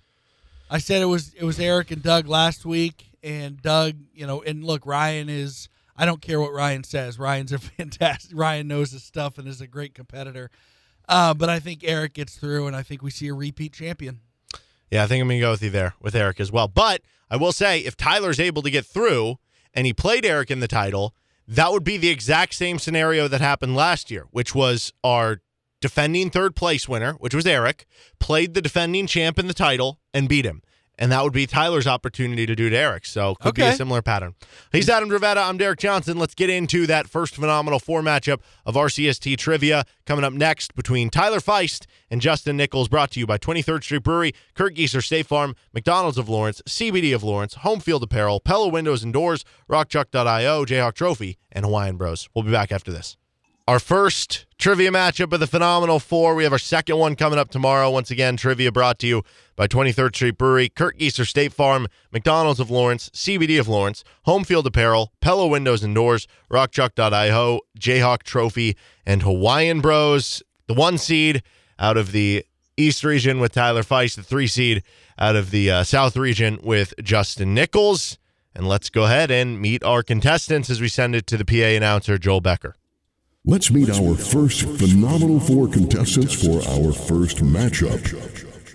I 0.69 0.79
said 0.79 1.01
it 1.01 1.07
was 1.07 1.33
it 1.35 1.45
was 1.45 1.61
Eric 1.61 1.93
and 1.93 2.03
Doug 2.03 2.27
last 2.27 2.67
week, 2.67 3.07
and 3.23 3.63
Doug, 3.63 3.95
you 4.13 4.27
know, 4.27 4.43
and 4.43 4.65
look, 4.65 4.85
Ryan 4.85 5.29
is. 5.29 5.69
I 5.97 6.07
don't 6.07 6.21
care 6.21 6.41
what 6.41 6.53
Ryan 6.53 6.85
says. 6.85 7.19
Ryan's 7.19 7.53
a 7.53 7.59
fantastic. 7.59 8.37
Ryan 8.37 8.69
knows 8.69 8.93
his 8.93 9.05
stuff 9.05 9.39
and 9.39 9.49
is 9.49 9.61
a 9.61 9.67
great 9.67 9.95
competitor. 9.95 10.51
Uh, 11.09 11.35
but 11.35 11.49
I 11.49 11.61
think 11.61 11.83
Eric 11.85 12.15
gets 12.15 12.37
through, 12.37 12.67
and 12.67 12.75
I 12.75 12.83
think 12.83 13.03
we 13.03 13.11
see 13.11 13.29
a 13.29 13.35
repeat 13.35 13.73
champion. 13.73 14.21
Yeah, 14.91 15.05
I 15.05 15.07
think 15.07 15.21
I'm 15.21 15.29
going 15.29 15.41
to 15.41 15.47
go 15.47 15.51
with 15.53 15.63
you 15.63 15.71
there 15.71 15.95
with 16.01 16.15
Eric 16.15 16.41
as 16.41 16.53
well. 16.53 16.69
But 16.69 17.03
I 17.31 17.37
will 17.37 17.53
say, 17.53 17.81
if 17.81 17.97
Tyler's 17.97 18.41
able 18.41 18.63
to 18.63 18.71
get 18.71 18.87
through 18.87 19.39
and 19.75 19.87
he 19.87 19.93
played 19.93 20.25
Eric 20.25 20.51
in 20.51 20.61
the 20.61 20.69
title, 20.69 21.15
that 21.49 21.73
would 21.73 21.85
be 21.85 21.97
the 21.97 22.09
exact 22.09 22.55
same 22.55 22.79
scenario 22.79 23.29
that 23.29 23.41
happened 23.41 23.77
last 23.77 24.11
year, 24.11 24.27
which 24.31 24.55
was 24.55 24.93
our 25.05 25.41
defending 25.81 26.31
third 26.31 26.57
place 26.57 26.89
winner, 26.89 27.13
which 27.15 27.35
was 27.35 27.47
Eric, 27.47 27.87
played 28.19 28.55
the 28.55 28.63
defending 28.63 29.07
champ 29.07 29.39
in 29.39 29.47
the 29.47 29.55
title 29.55 29.99
and 30.15 30.29
beat 30.29 30.45
him. 30.45 30.63
And 30.99 31.13
that 31.13 31.23
would 31.23 31.33
be 31.33 31.47
Tyler's 31.47 31.87
opportunity 31.87 32.47
to 32.47 32.55
do 32.55 32.71
to 32.71 32.77
Eric. 32.77 33.05
So 33.07 33.35
could 33.35 33.55
be 33.55 33.63
a 33.63 33.75
similar 33.75 34.01
pattern. 34.01 34.35
He's 34.73 34.89
Adam 34.89 35.11
Dravetta. 35.11 35.47
I'm 35.47 35.59
Derek 35.59 35.79
Johnson. 35.79 36.19
Let's 36.19 36.35
get 36.35 36.49
into 36.49 36.87
that 36.87 37.07
first 37.07 37.35
phenomenal 37.35 37.79
four 37.79 38.01
matchup 38.01 38.41
of 38.65 38.75
RCST 38.75 39.37
trivia 39.37 39.85
coming 40.07 40.25
up 40.25 40.33
next 40.33 40.75
between 40.75 41.11
Tyler 41.11 41.41
Feist 41.41 41.87
and 42.11 42.21
Justin 42.21 42.57
Nichols, 42.57 42.89
brought 42.89 43.11
to 43.11 43.21
you 43.21 43.27
by 43.27 43.37
23rd 43.37 43.83
Street 43.85 44.03
Brewery, 44.03 44.33
Kurt 44.55 44.75
Gieser 44.75 45.05
State 45.05 45.27
Farm, 45.27 45.55
McDonald's 45.75 46.19
of 46.19 46.29
Lawrence, 46.29 46.63
CBD 46.67 47.15
of 47.15 47.23
Lawrence, 47.23 47.55
Home 47.57 47.81
Field 47.81 48.03
Apparel, 48.03 48.41
Pella 48.41 48.69
Windows 48.69 49.03
and 49.03 49.13
Doors, 49.13 49.45
RockChalk.io, 49.71 50.65
Jayhawk 50.65 50.95
Trophy, 50.95 51.37
and 51.53 51.65
Hawaiian 51.65 51.97
Bros. 51.97 52.29
We'll 52.35 52.45
be 52.45 52.53
back 52.53 52.73
after 52.73 52.93
this. 52.93 53.17
Our 53.69 53.81
first 53.81 54.47
trivia 54.59 54.93
matchup 54.93 55.33
of 55.33 55.41
the 55.41 55.49
Phenomenal 55.49 55.99
Four. 55.99 56.37
We 56.37 56.45
have 56.45 56.53
our 56.53 56.59
second 56.59 56.99
one 56.99 57.17
coming 57.17 57.37
up 57.37 57.51
tomorrow. 57.51 57.91
Once 57.91 58.13
again, 58.13 58.37
trivia 58.37 58.71
brought 58.71 59.01
to 59.01 59.09
you 59.09 59.25
by 59.57 59.67
23rd 59.67 60.15
Street 60.15 60.39
Brewery, 60.39 60.69
Kurt 60.69 60.97
Gieser 60.97 61.27
State 61.27 61.53
Farm, 61.53 61.89
McDonald's 62.13 62.61
of 62.61 62.71
Lawrence, 62.71 63.11
CBD 63.11 63.59
of 63.59 63.67
Lawrence, 63.67 64.05
Home 64.23 64.45
Field 64.45 64.69
Apparel, 64.69 65.13
Pella 65.21 65.49
Windows 65.49 65.83
and 65.83 65.97
Doors, 65.97 66.29
RockChalk.io, 66.49 67.61
Jayhawk 67.77 68.23
Trophy, 68.23 68.77
and 69.05 69.23
Hawaiian 69.23 69.81
Bros. 69.81 70.45
The 70.69 70.75
one 70.75 70.97
seed 70.97 71.43
out 71.77 71.97
of 71.97 72.13
the 72.13 72.45
East 72.77 73.03
region 73.03 73.41
with 73.41 73.53
Tyler 73.53 73.83
Feist, 73.83 74.15
the 74.15 74.23
three 74.23 74.47
seed 74.47 74.85
out 75.19 75.35
of 75.35 75.51
the 75.51 75.73
uh, 75.73 75.83
South 75.83 76.17
region 76.17 76.61
with 76.63 76.95
Justin 77.03 77.53
Nichols. 77.53 78.17
And 78.55 78.69
let's 78.69 78.91
go 78.91 79.07
ahead 79.07 79.33
and 79.33 79.61
meet 79.61 79.83
our 79.83 80.05
contestants 80.05 80.71
as 80.71 80.81
we 80.81 80.87
send 80.87 81.17
it 81.17 81.27
to 81.27 81.37
the 81.37 81.45
PA 81.45 81.75
announcer, 81.77 82.17
Joel 82.17 82.41
Becker. 82.41 82.77
Let's 83.49 83.71
meet 83.71 83.89
our 83.91 84.17
first 84.17 84.63
Phenomenal 84.63 85.39
Four 85.39 85.69
contestants 85.69 86.35
for 86.35 86.59
our 86.69 86.93
first 86.93 87.45
matchup. 87.45 88.03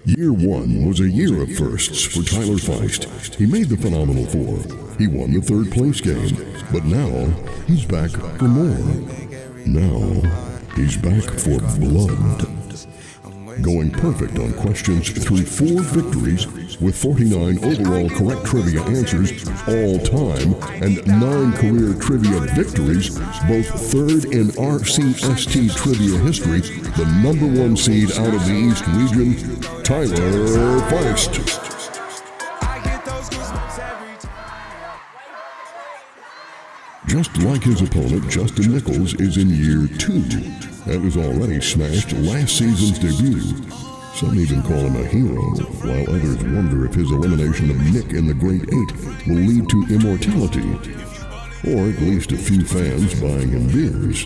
Year 0.05 0.31
one 0.31 0.87
was 0.87 1.01
a 1.01 1.09
year 1.09 1.43
of 1.43 1.53
firsts 1.57 2.05
for 2.05 2.23
Tyler 2.23 2.55
Feist. 2.55 3.35
He 3.35 3.45
made 3.45 3.67
the 3.67 3.75
Phenomenal 3.75 4.25
Four. 4.27 4.59
He 4.97 5.07
won 5.07 5.33
the 5.33 5.41
third 5.41 5.73
place 5.73 5.99
game. 5.99 6.37
But 6.71 6.85
now, 6.85 7.25
he's 7.67 7.83
back 7.83 8.11
for 8.11 8.47
more. 8.47 8.79
Now, 9.65 10.21
he's 10.77 10.95
back 10.95 11.29
for 11.37 11.59
blood. 11.77 12.60
Going 13.61 13.91
perfect 13.91 14.39
on 14.39 14.53
questions 14.53 15.09
through 15.09 15.45
four 15.45 15.81
victories 15.81 16.47
with 16.79 16.95
49 16.95 17.63
overall 17.63 18.09
correct 18.09 18.45
trivia 18.45 18.81
answers 18.83 19.47
all 19.67 19.99
time 19.99 20.55
and 20.81 21.05
nine 21.07 21.53
career 21.53 21.93
trivia 21.93 22.39
victories, 22.55 23.17
both 23.47 23.67
third 23.91 24.25
in 24.33 24.47
RCST 24.57 25.75
trivia 25.75 26.17
history, 26.19 26.61
the 26.61 27.21
number 27.23 27.47
one 27.61 27.77
seed 27.77 28.11
out 28.13 28.33
of 28.33 28.45
the 28.45 28.53
East 28.53 28.87
region, 28.87 29.61
Tyler 29.83 30.79
Feist. 30.89 31.80
Just 37.11 37.37
like 37.39 37.61
his 37.61 37.81
opponent, 37.81 38.29
Justin 38.29 38.73
Nichols 38.73 39.15
is 39.15 39.35
in 39.35 39.49
year 39.49 39.85
two 39.97 40.23
and 40.89 41.03
has 41.03 41.17
already 41.17 41.59
smashed 41.59 42.13
last 42.13 42.57
season's 42.57 42.99
debut. 42.99 43.41
Some 44.15 44.39
even 44.39 44.63
call 44.63 44.87
him 44.87 44.95
a 44.95 45.03
hero, 45.03 45.41
while 45.83 46.09
others 46.09 46.41
wonder 46.55 46.85
if 46.85 46.93
his 46.93 47.11
elimination 47.11 47.69
of 47.69 47.93
Nick 47.93 48.13
in 48.13 48.27
the 48.27 48.33
Great 48.33 48.63
Eight 48.63 49.27
will 49.27 49.43
lead 49.43 49.67
to 49.67 49.87
immortality, 49.93 50.71
or 51.67 51.89
at 51.91 51.99
least 51.99 52.31
a 52.31 52.37
few 52.37 52.63
fans 52.63 53.19
buying 53.19 53.49
him 53.49 53.67
beers. 53.67 54.25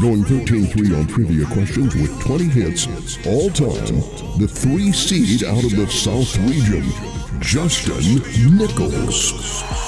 Going 0.00 0.24
13-3 0.24 0.98
on 0.98 1.06
trivia 1.06 1.46
questions 1.46 1.94
with 1.94 2.20
20 2.20 2.48
hits 2.48 2.88
all 3.28 3.48
time, 3.50 4.00
the 4.40 4.50
three 4.50 4.90
seed 4.90 5.44
out 5.44 5.62
of 5.62 5.76
the 5.76 5.86
South 5.86 6.36
region, 6.38 6.82
Justin 7.40 8.58
Nichols. 8.58 9.84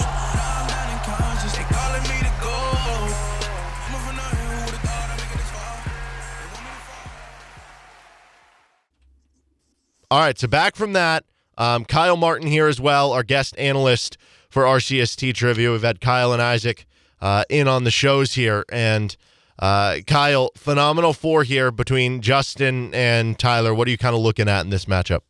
All 10.09 10.21
right, 10.21 10.39
so 10.39 10.47
back 10.47 10.77
from 10.77 10.93
that, 10.93 11.25
um, 11.59 11.85
Kyle 11.85 12.17
Martin 12.17 12.47
here 12.47 12.69
as 12.69 12.81
well, 12.81 13.13
our 13.13 13.25
guest 13.25 13.57
analyst 13.59 14.17
for 14.49 14.63
RCST 14.63 15.35
Trivia. 15.35 15.73
We've 15.73 15.83
had 15.83 16.01
Kyle 16.01 16.33
and 16.33 16.41
Isaac 16.41 16.87
uh, 17.21 17.43
in 17.51 17.67
on 17.67 17.83
the 17.83 17.91
shows 17.91 18.35
here, 18.35 18.65
and 18.69 19.17
uh, 19.59 19.97
Kyle, 20.07 20.53
phenomenal 20.55 21.13
four 21.13 21.43
here 21.43 21.73
between 21.73 22.21
Justin 22.21 22.95
and 22.95 23.37
Tyler. 23.37 23.75
What 23.75 23.89
are 23.89 23.91
you 23.91 23.99
kind 23.99 24.15
of 24.15 24.21
looking 24.21 24.49
at 24.49 24.61
in 24.61 24.71
this 24.71 24.85
matchup? 24.85 25.23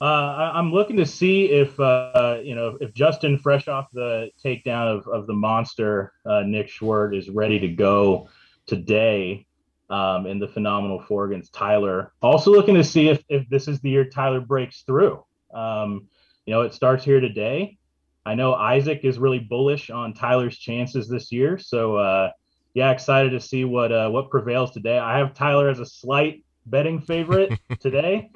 Uh, 0.00 0.50
I, 0.54 0.58
am 0.58 0.72
looking 0.72 0.96
to 0.96 1.06
see 1.06 1.52
if 1.52 1.78
uh, 1.78 2.40
you 2.42 2.56
know 2.56 2.76
if 2.80 2.94
Justin, 2.94 3.38
fresh 3.38 3.68
off 3.68 3.86
the 3.92 4.28
takedown 4.44 4.88
of, 4.88 5.06
of 5.06 5.28
the 5.28 5.34
monster 5.34 6.12
uh, 6.26 6.42
Nick 6.42 6.68
Schwerdt, 6.68 7.16
is 7.16 7.30
ready 7.30 7.60
to 7.60 7.68
go 7.68 8.28
today 8.66 9.46
um, 9.94 10.26
in 10.26 10.40
the 10.40 10.48
phenomenal 10.48 11.00
four 11.00 11.26
against 11.26 11.52
Tyler. 11.52 12.12
Also 12.20 12.50
looking 12.50 12.74
to 12.74 12.82
see 12.82 13.08
if, 13.08 13.22
if 13.28 13.48
this 13.48 13.68
is 13.68 13.80
the 13.80 13.90
year 13.90 14.04
Tyler 14.04 14.40
breaks 14.40 14.82
through. 14.82 15.24
Um, 15.54 16.08
you 16.46 16.52
know, 16.52 16.62
it 16.62 16.74
starts 16.74 17.04
here 17.04 17.20
today. 17.20 17.78
I 18.26 18.34
know 18.34 18.54
Isaac 18.54 19.00
is 19.04 19.18
really 19.18 19.38
bullish 19.38 19.90
on 19.90 20.12
Tyler's 20.12 20.58
chances 20.58 21.08
this 21.08 21.30
year. 21.30 21.58
So, 21.58 21.96
uh, 21.96 22.30
yeah, 22.72 22.90
excited 22.90 23.30
to 23.30 23.40
see 23.40 23.64
what 23.64 23.92
uh, 23.92 24.10
what 24.10 24.30
prevails 24.30 24.72
today. 24.72 24.98
I 24.98 25.18
have 25.18 25.32
Tyler 25.32 25.68
as 25.68 25.78
a 25.78 25.86
slight 25.86 26.42
betting 26.66 27.00
favorite 27.00 27.52
today. 27.80 28.30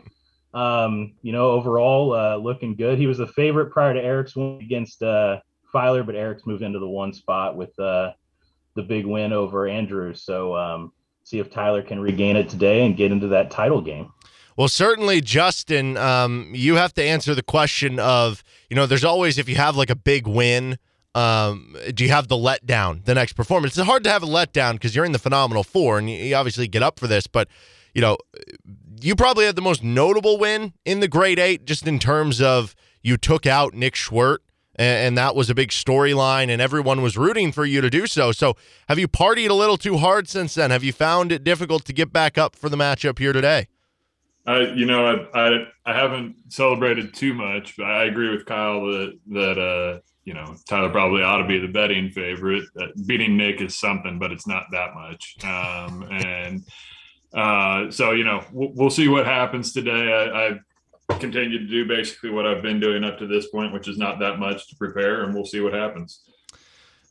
Um, 0.55 1.15
you 1.23 1.33
know, 1.33 1.51
overall, 1.51 2.15
uh, 2.15 2.37
looking 2.37 2.77
good. 2.77 2.99
He 2.99 3.09
was 3.09 3.19
a 3.19 3.27
favorite 3.27 3.73
prior 3.73 3.95
to 3.95 4.01
Eric's 4.01 4.37
win 4.37 4.61
against 4.63 5.03
uh, 5.03 5.41
Filer, 5.73 6.05
but 6.05 6.15
Eric's 6.15 6.47
moved 6.47 6.63
into 6.63 6.79
the 6.79 6.89
one 6.89 7.13
spot 7.13 7.57
with 7.57 7.77
uh, 7.81 8.13
the 8.77 8.83
big 8.83 9.07
win 9.07 9.33
over 9.33 9.67
Andrews. 9.67 10.23
So, 10.23 10.55
um, 10.55 10.93
see 11.29 11.39
if 11.39 11.51
Tyler 11.51 11.83
can 11.83 12.01
regain 12.01 12.37
it 12.37 12.49
today 12.49 12.87
and 12.87 12.97
get 12.97 13.13
into 13.13 13.29
that 13.29 13.51
title 13.51 13.83
game. 13.83 14.11
Well, 14.57 14.69
certainly, 14.69 15.21
Justin, 15.21 15.99
um, 15.99 16.51
you 16.55 16.77
have 16.77 16.95
to 16.95 17.03
answer 17.05 17.35
the 17.35 17.43
question 17.43 18.01
of, 18.01 18.43
you 18.71 18.77
know, 18.77 18.87
there's 18.87 19.05
always, 19.05 19.37
if 19.37 19.47
you 19.47 19.57
have 19.57 19.77
like 19.77 19.91
a 19.91 19.95
big 19.95 20.27
win, 20.27 20.79
um, 21.15 21.77
do 21.93 22.03
you 22.03 22.11
have 22.11 22.29
the 22.29 22.35
letdown 22.35 23.05
the 23.05 23.15
next 23.15 23.35
performance? 23.35 23.77
It's 23.77 23.87
hard 23.87 24.05
to 24.05 24.11
have 24.11 24.23
a 24.23 24.27
letdown 24.27 24.73
because 24.73 24.97
you're 24.97 25.05
in 25.05 25.13
the 25.13 25.19
phenomenal 25.19 25.65
four 25.65 25.99
and 25.99 26.09
you 26.09 26.35
obviously 26.35 26.67
get 26.67 26.83
up 26.83 26.99
for 26.99 27.07
this, 27.07 27.27
but, 27.27 27.47
you 27.95 28.01
know, 28.01 28.17
you 28.99 29.15
probably 29.15 29.45
had 29.45 29.55
the 29.55 29.63
most 29.63 29.85
notable 29.85 30.39
win 30.39 30.73
in 30.87 31.01
the 31.01 31.09
grade 31.09 31.39
eight 31.39 31.67
just 31.67 31.87
in 31.87 31.99
terms 31.99 32.41
of 32.41 32.75
you 33.03 33.19
took 33.19 33.45
out 33.47 33.75
Nick 33.75 33.95
Schwerdt 33.95 34.39
and, 34.79 35.19
that 35.19 35.35
was 35.35 35.51
a 35.51 35.55
big 35.55 35.71
storyline, 35.71 36.49
and 36.49 36.63
everyone 36.63 37.03
was 37.03 37.17
rooting 37.17 37.53
for 37.53 37.65
you 37.65 37.81
to 37.81 37.91
do 37.91 38.07
so. 38.07 38.33
So, 38.33 38.57
have 38.89 38.99
you 38.99 39.09
partied 39.09 39.51
a 39.51 39.55
little 39.55 39.77
too 39.77 39.97
hard 39.97 40.29
since 40.29 40.55
then? 40.55 40.71
Have 40.71 40.85
you 40.85 40.93
found 40.93 41.33
it 41.33 41.43
difficult 41.43 41.85
to 41.87 41.93
get 41.93 42.13
back 42.13 42.39
up 42.39 42.55
for 42.55 42.69
the 42.69 42.77
matchup 42.77 43.19
here 43.19 43.33
today? 43.33 43.69
I, 44.47 44.61
you 44.73 44.87
know, 44.87 45.29
I, 45.35 45.39
I, 45.39 45.67
I 45.85 45.95
haven't 45.95 46.37
celebrated 46.49 47.13
too 47.13 47.35
much, 47.35 47.77
but 47.77 47.85
I 47.85 48.05
agree 48.05 48.31
with 48.31 48.47
Kyle 48.47 48.87
that 48.87 49.19
that 49.29 49.59
uh, 49.59 50.01
you 50.25 50.33
know 50.33 50.57
Tyler 50.67 50.89
probably 50.91 51.23
ought 51.23 51.39
to 51.39 51.47
be 51.47 51.59
the 51.59 51.69
betting 51.69 52.11
favorite. 52.11 52.65
Uh, 52.81 52.87
beating 53.07 53.37
Nick 53.37 53.61
is 53.61 53.77
something, 53.77 54.19
but 54.19 54.33
it's 54.33 54.47
not 54.47 54.65
that 54.73 54.95
much. 54.95 55.37
Um, 55.45 56.09
and 56.11 56.65
uh, 57.35 57.91
so 57.91 58.13
you 58.13 58.25
know, 58.25 58.43
we'll, 58.53 58.73
we'll, 58.75 58.91
see 58.91 59.09
what 59.09 59.27
happens 59.27 59.73
today. 59.73 60.13
I, 60.13 60.47
I 60.47 60.61
continue 61.19 61.59
to 61.59 61.67
do 61.67 61.87
basically 61.87 62.31
what 62.31 62.47
I've 62.47 62.63
been 62.63 62.81
doing 62.81 63.05
up 63.05 63.19
to 63.19 63.27
this 63.27 63.49
point, 63.49 63.73
which 63.73 63.89
is 63.89 63.99
not 63.99 64.19
that 64.21 64.39
much 64.39 64.69
to 64.69 64.77
prepare, 64.77 65.25
and 65.25 65.35
we'll 65.35 65.47
see 65.47 65.61
what 65.61 65.73
happens. 65.73 66.21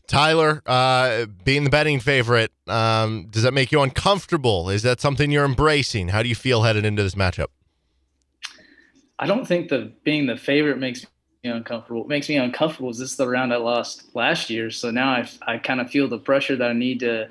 Tyler, 0.07 0.61
uh, 0.65 1.25
being 1.43 1.65
the 1.65 1.69
betting 1.69 1.99
favorite, 1.99 2.51
um, 2.67 3.27
does 3.29 3.43
that 3.43 3.53
make 3.53 3.71
you 3.71 3.81
uncomfortable? 3.81 4.69
Is 4.69 4.83
that 4.83 5.01
something 5.01 5.31
you're 5.31 5.43
embracing? 5.43 6.09
How 6.09 6.23
do 6.23 6.29
you 6.29 6.35
feel 6.35 6.63
headed 6.63 6.85
into 6.85 7.03
this 7.03 7.15
matchup? 7.15 7.47
I 9.19 9.25
don't 9.25 9.45
think 9.45 9.69
the 9.69 9.91
being 10.03 10.27
the 10.27 10.37
favorite 10.37 10.77
makes 10.77 11.05
me 11.43 11.49
uncomfortable. 11.49 12.01
What 12.01 12.09
makes 12.09 12.29
me 12.29 12.37
uncomfortable 12.37 12.89
is 12.89 12.99
this 12.99 13.11
is 13.11 13.17
the 13.17 13.27
round 13.27 13.53
I 13.53 13.57
lost 13.57 14.15
last 14.15 14.49
year, 14.49 14.71
so 14.71 14.91
now 14.91 15.09
I 15.09 15.29
I 15.45 15.57
kind 15.57 15.81
of 15.81 15.89
feel 15.89 16.07
the 16.07 16.19
pressure 16.19 16.55
that 16.55 16.69
I 16.69 16.73
need 16.73 17.01
to 17.01 17.29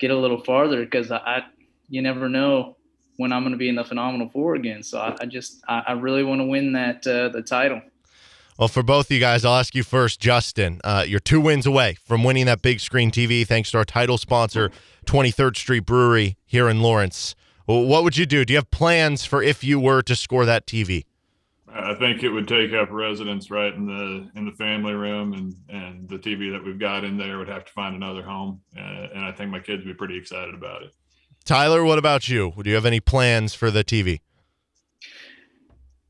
get 0.00 0.10
a 0.10 0.16
little 0.16 0.42
farther 0.42 0.84
because 0.84 1.12
I, 1.12 1.18
I 1.18 1.42
you 1.88 2.02
never 2.02 2.28
know 2.28 2.77
when 3.18 3.32
I'm 3.32 3.42
going 3.42 3.52
to 3.52 3.58
be 3.58 3.68
in 3.68 3.74
the 3.74 3.84
Phenomenal 3.84 4.30
Four 4.30 4.54
again. 4.54 4.82
So 4.82 4.98
I, 4.98 5.14
I 5.20 5.26
just 5.26 5.62
I, 5.68 5.82
I, 5.88 5.92
really 5.92 6.22
want 6.22 6.40
to 6.40 6.44
win 6.44 6.72
that 6.72 7.06
uh, 7.06 7.28
the 7.28 7.42
title. 7.42 7.82
Well, 8.58 8.68
for 8.68 8.82
both 8.82 9.06
of 9.06 9.10
you 9.12 9.20
guys, 9.20 9.44
I'll 9.44 9.56
ask 9.58 9.74
you 9.74 9.82
first, 9.82 10.20
Justin. 10.20 10.80
Uh, 10.82 11.04
you're 11.06 11.20
two 11.20 11.40
wins 11.40 11.66
away 11.66 11.96
from 12.04 12.24
winning 12.24 12.46
that 12.46 12.62
big 12.62 12.80
screen 12.80 13.10
TV, 13.10 13.46
thanks 13.46 13.70
to 13.72 13.78
our 13.78 13.84
title 13.84 14.18
sponsor, 14.18 14.70
23rd 15.06 15.56
Street 15.56 15.86
Brewery 15.86 16.36
here 16.44 16.68
in 16.68 16.80
Lawrence. 16.80 17.34
What 17.66 18.02
would 18.02 18.16
you 18.16 18.24
do? 18.24 18.44
Do 18.44 18.54
you 18.54 18.56
have 18.56 18.70
plans 18.70 19.24
for 19.24 19.42
if 19.42 19.62
you 19.62 19.78
were 19.78 20.00
to 20.02 20.16
score 20.16 20.46
that 20.46 20.66
TV? 20.66 21.04
I 21.70 21.94
think 21.94 22.22
it 22.22 22.30
would 22.30 22.48
take 22.48 22.72
up 22.72 22.90
residence 22.90 23.50
right 23.50 23.72
in 23.72 23.86
the 23.86 24.30
in 24.34 24.46
the 24.46 24.52
family 24.52 24.94
room, 24.94 25.34
and 25.34 25.54
and 25.68 26.08
the 26.08 26.18
TV 26.18 26.50
that 26.50 26.64
we've 26.64 26.78
got 26.78 27.04
in 27.04 27.18
there 27.18 27.38
would 27.38 27.48
have 27.48 27.66
to 27.66 27.72
find 27.72 27.94
another 27.94 28.22
home. 28.22 28.60
Uh, 28.76 29.08
and 29.14 29.24
I 29.24 29.32
think 29.32 29.50
my 29.50 29.60
kids 29.60 29.84
would 29.84 29.92
be 29.92 29.94
pretty 29.94 30.16
excited 30.16 30.54
about 30.54 30.82
it. 30.82 30.94
Tyler, 31.48 31.82
what 31.82 31.96
about 31.96 32.28
you? 32.28 32.52
Do 32.62 32.68
you 32.68 32.74
have 32.74 32.84
any 32.84 33.00
plans 33.00 33.54
for 33.54 33.70
the 33.70 33.82
TV? 33.82 34.20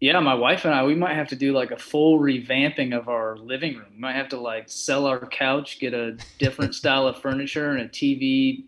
Yeah, 0.00 0.18
my 0.18 0.34
wife 0.34 0.64
and 0.64 0.74
I, 0.74 0.82
we 0.82 0.96
might 0.96 1.14
have 1.14 1.28
to 1.28 1.36
do 1.36 1.52
like 1.52 1.70
a 1.70 1.76
full 1.76 2.18
revamping 2.18 2.92
of 2.92 3.08
our 3.08 3.36
living 3.36 3.76
room. 3.76 3.86
We 3.94 4.00
might 4.00 4.16
have 4.16 4.28
to 4.30 4.40
like 4.40 4.68
sell 4.68 5.06
our 5.06 5.24
couch, 5.28 5.78
get 5.78 5.94
a 5.94 6.18
different 6.40 6.74
style 6.80 7.06
of 7.06 7.22
furniture 7.22 7.70
and 7.70 7.82
a 7.82 7.88
TV, 7.88 8.64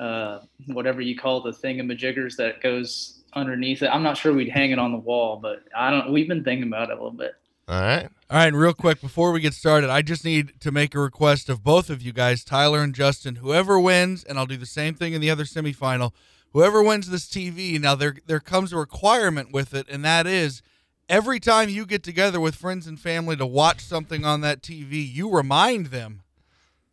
uh, 0.00 0.40
whatever 0.66 1.00
you 1.00 1.16
call 1.16 1.42
the 1.42 1.52
thingamajiggers 1.52 2.34
that 2.38 2.60
goes 2.60 3.22
underneath 3.34 3.84
it. 3.84 3.86
I'm 3.86 4.02
not 4.02 4.16
sure 4.16 4.32
we'd 4.32 4.48
hang 4.48 4.72
it 4.72 4.80
on 4.80 4.90
the 4.90 4.98
wall, 4.98 5.38
but 5.40 5.62
I 5.76 5.92
don't. 5.92 6.10
We've 6.10 6.26
been 6.26 6.42
thinking 6.42 6.66
about 6.66 6.90
it 6.90 6.94
a 6.98 7.00
little 7.00 7.12
bit. 7.12 7.34
All 7.70 7.80
right. 7.80 8.08
All 8.28 8.36
right, 8.36 8.48
and 8.48 8.58
real 8.58 8.74
quick 8.74 9.00
before 9.00 9.30
we 9.30 9.40
get 9.40 9.54
started, 9.54 9.90
I 9.90 10.02
just 10.02 10.24
need 10.24 10.60
to 10.60 10.72
make 10.72 10.92
a 10.92 10.98
request 10.98 11.48
of 11.48 11.62
both 11.62 11.88
of 11.88 12.02
you 12.02 12.12
guys, 12.12 12.42
Tyler 12.42 12.82
and 12.82 12.92
Justin. 12.92 13.36
Whoever 13.36 13.78
wins, 13.78 14.24
and 14.24 14.40
I'll 14.40 14.46
do 14.46 14.56
the 14.56 14.66
same 14.66 14.94
thing 14.94 15.12
in 15.12 15.20
the 15.20 15.30
other 15.30 15.44
semifinal. 15.44 16.10
Whoever 16.52 16.82
wins 16.82 17.08
this 17.08 17.28
TV, 17.28 17.80
now 17.80 17.94
there 17.94 18.16
there 18.26 18.40
comes 18.40 18.72
a 18.72 18.76
requirement 18.76 19.52
with 19.52 19.72
it, 19.72 19.86
and 19.88 20.04
that 20.04 20.26
is 20.26 20.62
every 21.08 21.38
time 21.38 21.68
you 21.68 21.86
get 21.86 22.02
together 22.02 22.40
with 22.40 22.56
friends 22.56 22.88
and 22.88 22.98
family 22.98 23.36
to 23.36 23.46
watch 23.46 23.82
something 23.82 24.24
on 24.24 24.40
that 24.40 24.62
TV, 24.62 25.08
you 25.08 25.30
remind 25.30 25.86
them 25.86 26.22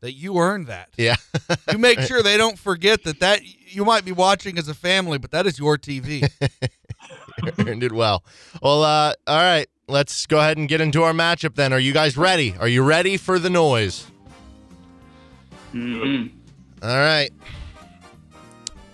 that 0.02 0.14
you 0.14 0.38
earned 0.38 0.68
that. 0.68 0.90
Yeah. 0.96 1.16
you 1.72 1.80
make 1.80 2.02
sure 2.02 2.22
they 2.22 2.38
don't 2.38 2.60
forget 2.60 3.04
that 3.06 3.20
that 3.22 3.42
you 3.44 3.84
might 3.84 4.06
be 4.06 4.12
watching 4.12 4.60
as 4.60 4.68
a 4.68 4.76
family, 4.76 5.18
but 5.18 5.32
that 5.32 5.48
is 5.48 5.58
your 5.58 5.80
TV. 5.80 6.30
earned 7.68 7.84
it 7.84 7.92
well. 7.92 8.24
Well, 8.62 8.84
uh, 8.84 9.14
all 9.26 9.38
right 9.38 9.68
let's 9.90 10.26
go 10.26 10.40
ahead 10.40 10.58
and 10.58 10.68
get 10.68 10.82
into 10.82 11.04
our 11.04 11.14
matchup 11.14 11.56
then. 11.56 11.72
Are 11.72 11.80
you 11.80 11.94
guys 11.94 12.18
ready? 12.18 12.56
Are 12.60 12.68
you 12.68 12.84
ready 12.84 13.16
for 13.16 13.40
the 13.40 13.50
noise? 13.50 14.06
Mm-hmm. 15.74 16.36
All 16.84 16.98
right. 16.98 17.30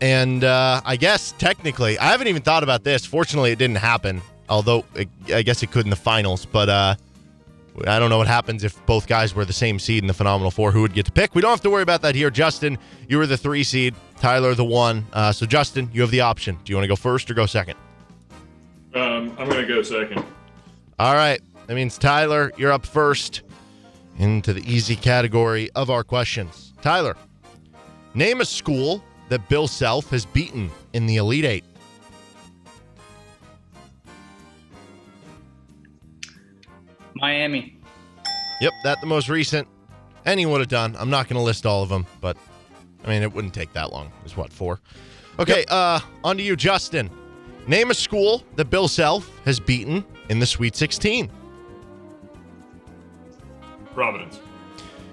And 0.02 0.44
uh, 0.44 0.82
I 0.86 0.96
guess 0.98 1.34
technically, 1.38 1.98
I 1.98 2.06
haven't 2.12 2.28
even 2.28 2.42
thought 2.42 2.64
about 2.64 2.84
this. 2.84 3.06
Fortunately, 3.06 3.52
it 3.52 3.58
didn't 3.58 3.78
happen. 3.78 4.22
Although 4.50 4.86
it, 4.94 5.10
I 5.34 5.42
guess 5.42 5.64
it 5.64 5.72
could 5.72 5.86
in 5.86 5.90
the 5.90 5.96
finals, 5.96 6.46
but 6.46 6.70
uh, 6.70 6.96
I 7.88 7.98
don't 7.98 8.10
know 8.10 8.18
what 8.18 8.28
happens 8.28 8.64
if 8.64 8.86
both 8.86 9.08
guys 9.08 9.34
were 9.34 9.46
the 9.46 9.54
same 9.54 9.80
seed 9.80 10.04
in 10.04 10.08
the 10.08 10.14
Phenomenal 10.14 10.52
Four. 10.52 10.72
Who 10.72 10.82
would 10.82 10.94
get 10.94 11.06
to 11.06 11.12
pick? 11.12 11.34
We 11.34 11.42
don't 11.42 11.52
have 11.52 11.62
to 11.62 11.70
worry 11.70 11.82
about 11.82 12.02
that 12.02 12.14
here. 12.14 12.30
Justin, 12.30 12.78
you 13.08 13.18
were 13.18 13.26
the 13.26 13.38
three 13.38 13.64
seed. 13.64 13.96
Tyler, 14.20 14.54
the 14.54 14.66
one. 14.66 15.06
Uh, 15.14 15.32
so 15.32 15.46
Justin, 15.46 15.90
you 15.94 16.02
have 16.02 16.12
the 16.12 16.22
option. 16.22 16.60
Do 16.64 16.72
you 16.72 16.76
want 16.76 16.84
to 16.84 16.90
go 16.90 16.98
first 16.98 17.32
or 17.32 17.34
go 17.34 17.46
second? 17.46 17.78
Um, 18.94 19.34
I'm 19.40 19.50
going 19.50 19.66
to 19.66 19.68
go 19.68 19.82
second. 19.82 20.24
All 21.00 21.16
right. 21.16 21.42
That 21.68 21.76
means 21.76 21.98
Tyler, 21.98 22.52
you're 22.58 22.72
up 22.72 22.86
first 22.86 23.42
into 24.20 24.54
the 24.54 24.62
easy 24.72 24.96
category 24.96 25.70
of 25.72 25.90
our 25.90 26.04
questions. 26.04 26.74
Tyler, 26.82 27.16
name 28.14 28.42
a 28.42 28.46
school 28.46 29.04
that 29.30 29.48
Bill 29.50 29.68
Self 29.68 30.10
has 30.10 30.26
beaten 30.26 30.70
in 30.94 31.06
the 31.06 31.18
Elite 31.18 31.46
Eight. 31.46 31.64
Miami. 37.16 37.78
Yep, 38.62 38.74
that 38.84 39.00
the 39.02 39.08
most 39.08 39.30
recent. 39.30 39.68
Any 40.26 40.46
would 40.46 40.60
have 40.60 40.70
done. 40.70 40.96
I'm 40.98 41.10
not 41.10 41.28
going 41.28 41.38
to 41.38 41.44
list 41.44 41.66
all 41.66 41.84
of 41.84 41.90
them, 41.90 42.06
but 42.22 42.38
I 43.04 43.10
mean, 43.10 43.24
it 43.24 43.34
wouldn't 43.34 43.54
take 43.54 43.74
that 43.74 43.92
long. 43.92 44.12
Is 44.26 44.38
what 44.38 44.52
four? 44.52 44.80
Okay, 45.40 45.66
uh, 45.70 46.00
on 46.24 46.38
to 46.38 46.44
you, 46.44 46.56
Justin. 46.56 47.10
Name 47.68 47.92
a 47.92 47.94
school 47.94 48.44
that 48.56 48.66
Bill 48.66 48.88
Self 48.88 49.30
has 49.46 49.60
beaten 49.60 50.06
in 50.30 50.40
the 50.40 50.46
Sweet 50.46 50.76
16. 50.76 51.30
Providence. 53.94 54.40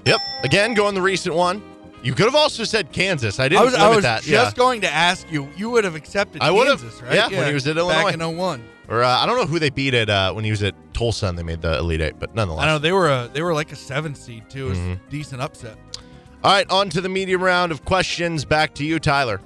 Yep. 0.06 0.20
Again, 0.44 0.74
going 0.74 0.94
the 0.94 1.02
recent 1.02 1.34
one. 1.34 1.62
You 2.02 2.14
could 2.14 2.24
have 2.24 2.34
also 2.34 2.64
said 2.64 2.92
Kansas. 2.92 3.38
I 3.38 3.48
didn't 3.48 3.60
I 3.60 3.64
was, 3.64 3.72
limit 3.74 3.86
I 3.86 3.94
was 3.96 4.02
that. 4.04 4.22
just 4.22 4.56
yeah. 4.56 4.58
going 4.58 4.80
to 4.80 4.90
ask 4.92 5.30
you. 5.30 5.48
You 5.56 5.68
would 5.70 5.84
have 5.84 5.94
accepted 5.96 6.40
I 6.40 6.50
would 6.50 6.66
have, 6.66 6.80
Kansas, 6.80 7.02
right? 7.02 7.14
yeah, 7.14 7.28
when 7.28 7.46
he 7.46 7.52
was 7.52 7.66
at 7.66 7.76
Illinois. 7.76 8.04
Back 8.04 8.14
in 8.14 8.36
01. 8.38 8.64
Or 8.88 9.02
uh, 9.02 9.18
I 9.18 9.26
don't 9.26 9.36
know 9.36 9.44
who 9.44 9.58
they 9.58 9.68
beat 9.70 9.92
at 9.92 10.08
uh, 10.08 10.32
when 10.32 10.42
he 10.44 10.50
was 10.50 10.62
at 10.62 10.74
Tulsa 10.94 11.26
and 11.26 11.38
they 11.38 11.42
made 11.42 11.60
the 11.60 11.78
Elite 11.78 12.00
Eight, 12.00 12.14
but 12.18 12.34
nonetheless. 12.34 12.64
I 12.64 12.66
know 12.68 12.78
they 12.78 12.90
were 12.92 13.08
a 13.08 13.30
they 13.32 13.40
were 13.42 13.54
like 13.54 13.70
a 13.70 13.76
seven 13.76 14.14
seed 14.16 14.48
too. 14.50 14.66
It 14.66 14.70
was 14.70 14.78
Mhm. 14.78 14.92
a 15.06 15.10
decent 15.10 15.42
upset. 15.42 15.76
All 16.42 16.52
right, 16.52 16.68
on 16.70 16.88
to 16.90 17.00
the 17.00 17.08
medium 17.08 17.40
round 17.42 17.70
of 17.70 17.84
questions. 17.84 18.44
Back 18.44 18.74
to 18.76 18.84
you, 18.84 18.98
Tyler. 18.98 19.40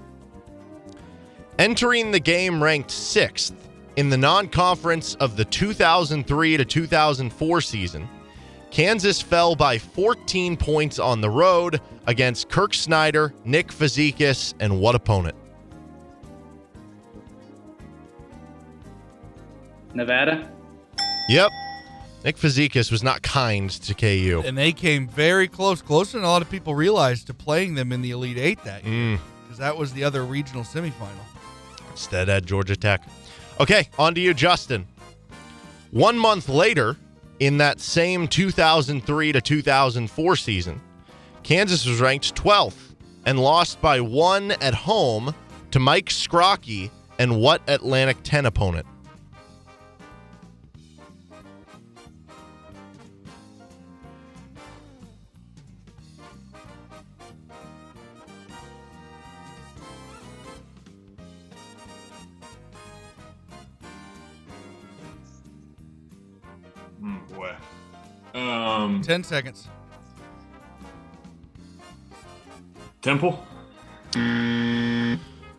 Entering 1.59 2.11
the 2.11 2.21
game 2.21 2.63
ranked 2.63 2.91
sixth 2.91 3.53
in 3.97 4.11
the 4.11 4.17
non 4.17 4.49
conference 4.49 5.15
of 5.17 5.37
the 5.37 5.45
2003 5.45 6.57
to 6.57 6.65
2004 6.65 7.61
season, 7.61 8.09
Kansas 8.71 9.23
fell 9.23 9.55
by 9.55 9.79
14 9.79 10.57
points 10.57 10.99
on 10.99 11.21
the 11.21 11.31
road 11.31 11.81
against 12.07 12.49
Kirk 12.49 12.75
Snyder, 12.75 13.33
Nick 13.45 13.69
Fazekas, 13.69 14.55
and 14.59 14.81
what 14.81 14.95
opponent? 14.95 15.37
Nevada. 19.95 20.51
Yep. 21.29 21.51
Nick 22.25 22.37
Fazekas 22.37 22.91
was 22.91 23.03
not 23.03 23.23
kind 23.23 23.71
to 23.71 23.95
KU. 23.95 24.43
And 24.45 24.59
they 24.59 24.73
came 24.73 25.07
very 25.07 25.47
close, 25.47 25.81
closer 25.81 26.19
than 26.19 26.25
a 26.25 26.29
lot 26.29 26.43
of 26.43 26.51
people 26.51 26.75
realized 26.75 27.27
to 27.29 27.35
playing 27.35 27.75
them 27.75 27.93
in 27.93 28.03
the 28.03 28.11
Elite 28.11 28.39
Eight 28.39 28.65
that 28.65 28.85
year. 28.85 29.19
Mm. 29.19 29.21
Because 29.43 29.59
that 29.59 29.77
was 29.77 29.93
the 29.93 30.03
other 30.03 30.25
regional 30.25 30.65
semifinal. 30.65 31.11
Instead 31.91 32.29
at 32.29 32.45
Georgia 32.45 32.75
Tech. 32.75 33.07
Okay, 33.61 33.89
on 33.99 34.15
to 34.15 34.21
you, 34.21 34.35
Justin. 34.35 34.87
One 35.93 36.19
month 36.19 36.49
later, 36.49 36.97
in 37.39 37.59
that 37.59 37.81
same 37.81 38.27
2003 38.27 39.33
to 39.33 39.41
2004 39.41 40.37
season, 40.37 40.81
Kansas 41.45 41.87
was 41.87 42.01
ranked 42.01 42.35
12th 42.35 42.95
and 43.27 43.39
lost 43.39 43.81
by 43.81 44.01
one 44.01 44.51
at 44.53 44.75
home 44.75 45.35
to 45.71 45.79
Mike 45.79 46.07
Skrocki 46.07 46.91
and 47.19 47.41
what 47.41 47.63
Atlantic 47.69 48.17
10 48.25 48.47
opponent? 48.47 48.87
Um, 68.35 69.01
Ten 69.03 69.23
seconds. 69.23 69.69
Temple. 73.03 73.45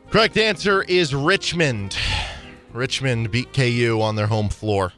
Correct 0.09 0.37
answer 0.37 0.83
is 0.83 1.13
Richmond. 1.13 1.97
Richmond 2.73 3.31
beat 3.31 3.53
KU 3.53 3.99
on 4.01 4.15
their 4.15 4.27
home 4.27 4.49
floor. 4.49 4.93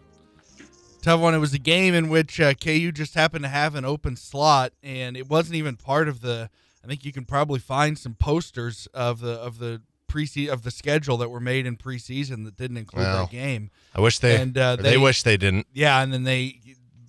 Tough 1.01 1.19
one. 1.21 1.33
It 1.35 1.39
was 1.39 1.53
a 1.53 1.59
game 1.59 1.93
in 1.93 2.09
which 2.09 2.39
uh, 2.39 2.53
KU 2.53 2.91
just 2.91 3.13
happened 3.13 3.43
to 3.43 3.49
have 3.49 3.75
an 3.75 3.85
open 3.85 4.15
slot, 4.15 4.73
and 4.81 5.15
it 5.15 5.27
wasn't 5.29 5.55
even 5.55 5.75
part 5.75 6.07
of 6.07 6.21
the. 6.21 6.49
I 6.83 6.87
think 6.87 7.03
you 7.05 7.11
can 7.11 7.25
probably 7.25 7.59
find 7.59 7.97
some 7.97 8.13
posters 8.15 8.87
of 8.93 9.19
the 9.19 9.33
of 9.33 9.59
the 9.59 9.81
pre 10.07 10.27
of 10.49 10.63
the 10.63 10.71
schedule 10.71 11.17
that 11.17 11.29
were 11.29 11.39
made 11.39 11.65
in 11.65 11.75
preseason 11.77 12.45
that 12.45 12.55
didn't 12.57 12.77
include 12.77 13.03
Wow. 13.05 13.21
that 13.25 13.31
game. 13.31 13.69
I 13.93 14.01
wish 14.01 14.19
they 14.19 14.39
And, 14.41 14.57
uh, 14.57 14.77
they, 14.77 14.91
they- 14.91 14.97
wish 14.97 15.23
they 15.23 15.37
didn't. 15.37 15.67
Yeah, 15.73 16.01
and 16.01 16.13
then 16.13 16.23
they, 16.23 16.59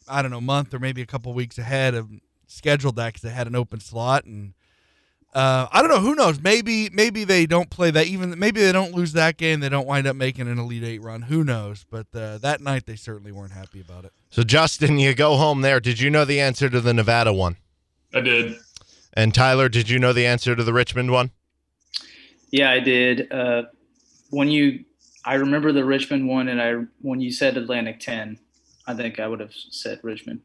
I 0.08 0.22
don't 0.22 0.30
know, 0.30 0.40
month 0.40 0.74
or 0.74 0.78
maybe 0.78 1.02
a 1.02 1.06
couple 1.06 1.32
weeks 1.32 1.58
ahead 1.58 1.94
of 1.94 2.08
scheduled 2.46 2.96
that 2.96 3.08
because 3.08 3.22
they 3.22 3.30
had 3.30 3.46
an 3.46 3.54
open 3.54 3.80
slot, 3.80 4.24
and 4.24 4.54
uh, 5.34 5.68
I 5.70 5.80
don't 5.82 5.90
know. 5.90 6.00
Who 6.00 6.14
knows? 6.14 6.40
Maybe 6.40 6.88
maybe 6.90 7.24
they 7.24 7.46
don't 7.46 7.70
play 7.70 7.90
that. 7.90 8.06
Even 8.06 8.38
maybe 8.38 8.60
they 8.60 8.72
don't 8.72 8.94
lose 8.94 9.12
that 9.12 9.36
game. 9.36 9.60
They 9.60 9.68
don't 9.68 9.86
wind 9.86 10.06
up 10.06 10.16
making 10.16 10.48
an 10.48 10.58
Elite 10.58 10.84
Eight 10.84 11.02
run. 11.02 11.22
Who 11.22 11.44
knows? 11.44 11.84
But 11.88 12.06
uh, 12.14 12.38
that 12.38 12.60
night 12.60 12.86
they 12.86 12.96
certainly 12.96 13.32
weren't 13.32 13.52
happy 13.52 13.80
about 13.80 14.04
it. 14.04 14.12
So 14.30 14.42
Justin, 14.42 14.98
you 14.98 15.14
go 15.14 15.36
home 15.36 15.60
there. 15.60 15.80
Did 15.80 16.00
you 16.00 16.10
know 16.10 16.24
the 16.24 16.40
answer 16.40 16.68
to 16.68 16.80
the 16.80 16.94
Nevada 16.94 17.32
one? 17.32 17.56
I 18.14 18.20
did. 18.20 18.56
And 19.12 19.34
Tyler, 19.34 19.68
did 19.68 19.88
you 19.88 19.98
know 19.98 20.12
the 20.12 20.26
answer 20.26 20.54
to 20.54 20.62
the 20.62 20.72
Richmond 20.72 21.10
one? 21.10 21.30
Yeah, 22.50 22.70
I 22.70 22.80
did. 22.80 23.30
Uh, 23.32 23.64
when 24.30 24.48
you, 24.48 24.84
I 25.24 25.34
remember 25.34 25.72
the 25.72 25.84
Richmond 25.84 26.28
one, 26.28 26.48
and 26.48 26.60
I 26.60 26.84
when 27.02 27.20
you 27.20 27.32
said 27.32 27.56
Atlantic 27.56 28.00
Ten, 28.00 28.38
I 28.88 28.94
think 28.94 29.20
I 29.20 29.28
would 29.28 29.40
have 29.40 29.52
said 29.52 30.00
Richmond. 30.02 30.40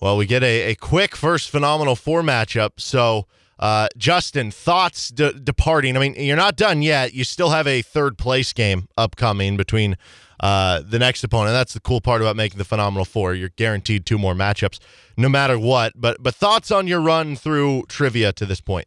Well, 0.00 0.16
we 0.16 0.24
get 0.24 0.44
a, 0.44 0.70
a 0.70 0.74
quick 0.76 1.16
first 1.16 1.50
phenomenal 1.50 1.96
four 1.96 2.22
matchup. 2.22 2.78
So, 2.78 3.26
uh, 3.58 3.88
Justin, 3.96 4.52
thoughts 4.52 5.10
de- 5.10 5.34
departing? 5.34 5.96
I 5.96 6.00
mean, 6.00 6.14
you're 6.16 6.36
not 6.36 6.56
done 6.56 6.80
yet. 6.80 7.12
You 7.12 7.24
still 7.24 7.50
have 7.50 7.66
a 7.66 7.82
third 7.82 8.16
place 8.16 8.52
game 8.52 8.86
upcoming 8.96 9.56
between 9.56 9.96
uh, 10.38 10.80
the 10.86 10.98
next 10.98 11.24
opponent. 11.24 11.52
That's 11.52 11.74
the 11.74 11.80
cool 11.80 12.00
part 12.00 12.22
about 12.22 12.36
making 12.36 12.58
the 12.58 12.64
phenomenal 12.64 13.04
four. 13.04 13.34
You're 13.34 13.50
guaranteed 13.50 14.06
two 14.06 14.16
more 14.16 14.34
matchups, 14.34 14.78
no 15.16 15.28
matter 15.28 15.58
what. 15.58 15.92
But 15.96 16.22
but 16.22 16.36
thoughts 16.36 16.70
on 16.70 16.86
your 16.86 17.00
run 17.00 17.34
through 17.34 17.84
trivia 17.88 18.32
to 18.34 18.46
this 18.46 18.60
point? 18.60 18.86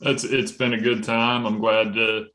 It's 0.00 0.24
it's 0.24 0.52
been 0.52 0.74
a 0.74 0.80
good 0.80 1.04
time. 1.04 1.46
I'm 1.46 1.60
glad 1.60 1.94
to 1.94 2.26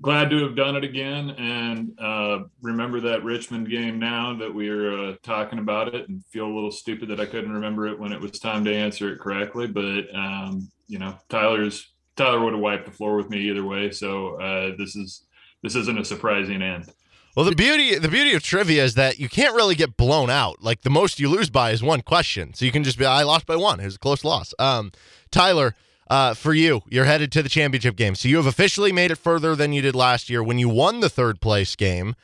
glad 0.00 0.30
to 0.30 0.42
have 0.42 0.54
done 0.54 0.76
it 0.76 0.84
again 0.84 1.30
and 1.30 1.98
uh, 1.98 2.44
remember 2.60 3.00
that 3.00 3.24
Richmond 3.24 3.70
game 3.70 3.98
now 3.98 4.34
that 4.34 4.52
we 4.52 4.68
are 4.68 5.08
uh, 5.08 5.14
talking 5.22 5.58
about 5.58 5.94
it 5.94 6.08
and 6.08 6.24
feel 6.26 6.46
a 6.46 6.54
little 6.54 6.70
stupid 6.70 7.08
that 7.08 7.20
I 7.20 7.26
couldn't 7.26 7.52
remember 7.52 7.86
it 7.86 7.98
when 7.98 8.12
it 8.12 8.20
was 8.20 8.32
time 8.38 8.64
to 8.66 8.74
answer 8.74 9.12
it 9.12 9.20
correctly. 9.20 9.66
But 9.66 10.14
um, 10.14 10.70
you 10.86 10.98
know, 10.98 11.16
Tyler's 11.28 11.92
Tyler 12.16 12.40
would 12.40 12.52
have 12.52 12.62
wiped 12.62 12.86
the 12.86 12.92
floor 12.92 13.16
with 13.16 13.30
me 13.30 13.38
either 13.48 13.64
way. 13.64 13.90
So 13.90 14.40
uh, 14.40 14.76
this 14.76 14.96
is 14.96 15.24
this 15.62 15.74
isn't 15.74 15.98
a 15.98 16.04
surprising 16.04 16.62
end. 16.62 16.90
Well, 17.34 17.44
the 17.44 17.54
beauty 17.54 17.98
the 17.98 18.08
beauty 18.08 18.34
of 18.34 18.42
trivia 18.42 18.84
is 18.84 18.94
that 18.94 19.18
you 19.18 19.28
can't 19.28 19.54
really 19.54 19.74
get 19.74 19.96
blown 19.96 20.30
out. 20.30 20.62
Like 20.62 20.82
the 20.82 20.90
most 20.90 21.20
you 21.20 21.28
lose 21.28 21.50
by 21.50 21.70
is 21.70 21.82
one 21.82 22.02
question, 22.02 22.54
so 22.54 22.64
you 22.64 22.72
can 22.72 22.84
just 22.84 22.98
be 22.98 23.04
I 23.04 23.22
lost 23.22 23.46
by 23.46 23.56
one. 23.56 23.80
It 23.80 23.84
was 23.84 23.96
a 23.96 23.98
close 23.98 24.24
loss. 24.24 24.54
Um, 24.58 24.92
Tyler, 25.30 25.74
uh, 26.08 26.34
for 26.34 26.54
you, 26.54 26.82
you're 26.88 27.04
headed 27.04 27.32
to 27.32 27.42
the 27.42 27.48
championship 27.48 27.96
game, 27.96 28.14
so 28.14 28.28
you 28.28 28.36
have 28.36 28.46
officially 28.46 28.92
made 28.92 29.10
it 29.10 29.16
further 29.16 29.56
than 29.56 29.72
you 29.72 29.82
did 29.82 29.94
last 29.94 30.30
year 30.30 30.42
when 30.42 30.58
you 30.58 30.68
won 30.68 31.00
the 31.00 31.08
third 31.08 31.40
place 31.40 31.74
game, 31.76 32.14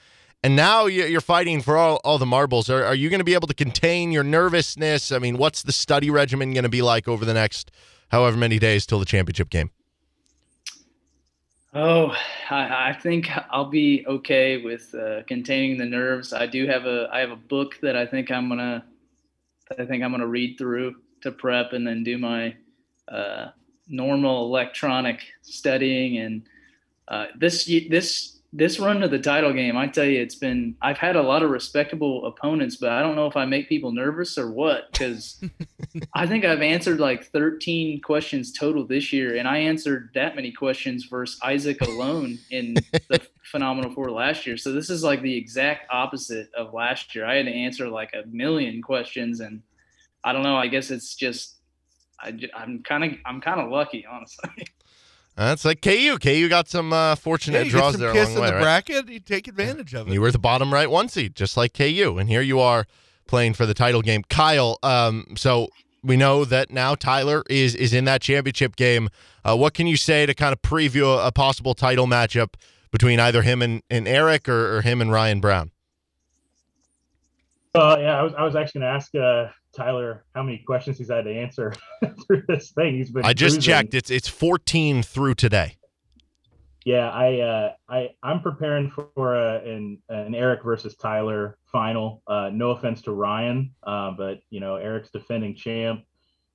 and 0.42 0.54
now 0.56 0.86
you- 0.86 1.04
you're 1.04 1.20
fighting 1.20 1.60
for 1.62 1.76
all, 1.76 2.00
all 2.04 2.18
the 2.18 2.26
marbles. 2.26 2.68
Are, 2.70 2.84
are 2.84 2.94
you 2.94 3.10
going 3.10 3.20
to 3.20 3.24
be 3.24 3.34
able 3.34 3.48
to 3.48 3.54
contain 3.54 4.12
your 4.12 4.24
nervousness? 4.24 5.12
I 5.12 5.18
mean, 5.18 5.36
what's 5.38 5.62
the 5.62 5.72
study 5.72 6.10
regimen 6.10 6.52
going 6.52 6.64
to 6.64 6.68
be 6.70 6.82
like 6.82 7.08
over 7.08 7.24
the 7.24 7.34
next 7.34 7.70
however 8.10 8.36
many 8.36 8.58
days 8.58 8.86
till 8.86 8.98
the 8.98 9.04
championship 9.04 9.50
game? 9.50 9.70
Oh, 11.74 12.14
I, 12.50 12.90
I 12.90 12.92
think 12.92 13.30
I'll 13.50 13.70
be 13.70 14.04
okay 14.06 14.58
with 14.58 14.94
uh, 14.94 15.22
containing 15.26 15.78
the 15.78 15.86
nerves. 15.86 16.34
I 16.34 16.46
do 16.46 16.66
have 16.66 16.84
a 16.84 17.08
I 17.10 17.20
have 17.20 17.30
a 17.30 17.36
book 17.36 17.78
that 17.80 17.96
I 17.96 18.04
think 18.04 18.30
I'm 18.30 18.48
gonna 18.50 18.84
I 19.78 19.86
think 19.86 20.02
I'm 20.04 20.10
gonna 20.10 20.26
read 20.26 20.58
through 20.58 20.96
to 21.22 21.32
prep 21.32 21.72
and 21.72 21.86
then 21.86 22.04
do 22.04 22.18
my 22.18 22.54
uh, 23.08 23.52
normal 23.88 24.46
electronic 24.46 25.20
studying 25.42 26.18
and 26.18 26.42
uh, 27.08 27.26
this 27.38 27.66
this 27.66 28.38
this 28.54 28.78
run 28.78 29.00
to 29.00 29.08
the 29.08 29.18
title 29.18 29.52
game. 29.52 29.78
I 29.78 29.86
tell 29.86 30.04
you, 30.04 30.20
it's 30.20 30.34
been 30.34 30.76
I've 30.82 30.98
had 30.98 31.16
a 31.16 31.22
lot 31.22 31.42
of 31.42 31.50
respectable 31.50 32.26
opponents, 32.26 32.76
but 32.76 32.90
I 32.90 33.00
don't 33.00 33.16
know 33.16 33.26
if 33.26 33.36
I 33.36 33.46
make 33.46 33.68
people 33.68 33.92
nervous 33.92 34.36
or 34.36 34.50
what 34.50 34.92
because 34.92 35.42
I 36.14 36.26
think 36.26 36.44
I've 36.44 36.60
answered 36.60 37.00
like 37.00 37.24
13 37.24 38.02
questions 38.02 38.52
total 38.52 38.86
this 38.86 39.12
year, 39.12 39.36
and 39.36 39.48
I 39.48 39.58
answered 39.58 40.10
that 40.14 40.36
many 40.36 40.52
questions 40.52 41.04
versus 41.04 41.40
Isaac 41.42 41.80
alone 41.80 42.38
in 42.50 42.74
the 43.08 43.20
Phenomenal 43.42 43.92
Four 43.92 44.10
last 44.10 44.46
year. 44.46 44.58
So 44.58 44.72
this 44.72 44.90
is 44.90 45.02
like 45.02 45.22
the 45.22 45.36
exact 45.36 45.86
opposite 45.90 46.50
of 46.54 46.74
last 46.74 47.14
year. 47.14 47.24
I 47.24 47.36
had 47.36 47.46
to 47.46 47.52
answer 47.52 47.88
like 47.88 48.12
a 48.12 48.26
million 48.28 48.82
questions, 48.82 49.40
and 49.40 49.62
I 50.24 50.34
don't 50.34 50.42
know. 50.42 50.56
I 50.56 50.66
guess 50.66 50.90
it's 50.90 51.14
just 51.14 51.56
I, 52.22 52.62
am 52.62 52.82
kind 52.82 53.04
of 53.04 53.12
I'm 53.26 53.40
kind 53.40 53.60
of 53.60 53.70
lucky, 53.70 54.06
honestly. 54.06 54.50
That's 55.36 55.64
like 55.64 55.80
KU. 55.80 56.18
KU 56.18 56.48
got 56.48 56.68
some 56.68 56.92
uh, 56.92 57.10
Yeah, 57.10 57.14
fortunate 57.14 57.58
you 57.66 57.72
get 57.72 57.78
draws 57.78 57.92
some 57.92 58.00
there 58.02 58.10
along 58.10 58.26
in 58.28 58.34
the 58.34 58.40
way, 58.40 58.46
the 58.48 58.52
right? 58.54 58.62
bracket. 58.62 59.08
You 59.08 59.18
take 59.20 59.48
advantage 59.48 59.94
of 59.94 60.08
it. 60.08 60.12
You 60.12 60.20
were 60.20 60.30
the 60.30 60.38
bottom 60.38 60.72
right 60.72 60.90
one 60.90 61.08
seed, 61.08 61.34
just 61.34 61.56
like 61.56 61.72
KU, 61.72 62.16
and 62.18 62.28
here 62.28 62.42
you 62.42 62.60
are 62.60 62.86
playing 63.26 63.54
for 63.54 63.64
the 63.64 63.72
title 63.74 64.02
game. 64.02 64.24
Kyle, 64.28 64.78
um, 64.82 65.26
so 65.36 65.68
we 66.02 66.16
know 66.18 66.44
that 66.44 66.70
now 66.70 66.94
Tyler 66.94 67.42
is 67.48 67.74
is 67.74 67.94
in 67.94 68.04
that 68.04 68.20
championship 68.20 68.76
game. 68.76 69.08
Uh, 69.44 69.56
what 69.56 69.72
can 69.74 69.86
you 69.86 69.96
say 69.96 70.26
to 70.26 70.34
kind 70.34 70.52
of 70.52 70.60
preview 70.62 71.18
a, 71.18 71.28
a 71.28 71.32
possible 71.32 71.74
title 71.74 72.06
matchup 72.06 72.54
between 72.90 73.18
either 73.18 73.40
him 73.42 73.62
and, 73.62 73.82
and 73.88 74.06
Eric 74.06 74.48
or, 74.48 74.76
or 74.76 74.82
him 74.82 75.00
and 75.00 75.10
Ryan 75.10 75.40
Brown? 75.40 75.70
Uh, 77.74 77.96
yeah, 78.00 78.18
I 78.18 78.22
was 78.22 78.34
I 78.34 78.42
was 78.44 78.54
actually 78.54 78.82
going 78.82 78.90
to 78.90 78.96
ask 78.96 79.14
uh, 79.14 79.50
Tyler 79.74 80.24
how 80.34 80.42
many 80.42 80.58
questions 80.58 80.98
he's 80.98 81.10
had 81.10 81.24
to 81.24 81.32
answer 81.32 81.74
through 82.26 82.42
this 82.48 82.70
thing. 82.72 82.96
He's 82.96 83.10
been. 83.10 83.24
I 83.24 83.32
just 83.32 83.56
cruising. 83.56 83.72
checked; 83.72 83.94
it's 83.94 84.10
it's 84.10 84.28
14 84.28 85.02
through 85.02 85.34
today. 85.34 85.76
Yeah, 86.84 87.10
I 87.10 87.40
uh, 87.40 87.72
I 87.88 88.10
I'm 88.22 88.40
preparing 88.40 88.90
for 88.90 89.36
uh, 89.36 89.60
an 89.60 89.98
an 90.08 90.34
Eric 90.34 90.64
versus 90.64 90.96
Tyler 90.96 91.58
final. 91.66 92.22
Uh, 92.26 92.50
no 92.52 92.70
offense 92.70 93.02
to 93.02 93.12
Ryan, 93.12 93.74
uh, 93.84 94.12
but 94.12 94.40
you 94.50 94.60
know 94.60 94.76
Eric's 94.76 95.10
defending 95.10 95.54
champ 95.54 96.04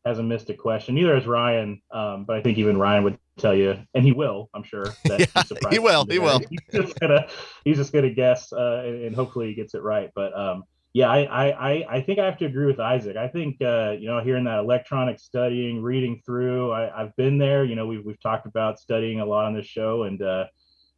hasn't 0.06 0.28
missed 0.28 0.50
a 0.50 0.54
question. 0.54 0.96
Neither 0.96 1.16
has 1.16 1.28
Ryan, 1.28 1.82
um, 1.92 2.26
but 2.26 2.38
I 2.38 2.42
think 2.42 2.58
even 2.58 2.78
Ryan 2.78 3.04
would 3.04 3.20
tell 3.38 3.54
you, 3.54 3.78
and 3.94 4.04
he 4.06 4.12
will, 4.12 4.50
I'm 4.54 4.64
sure. 4.64 4.86
That 5.06 5.20
Yeah, 5.20 5.70
he 5.70 5.80
will, 5.80 6.06
he 6.06 6.20
will. 6.20 6.40
He's 6.50 6.82
just 6.82 7.00
gonna 7.00 7.28
he's 7.64 7.78
just 7.78 7.94
gonna 7.94 8.10
guess, 8.10 8.52
uh, 8.52 8.84
and, 8.86 9.04
and 9.06 9.16
hopefully 9.16 9.48
he 9.48 9.54
gets 9.54 9.74
it 9.76 9.82
right. 9.82 10.10
But 10.16 10.38
um, 10.38 10.64
yeah, 10.98 11.12
I, 11.12 11.20
I 11.26 11.70
I 11.70 11.86
I 11.98 12.02
think 12.02 12.18
I 12.18 12.26
have 12.26 12.40
to 12.40 12.46
agree 12.46 12.66
with 12.66 12.80
Isaac. 12.80 13.18
I 13.18 13.28
think 13.28 13.62
uh, 13.62 13.92
you 14.00 14.08
know 14.08 14.20
hearing 14.20 14.44
that 14.46 14.58
electronic 14.58 15.20
studying, 15.20 15.80
reading 15.80 16.20
through, 16.26 16.72
I, 16.72 17.04
I've 17.04 17.16
been 17.16 17.38
there. 17.38 17.64
You 17.66 17.76
know, 17.76 17.86
we've 17.86 18.04
we've 18.04 18.20
talked 18.20 18.48
about 18.48 18.80
studying 18.80 19.20
a 19.20 19.26
lot 19.26 19.46
on 19.46 19.54
this 19.54 19.68
show, 19.68 20.06
and 20.06 20.20
uh, 20.20 20.46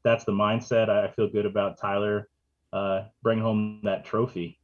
that's 0.05 0.23
the 0.23 0.31
mindset. 0.31 0.89
I 0.89 1.07
I 1.07 1.11
feel 1.11 1.27
good 1.27 1.45
about 1.45 1.77
Tyler 1.77 2.29
uh, 2.71 3.07
bring 3.23 3.39
home 3.39 3.81
that 3.83 4.05
trophy. 4.05 4.57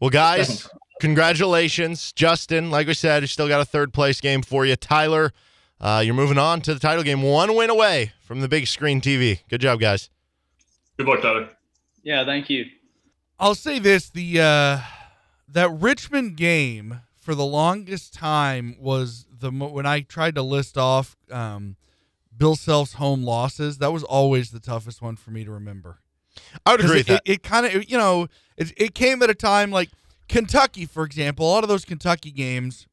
Well, 0.00 0.10
guys, 0.10 0.68
congratulations, 1.00 2.12
Justin. 2.12 2.72
Like 2.72 2.88
we 2.88 2.94
said, 2.94 3.22
you 3.22 3.28
still 3.28 3.46
got 3.46 3.60
a 3.60 3.64
third 3.64 3.94
place 3.94 4.20
game 4.20 4.42
for 4.42 4.66
you. 4.66 4.74
Tyler, 4.74 5.32
uh, 5.80 6.02
you're 6.04 6.12
moving 6.12 6.38
on 6.38 6.60
to 6.62 6.74
the 6.74 6.80
title 6.80 7.04
game, 7.04 7.22
one 7.22 7.54
win 7.54 7.70
away 7.70 8.10
from 8.20 8.40
the 8.40 8.48
big 8.48 8.66
screen 8.66 9.00
TV. 9.00 9.42
Good 9.48 9.60
job, 9.60 9.78
guys. 9.78 10.10
Good 10.96 11.06
luck, 11.06 11.22
Tyler. 11.22 11.50
Yeah, 12.02 12.24
thank 12.24 12.50
you. 12.50 12.64
I'll 13.38 13.54
say 13.54 13.78
this: 13.78 14.08
the 14.08 14.40
uh, 14.40 14.78
that 15.48 15.70
Richmond 15.70 16.36
game 16.36 17.00
for 17.20 17.34
the 17.34 17.44
longest 17.44 18.14
time 18.14 18.76
was 18.78 19.26
the 19.30 19.50
mo- 19.50 19.70
when 19.70 19.86
I 19.86 20.00
tried 20.00 20.34
to 20.36 20.42
list 20.42 20.76
off 20.76 21.16
um, 21.30 21.76
Bill 22.36 22.56
Self's 22.56 22.94
home 22.94 23.24
losses. 23.24 23.78
That 23.78 23.92
was 23.92 24.04
always 24.04 24.50
the 24.50 24.60
toughest 24.60 25.02
one 25.02 25.16
for 25.16 25.30
me 25.30 25.44
to 25.44 25.50
remember. 25.50 25.98
I 26.66 26.72
would 26.72 26.84
agree 26.84 27.00
it, 27.00 27.06
that. 27.06 27.22
It, 27.24 27.32
it 27.32 27.42
kind 27.42 27.66
of 27.66 27.90
you 27.90 27.98
know 27.98 28.28
it, 28.56 28.72
it 28.76 28.94
came 28.94 29.22
at 29.22 29.30
a 29.30 29.34
time 29.34 29.70
like 29.70 29.90
Kentucky, 30.28 30.86
for 30.86 31.04
example. 31.04 31.46
A 31.46 31.50
lot 31.50 31.64
of 31.64 31.68
those 31.68 31.84
Kentucky 31.84 32.30
games 32.30 32.86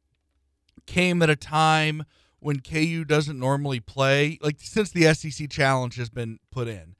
came 0.85 1.21
at 1.21 1.29
a 1.29 1.35
time 1.35 2.03
when 2.39 2.59
KU 2.59 3.05
doesn't 3.05 3.37
normally 3.37 3.79
play. 3.79 4.39
Like 4.41 4.57
since 4.59 4.91
the 4.91 5.13
SEC 5.13 5.49
challenge 5.49 5.95
has 5.97 6.09
been 6.09 6.39
put 6.51 6.67
in, 6.67 6.95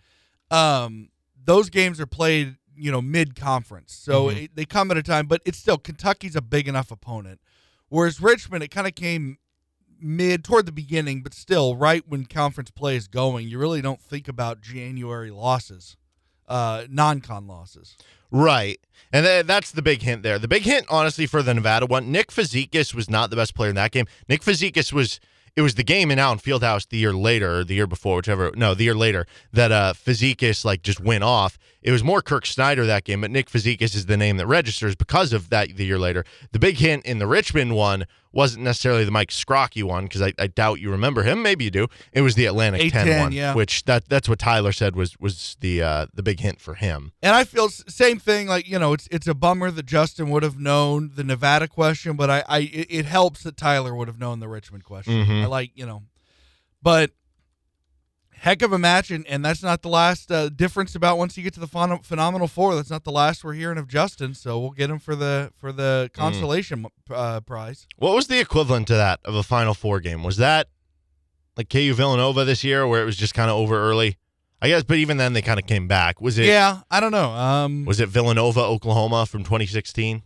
um, 0.49 1.09
those 1.43 1.69
games 1.69 1.99
are 1.99 2.05
played 2.05 2.57
you 2.81 2.91
know 2.91 3.01
mid 3.01 3.35
conference, 3.35 3.93
so 3.93 4.25
Mhm. 4.25 4.43
it, 4.45 4.55
they 4.55 4.65
come 4.65 4.91
at 4.91 4.97
a 4.97 5.03
time. 5.03 5.27
But 5.27 5.41
it's 5.45 5.57
still 5.57 5.77
Kentucky's 5.77 6.35
a 6.35 6.41
big 6.41 6.67
enough 6.67 6.91
opponent. 6.91 7.39
Whereas 7.89 8.19
Richmond, 8.21 8.63
it 8.63 8.69
kind 8.69 8.87
of 8.87 8.95
came 8.95 9.37
mid 9.99 10.43
toward 10.43 10.65
the 10.65 10.71
beginning, 10.71 11.21
but 11.21 11.33
still 11.33 11.75
right 11.75 12.03
when 12.07 12.25
conference 12.25 12.71
play 12.71 12.95
is 12.95 13.07
going. 13.07 13.47
You 13.47 13.59
really 13.59 13.81
don't 13.81 14.01
think 14.01 14.27
about 14.27 14.61
January 14.61 15.29
losses 15.31 15.95
uh, 16.51 16.85
non-con 16.89 17.47
losses. 17.47 17.95
Right. 18.29 18.77
And 19.13 19.25
th- 19.25 19.45
that's 19.45 19.71
the 19.71 19.81
big 19.81 20.01
hint 20.01 20.21
there. 20.21 20.37
The 20.37 20.49
big 20.49 20.63
hint, 20.63 20.85
honestly, 20.89 21.25
for 21.25 21.41
the 21.41 21.53
Nevada 21.53 21.85
one, 21.85 22.11
Nick 22.11 22.29
Fazekas 22.29 22.93
was 22.93 23.09
not 23.09 23.29
the 23.29 23.37
best 23.37 23.55
player 23.55 23.69
in 23.69 23.75
that 23.75 23.91
game. 23.91 24.05
Nick 24.27 24.41
Fazekas 24.41 24.91
was, 24.91 25.21
it 25.55 25.61
was 25.61 25.75
the 25.75 25.83
game 25.83 26.11
in 26.11 26.19
Allen 26.19 26.39
Fieldhouse 26.39 26.87
the 26.89 26.97
year 26.97 27.13
later, 27.13 27.63
the 27.63 27.73
year 27.75 27.87
before, 27.87 28.17
whichever, 28.17 28.51
no, 28.55 28.73
the 28.73 28.83
year 28.83 28.95
later, 28.95 29.25
that 29.53 29.71
uh, 29.71 29.93
like, 30.65 30.81
just 30.81 30.99
went 30.99 31.23
off. 31.23 31.57
It 31.81 31.91
was 31.91 32.03
more 32.03 32.21
Kirk 32.21 32.45
Snyder 32.45 32.85
that 32.85 33.03
game, 33.03 33.21
but 33.21 33.31
Nick 33.31 33.49
Fazekas 33.49 33.95
is 33.95 34.05
the 34.05 34.17
name 34.17 34.37
that 34.37 34.47
registers 34.47 34.95
because 34.95 35.33
of 35.33 35.49
that 35.49 35.75
the 35.75 35.85
year 35.85 35.97
later. 35.97 36.23
The 36.51 36.59
big 36.59 36.77
hint 36.77 37.05
in 37.05 37.17
the 37.19 37.27
Richmond 37.27 37.75
one 37.75 38.05
wasn't 38.31 38.63
necessarily 38.63 39.03
the 39.03 39.11
Mike 39.11 39.29
Skrocki 39.29 39.83
one, 39.83 40.05
because 40.05 40.21
I, 40.21 40.33
I 40.39 40.47
doubt 40.47 40.79
you 40.79 40.89
remember 40.91 41.23
him. 41.23 41.41
Maybe 41.41 41.65
you 41.65 41.71
do. 41.71 41.87
It 42.13 42.21
was 42.21 42.35
the 42.35 42.45
Atlantic 42.45 42.91
10 42.91 43.07
A10, 43.07 43.19
one, 43.19 43.31
yeah. 43.31 43.53
which 43.53 43.83
that 43.85 44.07
that's 44.07 44.29
what 44.29 44.39
Tyler 44.39 44.71
said 44.71 44.95
was 44.95 45.19
was 45.19 45.57
the 45.59 45.81
uh, 45.81 46.05
the 46.13 46.23
big 46.23 46.39
hint 46.39 46.61
for 46.61 46.75
him. 46.75 47.11
And 47.21 47.35
I 47.35 47.43
feel 47.43 47.69
same 47.69 48.19
thing. 48.19 48.47
Like 48.47 48.67
you 48.67 48.79
know, 48.79 48.93
it's 48.93 49.07
it's 49.11 49.27
a 49.27 49.33
bummer 49.33 49.71
that 49.71 49.85
Justin 49.85 50.29
would 50.29 50.43
have 50.43 50.57
known 50.59 51.11
the 51.15 51.23
Nevada 51.23 51.67
question, 51.67 52.15
but 52.15 52.29
I, 52.29 52.43
I 52.47 52.59
it, 52.71 53.05
helps 53.05 53.43
that 53.43 53.57
Tyler 53.57 53.93
would 53.93 54.07
have 54.07 54.19
known 54.19 54.39
the 54.39 54.47
Richmond 54.47 54.85
question. 54.85 55.25
Mhm. 55.25 55.43
I 55.43 55.47
like 55.47 55.71
you 55.75 55.85
know, 55.85 56.03
but 56.81 57.11
heck 58.41 58.61
of 58.63 58.73
a 58.73 58.79
match, 58.79 59.11
and, 59.11 59.25
and 59.27 59.45
that's 59.45 59.61
not 59.61 59.81
the 59.83 59.89
last 59.89 60.31
uh, 60.31 60.49
difference 60.49 60.95
about 60.95 61.17
once 61.17 61.37
you 61.37 61.43
get 61.43 61.53
to 61.53 61.59
the 61.59 61.67
phen- 61.67 62.03
phenomenal 62.03 62.47
four. 62.47 62.73
That's 62.75 62.89
not 62.89 63.03
the 63.03 63.11
last 63.11 63.43
we're 63.43 63.53
hearing 63.53 63.77
of 63.77 63.87
Justin. 63.87 64.33
So 64.33 64.59
we'll 64.59 64.71
get 64.71 64.89
him 64.89 64.99
for 64.99 65.15
the 65.15 65.51
for 65.57 65.71
the 65.71 66.09
Mm. 66.11 66.13
consolation 66.13 66.85
uh, 67.09 67.39
prize. 67.41 67.87
What 67.97 68.15
was 68.15 68.27
the 68.27 68.39
equivalent 68.39 68.87
to 68.87 68.95
that 68.95 69.19
of 69.25 69.35
a 69.35 69.43
Final 69.43 69.73
Four 69.73 69.99
game? 69.99 70.23
Was 70.23 70.37
that 70.37 70.67
like 71.57 71.69
KU 71.69 71.93
Villanova 71.93 72.43
this 72.45 72.63
year, 72.63 72.87
where 72.87 73.01
it 73.01 73.05
was 73.05 73.17
just 73.17 73.33
kind 73.33 73.49
of 73.51 73.57
over 73.57 73.77
early? 73.77 74.17
I 74.63 74.67
guess, 74.67 74.83
but 74.83 74.97
even 74.97 75.17
then 75.17 75.33
they 75.33 75.41
kind 75.41 75.59
of 75.59 75.65
came 75.65 75.87
back. 75.87 76.21
Was 76.21 76.37
it? 76.37 76.45
yeah, 76.45 76.81
I 76.91 76.99
don't 76.99 77.11
know. 77.11 77.31
Um, 77.31 77.83
Was 77.85 77.99
it 77.99 78.09
Villanova, 78.09 78.59
Oklahoma 78.61 79.25
from 79.25 79.43
2016? 79.43 80.21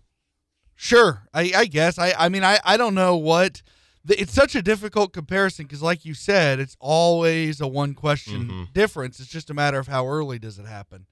Sure, 0.76 1.24
I, 1.34 1.54
I 1.56 1.66
guess. 1.68 1.98
I, 1.98 2.14
I 2.18 2.28
mean, 2.30 2.44
I, 2.44 2.60
I 2.66 2.76
don't 2.76 2.96
know 2.96 3.16
what. 3.16 3.62
It's 4.08 4.34
such 4.34 4.54
a 4.56 4.62
difficult 4.62 5.14
comparison 5.14 5.66
because, 5.66 5.82
like 5.82 6.06
you 6.06 6.14
said, 6.14 6.60
it's 6.60 6.78
always 6.80 7.60
a 7.60 7.68
one 7.68 7.94
question 7.96 8.50
Mhm. 8.50 8.74
difference. 8.74 9.20
It's 9.20 9.30
just 9.30 9.50
a 9.50 9.54
matter 9.54 9.80
of 9.80 9.88
how 9.88 10.08
early 10.08 10.38
does 10.40 10.60
it 10.60 10.66
happen. 10.68 11.08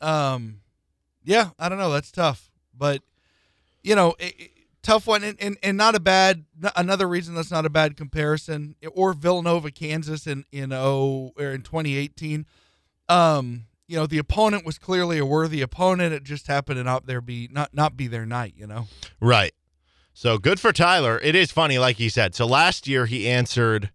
Um, 0.00 0.60
yeah, 1.24 1.50
I 1.58 1.68
don't 1.68 1.78
know. 1.78 1.92
That's 1.92 2.10
tough, 2.10 2.50
but 2.76 3.02
you 3.82 3.94
know, 3.94 4.14
it, 4.18 4.34
it- 4.38 4.50
tough 4.82 5.06
one, 5.06 5.22
and, 5.22 5.36
and 5.40 5.56
and 5.62 5.76
not 5.76 5.94
a 5.94 6.00
bad. 6.00 6.44
Another 6.74 7.06
reason 7.08 7.34
that's 7.34 7.50
not 7.50 7.64
a 7.66 7.70
bad 7.70 7.96
comparison, 7.96 8.74
or 8.94 9.12
Villanova, 9.12 9.70
Kansas 9.70 10.26
in 10.26 10.44
in 10.50 10.72
oh 10.72 11.32
or 11.38 11.52
in 11.52 11.62
2018. 11.62 12.46
Um, 13.08 13.66
you 13.86 13.96
know, 13.96 14.06
the 14.06 14.18
opponent 14.18 14.64
was 14.64 14.78
clearly 14.78 15.18
a 15.18 15.26
worthy 15.26 15.60
opponent. 15.60 16.14
It 16.14 16.24
just 16.24 16.46
happened 16.46 16.78
to 16.78 16.84
not 16.84 17.06
there 17.06 17.20
be 17.20 17.48
not 17.52 17.74
not 17.74 17.96
be 17.96 18.06
their 18.06 18.24
night. 18.26 18.54
You 18.56 18.66
know. 18.66 18.88
Right. 19.20 19.52
So 20.14 20.38
good 20.38 20.60
for 20.60 20.72
Tyler. 20.72 21.18
It 21.22 21.34
is 21.34 21.50
funny, 21.50 21.78
like 21.78 21.96
he 21.96 22.08
said. 22.08 22.34
So 22.34 22.46
last 22.46 22.86
year 22.86 23.06
he 23.06 23.28
answered 23.28 23.90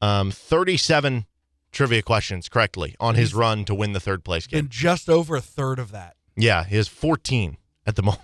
um, 0.00 0.30
37 0.30 1.26
trivia 1.70 2.02
questions 2.02 2.48
correctly 2.48 2.94
on 3.00 3.14
his 3.14 3.34
run 3.34 3.64
to 3.64 3.74
win 3.74 3.92
the 3.92 4.00
third 4.00 4.24
place 4.24 4.46
game. 4.46 4.60
and 4.60 4.70
just 4.70 5.08
over 5.08 5.36
a 5.36 5.40
third 5.40 5.78
of 5.78 5.90
that. 5.92 6.16
Yeah, 6.36 6.64
he 6.64 6.76
has 6.76 6.88
14 6.88 7.56
at 7.86 7.96
the 7.96 8.02
moment. 8.02 8.20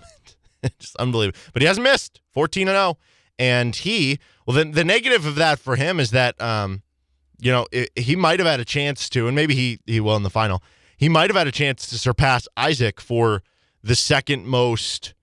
Just 0.79 0.95
unbelievable. 0.97 1.39
But 1.53 1.61
he 1.61 1.67
hasn't 1.67 1.83
missed 1.83 2.21
14 2.33 2.67
and 2.67 2.75
0. 2.75 2.97
And 3.37 3.75
he, 3.75 4.19
well, 4.45 4.55
then 4.55 4.71
the 4.71 4.83
negative 4.83 5.25
of 5.25 5.35
that 5.35 5.59
for 5.59 5.77
him 5.77 5.99
is 5.99 6.11
that, 6.11 6.39
um, 6.41 6.81
you 7.39 7.51
know, 7.51 7.65
i 7.73 7.87
he 7.95 8.15
might 8.17 8.39
have 8.39 8.47
had 8.47 8.59
a 8.59 8.65
chance 8.65 9.07
to, 9.09 9.27
and 9.27 9.35
maybe 9.35 9.55
he 9.55 9.79
he 9.85 10.01
will 10.01 10.17
in 10.17 10.23
the 10.23 10.29
final. 10.29 10.61
He 10.97 11.07
might 11.07 11.29
have 11.29 11.37
had 11.37 11.47
a 11.47 11.51
chance 11.51 11.87
to 11.89 11.97
surpass 11.97 12.49
Isaac 12.57 12.99
for 12.99 13.41
the 13.81 13.95
second 13.95 14.45
most 14.45 15.13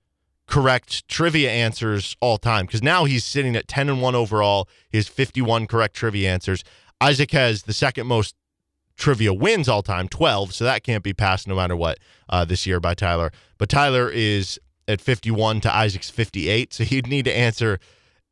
correct 0.47 1.07
trivia 1.09 1.51
answers 1.51 2.17
all 2.21 2.39
time 2.39 2.67
because 2.67 2.83
now 2.83 3.05
he's 3.05 3.25
sitting 3.25 3.57
at 3.57 3.67
10 3.69 3.89
and 3.89 4.01
1 4.03 4.15
overall. 4.15 4.69
He 4.91 4.99
has 4.99 5.09
51 5.09 5.67
correct 5.67 5.95
trivia 5.97 6.31
answers. 6.31 6.63
Isaac 7.01 7.33
has 7.33 7.65
the 7.65 7.73
second 7.73 8.07
most 8.07 8.35
trivia 8.97 9.35
wins 9.35 9.69
all 9.69 9.83
time, 9.83 10.09
12. 10.09 10.55
So 10.55 10.65
that 10.65 10.83
can't 10.83 11.03
be 11.03 11.13
passed 11.13 11.47
no 11.49 11.57
matter 11.57 11.77
what 11.77 11.99
uh, 12.29 12.45
this 12.45 12.67
year 12.67 12.81
by 12.81 12.95
Tyler. 12.95 13.33
But 13.59 13.69
Tyler 13.69 14.09
is 14.09 14.59
at 14.89 15.01
51 15.01 15.61
to 15.63 15.75
Isaac's 15.75 16.11
58. 16.11 16.73
So 16.73 16.85
he'd 16.85 17.07
need 17.09 17.25
to 17.25 17.37
answer 17.37 17.79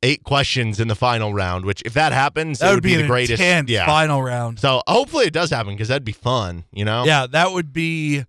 eight 0.02 0.22
questions 0.22 0.78
in 0.80 0.86
the 0.88 0.94
final 0.94 1.32
round, 1.34 1.64
which 1.64 1.82
if 1.84 1.94
that 1.94 2.12
happens, 2.12 2.58
That 2.60 2.66
it 2.66 2.68
would 2.70 2.74
would 2.76 2.82
be, 2.84 2.96
be, 2.96 3.02
the 3.02 3.08
greatest. 3.08 3.42
yeah. 3.68 3.86
final 3.86 4.22
round. 4.22 4.60
So 4.60 4.82
hopefully 4.86 5.24
it 5.26 5.32
does 5.32 5.50
happen 5.50 5.72
because 5.74 5.88
that'd 5.88 6.04
be 6.04 6.12
fun, 6.12 6.64
you 6.72 6.84
know? 6.84 7.04
Yeah, 7.04 7.26
that 7.26 7.52
would 7.52 7.72
be 7.72 8.24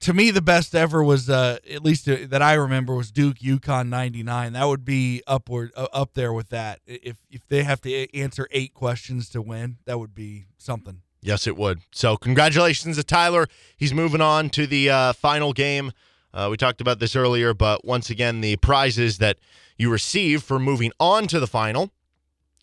to 0.00 0.12
me 0.14 0.30
the 0.30 0.42
best 0.42 0.74
ever 0.74 1.02
was 1.02 1.28
uh, 1.30 1.58
at 1.70 1.82
least 1.82 2.08
uh, 2.08 2.16
that 2.28 2.42
I 2.42 2.54
remember 2.54 2.94
was 2.94 3.10
Duke 3.10 3.38
UConn 3.38 3.88
99. 3.88 4.52
That 4.52 4.64
would 4.64 4.84
be 4.84 5.22
upward 5.26 5.72
uh, 5.76 5.88
up 5.92 6.14
there 6.14 6.32
with 6.32 6.50
that. 6.50 6.80
If 6.86 7.16
if 7.30 7.46
they 7.48 7.62
have 7.64 7.80
to 7.82 8.16
answer 8.16 8.48
8 8.50 8.74
questions 8.74 9.28
to 9.30 9.42
win, 9.42 9.78
that 9.86 9.98
would 9.98 10.14
be 10.14 10.46
something. 10.58 11.02
Yes, 11.22 11.46
it 11.46 11.56
would. 11.56 11.80
So, 11.92 12.16
congratulations 12.16 12.96
to 12.96 13.02
Tyler. 13.02 13.48
He's 13.76 13.92
moving 13.92 14.20
on 14.20 14.48
to 14.50 14.66
the 14.66 14.90
uh, 14.90 15.12
final 15.12 15.52
game. 15.52 15.92
Uh, 16.32 16.48
we 16.50 16.56
talked 16.56 16.80
about 16.80 17.00
this 17.00 17.16
earlier, 17.16 17.52
but 17.54 17.84
once 17.84 18.10
again, 18.10 18.42
the 18.42 18.56
prizes 18.56 19.18
that 19.18 19.38
you 19.76 19.90
receive 19.90 20.42
for 20.42 20.58
moving 20.58 20.92
on 21.00 21.26
to 21.28 21.40
the 21.40 21.46
final 21.46 21.90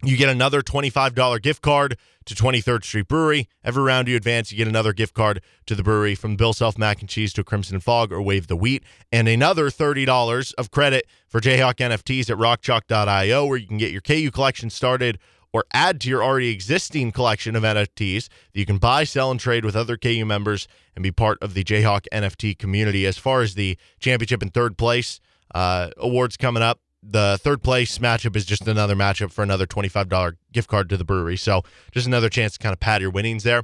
You 0.06 0.18
get 0.18 0.28
another 0.28 0.62
$25 0.62 1.42
gift 1.42 1.62
card 1.62 1.98
to 2.26 2.36
23rd 2.36 2.84
Street 2.84 3.08
Brewery. 3.08 3.48
Every 3.64 3.84
round 3.84 4.10
you 4.10 4.18
advance, 4.18 4.52
you 4.52 4.58
get 4.58 4.68
another 4.68 4.92
gift 4.92 5.14
card 5.14 5.42
to 5.66 5.76
the 5.76 5.84
brewery 5.84 6.14
from 6.14 6.36
Bill 6.36 6.52
Self 6.52 6.78
Mac 6.78 7.00
and 7.00 7.08
Cheese 7.08 7.32
to 7.34 7.44
Crimson 7.46 7.80
Fog 7.80 8.12
or 8.12 8.22
Wave 8.22 8.48
the 8.48 8.58
Wheat, 8.58 8.84
and 9.14 9.30
another 9.30 9.70
$30 9.70 10.54
of 10.56 10.72
credit 10.72 11.08
for 11.30 11.40
Jayhawk 11.40 11.76
NFTs 11.76 12.30
at 12.30 12.38
rockchalk.io, 12.38 13.46
where 13.46 13.58
you 13.58 13.66
can 13.66 13.78
get 13.78 13.92
your 13.92 14.02
KU 14.02 14.30
collection 14.30 14.70
started 14.70 15.20
or 15.54 15.64
add 15.74 16.02
to 16.02 16.10
your 16.10 16.22
already 16.22 16.50
existing 16.50 17.14
collection 17.14 17.56
of 17.56 17.64
NFTs 17.64 18.28
that 18.28 18.60
you 18.60 18.66
can 18.66 18.80
buy, 18.80 19.06
sell, 19.06 19.32
and 19.32 19.40
trade 19.40 19.64
with 19.64 19.76
other 19.76 19.96
KU 19.96 20.26
members 20.26 20.68
and 20.96 21.04
be 21.04 21.12
part 21.12 21.38
of 21.42 21.54
the 21.54 21.64
Jayhawk 21.64 22.08
NFT 22.12 22.58
community. 22.58 23.06
As 23.06 23.18
far 23.18 23.42
as 23.42 23.56
the 23.56 23.78
championship 24.00 24.42
and 24.42 24.54
third 24.54 24.78
place 24.78 25.22
uh, 25.56 25.92
awards 25.96 26.36
coming 26.36 26.62
up, 26.62 26.82
the 27.06 27.38
third 27.42 27.62
place 27.62 27.98
matchup 27.98 28.36
is 28.36 28.46
just 28.46 28.68
another 28.68 28.96
matchup 28.96 29.32
for 29.32 29.44
another 29.44 29.68
$25 29.68 30.36
gift 30.52 30.70
card 30.70 30.90
to 30.90 30.98
the 30.98 31.04
brewery. 31.04 31.38
So 31.38 31.64
just 31.92 32.08
another 32.08 32.30
chance 32.30 32.54
to 32.54 32.60
kind 32.60 32.74
of 32.74 32.80
pad 32.80 33.02
your 33.02 33.12
winnings 33.12 33.44
there. 33.44 33.64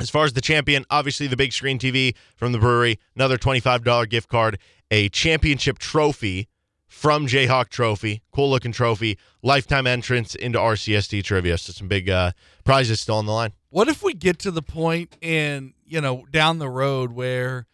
As 0.00 0.08
far 0.08 0.24
as 0.24 0.32
the 0.32 0.40
champion, 0.40 0.84
obviously 0.90 1.26
the 1.26 1.36
big 1.36 1.52
screen 1.52 1.78
TV 1.78 2.14
from 2.36 2.52
the 2.52 2.58
brewery, 2.58 2.98
another 3.14 3.36
$25 3.36 4.08
gift 4.08 4.28
card, 4.28 4.58
a 4.90 5.08
championship 5.08 5.78
trophy 5.78 6.48
from 6.86 7.26
Jayhawk 7.26 7.68
Trophy, 7.70 8.22
cool 8.32 8.50
looking 8.50 8.70
trophy, 8.72 9.18
lifetime 9.42 9.86
entrance 9.86 10.34
into 10.34 10.58
RCST 10.58 11.24
trivia. 11.24 11.56
So 11.58 11.72
some 11.72 11.88
big 11.88 12.08
uh, 12.08 12.32
prizes 12.64 13.00
still 13.00 13.16
on 13.16 13.26
the 13.26 13.32
line. 13.32 13.52
What 13.70 13.88
if 13.88 14.02
we 14.02 14.12
get 14.12 14.38
to 14.40 14.50
the 14.50 14.62
point 14.62 15.16
and 15.22 15.72
you 15.86 16.00
know 16.00 16.26
down 16.30 16.58
the 16.58 16.68
road 16.68 17.12
where 17.12 17.66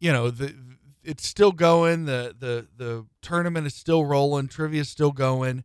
you 0.00 0.12
know 0.12 0.30
the 0.30 0.54
it's 1.04 1.26
still 1.26 1.52
going, 1.52 2.04
the 2.04 2.34
the 2.38 2.66
the 2.76 3.06
tournament 3.20 3.66
is 3.66 3.74
still 3.74 4.04
rolling, 4.04 4.48
trivia 4.48 4.80
is 4.80 4.88
still 4.88 5.12
going. 5.12 5.64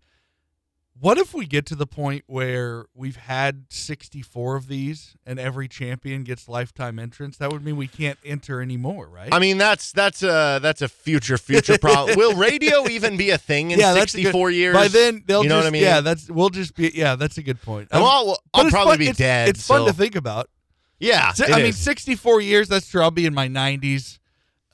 What 0.99 1.19
if 1.19 1.31
we 1.31 1.45
get 1.45 1.67
to 1.67 1.75
the 1.75 1.85
point 1.85 2.23
where 2.25 2.85
we've 2.95 3.17
had 3.17 3.65
64 3.69 4.55
of 4.55 4.67
these 4.67 5.15
and 5.27 5.39
every 5.39 5.67
champion 5.67 6.23
gets 6.23 6.49
lifetime 6.49 6.97
entrance? 6.97 7.37
That 7.37 7.51
would 7.51 7.63
mean 7.63 7.77
we 7.77 7.87
can't 7.87 8.17
enter 8.25 8.63
anymore, 8.63 9.07
right? 9.07 9.29
I 9.31 9.37
mean, 9.37 9.59
that's 9.59 9.91
that's 9.91 10.23
a 10.23 10.57
that's 10.59 10.81
a 10.81 10.87
future 10.87 11.37
future 11.37 11.77
problem. 11.77 12.17
Will 12.17 12.33
radio 12.33 12.87
even 12.89 13.15
be 13.15 13.29
a 13.29 13.37
thing 13.37 13.69
in 13.71 13.79
yeah, 13.79 13.93
64 13.93 14.49
good, 14.49 14.55
years? 14.55 14.73
By 14.73 14.87
then, 14.87 15.23
they'll 15.27 15.43
you 15.43 15.49
know 15.49 15.57
just, 15.57 15.65
what 15.65 15.67
I 15.67 15.71
mean? 15.71 15.83
Yeah, 15.83 16.01
that's 16.01 16.31
we'll 16.31 16.49
just 16.49 16.75
be. 16.75 16.91
Yeah, 16.95 17.15
that's 17.15 17.37
a 17.37 17.43
good 17.43 17.61
point. 17.61 17.93
Um, 17.93 18.03
I'll, 18.03 18.39
I'll 18.55 18.69
probably 18.71 18.93
fun- 18.93 18.99
be 18.99 19.07
it's, 19.09 19.19
dead. 19.19 19.49
It's 19.49 19.67
fun 19.67 19.85
to 19.85 19.93
think 19.93 20.15
about. 20.15 20.49
Yeah, 20.99 21.31
I 21.47 21.61
mean, 21.61 21.73
64 21.73 22.41
years. 22.41 22.69
That's 22.69 22.89
true. 22.89 23.03
I'll 23.03 23.11
be 23.11 23.27
in 23.27 23.33
my 23.33 23.47
90s. 23.47 24.17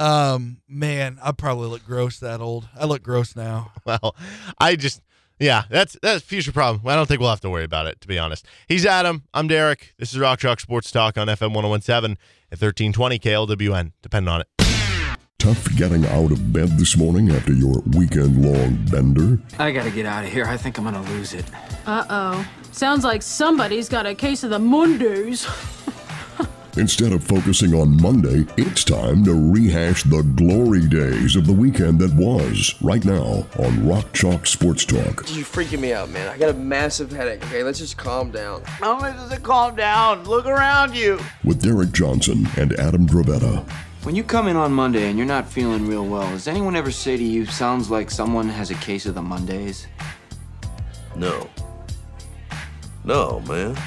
Um, 0.03 0.57
man, 0.67 1.17
I 1.23 1.31
probably 1.31 1.69
look 1.69 1.85
gross 1.85 2.19
that 2.19 2.41
old. 2.41 2.67
I 2.77 2.83
look 2.85 3.03
gross 3.03 3.37
now. 3.37 3.71
well, 3.85 4.17
I 4.59 4.75
just 4.75 5.01
yeah, 5.39 5.63
that's 5.69 5.95
that's 6.01 6.21
a 6.21 6.25
future 6.25 6.51
problem. 6.51 6.85
I 6.85 6.95
don't 6.97 7.07
think 7.07 7.21
we'll 7.21 7.29
have 7.29 7.39
to 7.41 7.49
worry 7.49 7.63
about 7.63 7.87
it, 7.87 8.01
to 8.01 8.07
be 8.07 8.19
honest. 8.19 8.45
He's 8.67 8.85
Adam. 8.85 9.23
I'm 9.33 9.47
Derek. 9.47 9.93
This 9.97 10.11
is 10.11 10.19
Rock 10.19 10.39
Chalk 10.39 10.59
Sports 10.59 10.91
Talk 10.91 11.17
on 11.17 11.27
FM 11.27 11.53
1017 11.53 12.17
at 12.51 12.61
1320 12.61 13.17
KLWN. 13.19 13.93
depending 14.01 14.27
on 14.27 14.41
it. 14.41 14.47
Tough 15.39 15.73
getting 15.77 16.05
out 16.07 16.31
of 16.31 16.51
bed 16.51 16.77
this 16.77 16.97
morning 16.97 17.31
after 17.31 17.53
your 17.53 17.81
weekend 17.95 18.45
long 18.45 18.75
bender? 18.91 19.41
I 19.57 19.71
gotta 19.71 19.91
get 19.91 20.05
out 20.05 20.25
of 20.25 20.31
here. 20.33 20.45
I 20.45 20.57
think 20.57 20.77
I'm 20.77 20.83
gonna 20.83 21.01
lose 21.11 21.33
it. 21.33 21.45
Uh 21.85 22.03
oh. 22.09 22.47
Sounds 22.73 23.05
like 23.05 23.21
somebody's 23.21 23.87
got 23.87 24.05
a 24.05 24.15
case 24.15 24.43
of 24.43 24.49
the 24.49 24.59
Mondays. 24.59 25.47
Instead 26.75 27.11
of 27.13 27.23
focusing 27.23 27.75
on 27.75 28.01
Monday, 28.01 28.47
it's 28.57 28.83
time 28.83 29.23
to 29.23 29.51
rehash 29.53 30.01
the 30.03 30.23
glory 30.35 30.87
days 30.87 31.35
of 31.35 31.45
the 31.45 31.53
weekend 31.53 31.99
that 31.99 32.11
was 32.15 32.73
right 32.81 33.05
now 33.05 33.45
on 33.59 33.87
Rock 33.87 34.11
Chalk 34.11 34.47
Sports 34.47 34.83
Talk. 34.83 35.23
You're 35.29 35.45
freaking 35.45 35.81
me 35.81 35.93
out, 35.93 36.09
man. 36.09 36.27
I 36.27 36.35
got 36.35 36.49
a 36.49 36.55
massive 36.55 37.11
headache. 37.11 37.45
Okay, 37.45 37.61
let's 37.61 37.77
just 37.77 37.95
calm 37.95 38.31
down. 38.31 38.63
Not 38.81 39.03
only 39.03 39.11
does 39.11 39.31
it 39.31 39.43
calm 39.43 39.75
down, 39.75 40.23
look 40.23 40.47
around 40.47 40.95
you. 40.95 41.19
With 41.43 41.61
Derek 41.61 41.91
Johnson 41.91 42.47
and 42.57 42.73
Adam 42.79 43.05
Dravetta. 43.05 43.69
When 44.01 44.15
you 44.15 44.23
come 44.23 44.47
in 44.47 44.55
on 44.55 44.73
Monday 44.73 45.07
and 45.09 45.17
you're 45.17 45.27
not 45.27 45.47
feeling 45.47 45.87
real 45.87 46.07
well, 46.07 46.27
does 46.31 46.47
anyone 46.47 46.75
ever 46.75 46.89
say 46.89 47.15
to 47.15 47.23
you, 47.23 47.45
sounds 47.45 47.91
like 47.91 48.09
someone 48.09 48.49
has 48.49 48.71
a 48.71 48.75
case 48.75 49.05
of 49.05 49.13
the 49.13 49.21
Mondays? 49.21 49.85
No. 51.15 51.47
No, 53.03 53.41
man. 53.41 53.77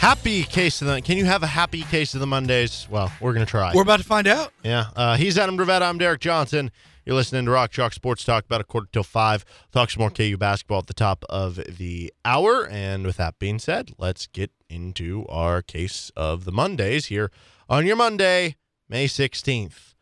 Happy 0.00 0.44
case 0.44 0.80
of 0.80 0.88
the. 0.88 1.02
Can 1.02 1.18
you 1.18 1.26
have 1.26 1.42
a 1.42 1.46
happy 1.46 1.82
case 1.82 2.14
of 2.14 2.20
the 2.20 2.26
Mondays? 2.26 2.88
Well, 2.90 3.12
we're 3.20 3.34
gonna 3.34 3.44
try. 3.44 3.74
We're 3.74 3.82
about 3.82 3.98
to 3.98 4.06
find 4.06 4.26
out. 4.26 4.50
Yeah. 4.62 4.86
Uh, 4.96 5.18
he's 5.18 5.36
Adam 5.36 5.58
Dravetta. 5.58 5.82
I'm 5.82 5.98
Derek 5.98 6.22
Johnson. 6.22 6.70
You're 7.04 7.16
listening 7.16 7.44
to 7.44 7.50
Rock 7.50 7.70
Chalk 7.70 7.92
Sports 7.92 8.24
Talk 8.24 8.46
about 8.46 8.62
a 8.62 8.64
quarter 8.64 8.88
till 8.90 9.02
five. 9.02 9.44
Talk 9.72 9.90
some 9.90 10.00
more 10.00 10.08
KU 10.08 10.38
basketball 10.38 10.78
at 10.78 10.86
the 10.86 10.94
top 10.94 11.26
of 11.28 11.56
the 11.56 12.10
hour. 12.24 12.66
And 12.66 13.04
with 13.04 13.18
that 13.18 13.38
being 13.38 13.58
said, 13.58 13.90
let's 13.98 14.26
get 14.26 14.50
into 14.70 15.26
our 15.28 15.60
case 15.60 16.10
of 16.16 16.46
the 16.46 16.52
Mondays 16.52 17.06
here 17.06 17.30
on 17.68 17.84
your 17.84 17.96
Monday, 17.96 18.56
May 18.88 19.06
16th. 19.06 19.92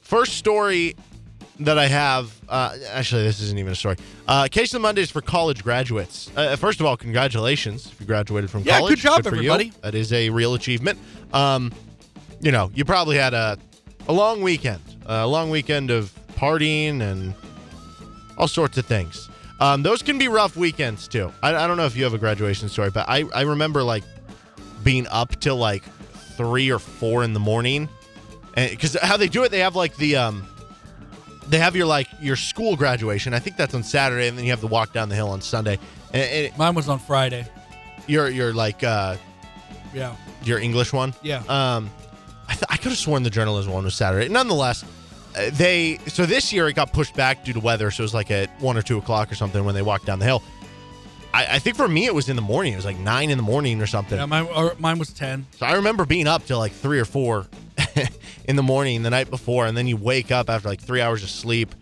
First 0.00 0.32
story 0.32 0.96
that 1.60 1.78
I 1.78 1.86
have, 1.86 2.32
uh, 2.48 2.76
actually, 2.90 3.22
this 3.24 3.40
isn't 3.40 3.58
even 3.58 3.72
a 3.72 3.76
story. 3.76 3.96
Uh, 4.26 4.48
case 4.50 4.68
of 4.74 4.80
the 4.80 4.86
Mondays 4.86 5.10
for 5.10 5.20
college 5.20 5.62
graduates. 5.62 6.30
Uh, 6.36 6.56
first 6.56 6.80
of 6.80 6.86
all, 6.86 6.96
congratulations 6.96 7.86
if 7.86 8.00
you 8.00 8.06
graduated 8.06 8.50
from 8.50 8.62
Yeah, 8.62 8.78
college. 8.78 8.94
good 8.94 8.98
job, 9.00 9.22
for 9.22 9.28
everybody. 9.28 9.66
You. 9.66 9.72
That 9.82 9.94
is 9.94 10.12
a 10.12 10.30
real 10.30 10.54
achievement. 10.54 10.98
Um, 11.32 11.72
you 12.40 12.50
know, 12.52 12.70
you 12.74 12.84
probably 12.84 13.16
had 13.16 13.34
a 13.34 13.58
a 14.08 14.12
long 14.12 14.42
weekend, 14.42 14.80
a 15.06 15.26
long 15.26 15.48
weekend 15.50 15.90
of 15.92 16.12
partying 16.34 17.00
and 17.02 17.34
all 18.36 18.48
sorts 18.48 18.76
of 18.78 18.84
things. 18.86 19.28
Um, 19.60 19.84
those 19.84 20.02
can 20.02 20.18
be 20.18 20.26
rough 20.26 20.56
weekends 20.56 21.06
too. 21.06 21.32
I, 21.42 21.54
I 21.54 21.66
don't 21.68 21.76
know 21.76 21.86
if 21.86 21.94
you 21.96 22.02
have 22.02 22.14
a 22.14 22.18
graduation 22.18 22.68
story, 22.68 22.90
but 22.90 23.08
I, 23.08 23.24
I 23.32 23.42
remember 23.42 23.84
like 23.84 24.02
being 24.82 25.06
up 25.08 25.38
till 25.38 25.56
like 25.56 25.84
three 26.36 26.72
or 26.72 26.80
four 26.80 27.22
in 27.22 27.32
the 27.32 27.38
morning, 27.38 27.88
And 28.56 28.70
because 28.70 28.96
how 29.00 29.16
they 29.16 29.28
do 29.28 29.44
it, 29.44 29.52
they 29.52 29.60
have 29.60 29.76
like 29.76 29.94
the 29.96 30.16
um, 30.16 30.44
they 31.48 31.58
have 31.58 31.74
your 31.76 31.86
like 31.86 32.08
your 32.20 32.36
school 32.36 32.76
graduation. 32.76 33.34
I 33.34 33.38
think 33.38 33.56
that's 33.56 33.74
on 33.74 33.82
Saturday, 33.82 34.28
and 34.28 34.36
then 34.38 34.44
you 34.44 34.50
have 34.50 34.60
to 34.60 34.66
walk 34.66 34.92
down 34.92 35.08
the 35.08 35.14
hill 35.14 35.28
on 35.30 35.40
Sunday. 35.40 35.78
And, 36.12 36.22
and 36.46 36.58
Mine 36.58 36.74
was 36.74 36.88
on 36.88 36.98
Friday. 36.98 37.46
your 38.06 38.28
your 38.28 38.52
like 38.52 38.82
uh, 38.84 39.16
Yeah. 39.94 40.14
your 40.44 40.58
English 40.58 40.92
one. 40.92 41.14
Yeah. 41.22 41.42
Um, 41.48 41.90
I, 42.48 42.52
th- 42.54 42.64
I 42.68 42.76
could 42.76 42.90
have 42.92 42.98
sworn 42.98 43.22
the 43.22 43.30
journalism 43.30 43.72
one 43.72 43.84
was 43.84 43.94
Saturday. 43.94 44.28
Nonetheless, 44.28 44.84
uh, 45.36 45.50
they 45.52 45.98
so 46.08 46.26
this 46.26 46.52
year 46.52 46.68
it 46.68 46.74
got 46.74 46.92
pushed 46.92 47.14
back 47.14 47.44
due 47.44 47.52
to 47.54 47.60
weather, 47.60 47.90
so 47.90 48.02
it 48.02 48.04
was 48.04 48.14
like 48.14 48.30
at 48.30 48.48
one 48.60 48.76
or 48.76 48.82
two 48.82 48.98
o'clock 48.98 49.30
or 49.32 49.34
something 49.34 49.64
when 49.64 49.74
they 49.74 49.82
walked 49.82 50.06
down 50.06 50.18
the 50.18 50.24
hill. 50.26 50.42
I, 51.34 51.46
I 51.56 51.58
think 51.60 51.76
for 51.76 51.88
me 51.88 52.04
it 52.06 52.14
was 52.14 52.28
in 52.28 52.36
the 52.36 52.42
morning. 52.42 52.74
It 52.74 52.76
was 52.76 52.84
like 52.84 52.98
nine 52.98 53.30
in 53.30 53.38
the 53.38 53.42
morning 53.42 53.80
or 53.80 53.86
something. 53.86 54.18
Yeah, 54.18 54.26
mine, 54.26 54.46
or 54.54 54.74
mine 54.78 54.98
was 54.98 55.12
10. 55.14 55.46
So 55.56 55.64
I 55.64 55.74
remember 55.76 56.04
being 56.04 56.26
up 56.26 56.44
till 56.44 56.58
like 56.58 56.72
three 56.72 57.00
or 57.00 57.06
four 57.06 57.46
in 58.44 58.56
the 58.56 58.62
morning 58.62 59.02
the 59.02 59.10
night 59.10 59.30
before, 59.30 59.66
and 59.66 59.76
then 59.76 59.86
you 59.86 59.96
wake 59.96 60.30
up 60.30 60.50
after 60.50 60.68
like 60.68 60.80
three 60.80 61.00
hours 61.00 61.22
of 61.22 61.30
sleep, 61.30 61.74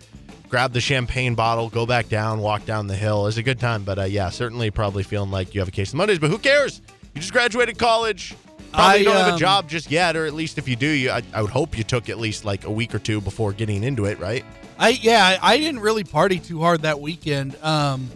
grab 0.49 0.73
the 0.73 0.81
champagne 0.81 1.35
bottle, 1.35 1.69
go 1.69 1.87
back 1.87 2.09
down, 2.09 2.41
walk 2.41 2.65
down 2.65 2.87
the 2.87 2.97
hill. 2.97 3.27
It's 3.27 3.37
a 3.37 3.43
good 3.43 3.61
time, 3.61 3.85
but 3.85 3.99
uh, 3.99 4.05
yeah, 4.05 4.31
certainly 4.31 4.71
probably 4.71 5.03
feeling 5.03 5.31
like 5.31 5.55
you 5.55 5.61
have 5.61 5.69
a 5.69 5.73
case 5.73 5.91
of 5.91 5.97
Mondays. 5.97 6.19
But 6.19 6.31
who 6.31 6.39
cares? 6.39 6.81
You 7.15 7.21
just 7.21 7.33
graduated 7.33 7.79
college. 7.79 8.35
Probably 8.73 9.01
I, 9.01 9.03
don't 9.03 9.17
have 9.17 9.29
a 9.29 9.33
um, 9.33 9.39
job 9.39 9.69
just 9.69 9.91
yet, 9.91 10.15
or 10.17 10.27
at 10.27 10.35
least 10.35 10.57
if 10.57 10.69
you 10.69 10.77
do, 10.77 10.87
you 10.87 11.11
I, 11.11 11.23
I 11.33 11.43
would 11.43 11.51
hope 11.51 11.77
you 11.77 11.83
took 11.83 12.09
at 12.09 12.19
least 12.19 12.45
like 12.45 12.65
a 12.65 12.71
week 12.71 12.95
or 12.95 13.01
two 13.01 13.21
before 13.21 13.53
getting 13.53 13.83
into 13.83 14.05
it, 14.05 14.19
right? 14.21 14.45
I 14.79 14.91
yeah, 14.91 15.39
I, 15.43 15.55
I 15.55 15.59
didn't 15.59 15.81
really 15.81 16.05
party 16.05 16.39
too 16.39 16.61
hard 16.61 16.83
that 16.83 17.01
weekend. 17.01 17.57
Um, 17.63 18.11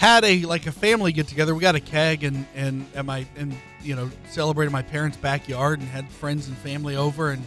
had 0.00 0.24
a 0.24 0.40
like 0.46 0.66
a 0.66 0.72
family 0.72 1.12
get 1.12 1.28
together. 1.28 1.54
We 1.54 1.60
got 1.60 1.74
a 1.74 1.80
keg 1.80 2.24
and 2.24 2.46
and 2.54 2.86
at 2.94 3.04
my 3.04 3.26
and 3.36 3.54
you 3.82 3.94
know 3.94 4.10
celebrated 4.30 4.70
my 4.72 4.80
parents' 4.80 5.18
backyard 5.18 5.78
and 5.78 5.86
had 5.86 6.08
friends 6.08 6.48
and 6.48 6.56
family 6.56 6.96
over 6.96 7.30
and 7.30 7.44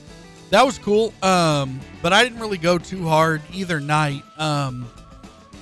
that 0.51 0.63
was 0.63 0.77
cool. 0.77 1.15
Um, 1.23 1.79
but 2.03 2.13
I 2.13 2.23
didn't 2.23 2.39
really 2.39 2.59
go 2.59 2.77
too 2.77 3.07
hard 3.07 3.41
either 3.51 3.79
night. 3.79 4.21
Um, 4.37 4.87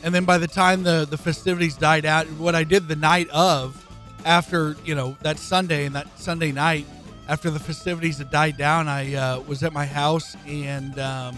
and 0.03 0.13
then 0.13 0.25
by 0.25 0.37
the 0.37 0.49
time 0.49 0.83
the 0.83 1.07
the 1.09 1.17
festivities 1.17 1.77
died 1.77 2.05
out, 2.05 2.27
what 2.31 2.55
I 2.55 2.65
did 2.65 2.89
the 2.89 2.97
night 2.97 3.29
of, 3.29 3.87
after 4.25 4.75
you 4.83 4.93
know 4.93 5.15
that 5.21 5.39
Sunday 5.39 5.85
and 5.85 5.95
that 5.95 6.19
Sunday 6.19 6.51
night, 6.51 6.85
after 7.29 7.49
the 7.49 7.59
festivities 7.59 8.17
had 8.17 8.31
died 8.31 8.57
down, 8.57 8.89
I 8.89 9.13
uh, 9.13 9.39
was 9.39 9.63
at 9.63 9.71
my 9.71 9.85
house 9.85 10.35
and 10.45 10.99
um, 10.99 11.37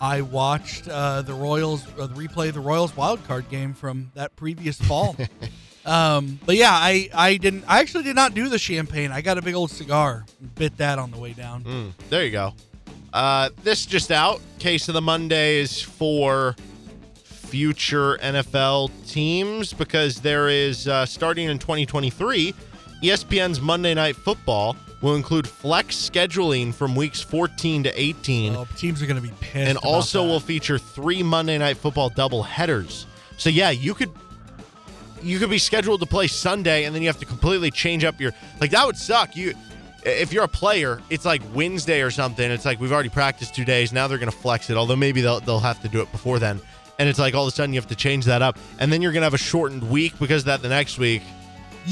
I 0.00 0.22
watched 0.22 0.88
uh, 0.88 1.22
the 1.22 1.34
Royals 1.34 1.86
uh, 1.98 2.06
the 2.06 2.14
replay 2.14 2.48
of 2.48 2.54
the 2.54 2.60
Royals 2.60 2.96
wild 2.96 3.24
card 3.26 3.48
game 3.48 3.74
from 3.74 4.10
that 4.14 4.36
previous 4.36 4.80
fall. 4.80 5.16
um, 5.86 6.38
but 6.46 6.56
yeah, 6.56 6.72
I 6.72 7.08
I 7.14 7.36
didn't 7.36 7.64
I 7.66 7.80
actually 7.80 8.04
did 8.04 8.16
not 8.16 8.34
do 8.34 8.48
the 8.48 8.58
champagne. 8.58 9.10
I 9.10 9.20
got 9.20 9.38
a 9.38 9.42
big 9.42 9.54
old 9.54 9.70
cigar, 9.70 10.24
bit 10.54 10.76
that 10.78 10.98
on 10.98 11.10
the 11.10 11.18
way 11.18 11.32
down. 11.32 11.64
Mm, 11.64 11.92
there 12.10 12.24
you 12.24 12.30
go. 12.30 12.54
Uh, 13.12 13.50
this 13.62 13.86
just 13.86 14.10
out. 14.10 14.40
Case 14.58 14.88
of 14.88 14.94
the 14.94 15.00
Mondays 15.00 15.80
for 15.80 16.54
future 17.24 18.18
NFL 18.18 18.90
teams 19.08 19.72
because 19.72 20.20
there 20.20 20.48
is 20.48 20.86
uh, 20.86 21.06
starting 21.06 21.48
in 21.48 21.58
2023, 21.58 22.54
ESPN's 23.02 23.60
Monday 23.60 23.94
Night 23.94 24.16
Football 24.16 24.76
will 25.00 25.14
include 25.14 25.46
flex 25.46 25.94
scheduling 25.96 26.74
from 26.74 26.94
weeks 26.96 27.20
14 27.20 27.84
to 27.84 28.00
18, 28.00 28.56
Oh, 28.56 28.66
teams 28.76 29.00
are 29.02 29.06
going 29.06 29.20
to 29.20 29.22
be 29.22 29.32
pissed. 29.40 29.68
and 29.68 29.78
also 29.78 30.22
that. 30.24 30.28
will 30.28 30.40
feature 30.40 30.78
three 30.78 31.22
Monday 31.22 31.56
Night 31.58 31.76
Football 31.76 32.08
double 32.10 32.42
headers. 32.42 33.06
So 33.36 33.48
yeah, 33.50 33.70
you 33.70 33.94
could 33.94 34.10
you 35.22 35.38
could 35.38 35.50
be 35.50 35.58
scheduled 35.58 36.00
to 36.00 36.06
play 36.06 36.26
Sunday 36.28 36.84
and 36.84 36.94
then 36.94 37.02
you 37.02 37.08
have 37.08 37.18
to 37.18 37.24
completely 37.26 37.70
change 37.70 38.04
up 38.04 38.20
your 38.20 38.32
like 38.60 38.70
that 38.70 38.86
would 38.86 38.96
suck. 38.96 39.36
You 39.36 39.54
if 40.04 40.32
you're 40.32 40.44
a 40.44 40.48
player, 40.48 41.02
it's 41.10 41.24
like 41.24 41.42
Wednesday 41.54 42.02
or 42.02 42.10
something. 42.10 42.48
It's 42.50 42.64
like 42.64 42.80
we've 42.80 42.92
already 42.92 43.08
practiced 43.08 43.54
two 43.54 43.64
days. 43.64 43.92
Now 43.92 44.06
they're 44.08 44.18
gonna 44.18 44.30
flex 44.30 44.70
it. 44.70 44.76
Although 44.76 44.96
maybe 44.96 45.20
they'll 45.20 45.40
they'll 45.40 45.58
have 45.60 45.80
to 45.82 45.88
do 45.88 46.00
it 46.00 46.10
before 46.12 46.38
then. 46.38 46.60
And 47.00 47.08
it's 47.08 47.18
like 47.18 47.34
all 47.34 47.44
of 47.46 47.52
a 47.52 47.54
sudden 47.54 47.72
you 47.72 47.80
have 47.80 47.88
to 47.88 47.94
change 47.96 48.24
that 48.24 48.42
up, 48.42 48.58
and 48.80 48.92
then 48.92 49.02
you're 49.02 49.12
gonna 49.12 49.26
have 49.26 49.34
a 49.34 49.38
shortened 49.38 49.88
week 49.88 50.18
because 50.18 50.42
of 50.42 50.46
that 50.46 50.62
the 50.62 50.68
next 50.68 50.98
week. 50.98 51.22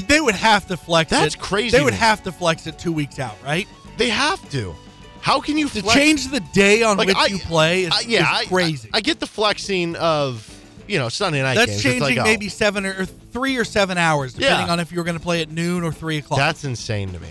They 0.07 0.19
would 0.21 0.35
have 0.35 0.67
to 0.67 0.77
flex 0.77 1.09
That's 1.09 1.35
it. 1.35 1.39
crazy 1.39 1.77
They 1.77 1.83
would 1.83 1.93
have 1.93 2.23
to 2.23 2.31
flex 2.31 2.67
it 2.67 2.77
two 2.77 2.91
weeks 2.91 3.19
out, 3.19 3.35
right? 3.43 3.67
They 3.97 4.09
have 4.09 4.47
to. 4.51 4.75
How 5.21 5.41
can 5.41 5.57
you 5.57 5.67
To 5.69 5.81
flex- 5.81 5.93
change 5.97 6.27
the 6.29 6.39
day 6.39 6.83
on 6.83 6.97
Like, 6.97 7.07
which 7.07 7.17
I- 7.17 7.25
you 7.27 7.39
play 7.39 7.83
is, 7.85 7.91
I- 7.93 8.01
yeah, 8.07 8.21
is 8.21 8.27
I- 8.41 8.45
crazy. 8.45 8.89
I, 8.93 9.01
get 9.01 9.19
the 9.19 9.27
flexing 9.27 9.95
of 9.95 10.47
you 10.87 10.99
know 10.99 11.09
Sunday 11.09 11.41
night 11.41 11.55
That's 11.55 11.67
games. 11.71 11.75
It's 11.77 11.83
changing 11.83 12.01
like, 12.17 12.17
oh, 12.19 12.23
maybe 12.23 12.47
seven 12.49 12.85
or, 12.85 13.01
or 13.01 13.05
three 13.05 13.57
or 13.57 13.65
seven 13.65 13.97
hours, 13.97 14.33
depending 14.33 14.67
Yeah. 14.67 14.71
on 14.73 14.79
if 14.79 14.91
you're 14.91 15.03
going 15.03 15.17
to 15.17 15.23
play 15.23 15.41
at 15.41 15.49
noon 15.51 15.83
or 15.83 15.91
three 15.91 16.17
o'clock. 16.17 16.39
That's 16.39 16.63
insane 16.63 17.11
to 17.13 17.19
me. 17.19 17.27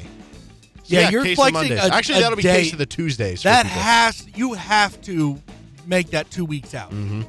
yeah, 0.87 1.09
you're 1.11 1.23
case 1.25 1.33
of 1.33 1.37
flexing 1.49 1.77
Mondays. 1.77 1.91
a- 1.91 1.95
Actually, 1.95 2.19
a 2.19 2.21
that'll 2.23 2.37
be 2.37 2.43
day. 2.43 2.63
case 2.65 2.73
of 2.73 2.79
the 2.79 2.87
Tuesdays. 2.87 3.43
for 3.43 3.49
That 3.49 3.65
people. 3.67 3.81
has 3.81 4.27
you 4.37 4.53
have 4.55 5.01
to 5.03 5.41
make 5.87 6.11
that 6.11 6.31
two 6.31 6.45
weeks 6.45 6.75
out. 6.75 6.91
Mm-hmm. 6.91 7.23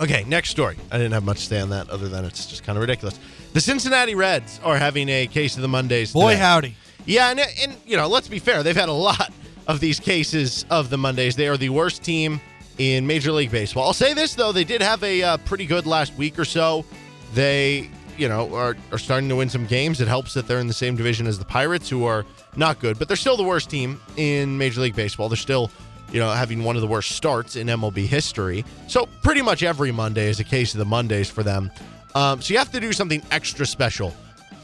Okay, 0.00 0.24
next 0.26 0.50
story. 0.50 0.76
I 0.90 0.96
didn't 0.98 1.12
have 1.12 1.22
much 1.24 1.40
to 1.40 1.46
say 1.46 1.60
on 1.60 1.70
that 1.70 1.88
other 1.90 2.08
than 2.08 2.24
it's 2.24 2.46
just 2.46 2.64
kind 2.64 2.76
of 2.76 2.80
ridiculous. 2.80 3.18
The 3.54 3.60
Cincinnati 3.60 4.16
Reds 4.16 4.58
are 4.64 4.76
having 4.76 5.08
a 5.08 5.28
case 5.28 5.54
of 5.54 5.62
the 5.62 5.68
Mondays. 5.68 6.12
Boy, 6.12 6.30
today. 6.32 6.40
howdy! 6.40 6.76
Yeah, 7.06 7.30
and, 7.30 7.38
and 7.38 7.76
you 7.86 7.96
know, 7.96 8.08
let's 8.08 8.26
be 8.26 8.40
fair. 8.40 8.64
They've 8.64 8.74
had 8.74 8.88
a 8.88 8.92
lot 8.92 9.32
of 9.68 9.78
these 9.78 10.00
cases 10.00 10.66
of 10.70 10.90
the 10.90 10.98
Mondays. 10.98 11.36
They 11.36 11.46
are 11.46 11.56
the 11.56 11.68
worst 11.68 12.02
team 12.02 12.40
in 12.78 13.06
Major 13.06 13.30
League 13.30 13.52
Baseball. 13.52 13.84
I'll 13.84 13.92
say 13.92 14.12
this 14.12 14.34
though: 14.34 14.50
they 14.50 14.64
did 14.64 14.82
have 14.82 15.04
a 15.04 15.22
uh, 15.22 15.36
pretty 15.36 15.66
good 15.66 15.86
last 15.86 16.16
week 16.16 16.36
or 16.36 16.44
so. 16.44 16.84
They, 17.32 17.90
you 18.18 18.28
know, 18.28 18.52
are 18.56 18.76
are 18.90 18.98
starting 18.98 19.28
to 19.28 19.36
win 19.36 19.48
some 19.48 19.66
games. 19.66 20.00
It 20.00 20.08
helps 20.08 20.34
that 20.34 20.48
they're 20.48 20.58
in 20.58 20.66
the 20.66 20.74
same 20.74 20.96
division 20.96 21.28
as 21.28 21.38
the 21.38 21.44
Pirates, 21.44 21.88
who 21.88 22.04
are 22.06 22.26
not 22.56 22.80
good, 22.80 22.98
but 22.98 23.06
they're 23.06 23.16
still 23.16 23.36
the 23.36 23.44
worst 23.44 23.70
team 23.70 24.00
in 24.16 24.58
Major 24.58 24.80
League 24.80 24.96
Baseball. 24.96 25.28
They're 25.28 25.36
still, 25.36 25.70
you 26.10 26.18
know, 26.18 26.28
having 26.32 26.64
one 26.64 26.74
of 26.74 26.82
the 26.82 26.88
worst 26.88 27.12
starts 27.12 27.54
in 27.54 27.68
MLB 27.68 28.06
history. 28.06 28.64
So 28.88 29.06
pretty 29.22 29.42
much 29.42 29.62
every 29.62 29.92
Monday 29.92 30.28
is 30.28 30.40
a 30.40 30.44
case 30.44 30.74
of 30.74 30.78
the 30.78 30.84
Mondays 30.86 31.30
for 31.30 31.44
them. 31.44 31.70
Um, 32.14 32.40
so 32.40 32.52
you 32.52 32.58
have 32.58 32.70
to 32.72 32.80
do 32.80 32.92
something 32.92 33.22
extra 33.30 33.66
special 33.66 34.14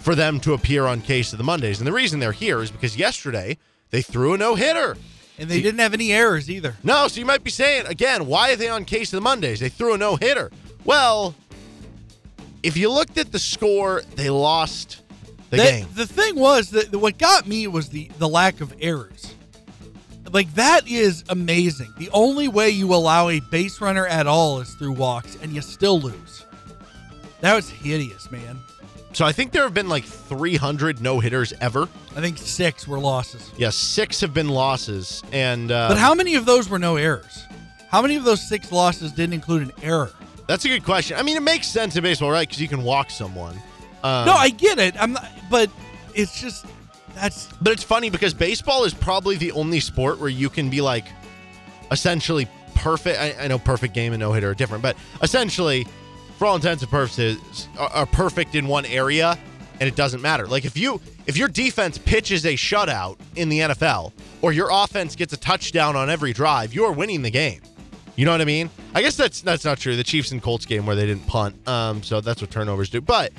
for 0.01 0.15
them 0.15 0.41
to 0.41 0.55
appear 0.55 0.87
on 0.87 1.01
Case 1.03 1.33
of 1.33 1.39
the 1.39 1.45
Mondays. 1.45 1.79
And 1.79 1.87
the 1.87 1.93
reason 1.93 2.21
they're 2.21 2.33
here 2.33 2.61
is 2.63 2.71
because 2.71 2.97
yesterday 2.97 3.59
they 3.91 4.03
threw 4.03 4.35
a 4.35 4.39
no 4.39 4.55
hitter. 4.55 4.97
And 5.39 5.49
they 5.49 5.63
didn't 5.63 5.81
have 5.81 5.95
any 5.95 6.13
errors 6.13 6.51
either. 6.51 6.77
No, 6.85 7.09
so 7.09 7.19
you 7.19 7.25
might 7.27 7.43
be 7.43 7.51
saying, 7.51 7.87
again, 7.87 8.27
why 8.27 8.53
are 8.53 8.57
they 8.57 8.69
on 8.69 8.85
Case 8.85 9.11
of 9.13 9.17
the 9.17 9.23
Mondays? 9.23 9.61
They 9.61 9.71
threw 9.71 9.95
a 9.95 9.99
no 9.99 10.17
hitter. 10.17 10.51
Well, 10.85 11.35
if 12.63 12.77
you 12.77 12.91
looked 12.93 13.17
at 13.17 13.33
the 13.33 13.39
score, 13.39 14.03
they 14.17 14.29
lost 14.29 15.01
the 15.49 15.57
That- 15.57 15.71
game. 15.71 15.87
The 15.95 16.07
thing 16.07 16.37
was 16.37 16.71
that 16.71 16.95
what 16.95 17.17
got 17.19 17.47
me 17.49 17.67
was 17.67 17.89
the 17.89 18.11
the 18.19 18.29
lack 18.29 18.61
of 18.61 18.75
errors. 18.81 19.35
Like 20.31 20.55
that 20.55 20.87
is 20.87 21.25
amazing. 21.31 21.93
The 21.99 22.11
only 22.13 22.47
way 22.47 22.71
you 22.71 22.95
allow 22.95 23.31
a 23.31 23.41
base 23.51 23.81
runner 23.81 24.07
at 24.07 24.27
all 24.27 24.61
is 24.61 24.75
through 24.75 24.93
walks, 24.93 25.37
and 25.43 25.53
you 25.53 25.61
still 25.63 26.01
lose. 26.01 26.45
That 27.41 27.55
was 27.55 27.69
hideous, 27.69 28.31
man. 28.31 28.59
So 29.13 29.25
I 29.25 29.33
think 29.33 29.53
there 29.53 29.63
have 29.65 29.75
been 29.75 29.89
like 29.89 30.05
300 30.05 31.01
no 31.01 31.19
hitters 31.19 31.53
ever. 31.61 31.89
I 32.17 32.21
think 32.21 32.39
six 32.39 32.87
were 32.87 32.99
losses. 32.99 33.51
Yeah, 33.57 33.71
six 33.71 34.21
have 34.21 34.33
been 34.33 34.49
losses. 34.49 35.23
And 35.33 35.73
uh, 35.73 35.89
but 35.89 35.99
how 35.99 36.15
many 36.15 36.37
of 36.37 36.47
those 36.47 36.69
were 36.69 36.79
no 36.79 36.97
errors? 36.97 37.45
How 37.89 38.03
many 38.03 38.15
of 38.15 38.25
those 38.25 38.47
six 38.47 38.71
losses 38.71 39.11
didn't 39.13 39.35
include 39.35 39.63
an 39.63 39.73
error? 39.83 40.13
That's 40.47 40.65
a 40.65 40.69
good 40.69 40.85
question. 40.85 41.17
I 41.17 41.23
mean, 41.23 41.37
it 41.37 41.43
makes 41.43 41.67
sense 41.67 41.97
in 41.97 42.03
baseball, 42.03 42.31
right? 42.31 42.47
Because 42.47 42.61
you 42.61 42.69
can 42.69 42.83
walk 42.83 43.11
someone. 43.11 43.57
Um, 44.03 44.27
no, 44.27 44.33
I 44.33 44.51
get 44.51 44.79
it. 44.79 45.01
I'm 45.01 45.13
not, 45.13 45.29
but 45.51 45.71
it's 46.15 46.41
just 46.41 46.67
that's. 47.15 47.49
But 47.61 47.73
it's 47.73 47.83
funny 47.83 48.11
because 48.11 48.33
baseball 48.33 48.85
is 48.85 48.95
probably 48.95 49.37
the 49.37 49.53
only 49.53 49.81
sport 49.81 50.21
where 50.21 50.29
you 50.29 50.49
can 50.49 50.71
be 50.71 50.81
like 50.81 51.07
essentially 51.91 52.49
perfect. 52.77 53.21
I, 53.21 53.35
I 53.45 53.49
know 53.49 53.59
perfect 53.59 53.93
game 53.93 54.13
and 54.13 54.21
no 54.21 54.33
hitter 54.33 54.51
are 54.51 54.55
different, 54.55 54.83
but 54.83 54.97
essentially, 55.21 55.87
for 56.41 56.47
all 56.47 56.57
intents 56.57 56.83
and 56.83 56.91
purposes, 56.91 57.69
are, 57.79 57.91
are 57.91 58.07
perfect 58.07 58.55
in 58.55 58.67
one 58.67 58.87
area, 58.87 59.39
and 59.79 59.87
it 59.87 59.95
doesn't 59.95 60.23
matter. 60.23 60.47
Like 60.47 60.65
if 60.65 60.75
you 60.75 60.99
if 61.27 61.37
your 61.37 61.49
defense 61.49 61.99
pitches 61.99 62.47
a 62.47 62.55
shutout 62.55 63.19
in 63.37 63.51
the 63.51 63.59
NFL, 63.59 64.13
or 64.41 64.51
your 64.51 64.71
offense 64.73 65.15
gets 65.15 65.35
a 65.35 65.37
touchdown 65.37 65.97
on 65.97 66.09
every 66.09 66.33
drive, 66.33 66.73
you 66.73 66.87
are 66.87 66.93
winning 66.93 67.21
the 67.21 67.31
game. 67.31 67.61
You 68.17 68.25
know 68.25 68.31
what 68.33 68.41
I 68.41 68.47
mean? 68.47 68.71
I 68.95 69.03
guess 69.03 69.19
that's 69.19 69.43
that's 69.43 69.67
not 69.67 69.81
true. 69.81 69.97
The 69.97 70.03
Chiefs 70.03 70.31
and 70.31 70.43
Colts 70.43 70.65
game 70.65 70.87
where 70.87 70.97
they 70.97 71.05
didn't 71.05 71.27
punt, 71.27 71.57
um, 71.69 72.03
so 72.03 72.23
that's 72.23 72.41
what 72.41 72.51
turnovers 72.51 72.89
do. 72.89 73.03
But 73.03 73.35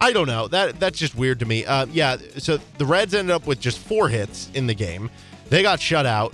I 0.00 0.14
don't 0.14 0.26
know. 0.26 0.48
That 0.48 0.80
that's 0.80 0.98
just 0.98 1.16
weird 1.16 1.40
to 1.40 1.44
me. 1.44 1.66
Uh, 1.66 1.84
yeah. 1.92 2.16
So 2.38 2.56
the 2.78 2.86
Reds 2.86 3.12
ended 3.12 3.34
up 3.34 3.46
with 3.46 3.60
just 3.60 3.78
four 3.78 4.08
hits 4.08 4.50
in 4.54 4.66
the 4.66 4.74
game. 4.74 5.10
They 5.50 5.60
got 5.60 5.80
shut 5.80 6.06
out. 6.06 6.32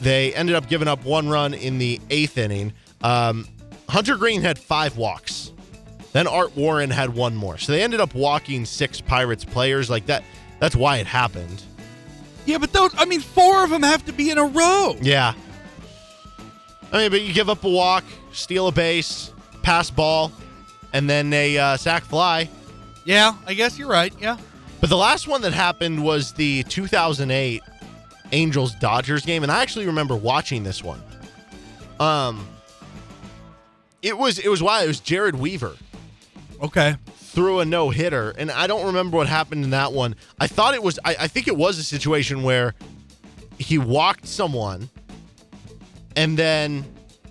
They 0.00 0.34
ended 0.34 0.54
up 0.54 0.68
giving 0.68 0.86
up 0.86 1.02
one 1.06 1.30
run 1.30 1.54
in 1.54 1.78
the 1.78 1.98
eighth 2.10 2.36
inning. 2.36 2.74
Um, 3.02 3.48
Hunter 3.88 4.16
Greene 4.16 4.42
had 4.42 4.58
five 4.58 4.96
walks. 4.96 5.52
Then 6.12 6.26
Art 6.26 6.56
Warren 6.56 6.90
had 6.90 7.14
one 7.14 7.36
more. 7.36 7.58
So 7.58 7.72
they 7.72 7.82
ended 7.82 8.00
up 8.00 8.14
walking 8.14 8.64
six 8.64 9.00
Pirates 9.00 9.44
players 9.44 9.90
like 9.90 10.06
that. 10.06 10.24
That's 10.58 10.74
why 10.74 10.96
it 10.96 11.06
happened. 11.06 11.62
Yeah, 12.46 12.58
but 12.58 12.72
those. 12.72 12.92
I 12.96 13.04
mean, 13.04 13.20
four 13.20 13.64
of 13.64 13.70
them 13.70 13.82
have 13.82 14.04
to 14.06 14.12
be 14.12 14.30
in 14.30 14.38
a 14.38 14.44
row. 14.44 14.96
Yeah. 15.00 15.34
I 16.92 16.98
mean, 16.98 17.10
but 17.10 17.20
you 17.20 17.34
give 17.34 17.50
up 17.50 17.64
a 17.64 17.68
walk, 17.68 18.04
steal 18.32 18.68
a 18.68 18.72
base, 18.72 19.32
pass 19.62 19.90
ball, 19.90 20.32
and 20.92 21.10
then 21.10 21.32
a 21.32 21.58
uh, 21.58 21.76
sac 21.76 22.04
fly. 22.04 22.48
Yeah, 23.04 23.34
I 23.46 23.54
guess 23.54 23.78
you're 23.78 23.88
right. 23.88 24.14
Yeah. 24.20 24.38
But 24.80 24.90
the 24.90 24.96
last 24.96 25.26
one 25.26 25.42
that 25.42 25.52
happened 25.52 26.02
was 26.02 26.32
the 26.32 26.62
2008 26.64 27.62
Angels 28.32 28.74
Dodgers 28.76 29.24
game, 29.24 29.42
and 29.42 29.50
I 29.50 29.62
actually 29.62 29.86
remember 29.86 30.16
watching 30.16 30.62
this 30.62 30.82
one. 30.82 31.02
Um, 31.98 32.46
it 34.06 34.16
was 34.18 34.38
it 34.38 34.48
was 34.48 34.62
why 34.62 34.82
it 34.84 34.86
was 34.86 35.00
Jered 35.00 35.34
Weaver 35.34 35.74
Okay. 36.62 36.96
threw 37.16 37.60
a 37.60 37.64
no 37.64 37.90
hitter, 37.90 38.30
and 38.38 38.50
I 38.50 38.66
don't 38.66 38.86
remember 38.86 39.16
what 39.18 39.26
happened 39.28 39.64
in 39.64 39.70
that 39.70 39.92
one. 39.92 40.16
I 40.40 40.46
thought 40.46 40.74
it 40.74 40.82
was 40.82 40.98
I, 41.04 41.16
I 41.20 41.28
think 41.28 41.48
it 41.48 41.56
was 41.56 41.78
a 41.78 41.82
situation 41.84 42.42
where 42.42 42.74
he 43.58 43.78
walked 43.78 44.26
someone, 44.26 44.88
and 46.14 46.38
then 46.38 46.84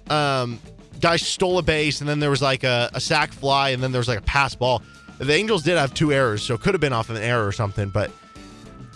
um, 0.09 0.59
guy 1.01 1.15
stole 1.15 1.57
a 1.57 1.63
base, 1.63 2.01
and 2.01 2.09
then 2.09 2.19
there 2.19 2.29
was 2.29 2.41
like 2.41 2.63
a, 2.63 2.89
a 2.93 2.99
sac 3.01 3.31
fly, 3.33 3.69
and 3.69 3.81
then 3.81 3.91
there 3.91 3.99
was 3.99 4.07
like 4.07 4.19
a 4.19 4.23
pass 4.23 4.53
ball. 4.55 4.81
The 5.17 5.33
Angels 5.33 5.63
did 5.63 5.77
have 5.77 5.93
two 5.93 6.11
errors, 6.11 6.43
so 6.43 6.53
it 6.55 6.61
could 6.61 6.73
have 6.73 6.81
been 6.81 6.93
off 6.93 7.09
of 7.09 7.15
an 7.15 7.23
error 7.23 7.47
or 7.47 7.51
something, 7.51 7.89
but 7.89 8.11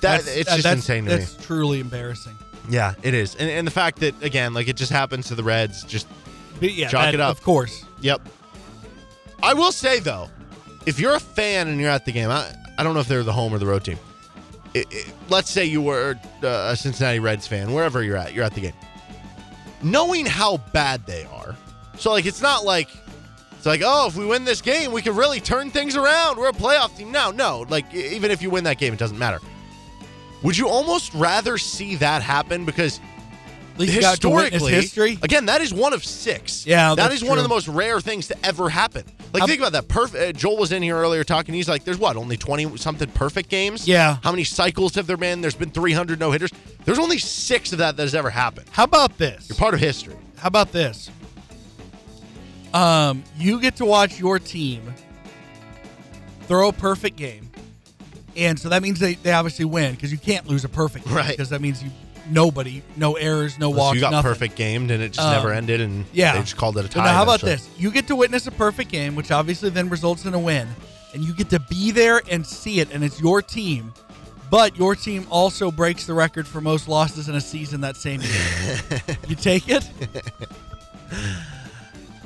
that 0.02 0.22
That's- 0.22 0.28
it's 0.38 0.50
uh, 0.50 0.56
just 0.56 0.64
that's- 0.64 0.76
insane 0.84 1.06
to 1.06 1.12
me. 1.12 1.18
That's 1.18 1.36
truly 1.46 1.80
embarrassing. 1.80 2.36
Yeah, 2.70 2.94
it 3.02 3.16
is, 3.16 3.34
and, 3.36 3.50
and 3.50 3.66
the 3.66 3.72
fact 3.72 4.00
that 4.02 4.22
again, 4.22 4.54
like 4.54 4.68
it 4.68 4.76
just 4.76 4.92
happens 4.92 5.28
to 5.30 5.36
the 5.36 5.44
Reds, 5.44 5.84
just 5.86 6.08
yeah, 6.62 6.88
chalk 6.90 7.06
that- 7.06 7.14
it 7.14 7.20
up. 7.20 7.32
Of 7.32 7.44
course. 7.44 7.86
Yep. 8.02 8.22
I 9.42 9.54
will 9.54 9.72
say 9.72 10.00
though, 10.00 10.30
if 10.86 11.00
you're 11.00 11.16
a 11.16 11.20
fan 11.20 11.68
and 11.68 11.80
you're 11.80 11.90
at 11.90 12.06
the 12.06 12.12
game, 12.12 12.30
I, 12.30 12.54
I 12.78 12.84
don't 12.84 12.94
know 12.94 13.00
if 13.00 13.08
they're 13.08 13.24
the 13.24 13.34
home 13.34 13.54
or 13.54 13.58
the 13.58 13.66
road 13.66 13.84
team. 13.86 13.98
It, 14.74 14.88
it- 14.92 15.14
let's 15.30 15.50
say 15.50 15.66
you 15.66 15.82
were 15.82 16.16
uh, 16.44 16.70
a 16.72 16.76
Cincinnati 16.76 17.20
Reds 17.20 17.48
fan, 17.48 17.74
wherever 17.74 18.04
you're 18.04 18.18
at, 18.18 18.34
you're 18.34 18.44
at 18.44 18.54
the 18.54 18.62
game. 18.62 18.74
Knowing 19.82 20.26
how 20.26 20.58
bad 20.74 21.06
they 21.06 21.24
are, 21.26 21.56
so 21.98 22.12
like 22.12 22.26
it's 22.26 22.42
not 22.42 22.66
like 22.66 22.90
it's 23.54 23.66
like 23.66 23.82
oh, 23.84 24.08
if 24.08 24.16
we 24.18 24.26
win 24.26 24.44
this 24.44 24.62
game, 24.62 24.92
we 24.92 25.02
can 25.02 25.16
really 25.16 25.40
turn 25.40 25.72
things 25.72 25.96
around. 25.96 26.38
We're 26.38 26.50
a 26.50 26.54
playoff 26.54 26.98
team. 26.98 27.12
No, 27.14 27.32
no. 27.32 27.66
Like 27.70 27.94
even 27.94 28.30
if 28.30 28.42
you 28.42 28.50
win 28.50 28.66
that 28.66 28.78
game, 28.78 28.92
it 28.92 29.00
doesn't 29.00 29.18
matter. 29.18 29.40
Would 30.44 30.58
you 30.58 30.68
almost 30.68 31.14
rather 31.14 31.58
see 31.58 31.96
that 31.96 32.22
happen 32.22 32.66
because 32.66 33.00
historically, 33.88 34.72
history. 34.72 35.18
again, 35.22 35.46
that 35.48 35.62
is 35.62 35.74
one 35.74 35.94
of 35.94 36.04
six. 36.04 36.66
Yeah, 36.66 36.96
that 36.96 37.12
is 37.12 37.24
one 37.24 37.38
of 37.38 37.44
the 37.44 37.50
most 37.50 37.68
rare 37.68 38.00
things 38.02 38.28
to 38.28 38.46
ever 38.46 38.70
happen. 38.70 39.04
Like 39.34 39.42
How- 39.42 39.48
think 39.48 39.60
about 39.62 39.74
that. 39.74 39.88
Perfect. 39.88 40.24
Uh, 40.24 40.32
Joel 40.40 40.58
was 40.58 40.72
in 40.72 40.82
here 40.84 40.96
earlier 40.98 41.24
talking. 41.24 41.54
He's 41.54 41.70
like, 41.70 41.84
"There's 41.84 41.98
what? 42.00 42.16
Only 42.18 42.36
twenty 42.38 42.78
something 42.78 43.10
perfect 43.12 43.50
games. 43.50 43.88
Yeah. 43.88 44.18
How 44.24 44.32
many 44.32 44.44
cycles 44.44 44.96
have 44.96 45.08
there 45.08 45.18
been? 45.18 45.42
There's 45.42 45.56
been 45.56 45.70
300 45.72 46.20
no 46.20 46.32
hitters. 46.32 46.50
There's 46.86 47.00
only 47.00 47.18
six 47.20 47.72
of 47.72 47.78
that 47.78 47.96
that 47.98 48.04
has 48.04 48.16
ever 48.16 48.30
happened. 48.30 48.68
How 48.72 48.84
about 48.86 49.18
this? 49.18 49.48
You're 49.50 49.58
part 49.58 49.74
of 49.74 49.80
history. 49.80 50.16
How 50.38 50.48
about 50.48 50.72
this? 50.72 51.10
Um, 52.74 53.24
you 53.38 53.60
get 53.60 53.76
to 53.78 53.86
watch 53.86 54.20
your 54.20 54.38
team 54.40 54.94
throw 56.44 56.70
a 56.70 56.74
perfect 56.74 57.16
game, 57.18 57.50
and 58.38 58.60
so 58.60 58.70
that 58.70 58.82
means 58.84 59.00
they, 59.00 59.16
they 59.16 59.32
obviously 59.32 59.66
win 59.66 59.96
because 59.96 60.12
you 60.12 60.18
can't 60.18 60.48
lose 60.48 60.64
a 60.66 60.70
perfect 60.70 61.06
game 61.06 61.16
Right. 61.16 61.30
because 61.32 61.50
that 61.50 61.62
means 61.62 61.82
you 61.84 61.90
nobody, 62.30 62.82
no 62.96 63.16
errors, 63.16 63.58
no 63.60 63.70
walks, 63.70 63.96
you 63.96 64.02
got 64.02 64.12
nothing. 64.12 64.30
perfect 64.32 64.56
gamed 64.56 64.92
and 64.92 65.02
it 65.04 65.14
just 65.14 65.26
Um, 65.28 65.34
never 65.34 65.52
ended, 65.54 65.82
and 65.82 66.06
yeah. 66.14 66.34
they 66.34 66.40
just 66.42 66.58
called 66.58 66.78
it 66.78 66.86
a 66.86 66.92
So 66.92 67.00
tie. 67.00 67.06
now, 67.06 67.14
how 67.14 67.24
about 67.24 67.42
eventually. 67.44 67.70
this? 67.70 67.82
You 67.82 67.92
get 67.92 68.08
to 68.08 68.16
witness 68.16 68.48
a 68.48 68.52
perfect 68.52 68.92
game, 68.92 69.16
which 69.16 69.32
obviously 69.32 69.70
then 69.70 69.90
results 69.90 70.26
in 70.26 70.34
a 70.34 70.40
win, 70.40 70.68
and 71.14 71.24
you 71.24 71.34
get 71.34 71.50
to 71.52 71.60
be 71.60 71.92
there 71.92 72.22
and 72.30 72.46
see 72.46 72.80
it, 72.80 72.90
and 72.92 73.04
it's 73.04 73.20
your 73.22 73.42
team. 73.42 73.94
But 74.52 74.78
your 74.78 74.96
team 74.96 75.28
also 75.30 75.70
breaks 75.70 76.06
the 76.08 76.14
record 76.16 76.48
for 76.48 76.60
most 76.60 76.88
losses 76.88 77.30
in 77.30 77.36
a 77.36 77.42
season 77.42 77.82
that 77.82 77.96
same 77.98 78.22
year. 78.22 79.18
you 79.28 79.36
take 79.36 79.70
it? 79.70 79.88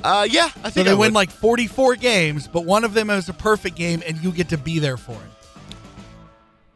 Uh, 0.02 0.26
yeah, 0.30 0.50
I 0.62 0.68
So 0.68 0.70
think 0.70 0.84
they 0.86 0.90
I 0.90 0.94
win 0.94 0.98
would. 0.98 1.12
like 1.14 1.30
44 1.30 1.96
games, 1.96 2.46
but 2.46 2.66
one 2.66 2.84
of 2.84 2.92
them 2.92 3.08
is 3.08 3.30
a 3.30 3.32
perfect 3.32 3.74
game, 3.74 4.02
and 4.06 4.18
you 4.22 4.32
get 4.32 4.50
to 4.50 4.58
be 4.58 4.78
there 4.78 4.98
for 4.98 5.12
it. 5.12 5.76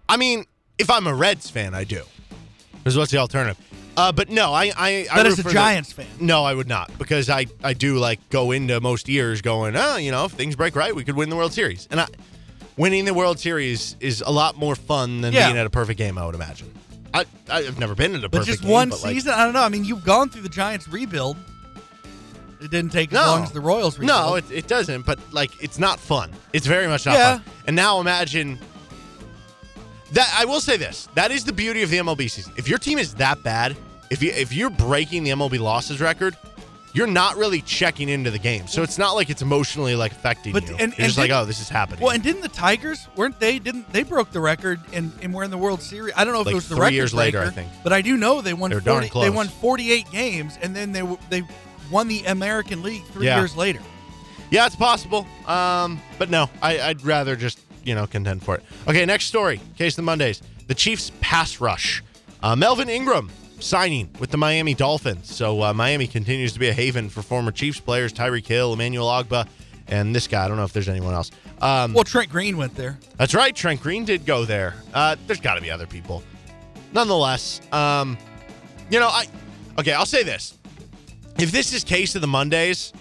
I 0.08 0.16
mean, 0.16 0.46
if 0.78 0.88
I'm 0.88 1.06
a 1.06 1.14
Reds 1.14 1.50
fan, 1.50 1.74
I 1.74 1.84
do. 1.84 2.04
Because 2.78 2.96
what's 2.96 3.10
the 3.12 3.18
alternative? 3.18 3.56
Uh, 3.96 4.12
but 4.12 4.30
no, 4.30 4.52
I 4.54 4.66
I. 4.76 5.06
I 5.10 5.16
But 5.16 5.16
root 5.24 5.26
as 5.32 5.38
a 5.40 5.42
the- 5.42 5.52
Giants 5.52 5.92
fan. 5.92 6.06
no, 6.20 6.44
I 6.44 6.54
would 6.54 6.68
not 6.68 6.96
because 6.98 7.28
I 7.28 7.46
I 7.64 7.72
do 7.74 7.98
like 7.98 8.20
go 8.30 8.52
into 8.52 8.80
most 8.80 9.08
years 9.08 9.42
going, 9.42 9.74
oh, 9.76 9.96
you 9.96 10.10
know, 10.12 10.24
if 10.26 10.32
things 10.32 10.54
break 10.56 10.76
right, 10.76 10.94
we 10.94 11.04
could 11.04 11.16
win 11.16 11.30
the 11.30 11.36
World 11.36 11.52
Series, 11.52 11.88
and 11.90 12.00
I, 12.00 12.06
winning 12.76 13.04
the 13.06 13.14
World 13.14 13.40
Series 13.40 13.96
is 13.98 14.22
a 14.24 14.30
lot 14.30 14.56
more 14.56 14.76
fun 14.76 15.20
than 15.20 15.32
Yeah. 15.32 15.46
being 15.48 15.58
at 15.58 15.66
a 15.66 15.70
perfect 15.70 15.98
game. 15.98 16.16
I 16.16 16.24
would 16.26 16.36
imagine. 16.36 16.72
I 17.12 17.24
I've 17.50 17.78
never 17.80 17.94
been 17.96 18.14
at 18.14 18.22
a 18.22 18.28
But 18.28 18.38
perfect 18.38 18.46
just 18.48 18.62
game, 18.62 18.70
one 18.70 18.90
but, 18.90 19.02
like, 19.02 19.14
season, 19.14 19.32
I 19.34 19.44
don't 19.44 19.54
know. 19.54 19.62
I 19.64 19.68
mean, 19.68 19.84
you've 19.84 20.04
gone 20.04 20.28
through 20.30 20.42
the 20.42 20.48
Giants 20.48 20.86
rebuild. 20.86 21.36
It 22.60 22.70
didn't 22.70 22.90
take 22.92 23.12
as 23.12 23.16
long 23.26 23.44
as 23.44 23.52
the 23.52 23.60
Royals 23.60 23.98
rebuild. 23.98 24.18
No, 24.20 24.34
it, 24.34 24.44
it 24.50 24.66
doesn't. 24.68 25.06
But 25.06 25.18
like, 25.32 25.50
it's 25.62 25.78
not 25.78 25.98
fun. 26.00 26.30
It's 26.52 26.66
very 26.66 26.86
much 26.88 27.06
not 27.06 27.14
Yeah. 27.14 27.32
fun. 27.38 27.44
And 27.66 27.76
now 27.76 28.00
imagine 28.00 28.58
that. 30.12 30.34
I 30.38 30.44
will 30.44 30.60
say 30.60 30.76
this: 30.76 31.08
that 31.14 31.30
is 31.30 31.44
the 31.44 31.52
beauty 31.52 31.82
of 31.82 31.90
the 31.90 31.98
MLB 31.98 32.30
season. 32.30 32.52
If 32.56 32.68
your 32.68 32.78
team 32.78 32.98
is 32.98 33.14
that 33.14 33.42
bad, 33.42 33.76
if 34.10 34.22
you 34.22 34.30
if 34.30 34.52
you're 34.52 34.70
breaking 34.70 35.24
the 35.24 35.30
MLB 35.30 35.58
losses 35.60 36.00
record, 36.00 36.36
you're 36.94 37.06
not 37.06 37.36
really 37.36 37.60
checking 37.60 38.08
into 38.08 38.30
the 38.30 38.38
game. 38.38 38.66
So 38.66 38.82
it's 38.82 38.98
not 38.98 39.12
like 39.12 39.28
it's 39.30 39.42
emotionally 39.42 39.94
like 39.94 40.12
affecting 40.12 40.52
But- 40.52 40.66
you. 40.68 40.76
and- 40.78 40.96
you're 40.96 41.06
just 41.06 41.18
like, 41.18 41.30
oh, 41.30 41.44
this 41.44 41.60
is 41.60 41.68
happening. 41.68 42.00
Well, 42.00 42.12
and 42.12 42.22
didn't 42.22 42.40
the 42.40 42.48
Tigers 42.48 43.06
weren't 43.14 43.38
they? 43.38 43.58
Didn't 43.58 43.92
they 43.92 44.02
broke 44.02 44.30
the 44.32 44.40
record 44.40 44.80
and, 44.92 45.12
and 45.22 45.32
were 45.34 45.44
in 45.44 45.50
the 45.50 45.58
World 45.58 45.82
Series? 45.82 46.14
I 46.16 46.24
don't 46.24 46.32
know 46.32 46.40
if 46.40 46.46
Like 46.46 46.52
it 46.52 46.56
was 46.56 46.68
the 46.68 46.74
three 46.76 46.82
record 46.84 46.94
years 46.94 47.14
later, 47.14 47.40
I 47.42 47.50
think. 47.50 47.68
But 47.84 47.92
I 47.92 48.00
do 48.02 48.16
know 48.16 48.40
they 48.40 48.54
won. 48.54 48.70
They 48.70 48.76
were 48.76 48.80
darn 48.80 49.06
40, 49.06 49.28
they 49.30 49.34
won 49.34 49.48
48 49.48 50.10
games, 50.10 50.58
and 50.62 50.74
then 50.74 50.92
they 50.92 51.02
they 51.30 51.42
won 51.90 52.08
the 52.08 52.24
American 52.24 52.82
League 52.82 53.04
three 53.12 53.26
Yeah. 53.26 53.38
years 53.38 53.54
later. 53.56 53.80
Yeah, 54.50 54.64
it's 54.66 54.76
possible. 54.76 55.26
Um, 55.46 56.00
but 56.18 56.30
no, 56.30 56.48
I, 56.62 56.80
I'd 56.80 57.04
rather 57.04 57.36
just 57.36 57.58
you 57.88 57.94
know 57.94 58.06
contend 58.06 58.42
for 58.44 58.54
it. 58.56 58.62
Okay, 58.86 59.04
next 59.06 59.24
story. 59.26 59.60
Case 59.76 59.94
of 59.94 59.96
the 59.96 60.02
Mondays. 60.02 60.42
The 60.66 60.74
Chiefs 60.74 61.10
pass 61.20 61.60
rush. 61.60 62.02
Uh, 62.42 62.54
Melvin 62.54 62.88
Ingram 62.88 63.30
signing 63.58 64.08
with 64.20 64.30
the 64.30 64.36
Miami 64.36 64.74
Dolphins. 64.74 65.34
So 65.34 65.62
uh, 65.62 65.72
Miami 65.72 66.06
continues 66.06 66.52
to 66.52 66.58
be 66.60 66.68
a 66.68 66.72
haven 66.72 67.08
for 67.08 67.22
former 67.22 67.50
Chiefs 67.50 67.80
players 67.80 68.12
Tyreek 68.12 68.46
Hill, 68.46 68.74
Emmanuel 68.74 69.06
Ogbah, 69.06 69.48
and 69.88 70.14
this 70.14 70.28
guy. 70.28 70.44
I 70.44 70.48
don't 70.48 70.58
know 70.58 70.64
if 70.64 70.72
there's 70.72 70.88
anyone 70.88 71.14
else. 71.14 71.30
Um, 71.60 71.94
Well, 71.94 72.04
Trent 72.04 72.30
Green 72.30 72.56
went 72.58 72.74
there. 72.76 72.98
that's 73.16 73.34
right. 73.34 73.56
Trent 73.56 73.80
Green 73.80 74.04
did 74.04 74.26
go 74.26 74.44
there. 74.44 74.74
Uh, 74.94 75.16
there's 75.26 75.40
got 75.40 75.54
to 75.54 75.60
be 75.62 75.70
other 75.70 75.86
people. 75.86 76.22
Nonetheless, 76.92 77.60
um, 77.72 78.16
you 78.90 79.00
know, 79.00 79.08
I 79.08 79.26
okay. 79.78 79.92
I'll 79.92 80.06
say 80.06 80.22
this: 80.22 80.54
if 81.38 81.50
this 81.50 81.72
is 81.72 81.84
case 81.84 82.14
of 82.14 82.20
the 82.20 82.26
Mondays, 82.28 82.92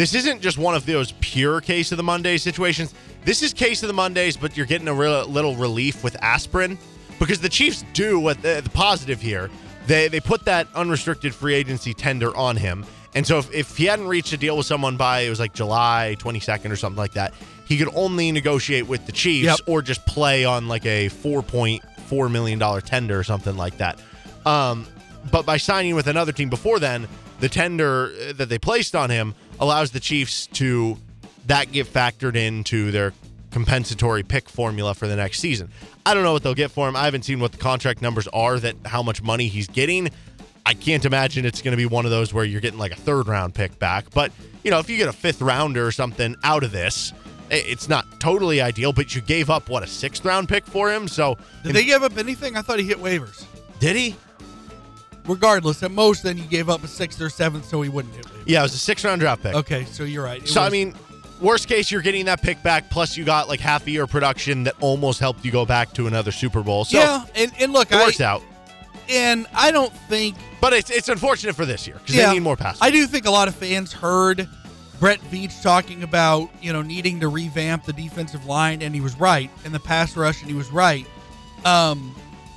this 0.00 0.14
isn't 0.14 0.40
just 0.40 0.56
one 0.56 0.74
of 0.74 0.86
those 0.86 1.12
pure 1.20 1.60
case 1.60 1.92
of 1.92 1.98
the 1.98 2.02
Mondays 2.02 2.42
situations. 2.42 2.94
This 3.26 3.42
is 3.42 3.52
case 3.52 3.82
of 3.82 3.86
the 3.88 3.92
Mondays, 3.92 4.34
but 4.34 4.56
you're 4.56 4.64
getting 4.64 4.88
a 4.88 4.94
real, 4.94 5.26
little 5.26 5.54
relief 5.56 6.02
with 6.02 6.16
aspirin 6.22 6.78
because 7.18 7.38
the 7.38 7.50
Chiefs 7.50 7.84
do 7.92 8.18
what 8.18 8.40
the, 8.40 8.62
the 8.64 8.70
positive 8.70 9.20
here. 9.20 9.50
They 9.86 10.08
they 10.08 10.20
put 10.20 10.46
that 10.46 10.68
unrestricted 10.74 11.34
free 11.34 11.52
agency 11.52 11.92
tender 11.92 12.34
on 12.34 12.56
him, 12.56 12.86
and 13.14 13.26
so 13.26 13.36
if, 13.40 13.52
if 13.52 13.76
he 13.76 13.84
hadn't 13.84 14.08
reached 14.08 14.32
a 14.32 14.38
deal 14.38 14.56
with 14.56 14.64
someone 14.64 14.96
by 14.96 15.20
it 15.20 15.28
was 15.28 15.38
like 15.38 15.52
July 15.52 16.16
22nd 16.18 16.70
or 16.70 16.76
something 16.76 16.96
like 16.96 17.12
that, 17.12 17.34
he 17.66 17.76
could 17.76 17.90
only 17.94 18.32
negotiate 18.32 18.86
with 18.86 19.04
the 19.04 19.12
Chiefs 19.12 19.44
Yep. 19.44 19.58
or 19.66 19.82
just 19.82 20.06
play 20.06 20.46
on 20.46 20.66
like 20.66 20.86
a 20.86 21.10
4.4 21.10 22.30
million 22.30 22.58
dollar 22.58 22.80
tender 22.80 23.18
or 23.18 23.24
something 23.24 23.58
like 23.58 23.76
that. 23.76 23.98
Um, 24.46 24.86
but 25.30 25.44
by 25.44 25.58
signing 25.58 25.94
with 25.94 26.06
another 26.06 26.32
team 26.32 26.48
before 26.48 26.78
then, 26.78 27.06
the 27.40 27.48
tender 27.48 28.12
uh, 28.28 28.32
that 28.34 28.48
they 28.48 28.58
placed 28.58 28.94
on 28.94 29.10
him 29.10 29.34
allows 29.58 29.90
the 29.90 30.00
Chiefs 30.00 30.46
to 30.48 30.96
that 31.46 31.72
get 31.72 31.86
factored 31.86 32.36
into 32.36 32.90
their 32.90 33.12
compensatory 33.50 34.22
pick 34.22 34.48
formula 34.48 34.94
for 34.94 35.08
the 35.08 35.16
next 35.16 35.40
season. 35.40 35.70
I 36.06 36.14
don't 36.14 36.22
know 36.22 36.32
what 36.32 36.42
they'll 36.42 36.54
get 36.54 36.70
for 36.70 36.88
him. 36.88 36.94
I 36.96 37.04
haven't 37.04 37.24
seen 37.24 37.40
what 37.40 37.52
the 37.52 37.58
contract 37.58 38.00
numbers 38.00 38.28
are 38.28 38.58
that 38.60 38.76
how 38.84 39.02
much 39.02 39.22
money 39.22 39.48
he's 39.48 39.66
getting. 39.66 40.10
I 40.64 40.74
can't 40.74 41.04
imagine 41.04 41.44
it's 41.44 41.62
going 41.62 41.72
to 41.72 41.76
be 41.76 41.86
one 41.86 42.04
of 42.04 42.10
those 42.10 42.32
where 42.32 42.44
you're 42.44 42.60
getting 42.60 42.78
like 42.78 42.92
a 42.92 42.96
third 42.96 43.26
round 43.26 43.54
pick 43.54 43.78
back. 43.78 44.10
But, 44.14 44.30
you 44.62 44.70
know, 44.70 44.78
if 44.78 44.88
you 44.88 44.96
get 44.96 45.08
a 45.08 45.12
fifth 45.12 45.42
rounder 45.42 45.84
or 45.86 45.90
something 45.92 46.36
out 46.44 46.62
of 46.62 46.70
this, 46.70 47.12
it's 47.50 47.88
not 47.88 48.20
totally 48.20 48.60
ideal, 48.60 48.92
but 48.92 49.14
you 49.14 49.20
gave 49.20 49.50
up 49.50 49.68
what 49.68 49.82
a 49.82 49.86
sixth 49.86 50.24
round 50.24 50.48
pick 50.48 50.64
for 50.64 50.92
him. 50.92 51.08
So 51.08 51.36
Did 51.64 51.74
they 51.74 51.84
give 51.84 52.04
up 52.04 52.16
anything? 52.18 52.56
I 52.56 52.62
thought 52.62 52.78
he 52.78 52.84
hit 52.86 52.98
waivers. 52.98 53.44
did 53.80 53.96
he? 53.96 54.14
Regardless, 55.30 55.82
at 55.82 55.90
most, 55.90 56.22
then 56.22 56.36
you 56.36 56.44
gave 56.44 56.68
up 56.68 56.82
a 56.84 56.88
sixth 56.88 57.20
or 57.20 57.30
seventh, 57.30 57.64
so 57.64 57.80
he 57.82 57.88
wouldn't 57.88 58.14
hit 58.14 58.26
waivers. 58.26 58.42
Yeah, 58.46 58.60
it 58.60 58.62
was 58.64 58.74
a 58.74 58.78
six 58.78 59.04
round 59.04 59.20
draft 59.20 59.42
pick. 59.42 59.54
Okay, 59.54 59.84
so 59.84 60.04
you're 60.04 60.24
right. 60.24 60.42
It 60.42 60.48
So 60.48 60.60
I 60.62 60.68
mean, 60.70 60.94
worst 61.40 61.68
case, 61.68 61.90
you're 61.90 62.02
getting 62.02 62.24
that 62.26 62.42
pick 62.42 62.62
back. 62.62 62.90
Plus, 62.90 63.16
you 63.16 63.24
got 63.24 63.48
like 63.48 63.60
half 63.60 63.86
a 63.86 63.90
year 63.90 64.02
of 64.04 64.10
production 64.10 64.64
that 64.64 64.74
almost 64.80 65.20
helped 65.20 65.44
you 65.44 65.50
go 65.52 65.64
back 65.64 65.92
to 65.94 66.06
another 66.06 66.32
Super 66.32 66.62
Bowl. 66.62 66.84
So 66.84 66.98
yeah, 66.98 67.24
and, 67.34 67.52
and 67.60 67.72
look, 67.72 67.90
it 67.92 67.96
I, 67.96 68.04
works 68.04 68.20
out. 68.20 68.42
and 69.08 69.46
I 69.54 69.70
don't 69.70 69.92
think 70.08 70.36
But 70.60 70.72
it's 70.72 70.90
it's 70.90 71.08
unfortunate 71.08 71.54
for 71.56 71.64
this 71.64 71.86
year 71.86 71.96
because 71.98 72.14
Yeah. 72.14 72.26
they 72.28 72.34
need 72.34 72.40
more 72.42 72.56
passes. 72.56 72.82
I 72.82 72.90
do 72.90 73.06
think 73.06 73.26
a 73.26 73.30
lot 73.30 73.48
of 73.48 73.54
fans 73.54 73.92
heard 73.92 74.48
Brett 74.98 75.20
Veach 75.30 75.62
talking 75.62 76.02
about, 76.02 76.50
you 76.60 76.72
know, 76.74 76.82
needing 76.82 77.20
to 77.20 77.28
revamp 77.28 77.84
the 77.86 77.92
defensive 77.94 78.44
line, 78.44 78.82
and 78.82 78.94
he 78.94 79.00
was 79.00 79.14
right, 79.18 79.50
and 79.64 79.72
the 79.74 79.80
pass 79.80 80.14
rush, 80.16 80.40
and 80.42 80.50
he 80.50 80.54
was 80.56 80.70
right. 80.70 81.06
Um, 81.64 82.14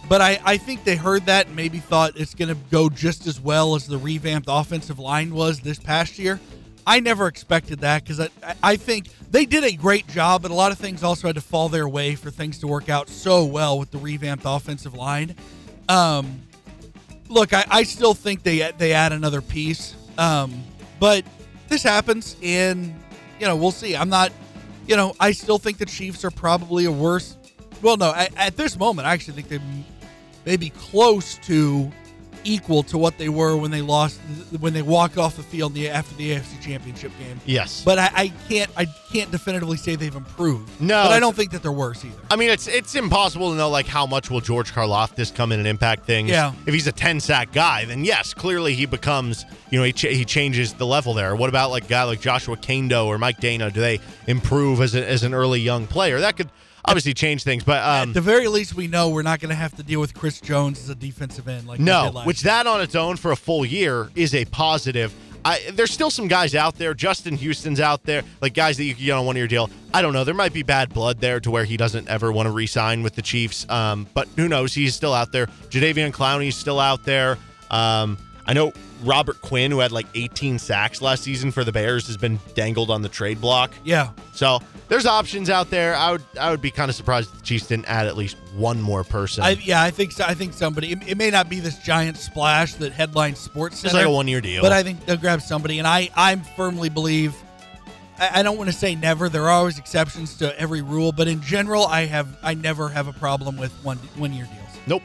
but 0.09 0.21
I, 0.21 0.39
I 0.43 0.57
think 0.57 0.84
they 0.84 0.95
heard 0.95 1.25
that 1.27 1.47
and 1.47 1.55
maybe 1.55 1.80
thought 1.80 2.19
it's 2.19 2.35
going 2.35 2.49
to 2.49 2.57
go 2.69 2.89
just 2.89 3.27
as 3.27 3.39
well 3.39 3.75
as 3.75 3.88
the 3.88 3.97
revamped 3.97 4.47
offensive 4.51 4.99
line 4.99 5.34
was 5.34 5.59
this 5.61 5.80
past 5.80 6.19
year. 6.19 6.39
I 6.85 6.99
never 6.99 7.27
expected 7.27 7.80
that 7.80 8.03
because 8.03 8.19
I, 8.19 8.30
I 8.61 8.75
think 8.75 9.07
they 9.31 9.45
did 9.45 9.63
a 9.63 9.71
great 9.73 10.07
job, 10.07 10.41
but 10.41 10.51
a 10.51 10.53
lot 10.53 10.71
of 10.71 10.77
things 10.77 11.03
also 11.03 11.27
had 11.27 11.35
to 11.35 11.41
fall 11.41 11.69
their 11.69 11.88
way 11.88 12.15
for 12.15 12.30
things 12.30 12.59
to 12.59 12.67
work 12.67 12.89
out 12.89 13.09
so 13.09 13.45
well 13.45 13.80
with 13.80 13.91
the 13.91 13.97
revamped 13.97 14.43
offensive 14.45 14.93
line. 14.93 15.35
Um, 15.88 16.41
look, 17.30 17.53
I, 17.53 17.65
I 17.69 17.84
still 17.84 18.13
think 18.13 18.43
they 18.43 18.71
they 18.77 18.93
add 18.93 19.13
another 19.13 19.41
piece, 19.41 19.95
um, 20.17 20.63
but 20.99 21.23
this 21.69 21.84
happens, 21.84 22.35
and 22.43 22.93
you 23.39 23.47
know 23.47 23.55
we'll 23.55 23.71
see. 23.71 23.95
I'm 23.95 24.09
not, 24.09 24.31
you 24.88 24.97
know, 24.97 25.15
I 25.19 25.31
still 25.31 25.57
think 25.57 25.77
the 25.77 25.85
Chiefs 25.85 26.25
are 26.25 26.31
probably 26.31 26.85
a 26.85 26.91
worse. 26.91 27.38
Well, 27.81 27.97
no, 27.97 28.13
at, 28.13 28.35
at 28.38 28.57
this 28.57 28.77
moment, 28.77 29.07
I 29.07 29.13
actually 29.13 29.41
think 29.41 29.47
they 29.47 29.59
may 30.45 30.57
be 30.57 30.70
close 30.70 31.38
to 31.40 31.91
equal 32.44 32.84
to 32.84 32.98
what 32.98 33.18
they 33.18 33.30
were 33.30 33.56
when 33.56 33.72
they 33.72 33.82
lost 33.82 34.20
when 34.60 34.74
they 34.74 34.82
walked 34.82 35.18
off 35.18 35.36
the 35.36 35.44
field 35.44 35.74
the, 35.74 35.90
after 35.90 36.15
the 36.15 36.32
AFC 36.32 36.61
Championship 36.61 37.11
game. 37.20 37.40
Yes. 37.45 37.84
But 37.84 37.99
I, 37.99 38.11
I 38.14 38.28
can't 38.49 38.72
I 38.78 38.86
can't 39.11 39.32
definitively 39.32 39.78
say 39.78 39.95
they've 39.95 40.15
improved. 40.15 40.70
No, 40.82 41.03
but 41.03 41.11
I 41.11 41.20
don't 41.20 41.36
think 41.36 41.52
that 41.52 41.61
they're 41.61 41.72
worse 41.72 42.03
either. 42.03 42.15
I 42.30 42.36
mean, 42.36 42.49
it's 42.49 42.68
it's 42.68 42.95
impossible 42.95 43.52
to 43.52 43.57
know 43.57 43.70
like 43.70 43.88
how 43.88 44.06
much 44.06 44.30
will 44.30 44.41
George 44.41 44.74
Karlaftis 44.74 45.34
come 45.34 45.52
in 45.52 45.60
and 45.60 45.68
impact 45.68 46.06
things. 46.06 46.30
Yeah. 46.30 46.53
If 46.65 46.74
he's 46.74 46.88
a 46.88 46.91
ten 46.91 47.20
sack 47.20 47.52
guy, 47.52 47.86
then 47.86 48.06
yes, 48.06 48.34
clearly 48.34 48.74
he 48.74 48.86
becomes 48.86 49.45
you 49.70 49.80
know 49.80 49.86
he, 49.86 49.94
ch- 49.94 50.02
he 50.02 50.26
changes 50.26 50.74
the 50.74 50.86
level 50.86 51.14
there. 51.14 51.36
What 51.36 51.49
about 51.49 51.72
like 51.72 51.86
a 51.86 51.90
guy 51.90 52.03
like 52.03 52.22
Joshua 52.22 52.57
Kaindoh 52.57 53.06
or 53.06 53.18
Mike 53.18 53.38
Danna? 53.38 53.72
Do 53.72 53.80
they 53.80 53.99
improve 54.28 54.82
as 54.82 54.95
a, 54.95 55.07
as 55.07 55.24
an 55.24 55.34
early 55.34 55.60
young 55.60 55.88
player? 55.88 56.20
That 56.20 56.38
could 56.38 56.49
obviously 56.85 57.14
change 57.14 57.43
things. 57.43 57.64
But 57.64 57.84
um, 57.84 58.10
At 58.10 58.14
the 58.14 58.22
very 58.22 58.47
least, 58.47 58.76
we 58.76 58.88
know 58.88 59.10
we're 59.10 59.22
not 59.22 59.39
going 59.39 59.49
to 59.49 59.55
have 59.55 59.76
to 59.77 59.84
deal 59.84 59.99
with 59.99 60.14
Chris 60.14 60.41
Jones 60.41 60.80
as 60.80 60.89
a 60.89 60.95
defensive 60.95 61.47
end 61.47 61.68
like 61.68 61.80
no, 61.80 62.22
which 62.26 62.41
that 62.41 62.68
on 62.68 62.81
its 62.81 62.95
own 62.95 63.18
for 63.18 63.31
a 63.31 63.35
full 63.35 63.65
year 63.65 64.10
is 64.15 64.34
a 64.35 64.45
positive. 64.45 65.14
I, 65.45 65.60
there's 65.73 65.91
still 65.91 66.10
some 66.10 66.30
guys 66.30 66.55
out 66.55 66.76
there. 66.76 66.93
Justin 66.93 67.35
Houston's 67.35 67.81
out 67.81 68.03
there, 68.03 68.23
like 68.41 68.53
guys 68.53 68.77
that 68.77 68.85
you 68.85 68.95
can 68.95 69.03
get 69.05 69.11
on 69.11 69.26
one 69.26 69.35
year 69.35 69.47
deal. 69.47 69.69
I 69.93 70.01
don't 70.01 70.14
know. 70.14 70.23
There 70.23 70.34
might 70.34 70.53
be 70.53 70.64
bad 70.64 70.93
blood 70.93 71.19
there 71.19 71.41
to 71.41 71.51
where 71.51 71.65
he 71.65 71.76
doesn't 71.76 72.07
ever 72.07 72.31
want 72.31 72.47
to 72.47 72.51
re-sign 72.51 73.03
with 73.03 73.15
the 73.15 73.22
Chiefs. 73.22 73.69
Um, 73.69 74.07
but 74.14 74.30
who 74.38 74.47
knows? 74.47 74.73
He's 74.73 74.95
still 74.95 75.14
out 75.14 75.34
there. 75.34 75.47
Jadeveon 75.69 76.14
Clowney's 76.14 76.55
still 76.55 76.80
out 76.80 77.03
there. 77.03 77.38
Um, 77.69 78.18
I 78.45 78.53
know 78.53 78.74
Robert 79.03 79.41
Quinn, 79.41 79.72
who 79.72 79.80
had 79.80 79.91
like 79.91 80.06
18 80.15 80.60
sacks 80.60 81.02
last 81.02 81.24
season 81.24 81.52
for 81.52 81.64
the 81.64 81.72
Bears, 81.72 82.07
has 82.07 82.18
been 82.18 82.40
dangled 82.56 82.90
on 82.90 83.02
the 83.02 83.10
trade 83.10 83.40
block. 83.40 83.72
Yeah. 83.84 84.10
So 84.34 84.60
there's 84.90 85.06
options 85.06 85.49
out 85.49 85.70
there. 85.70 85.95
I 85.95 86.11
would 86.11 86.24
I 86.40 86.52
would 86.52 86.61
be 86.61 86.72
kind 86.72 86.90
of 86.90 86.95
surprised 86.95 87.32
if 87.32 87.40
the 87.40 87.45
Chiefs 87.45 87.68
didn't 87.68 87.86
add 87.86 88.07
at 88.07 88.18
least 88.18 88.38
one 88.56 88.82
more 88.82 89.03
person. 89.03 89.44
I, 89.44 89.52
yeah, 89.52 89.82
I 89.82 89.91
think 89.91 90.11
so. 90.11 90.26
I 90.26 90.34
think 90.34 90.53
somebody. 90.53 90.91
It, 90.91 91.07
it 91.07 91.18
may 91.18 91.30
not 91.30 91.49
be 91.49 91.60
this 91.60 91.78
giant 91.80 92.18
splash 92.18 92.74
that 92.76 92.91
headlines 92.91 93.40
Sports 93.40 93.80
Center, 93.80 93.95
like 93.95 94.06
a 94.06 94.11
one-year 94.11 94.41
deal. 94.41 94.61
but 94.61 94.72
I 94.72 94.84
think 94.84 95.06
they'll 95.06 95.18
grab 95.18 95.41
somebody. 95.41 95.80
And 95.80 95.88
I, 95.88 96.10
I 96.15 96.36
firmly 96.36 96.90
believe. 96.90 97.36
I, 98.20 98.40
I 98.40 98.44
don't 98.44 98.57
want 98.57 98.70
to 98.70 98.76
say 98.76 98.94
never. 98.95 99.30
There 99.30 99.44
are 99.44 99.49
always 99.49 99.80
exceptions 99.80 100.38
to 100.38 100.60
every 100.60 100.82
rule, 100.82 101.11
but 101.11 101.28
in 101.28 101.41
general, 101.41 101.86
I 101.86 102.06
have 102.06 102.38
I 102.44 102.53
never 102.53 102.90
have 102.90 103.07
a 103.07 103.14
problem 103.14 103.57
with 103.57 103.72
one 103.84 103.98
one 104.18 104.34
year 104.34 104.45
deals. 104.45 104.78
Nope. 104.86 105.03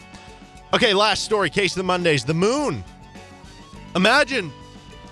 Okay, 0.75 0.93
last 0.93 1.25
story. 1.25 1.49
Case 1.51 1.73
of 1.73 1.79
the 1.79 1.85
Mondays. 1.85 2.25
The 2.25 2.35
moon. 2.35 2.85
Imagine, 3.97 4.53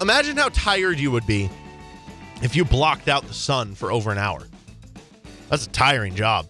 imagine 0.00 0.36
how 0.36 0.48
tired 0.50 0.98
you 0.98 1.10
would 1.10 1.26
be 1.26 1.50
if 2.42 2.54
you 2.54 2.64
blocked 2.64 3.08
out 3.08 3.26
the 3.26 3.34
sun 3.34 3.74
for 3.74 3.90
over 3.90 4.10
an 4.12 4.18
hour. 4.18 4.46
That's 5.48 5.66
a 5.66 5.70
tiring 5.70 6.14
job. 6.14 6.46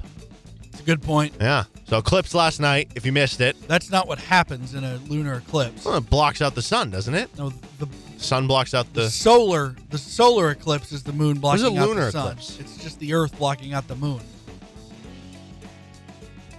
It's 0.64 0.80
a 0.80 0.84
good 0.84 1.02
point. 1.02 1.34
Yeah. 1.40 1.64
So 1.88 1.98
eclipse 1.98 2.34
last 2.34 2.58
night. 2.60 2.90
If 2.96 3.06
you 3.06 3.12
missed 3.12 3.40
it, 3.40 3.56
That's 3.68 3.90
not 3.90 4.08
what 4.08 4.18
happens 4.18 4.74
in 4.74 4.82
a 4.84 4.96
lunar 5.08 5.34
eclipse. 5.34 5.84
well, 5.84 5.96
it 5.96 6.10
blocks 6.10 6.42
out 6.42 6.54
the 6.54 6.62
sun, 6.62 6.90
doesn't 6.90 7.14
it? 7.14 7.30
No, 7.38 7.50
the 7.78 7.88
Sun 8.18 8.46
blocks 8.46 8.72
out 8.74 8.92
the. 8.94 9.10
solar 9.10 9.76
the 9.90 9.98
solar 9.98 10.50
eclipse 10.50 10.90
is 10.90 11.02
the 11.02 11.12
moon 11.12 11.38
blocking 11.38 11.64
a 11.76 11.80
out 11.80 11.88
lunar 11.88 12.06
the 12.06 12.12
sun. 12.12 12.26
eclipse? 12.32 12.58
It's 12.58 12.76
just 12.82 12.98
the 12.98 13.12
Earth 13.12 13.36
blocking 13.38 13.74
out 13.74 13.86
the 13.88 13.94
moon. 13.94 14.20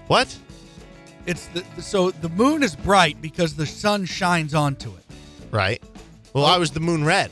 What? 0.08 0.34
It's 1.26 1.48
the, 1.48 1.66
so 1.82 2.12
the 2.12 2.30
moon 2.30 2.64
is 2.64 2.76
bright 2.76 3.22
because 3.22 3.56
the 3.56 3.66
sun 3.66 4.06
shines 4.06 4.54
onto 4.54 4.92
it. 4.96 5.04
Right. 5.52 5.82
Well, 6.34 6.46
I 6.46 6.58
was 6.58 6.72
the 6.72 6.80
moon 6.80 7.04
red. 7.04 7.32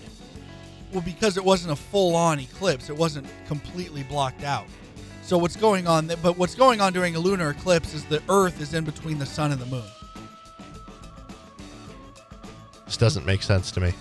Well, 0.91 1.01
because 1.01 1.37
it 1.37 1.43
wasn't 1.43 1.73
a 1.73 1.75
full-on 1.75 2.39
eclipse, 2.39 2.89
it 2.89 2.95
wasn't 2.95 3.27
completely 3.47 4.03
blocked 4.03 4.43
out. 4.43 4.65
So 5.21 5.37
what's 5.37 5.55
going 5.55 5.87
on? 5.87 6.07
But 6.21 6.37
what's 6.37 6.55
going 6.55 6.81
on 6.81 6.93
during 6.93 7.15
a 7.15 7.19
lunar 7.19 7.49
eclipse 7.49 7.93
is 7.93 8.05
the 8.05 8.21
Earth 8.29 8.61
is 8.61 8.73
in 8.73 8.83
between 8.85 9.17
the 9.17 9.25
sun 9.25 9.51
and 9.51 9.59
the 9.59 9.65
moon. 9.65 9.83
This 12.85 12.97
doesn't 12.97 13.25
make 13.25 13.41
sense 13.41 13.71
to 13.71 13.81
me. 13.81 13.93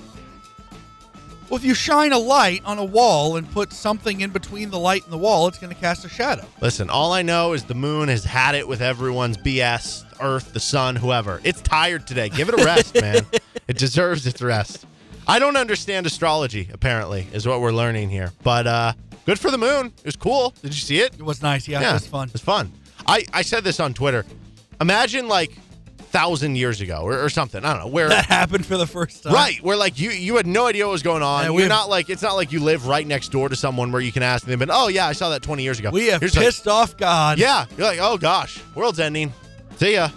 Well, 1.49 1.57
if 1.59 1.65
you 1.65 1.75
shine 1.75 2.13
a 2.13 2.19
light 2.19 2.63
on 2.65 2.79
a 2.79 2.85
wall 2.85 3.37
and 3.37 3.51
put 3.51 3.73
something 3.73 4.21
in 4.21 4.31
between 4.31 4.71
the 4.71 4.79
light 4.79 5.05
and 5.05 5.13
the 5.13 5.19
wall, 5.19 5.47
it's 5.49 5.59
going 5.59 5.75
to 5.75 5.81
cast 5.81 6.05
a 6.05 6.09
shadow. 6.09 6.45
Listen, 6.61 6.89
all 6.91 7.13
I 7.13 7.23
know 7.23 7.53
is 7.53 7.65
the 7.65 7.75
moon 7.75 8.09
has 8.09 8.25
had 8.25 8.55
it 8.55 8.67
with 8.67 8.81
everyone's 8.81 9.37
BS, 9.37 10.04
Earth, 10.21 10.53
the 10.53 10.61
sun, 10.61 10.97
whoever. 10.97 11.41
It's 11.45 11.61
tired 11.63 12.07
today. 12.07 12.29
Give 12.29 12.49
it 12.49 12.61
a 12.61 12.65
rest, 12.65 12.95
man. 13.01 13.27
It 13.69 13.79
deserves 13.79 14.27
its 14.27 14.41
rest. 14.43 14.87
I 15.27 15.39
don't 15.39 15.57
understand 15.57 16.07
astrology, 16.07 16.69
apparently, 16.73 17.27
is 17.33 17.47
what 17.47 17.61
we're 17.61 17.73
learning 17.73 18.11
here. 18.11 18.33
But 18.43 18.67
uh 18.67 18.93
good 19.27 19.39
for 19.39 19.51
the 19.51 19.59
moon. 19.59 19.87
It 19.87 20.05
was 20.05 20.17
cool. 20.17 20.55
Did 20.63 20.75
you 20.75 20.81
see 20.81 21.01
it? 21.01 21.15
It 21.15 21.23
was 21.23 21.41
nice. 21.43 21.67
Yeah, 21.67 21.89
it 21.91 21.93
was 21.95 22.07
fun. 22.07 22.31
It's 22.35 22.43
fun. 22.45 22.71
I, 23.07 23.25
I 23.33 23.43
said 23.43 23.65
this 23.65 23.81
on 23.81 23.95
Twitter. 23.95 24.25
Imagine 24.81 25.29
like 25.29 25.53
thousand 25.99 26.57
years 26.57 26.81
ago 26.81 27.01
or, 27.03 27.25
or 27.25 27.29
something. 27.29 27.65
I 27.65 27.73
don't 27.73 27.83
know 27.87 27.89
where 27.91 28.09
That 28.11 28.27
happened 28.27 28.65
for 28.67 28.77
the 28.77 28.87
first 28.87 29.23
time. 29.25 29.33
Right, 29.33 29.61
where 29.63 29.77
like 29.77 29.99
you 29.99 30.11
you 30.11 30.37
had 30.37 30.47
no 30.47 30.67
idea 30.67 30.87
what 30.87 30.93
was 30.93 31.03
going 31.03 31.23
on. 31.23 31.45
Yeah, 31.45 31.51
we 31.51 31.63
You're 31.63 31.69
not 31.69 31.89
like 31.89 32.09
it's 32.11 32.23
not 32.23 32.35
like 32.35 32.53
you 32.53 32.61
live 32.61 32.87
right 32.87 33.07
next 33.07 33.31
door 33.33 33.49
to 33.49 33.57
someone 33.57 33.91
where 33.93 34.01
you 34.03 34.13
can 34.13 34.23
ask 34.23 34.47
them, 34.47 34.59
but 34.59 34.69
oh 34.71 34.89
yeah, 34.89 35.07
I 35.07 35.13
saw 35.13 35.31
that 35.31 35.43
20 35.43 35.63
years 35.63 35.79
ago. 35.81 35.91
We 35.91 36.09
have 36.09 36.21
Here's 36.21 36.37
like- 36.37 36.45
pissed 36.45 36.69
off 36.69 36.97
God. 36.97 37.39
yeah, 37.39 37.65
you're 37.77 37.87
like, 37.87 37.99
oh 38.01 38.17
gosh, 38.19 38.61
world's 38.75 39.01
ending. 39.01 39.33
See 39.77 39.95
ya. 39.95 40.09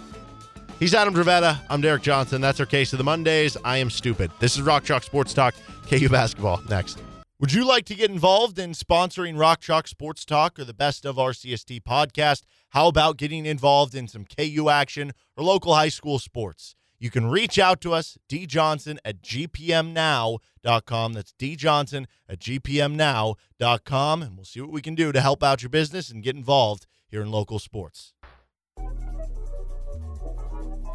He's 0.78 0.94
Adam 0.94 1.12
Dravetta. 1.12 1.58
I'm 1.68 1.80
Derek 1.80 2.02
Johnson. 2.02 2.40
That's 2.40 2.60
our 2.60 2.66
case 2.66 2.92
of 2.92 2.98
the 2.98 3.04
Mondays. 3.04 3.56
I 3.64 3.78
am 3.78 3.90
stupid. 3.90 4.30
This 4.38 4.54
is 4.54 4.62
Rock 4.62 4.84
Chalk 4.84 5.02
Sports 5.02 5.34
Talk. 5.34 5.54
KU 5.88 6.08
basketball 6.08 6.62
next. 6.68 7.02
Would 7.40 7.52
you 7.52 7.66
like 7.66 7.84
to 7.86 7.94
get 7.94 8.10
involved 8.10 8.58
in 8.58 8.72
sponsoring 8.72 9.38
Rock 9.38 9.60
Chalk 9.60 9.88
Sports 9.88 10.24
Talk 10.24 10.58
or 10.58 10.64
the 10.64 10.74
Best 10.74 11.04
of 11.04 11.16
RCST 11.16 11.82
podcast? 11.82 12.42
How 12.70 12.88
about 12.88 13.16
getting 13.16 13.46
involved 13.46 13.94
in 13.94 14.06
some 14.06 14.24
KU 14.24 14.68
action 14.68 15.12
or 15.36 15.44
local 15.44 15.74
high 15.74 15.88
school 15.88 16.18
sports? 16.18 16.74
You 17.00 17.10
can 17.10 17.26
reach 17.26 17.58
out 17.58 17.80
to 17.82 17.92
us, 17.94 18.18
djohnson 18.28 18.98
at 19.04 19.22
gpmnow.com. 19.22 21.12
That's 21.12 21.32
djohnson 21.38 22.06
at 22.28 22.40
gpmnow.com. 22.40 24.22
And 24.22 24.36
we'll 24.36 24.44
see 24.44 24.60
what 24.60 24.72
we 24.72 24.82
can 24.82 24.94
do 24.94 25.12
to 25.12 25.20
help 25.20 25.42
out 25.42 25.62
your 25.62 25.70
business 25.70 26.10
and 26.10 26.22
get 26.22 26.36
involved 26.36 26.86
here 27.08 27.22
in 27.22 27.30
local 27.30 27.58
sports. 27.58 28.14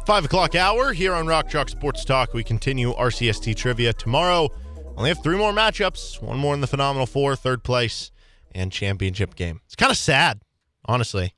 Five 0.06 0.26
o'clock 0.26 0.54
hour 0.54 0.92
here 0.92 1.14
on 1.14 1.26
Rock 1.26 1.48
Chalk 1.48 1.70
Sports 1.70 2.04
Talk. 2.04 2.34
We 2.34 2.44
continue 2.44 2.92
RCST 2.92 3.56
trivia 3.56 3.92
tomorrow. 3.94 4.50
Only 4.96 5.08
have 5.08 5.22
three 5.22 5.36
more 5.38 5.52
matchups. 5.52 6.20
One 6.20 6.38
more 6.38 6.52
in 6.54 6.60
the 6.60 6.66
Phenomenal 6.66 7.06
Four, 7.06 7.36
third 7.36 7.64
place, 7.64 8.10
and 8.54 8.70
championship 8.70 9.34
game. 9.34 9.60
It's 9.64 9.74
kind 9.76 9.90
of 9.90 9.96
sad, 9.96 10.42
honestly. 10.84 11.32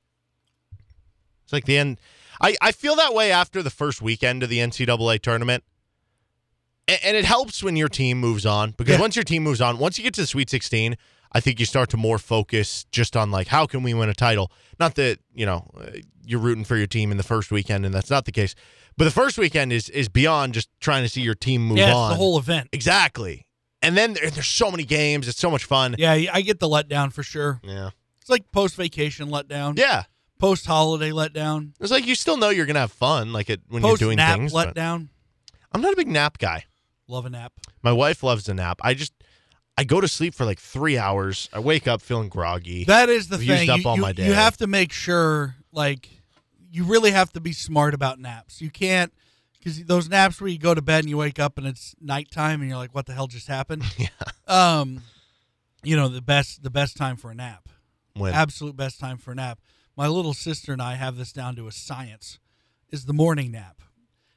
It's 1.45 1.53
like 1.53 1.65
the 1.65 1.79
end. 1.79 1.99
I, 2.41 2.57
I 2.61 2.73
feel 2.73 2.97
that 2.97 3.15
way 3.15 3.31
after 3.31 3.63
the 3.63 3.71
first 3.71 4.03
weekend 4.03 4.43
of 4.43 4.49
the 4.49 4.59
NCAA 4.59 5.21
tournament. 5.23 5.63
A- 6.89 7.07
And, 7.07 7.17
it 7.17 7.25
helps 7.25 7.63
when 7.63 7.77
your 7.77 7.89
team 7.89 8.19
moves 8.19 8.45
on 8.45 8.73
because 8.73 8.97
Yeah. 8.97 9.01
once 9.01 9.15
your 9.17 9.25
team 9.25 9.45
moves 9.45 9.61
on, 9.61 9.79
once 9.79 9.97
you 9.97 10.03
get 10.05 10.13
to 10.15 10.21
the 10.23 10.27
Sweet 10.27 10.51
16, 10.51 10.97
I 11.37 11.41
think 11.41 11.61
you 11.61 11.67
start 11.67 11.91
to 11.91 11.99
more 11.99 12.17
focus 12.17 12.87
just 12.91 13.15
on 13.15 13.31
like, 13.31 13.49
how 13.49 13.67
can 13.67 13.83
we 13.83 13.93
win 13.93 14.09
a 14.09 14.15
title? 14.15 14.51
Not 14.81 14.95
that, 14.95 15.19
you 15.35 15.45
know, 15.45 15.71
you're 16.25 16.41
rooting 16.41 16.65
for 16.65 16.79
your 16.79 16.87
team 16.87 17.11
in 17.11 17.19
the 17.19 17.23
first 17.23 17.51
weekend, 17.51 17.85
and 17.85 17.95
that's 17.95 18.09
not 18.09 18.25
the 18.25 18.33
case. 18.33 18.55
But 18.97 19.05
the 19.05 19.11
first 19.11 19.37
weekend 19.37 19.71
is 19.71 19.91
is 19.91 20.09
beyond 20.09 20.55
just 20.55 20.71
trying 20.81 21.03
to 21.03 21.11
see 21.11 21.21
your 21.21 21.35
team 21.35 21.67
move 21.69 21.77
yeah, 21.77 21.95
on. 21.95 22.09
the 22.09 22.17
whole 22.17 22.39
event. 22.39 22.71
Exactly. 22.73 23.47
And 23.83 23.99
then 23.99 24.15
there, 24.15 24.31
there's 24.31 24.47
so 24.47 24.71
many 24.71 24.85
games. 24.85 25.29
It's 25.29 25.39
so 25.39 25.51
much 25.51 25.67
fun. 25.67 25.95
Yeah, 25.99 26.13
I 26.13 26.41
get 26.41 26.59
the 26.59 26.69
letdown 26.71 27.13
for 27.13 27.23
sure. 27.23 27.61
Yeah. 27.63 27.91
It's 28.23 28.31
like 28.31 28.51
post 28.51 28.75
vacation 28.75 29.29
letdown. 29.29 29.79
Yeah. 29.79 30.05
Post 30.39 30.65
holiday 30.65 31.11
letdown. 31.11 31.73
It's 31.81 31.91
like 31.93 32.07
you 32.07 32.15
still 32.15 32.39
know 32.39 32.49
you're 32.49 32.65
gonna 32.65 32.81
have 32.81 32.93
fun, 32.93 33.35
like 33.35 33.51
it 33.51 33.61
when 33.69 33.83
Post 33.83 34.01
you're 34.01 34.09
doing 34.15 34.19
things. 34.19 34.55
letdown. 34.55 35.09
I'm 35.71 35.83
not 35.83 35.93
a 35.93 35.97
big 35.97 36.09
nap 36.09 36.39
guy. 36.39 36.65
Love 37.09 37.27
a 37.27 37.31
nap. 37.31 37.53
My 37.83 37.93
wife 37.93 38.23
loves 38.23 38.49
a 38.49 38.55
nap. 38.55 38.81
I 38.83 38.95
just 38.95 39.13
I 39.79 39.85
go 39.85 40.01
to 40.01 40.09
sleep 40.09 40.35
for 40.35 40.45
like 40.47 40.59
three 40.59 40.97
hours. 40.97 41.49
I 41.53 41.59
wake 41.59 41.87
up 41.87 42.01
feeling 42.01 42.29
groggy. 42.29 42.85
That 42.85 43.09
is 43.09 43.29
the 43.29 43.37
I've 43.37 43.41
thing. 43.43 43.69
Used 43.69 43.71
up 43.71 43.79
you, 43.81 43.89
all 43.89 43.97
you- 43.97 44.03
my 44.03 44.13
day. 44.13 44.27
you 44.27 44.33
have 44.33 44.57
to 44.59 44.67
make 44.67 44.93
sure, 44.93 45.57
like, 45.73 46.09
you 46.71 46.85
really 46.85 47.11
have 47.11 47.33
to 47.35 47.41
be 47.41 47.53
smart 47.53 47.93
about 47.95 48.19
naps. 48.19 48.61
You 48.61 48.71
can't, 48.71 49.13
because 49.59 49.85
those 49.85 50.09
naps 50.09 50.41
where 50.41 50.49
you 50.49 50.59
go 50.59 50.75
to 50.75 50.83
bed 50.83 51.01
and 51.01 51.09
you 51.11 51.17
wake 51.17 51.39
up 51.39 51.59
and 51.59 51.67
it's 51.67 51.95
nighttime 52.01 52.61
and 52.61 52.69
you're 52.71 52.79
like, 52.79 52.95
"What 52.95 53.07
the 53.07 53.13
hell 53.15 53.27
just 53.27 53.47
happened?" 53.49 53.83
Yeah. 53.99 54.09
Um, 54.47 55.03
you 55.83 55.95
know 55.97 56.09
the 56.09 56.23
best 56.23 56.63
the 56.63 56.71
best 56.71 56.97
time 56.97 57.17
for 57.17 57.31
a 57.31 57.35
nap. 57.35 57.69
When? 58.15 58.33
Absolute 58.33 58.77
best 58.77 58.99
time 58.99 59.19
for 59.19 59.33
a 59.33 59.35
nap. 59.35 59.59
My 59.97 60.09
little 60.09 60.35
sister 60.35 60.73
and 60.73 60.81
I 60.83 60.95
have 60.95 61.17
this 61.17 61.33
down 61.33 61.55
to 61.57 61.67
a 61.67 61.73
science. 61.73 62.39
Is 62.91 63.05
the 63.07 63.13
morning 63.13 63.51
nap. 63.53 63.83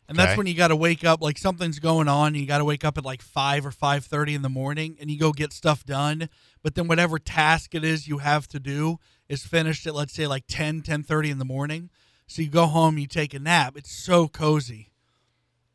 And 0.09 0.17
that's 0.17 0.31
Okay. 0.31 0.37
when 0.37 0.47
you 0.47 0.55
got 0.55 0.69
to 0.69 0.75
wake 0.75 1.05
up 1.05 1.21
like 1.21 1.37
something's 1.37 1.77
going 1.77 2.07
on 2.07 2.29
and 2.29 2.37
you 2.37 2.47
got 2.47 2.57
to 2.57 2.65
wake 2.65 2.83
up 2.83 2.97
at 2.97 3.05
like 3.05 3.21
5 3.21 3.63
or 3.65 3.71
5:30 3.71 4.33
in 4.33 4.41
the 4.41 4.49
morning 4.49 4.97
and 4.99 5.09
you 5.11 5.19
go 5.19 5.31
get 5.31 5.53
stuff 5.53 5.85
done, 5.85 6.29
but 6.63 6.73
then 6.73 6.87
whatever 6.87 7.19
task 7.19 7.75
it 7.75 7.83
is 7.83 8.07
you 8.07 8.17
have 8.17 8.47
to 8.47 8.59
do 8.59 8.97
is 9.29 9.45
finished 9.45 9.85
at 9.85 9.93
let's 9.93 10.13
say 10.13 10.25
like 10.25 10.45
10 10.47 10.81
10:30 10.81 11.29
in 11.29 11.37
the 11.37 11.45
morning. 11.45 11.91
So 12.25 12.41
you 12.41 12.49
go 12.49 12.65
home, 12.65 12.97
you 12.97 13.05
take 13.05 13.35
a 13.35 13.39
nap. 13.39 13.77
It's 13.77 13.91
so 13.91 14.27
cozy. 14.27 14.91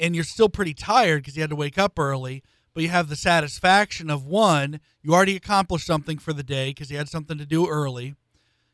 And 0.01 0.17
you're 0.17 0.25
still 0.25 0.49
pretty 0.49 0.75
tired 0.75 1.23
because 1.23 1.37
you 1.37 1.43
had 1.43 1.51
to 1.51 1.57
wake 1.57 1.79
up 1.79 1.97
early, 1.97 2.43
but 2.75 2.83
you 2.83 2.89
have 2.89 3.09
the 3.09 3.17
satisfaction 3.17 4.11
of 4.11 4.27
one, 4.27 4.81
you 5.01 5.15
already 5.15 5.37
accomplished 5.37 5.87
something 5.87 6.19
for 6.19 6.33
the 6.33 6.43
day 6.43 6.71
because 6.71 6.91
you 6.91 6.97
had 6.99 7.09
something 7.09 7.39
to 7.39 7.47
do 7.47 7.69
early. 7.69 8.17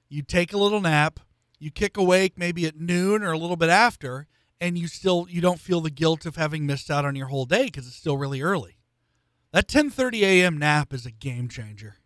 You 0.08 0.22
take 0.22 0.54
a 0.54 0.58
little 0.58 0.80
nap, 0.80 1.20
you 1.58 1.70
kick 1.70 1.98
awake 1.98 2.38
maybe 2.38 2.64
at 2.64 2.80
noon 2.80 3.22
or 3.22 3.32
a 3.32 3.38
little 3.38 3.56
bit 3.56 3.68
after, 3.68 4.26
and 4.60 4.76
you 4.78 4.86
still 4.88 5.26
you 5.30 5.40
don't 5.40 5.60
feel 5.60 5.80
the 5.80 5.90
guilt 5.90 6.26
of 6.26 6.36
having 6.36 6.66
missed 6.66 6.90
out 6.90 7.04
on 7.04 7.16
your 7.16 7.26
whole 7.28 7.46
day 7.46 7.64
because 7.64 7.86
it's 7.86 7.96
still 7.96 8.16
really 8.16 8.42
early. 8.42 8.76
That 9.52 9.66
10:30 9.68 10.20
a.m. 10.22 10.58
nap 10.58 10.92
is 10.92 11.06
a 11.06 11.10
game 11.10 11.48
changer. 11.48 11.96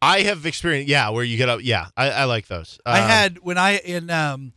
I 0.00 0.22
have 0.22 0.44
experienced, 0.46 0.88
yeah, 0.88 1.10
where 1.10 1.22
you 1.22 1.36
get 1.36 1.48
up. 1.48 1.60
Yeah, 1.62 1.86
I, 1.96 2.10
I 2.10 2.24
like 2.24 2.48
those. 2.48 2.78
I 2.84 3.00
Um, 3.02 3.08
had 3.08 3.38
when 3.38 3.56
I 3.58 3.78
in 3.78 4.10
um 4.10 4.52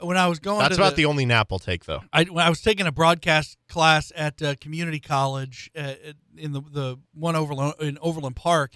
when 0.00 0.16
I 0.16 0.28
was 0.28 0.38
going 0.38 0.60
That's 0.60 0.76
about 0.76 0.94
the, 0.94 1.06
only 1.06 1.24
nap 1.26 1.48
I'll 1.50 1.58
take, 1.58 1.84
though. 1.84 2.02
I, 2.12 2.22
when 2.24 2.44
I 2.44 2.48
was 2.48 2.60
taking 2.62 2.86
a 2.86 2.92
broadcast 2.92 3.58
class 3.68 4.12
at 4.14 4.40
uh, 4.40 4.54
community 4.60 5.00
college 5.00 5.70
uh, 5.76 5.94
in 6.36 6.52
the 6.52 6.60
the 6.60 6.98
one 7.14 7.34
Overland 7.36 7.74
in 7.80 7.98
Overland 8.00 8.36
Park, 8.36 8.74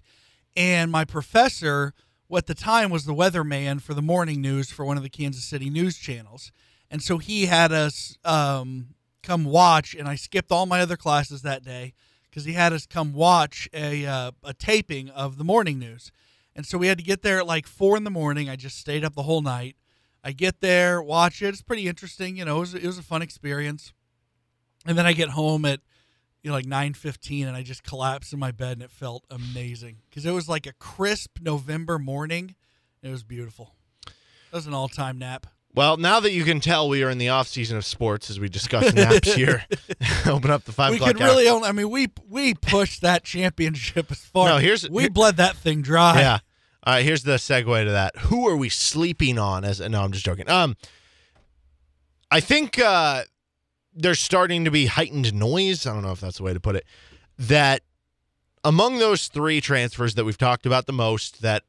and 0.56 0.90
my 0.90 1.04
professor, 1.04 1.94
at 2.36 2.46
the 2.46 2.54
time 2.54 2.90
was 2.90 3.04
the 3.04 3.14
weatherman 3.14 3.80
for 3.80 3.94
the 3.94 4.02
morning 4.02 4.40
news 4.40 4.70
for 4.70 4.84
one 4.84 4.96
of 4.96 5.02
the 5.02 5.08
Kansas 5.10 5.44
City 5.44 5.70
news 5.70 5.96
channels, 5.96 6.50
and 6.92 7.02
so 7.02 7.16
he 7.16 7.46
had 7.46 7.72
us 7.72 8.18
um, 8.22 8.88
come 9.22 9.44
watch, 9.44 9.94
and 9.94 10.06
I 10.06 10.14
skipped 10.14 10.52
all 10.52 10.66
my 10.66 10.80
other 10.82 10.98
classes 10.98 11.40
that 11.40 11.64
day 11.64 11.94
because 12.28 12.44
he 12.44 12.52
had 12.52 12.74
us 12.74 12.86
come 12.86 13.14
watch 13.14 13.66
a 13.72 14.04
uh, 14.04 14.32
a 14.44 14.52
taping 14.52 15.08
of 15.08 15.38
the 15.38 15.44
morning 15.44 15.78
news, 15.78 16.12
and 16.54 16.66
so 16.66 16.76
we 16.76 16.88
had 16.88 16.98
to 16.98 17.04
get 17.04 17.22
there 17.22 17.38
at 17.38 17.46
like 17.46 17.66
four 17.66 17.96
in 17.96 18.04
the 18.04 18.10
morning. 18.10 18.50
I 18.50 18.56
just 18.56 18.78
stayed 18.78 19.04
up 19.04 19.14
the 19.14 19.22
whole 19.22 19.40
night. 19.40 19.74
I 20.22 20.32
get 20.32 20.60
there, 20.60 21.02
watch 21.02 21.40
it. 21.40 21.48
It's 21.48 21.62
pretty 21.62 21.88
interesting. 21.88 22.36
You 22.36 22.44
know, 22.44 22.58
it 22.58 22.60
was, 22.60 22.74
it 22.74 22.84
was 22.84 22.98
a 22.98 23.02
fun 23.02 23.22
experience. 23.22 23.92
And 24.86 24.96
then 24.96 25.06
I 25.06 25.14
get 25.14 25.30
home 25.30 25.64
at 25.64 25.80
you 26.42 26.50
know 26.50 26.54
like 26.54 26.66
nine 26.66 26.92
fifteen, 26.92 27.48
and 27.48 27.56
I 27.56 27.62
just 27.62 27.82
collapse 27.84 28.34
in 28.34 28.38
my 28.38 28.50
bed, 28.50 28.72
and 28.72 28.82
it 28.82 28.90
felt 28.90 29.24
amazing 29.30 29.96
because 30.10 30.26
it 30.26 30.32
was 30.32 30.46
like 30.46 30.66
a 30.66 30.74
crisp 30.74 31.38
November 31.40 31.98
morning. 31.98 32.54
It 33.02 33.08
was 33.08 33.22
beautiful. 33.22 33.76
That 34.04 34.58
was 34.58 34.66
an 34.66 34.74
all 34.74 34.88
time 34.88 35.18
nap. 35.18 35.46
Well, 35.74 35.96
now 35.96 36.20
that 36.20 36.32
you 36.32 36.44
can 36.44 36.60
tell 36.60 36.88
we 36.88 37.02
are 37.02 37.08
in 37.08 37.16
the 37.18 37.30
off 37.30 37.48
season 37.48 37.78
of 37.78 37.84
sports 37.86 38.28
as 38.28 38.38
we 38.38 38.48
discuss 38.50 38.92
naps 38.92 39.32
here, 39.34 39.64
open 40.26 40.50
up 40.50 40.64
the 40.64 40.72
five 40.72 40.90
we 40.90 40.96
o'clock 40.96 41.12
could 41.14 41.22
hour. 41.22 41.28
really 41.28 41.48
only. 41.48 41.68
I 41.68 41.72
mean, 41.72 41.88
we 41.90 42.08
we 42.28 42.54
pushed 42.54 43.00
that 43.00 43.24
championship 43.24 44.10
as 44.10 44.18
far. 44.18 44.48
No, 44.48 44.58
here's- 44.58 44.88
we 44.88 45.04
here- 45.04 45.10
bled 45.10 45.36
that 45.38 45.56
thing 45.56 45.80
dry. 45.82 46.20
Yeah. 46.20 46.38
All 46.84 46.94
right, 46.94 47.04
here's 47.04 47.22
the 47.22 47.36
segue 47.36 47.84
to 47.84 47.90
that. 47.92 48.16
Who 48.18 48.46
are 48.48 48.56
we 48.56 48.68
sleeping 48.68 49.38
on? 49.38 49.64
As 49.64 49.78
no, 49.80 50.02
I'm 50.02 50.10
just 50.12 50.24
joking. 50.24 50.48
Um, 50.50 50.76
I 52.30 52.40
think 52.40 52.78
uh, 52.78 53.22
there's 53.94 54.18
starting 54.20 54.64
to 54.64 54.70
be 54.70 54.86
heightened 54.86 55.32
noise. 55.32 55.86
I 55.86 55.94
don't 55.94 56.02
know 56.02 56.10
if 56.12 56.20
that's 56.20 56.38
the 56.38 56.42
way 56.42 56.52
to 56.52 56.60
put 56.60 56.74
it. 56.76 56.84
That 57.38 57.82
among 58.64 58.98
those 58.98 59.28
three 59.28 59.60
transfers 59.60 60.16
that 60.16 60.24
we've 60.24 60.36
talked 60.38 60.66
about 60.66 60.86
the 60.86 60.92
most, 60.92 61.40
that 61.42 61.62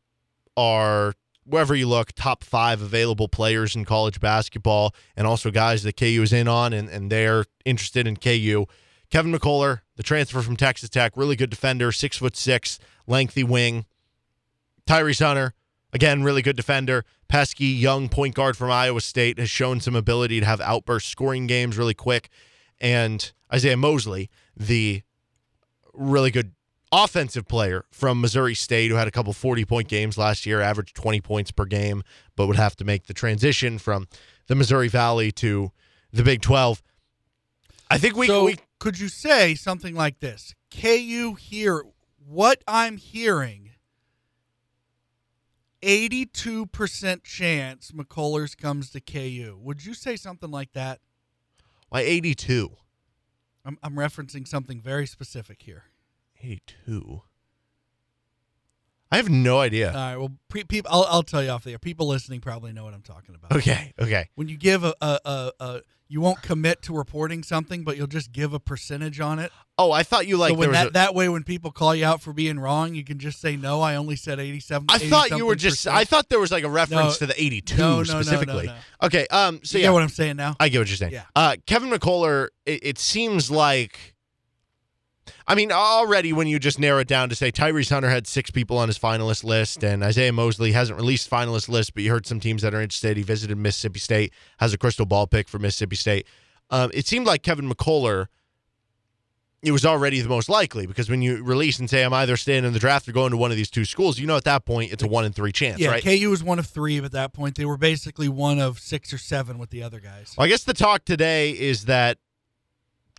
are 0.58 1.14
wherever 1.46 1.76
you 1.76 1.88
look, 1.88 2.12
top 2.14 2.44
five 2.44 2.82
available 2.82 3.28
players 3.28 3.76
in 3.76 3.86
college 3.86 4.20
basketball, 4.20 4.94
and 5.16 5.28
also 5.28 5.52
guys 5.52 5.84
that 5.84 5.98
KU 5.98 6.22
is 6.22 6.34
in 6.34 6.48
on, 6.48 6.74
and, 6.74 6.90
and 6.90 7.12
they're 7.12 7.46
interested 7.66 8.08
in 8.08 8.18
KU. 8.18 8.66
Kevin 9.10 9.32
McCullar, 9.32 9.82
the 9.96 10.04
transfer 10.04 10.42
from 10.42 10.56
Texas 10.56 10.90
Tech, 10.90 11.16
really 11.16 11.36
good 11.36 11.50
defender, 11.50 11.92
six 11.92 12.18
foot 12.18 12.36
six, 12.36 12.80
lengthy 13.06 13.44
wing. 13.44 13.86
Tyrese 14.88 15.24
Hunter, 15.24 15.54
again, 15.94 16.24
really 16.24 16.42
good 16.42 16.58
defender. 16.58 17.06
Pesky, 17.28 17.66
young 17.66 18.10
point 18.10 18.36
guard 18.36 18.58
from 18.58 18.72
Iowa 18.72 19.02
State, 19.02 19.40
has 19.40 19.50
shown 19.50 19.80
some 19.80 19.96
ability 19.96 20.40
to 20.40 20.46
have 20.46 20.60
outburst 20.62 21.10
scoring 21.10 21.48
games 21.48 21.78
really 21.78 21.94
quick. 21.94 22.30
And 22.82 23.32
Isaiah 23.54 23.78
Mosley, 23.78 24.30
the 24.58 25.04
really 25.94 26.32
good 26.32 26.54
offensive 26.94 27.48
player 27.48 27.86
from 27.92 28.22
Missouri 28.22 28.54
State 28.54 28.92
who 28.92 28.96
had 28.96 29.08
a 29.08 29.12
couple 29.12 29.34
40 29.34 29.66
point 29.66 29.88
games 29.88 30.18
last 30.18 30.46
year, 30.46 30.62
averaged 30.62 30.96
20 30.96 31.20
points 31.22 31.52
per 31.52 31.66
game, 31.66 32.04
but 32.36 32.46
would 32.48 32.56
have 32.56 32.76
to 32.78 32.86
make 32.86 33.08
the 33.08 33.14
transition 33.14 33.80
from 33.80 34.08
the 34.48 34.56
Missouri 34.56 34.88
Valley 34.88 35.32
to 35.32 35.72
the 36.12 36.24
Big 36.24 36.42
12. 36.42 36.84
I 37.90 37.98
think 37.98 38.16
we, 38.16 38.28
so 38.28 38.46
we 38.46 38.58
could 38.80 39.00
you 39.00 39.08
say 39.08 39.56
something 39.56 39.96
like 39.96 40.20
this? 40.20 40.54
KU 40.72 41.36
here, 41.40 41.84
what 42.26 42.64
I'm 42.68 42.98
hearing, 42.98 43.72
82% 45.82 47.24
chance 47.24 47.92
McCullers 47.92 48.56
comes 48.56 48.90
to 48.92 49.02
KU. 49.02 49.58
Would 49.62 49.86
you 49.86 49.94
say 49.94 50.16
something 50.16 50.50
like 50.50 50.74
that? 50.74 51.00
Why 51.90 52.02
82? 52.02 52.72
I'm, 53.66 53.78
I'm 53.84 53.96
referencing 53.96 54.48
something 54.48 54.82
very 54.82 55.08
specific 55.08 55.62
here. 55.64 55.86
82. 56.44 57.22
I 59.12 59.18
have 59.18 59.30
no 59.30 59.60
idea. 59.60 59.90
All 59.90 59.94
right. 59.96 60.18
Well, 60.18 60.32
pre- 60.50 60.64
people, 60.64 60.90
I'll, 60.92 61.06
I'll 61.08 61.24
tell 61.24 61.44
you 61.44 61.50
off 61.50 61.64
the 61.64 61.72
air. 61.72 61.78
People 61.80 62.08
listening 62.08 62.42
probably 62.42 62.74
know 62.74 62.84
what 62.84 62.96
I'm 62.96 63.04
talking 63.04 63.36
about. 63.36 63.52
Okay. 63.58 63.94
Okay. 64.00 64.30
When 64.36 64.48
you 64.50 64.58
give 64.58 64.84
a, 64.84 64.96
a, 65.02 65.20
a, 65.24 65.52
a 65.60 65.82
you 66.08 66.20
won't 66.20 66.42
commit 66.42 66.82
to 66.84 66.94
reporting 66.94 67.44
something, 67.44 67.84
but 67.84 67.96
you'll 67.96 68.08
just 68.08 68.32
give 68.32 68.54
a 68.54 68.60
percentage 68.60 69.20
on 69.20 69.38
it. 69.40 69.52
Oh, 69.78 69.92
I 69.92 70.02
thought 70.04 70.26
you 70.28 70.38
like 70.38 70.50
so 70.52 70.56
when 70.56 70.62
there 70.62 70.70
was 70.70 70.78
that, 70.80 70.88
a- 70.90 70.94
that 70.94 71.16
way 71.16 71.30
when 71.30 71.44
people 71.44 71.72
call 71.72 71.94
you 71.96 72.06
out 72.06 72.22
for 72.22 72.34
being 72.34 72.60
wrong, 72.60 72.96
you 72.96 73.04
can 73.04 73.20
just 73.20 73.40
say 73.40 73.56
no. 73.56 73.82
I 73.82 73.96
only 73.96 74.16
said 74.16 74.40
87. 74.40 74.88
I 74.90 74.98
thought 74.98 75.30
you 75.32 75.46
were 75.46 75.56
just. 75.56 75.78
percent." 75.78 75.96
I 75.96 76.06
thought 76.06 76.30
there 76.30 76.40
was 76.40 76.52
like 76.52 76.64
a 76.64 76.70
reference 76.70 77.22
No, 77.22 77.28
to 77.28 77.34
the 77.34 77.44
82 77.44 77.78
no, 77.78 77.98
no, 77.98 78.04
specifically. 78.04 78.72
Okay. 79.04 79.28
Um. 79.30 79.60
So 79.64 79.78
You 79.78 79.84
yeah, 79.84 79.88
get 79.90 79.94
what 79.94 80.04
I'm 80.04 80.10
saying 80.10 80.38
now? 80.38 80.56
I 80.60 80.70
get 80.70 80.80
what 80.80 80.90
you're 80.90 80.98
saying. 80.98 81.14
Yeah. 81.14 81.24
Uh, 81.36 81.56
Kevin 81.68 81.90
McCullar. 81.92 82.48
It, 82.66 82.80
it 82.84 82.98
seems 83.00 83.52
like. 83.52 84.13
I 85.48 85.56
mean, 85.56 85.72
already 85.72 86.32
when 86.32 86.48
you 86.48 86.58
just 86.60 86.80
narrow 86.80 87.00
it 87.00 87.08
down 87.08 87.30
to 87.30 87.36
say 87.36 87.52
Tyrese 87.52 87.90
Hunter 87.90 88.10
had 88.10 88.28
six 88.28 88.50
people 88.50 88.78
on 88.78 88.88
his 88.88 88.98
finalist 88.98 89.44
list, 89.44 89.84
and 89.84 90.04
Isaiah 90.04 90.32
Mosley 90.32 90.72
hasn't 90.72 90.98
released 90.98 91.30
finalist 91.30 91.68
list, 91.68 91.94
but 91.94 92.04
you 92.04 92.12
heard 92.12 92.26
some 92.26 92.40
teams 92.40 92.62
that 92.62 92.74
are 92.74 92.82
interested. 92.82 93.18
He 93.18 93.24
visited 93.24 93.58
Mississippi 93.58 94.00
State, 94.00 94.34
has 94.60 94.74
a 94.74 94.78
crystal 94.78 95.06
ball 95.06 95.28
pick 95.28 95.50
for 95.50 95.60
Mississippi 95.60 95.96
State. 95.96 96.26
Um, 96.70 96.92
it 96.94 97.06
seemed 97.08 97.28
like 97.28 97.44
Kevin 97.44 97.70
McCullar. 97.70 98.28
It 99.62 99.72
was 99.72 99.86
already 99.86 100.20
the 100.20 100.28
most 100.28 100.50
likely 100.50 100.88
because 100.88 101.10
when 101.10 101.22
you 101.22 101.42
release 101.42 101.80
and 101.80 101.90
say 101.90 102.04
I'm 102.04 102.14
either 102.14 102.36
staying 102.36 102.66
in 102.66 102.74
the 102.74 102.80
draft 102.80 103.08
or 103.08 103.14
going 103.14 103.32
to 103.32 103.38
one 103.38 103.50
of 103.50 103.56
these 103.56 103.70
two 103.70 103.86
schools, 103.86 104.20
you 104.20 104.28
know 104.28 104.36
at 104.36 104.44
that 104.44 104.66
point 104.66 104.92
it's 104.92 105.04
a 105.04 105.08
one 105.08 105.24
in 105.24 105.32
three 105.32 105.54
chance, 105.54 105.80
Yeah, 105.80 105.90
right? 105.90 106.04
KU 106.04 106.30
was 106.30 106.44
one 106.44 106.60
of 106.60 106.66
three 106.68 106.98
at 106.98 107.12
that 107.14 107.32
point. 107.32 107.56
They 107.56 107.64
were 107.64 107.78
basically 107.78 108.28
one 108.28 108.60
of 108.60 108.80
six 108.80 109.14
or 109.14 109.18
seven 109.18 109.58
with 109.60 109.70
the 109.70 109.82
other 109.82 110.02
guys. 110.02 110.34
Well, 110.38 110.46
I 110.46 110.50
guess 110.50 110.66
the 110.66 110.74
talk 110.74 111.06
today 111.06 111.52
is 111.52 111.86
that 111.86 112.18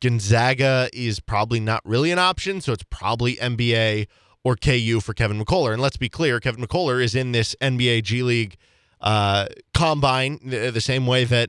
Gonzaga 0.05 0.91
is 0.93 1.19
probably 1.19 1.61
not 1.61 1.81
really 1.87 2.11
an 2.11 2.19
option, 2.19 2.61
so 2.61 2.75
it's 2.75 2.85
probably 2.91 3.37
NBA 3.37 4.07
or 4.45 4.55
KU 4.55 5.01
for 5.01 5.15
Kevin 5.15 5.43
McCullar. 5.43 5.73
And 5.73 5.81
let's 5.81 5.97
be 5.97 6.11
clear, 6.11 6.41
Kevin 6.41 6.63
McCullar 6.63 7.03
is 7.03 7.15
in 7.15 7.33
this 7.33 7.57
NBA 7.63 8.03
G 8.03 8.23
League 8.23 8.59
uh, 9.01 9.47
combine 9.73 10.41
the, 10.45 10.71
the 10.71 10.83
same 10.83 11.07
way 11.07 11.25
that 11.25 11.49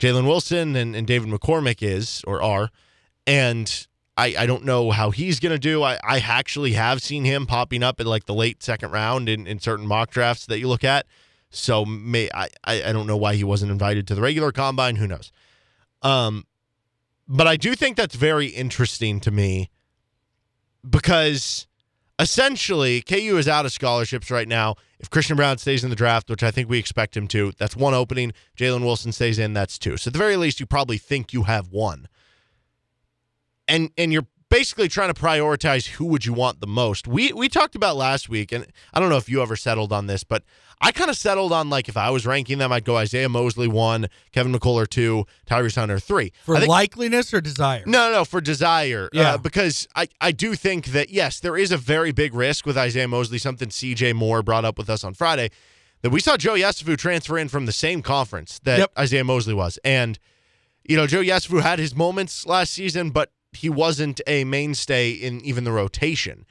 Jalen 0.00 0.26
Wilson 0.26 0.74
and, 0.74 0.96
and 0.96 1.06
David 1.06 1.28
McCormick 1.28 1.80
is 1.80 2.24
or 2.26 2.42
are. 2.42 2.70
And 3.24 3.86
I, 4.16 4.34
I 4.36 4.46
don't 4.46 4.64
know 4.64 4.90
how 4.90 5.12
he's 5.12 5.38
going 5.38 5.52
to 5.54 5.58
do. 5.58 5.84
I, 5.84 6.00
I 6.02 6.18
actually 6.18 6.72
have 6.72 7.00
seen 7.00 7.24
him 7.24 7.46
popping 7.46 7.84
up 7.84 8.00
in 8.00 8.08
like 8.08 8.26
the 8.26 8.34
late 8.34 8.64
second 8.64 8.90
round 8.90 9.28
in, 9.28 9.46
in 9.46 9.60
certain 9.60 9.86
mock 9.86 10.10
drafts 10.10 10.46
that 10.46 10.58
you 10.58 10.66
look 10.66 10.82
at. 10.82 11.06
So 11.50 11.84
may 11.84 12.28
I 12.34 12.48
I 12.64 12.92
don't 12.92 13.06
know 13.06 13.16
why 13.16 13.36
he 13.36 13.44
wasn't 13.44 13.70
invited 13.70 14.08
to 14.08 14.16
the 14.16 14.22
regular 14.22 14.50
combine. 14.50 14.96
Who 14.96 15.06
knows? 15.06 15.30
Um, 16.00 16.46
but 17.32 17.46
I 17.46 17.56
do 17.56 17.74
think 17.74 17.96
that's 17.96 18.14
very 18.14 18.48
interesting 18.48 19.18
to 19.20 19.30
me 19.30 19.70
because 20.88 21.66
essentially 22.18 23.00
KU 23.00 23.38
is 23.38 23.48
out 23.48 23.64
of 23.64 23.72
scholarships 23.72 24.30
right 24.30 24.46
now. 24.46 24.74
If 24.98 25.08
Christian 25.08 25.38
Braun 25.38 25.56
stays 25.56 25.82
in 25.82 25.88
the 25.88 25.96
draft, 25.96 26.28
which 26.28 26.42
I 26.42 26.50
think 26.50 26.68
we 26.68 26.78
expect 26.78 27.16
him 27.16 27.26
to, 27.28 27.52
that's 27.56 27.74
one 27.74 27.94
opening. 27.94 28.34
Jalen 28.58 28.82
Wilson 28.82 29.12
stays 29.12 29.38
in, 29.38 29.54
that's 29.54 29.78
two. 29.78 29.96
So 29.96 30.10
at 30.10 30.12
the 30.12 30.18
very 30.18 30.36
least, 30.36 30.60
you 30.60 30.66
probably 30.66 30.98
think 30.98 31.32
you 31.32 31.44
have 31.44 31.68
one. 31.68 32.06
And 33.66 33.90
and 33.96 34.12
you're 34.12 34.26
basically 34.52 34.86
trying 34.88 35.12
to 35.12 35.20
prioritize 35.20 35.86
who 35.86 36.04
would 36.04 36.26
you 36.26 36.32
want 36.32 36.60
the 36.60 36.66
most. 36.66 37.08
We 37.08 37.32
we 37.32 37.48
talked 37.48 37.74
about 37.74 37.96
last 37.96 38.28
week, 38.28 38.52
and 38.52 38.66
I 38.92 39.00
don't 39.00 39.08
know 39.08 39.16
if 39.16 39.28
you 39.28 39.42
ever 39.42 39.56
settled 39.56 39.92
on 39.92 40.06
this, 40.06 40.22
but 40.24 40.44
I 40.80 40.92
kind 40.92 41.08
of 41.10 41.16
settled 41.16 41.52
on 41.52 41.70
like 41.70 41.88
if 41.88 41.96
I 41.96 42.10
was 42.10 42.26
ranking 42.26 42.58
them, 42.58 42.70
I'd 42.72 42.84
go 42.84 42.96
Isaiah 42.96 43.28
Mosley 43.28 43.68
one, 43.68 44.08
Kevin 44.32 44.52
McCullar 44.52 44.86
two, 44.88 45.26
Tyrese 45.46 45.76
Hunter 45.76 45.98
three. 45.98 46.32
For 46.44 46.58
think- 46.58 46.70
likeliness 46.70 47.32
or 47.32 47.40
desire? 47.40 47.82
no, 47.86 48.12
no, 48.12 48.24
for 48.24 48.40
desire. 48.40 49.08
Yeah. 49.12 49.34
Uh, 49.34 49.38
because 49.38 49.88
I, 49.96 50.08
I 50.20 50.32
do 50.32 50.54
think 50.54 50.86
that, 50.86 51.10
yes, 51.10 51.40
there 51.40 51.56
is 51.56 51.72
a 51.72 51.76
very 51.76 52.12
big 52.12 52.34
risk 52.34 52.66
with 52.66 52.76
Isaiah 52.76 53.08
Mosley, 53.08 53.38
something 53.38 53.68
CJ 53.70 54.14
Moore 54.14 54.42
brought 54.42 54.64
up 54.64 54.76
with 54.76 54.90
us 54.90 55.02
on 55.04 55.14
Friday, 55.14 55.50
that 56.02 56.10
we 56.10 56.20
saw 56.20 56.36
Joe 56.36 56.54
Yesufu 56.54 56.98
transfer 56.98 57.38
in 57.38 57.48
from 57.48 57.66
the 57.66 57.72
same 57.72 58.02
conference 58.02 58.58
that 58.64 58.78
Yep. 58.80 58.92
Isaiah 58.98 59.24
Mosley 59.24 59.54
was. 59.54 59.78
And, 59.84 60.18
you 60.84 60.96
know, 60.96 61.06
Joe 61.06 61.20
Yesufu 61.20 61.62
had 61.62 61.78
his 61.78 61.94
moments 61.94 62.44
last 62.44 62.72
season, 62.72 63.10
but 63.10 63.30
he 63.52 63.68
wasn't 63.68 64.20
a 64.26 64.44
mainstay 64.44 65.10
in 65.10 65.40
even 65.42 65.64
the 65.64 65.72
rotation. 65.72 66.46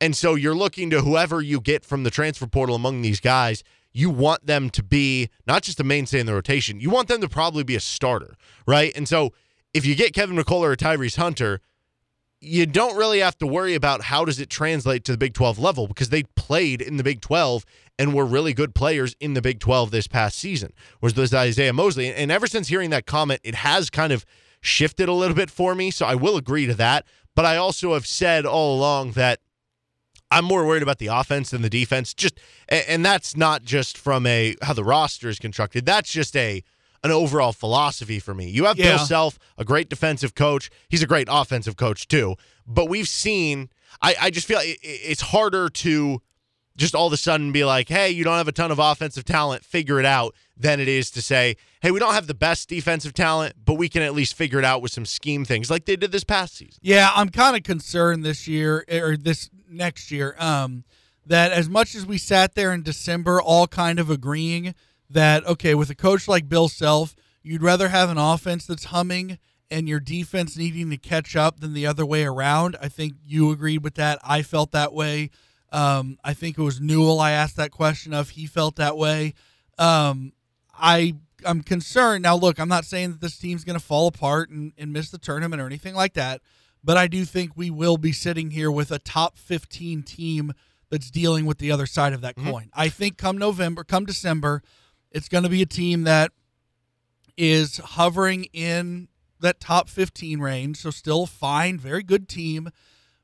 And 0.00 0.16
so 0.16 0.34
you're 0.34 0.54
looking 0.54 0.90
to 0.90 1.02
whoever 1.02 1.40
you 1.40 1.60
get 1.60 1.84
from 1.84 2.02
the 2.02 2.10
transfer 2.10 2.46
portal 2.46 2.74
among 2.74 3.02
these 3.02 3.20
guys, 3.20 3.62
you 3.92 4.10
want 4.10 4.46
them 4.46 4.70
to 4.70 4.82
be 4.82 5.30
not 5.46 5.62
just 5.62 5.80
a 5.80 5.84
mainstay 5.84 6.20
in 6.20 6.26
the 6.26 6.34
rotation, 6.34 6.80
you 6.80 6.90
want 6.90 7.08
them 7.08 7.20
to 7.20 7.28
probably 7.28 7.62
be 7.62 7.76
a 7.76 7.80
starter, 7.80 8.34
right? 8.66 8.92
And 8.96 9.08
so 9.08 9.32
if 9.72 9.86
you 9.86 9.94
get 9.94 10.12
Kevin 10.12 10.36
McCullar 10.36 10.72
or 10.72 10.76
Tyrese 10.76 11.16
Hunter, 11.16 11.60
you 12.40 12.66
don't 12.66 12.96
really 12.96 13.20
have 13.20 13.38
to 13.38 13.46
worry 13.46 13.74
about 13.74 14.02
how 14.02 14.24
does 14.24 14.38
it 14.38 14.50
translate 14.50 15.04
to 15.04 15.12
the 15.12 15.18
Big 15.18 15.32
12 15.32 15.58
level 15.58 15.86
because 15.86 16.10
they 16.10 16.24
played 16.36 16.82
in 16.82 16.96
the 16.96 17.04
Big 17.04 17.20
12 17.20 17.64
and 17.98 18.12
were 18.12 18.26
really 18.26 18.52
good 18.52 18.74
players 18.74 19.16
in 19.20 19.34
the 19.34 19.40
Big 19.40 19.60
12 19.60 19.90
this 19.90 20.06
past 20.06 20.38
season. 20.38 20.72
Was 21.00 21.14
those 21.14 21.32
Isaiah 21.32 21.72
Mosley 21.72 22.12
and 22.12 22.30
ever 22.30 22.46
since 22.46 22.68
hearing 22.68 22.90
that 22.90 23.06
comment, 23.06 23.40
it 23.44 23.54
has 23.54 23.88
kind 23.90 24.12
of 24.12 24.26
shifted 24.64 25.08
a 25.08 25.12
little 25.12 25.36
bit 25.36 25.50
for 25.50 25.74
me, 25.74 25.90
so 25.90 26.06
I 26.06 26.14
will 26.14 26.36
agree 26.36 26.66
to 26.66 26.74
that, 26.74 27.04
but 27.34 27.44
I 27.44 27.56
also 27.56 27.94
have 27.94 28.06
said 28.06 28.46
all 28.46 28.76
along 28.76 29.12
that 29.12 29.40
I'm 30.30 30.44
more 30.44 30.66
worried 30.66 30.82
about 30.82 30.98
the 30.98 31.06
offense 31.08 31.50
than 31.50 31.62
the 31.62 31.70
defense. 31.70 32.14
Just 32.14 32.40
and 32.68 33.04
that's 33.04 33.36
not 33.36 33.62
just 33.62 33.96
from 33.96 34.26
a 34.26 34.56
how 34.62 34.72
the 34.72 34.82
roster 34.84 35.28
is 35.28 35.38
constructed. 35.38 35.86
That's 35.86 36.10
just 36.10 36.34
a 36.36 36.62
an 37.04 37.10
overall 37.10 37.52
philosophy 37.52 38.18
for 38.18 38.34
me. 38.34 38.48
You 38.48 38.64
have 38.64 38.78
Yeah. 38.78 38.96
Bill 38.96 39.06
Self, 39.06 39.38
a 39.58 39.64
great 39.64 39.88
defensive 39.88 40.34
coach. 40.34 40.70
He's 40.88 41.02
a 41.02 41.06
great 41.06 41.28
offensive 41.30 41.76
coach 41.76 42.08
too. 42.08 42.36
But 42.66 42.88
we've 42.88 43.08
seen. 43.08 43.68
I, 44.02 44.16
I 44.22 44.30
just 44.30 44.48
feel 44.48 44.58
it, 44.58 44.78
it's 44.82 45.20
harder 45.20 45.68
to 45.68 46.20
just 46.76 46.94
all 46.94 47.06
of 47.06 47.12
a 47.12 47.16
sudden 47.16 47.52
be 47.52 47.64
like, 47.64 47.88
hey, 47.88 48.10
you 48.10 48.24
don't 48.24 48.36
have 48.36 48.48
a 48.48 48.52
ton 48.52 48.70
of 48.70 48.78
offensive 48.78 49.24
talent, 49.24 49.64
figure 49.64 50.00
it 50.00 50.06
out, 50.06 50.34
than 50.56 50.80
it 50.80 50.88
is 50.88 51.10
to 51.12 51.22
say, 51.22 51.56
hey, 51.82 51.90
we 51.90 51.98
don't 51.98 52.14
have 52.14 52.26
the 52.26 52.34
best 52.34 52.68
defensive 52.68 53.14
talent, 53.14 53.54
but 53.64 53.74
we 53.74 53.88
can 53.88 54.02
at 54.02 54.14
least 54.14 54.34
figure 54.34 54.58
it 54.58 54.64
out 54.64 54.82
with 54.82 54.92
some 54.92 55.06
scheme 55.06 55.44
things 55.44 55.70
like 55.70 55.84
they 55.84 55.96
did 55.96 56.12
this 56.12 56.24
past 56.24 56.56
season. 56.56 56.78
Yeah, 56.82 57.10
I'm 57.14 57.28
kind 57.28 57.56
of 57.56 57.62
concerned 57.62 58.24
this 58.24 58.48
year 58.48 58.84
or 58.90 59.16
this 59.16 59.50
next 59.68 60.10
year 60.10 60.34
um, 60.38 60.84
that 61.26 61.52
as 61.52 61.68
much 61.68 61.94
as 61.94 62.06
we 62.06 62.18
sat 62.18 62.54
there 62.54 62.72
in 62.72 62.82
December, 62.82 63.40
all 63.40 63.66
kind 63.66 63.98
of 63.98 64.10
agreeing 64.10 64.74
that 65.10 65.46
okay, 65.46 65.74
with 65.74 65.90
a 65.90 65.94
coach 65.94 66.26
like 66.28 66.48
Bill 66.48 66.68
Self, 66.68 67.14
you'd 67.42 67.62
rather 67.62 67.88
have 67.88 68.10
an 68.10 68.18
offense 68.18 68.66
that's 68.66 68.84
humming 68.84 69.38
and 69.70 69.88
your 69.88 70.00
defense 70.00 70.56
needing 70.56 70.90
to 70.90 70.96
catch 70.96 71.36
up 71.36 71.60
than 71.60 71.72
the 71.72 71.86
other 71.86 72.06
way 72.06 72.24
around. 72.24 72.76
I 72.80 72.88
think 72.88 73.14
you 73.24 73.50
agreed 73.50 73.82
with 73.82 73.94
that. 73.94 74.18
I 74.22 74.42
felt 74.42 74.72
that 74.72 74.92
way. 74.92 75.30
Um, 75.74 76.18
I 76.22 76.34
think 76.34 76.56
it 76.56 76.62
was 76.62 76.80
Newell 76.80 77.18
I 77.18 77.32
asked 77.32 77.56
that 77.56 77.72
question 77.72 78.14
of. 78.14 78.30
He 78.30 78.46
felt 78.46 78.76
that 78.76 78.96
way. 78.96 79.34
Um, 79.76 80.32
I 80.72 81.16
I'm 81.44 81.62
concerned 81.62 82.22
now. 82.22 82.36
Look, 82.36 82.60
I'm 82.60 82.68
not 82.68 82.84
saying 82.84 83.10
that 83.10 83.20
this 83.20 83.36
team's 83.36 83.64
going 83.64 83.78
to 83.78 83.84
fall 83.84 84.06
apart 84.06 84.50
and, 84.50 84.72
and 84.78 84.92
miss 84.92 85.10
the 85.10 85.18
tournament 85.18 85.60
or 85.60 85.66
anything 85.66 85.94
like 85.94 86.14
that, 86.14 86.40
but 86.82 86.96
I 86.96 87.08
do 87.08 87.24
think 87.24 87.56
we 87.56 87.70
will 87.70 87.96
be 87.96 88.12
sitting 88.12 88.52
here 88.52 88.70
with 88.70 88.92
a 88.92 89.00
top 89.00 89.36
15 89.36 90.04
team 90.04 90.52
that's 90.90 91.10
dealing 91.10 91.44
with 91.44 91.58
the 91.58 91.72
other 91.72 91.86
side 91.86 92.12
of 92.12 92.20
that 92.20 92.36
coin. 92.36 92.70
I 92.72 92.88
think 92.88 93.18
come 93.18 93.36
November, 93.36 93.82
come 93.82 94.04
December, 94.04 94.62
it's 95.10 95.28
going 95.28 95.44
to 95.44 95.50
be 95.50 95.60
a 95.60 95.66
team 95.66 96.04
that 96.04 96.30
is 97.36 97.78
hovering 97.78 98.44
in 98.52 99.08
that 99.40 99.58
top 99.58 99.88
15 99.88 100.38
range. 100.38 100.76
So 100.76 100.90
still 100.90 101.26
fine, 101.26 101.78
very 101.78 102.04
good 102.04 102.28
team, 102.28 102.70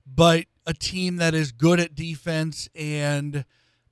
but 0.04 0.46
a 0.66 0.74
team 0.74 1.16
that 1.16 1.34
is 1.34 1.52
good 1.52 1.80
at 1.80 1.94
defense 1.94 2.68
and 2.74 3.44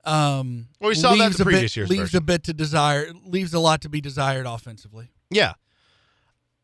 um 0.05 0.67
Well, 0.79 0.89
we 0.89 0.95
saw 0.95 1.11
that 1.11 1.19
leaves 1.19 1.37
the 1.37 1.43
a 1.43 1.45
bit- 1.45 1.51
previous 1.51 1.75
year's 1.77 1.89
leaves 1.89 2.01
version. 2.03 2.17
a 2.17 2.21
bit 2.21 2.43
to 2.45 2.53
desire 2.53 3.11
leaves 3.25 3.53
a 3.53 3.59
lot 3.59 3.81
to 3.81 3.89
be 3.89 3.99
desired 4.01 4.45
offensively. 4.45 5.11
Yeah. 5.29 5.53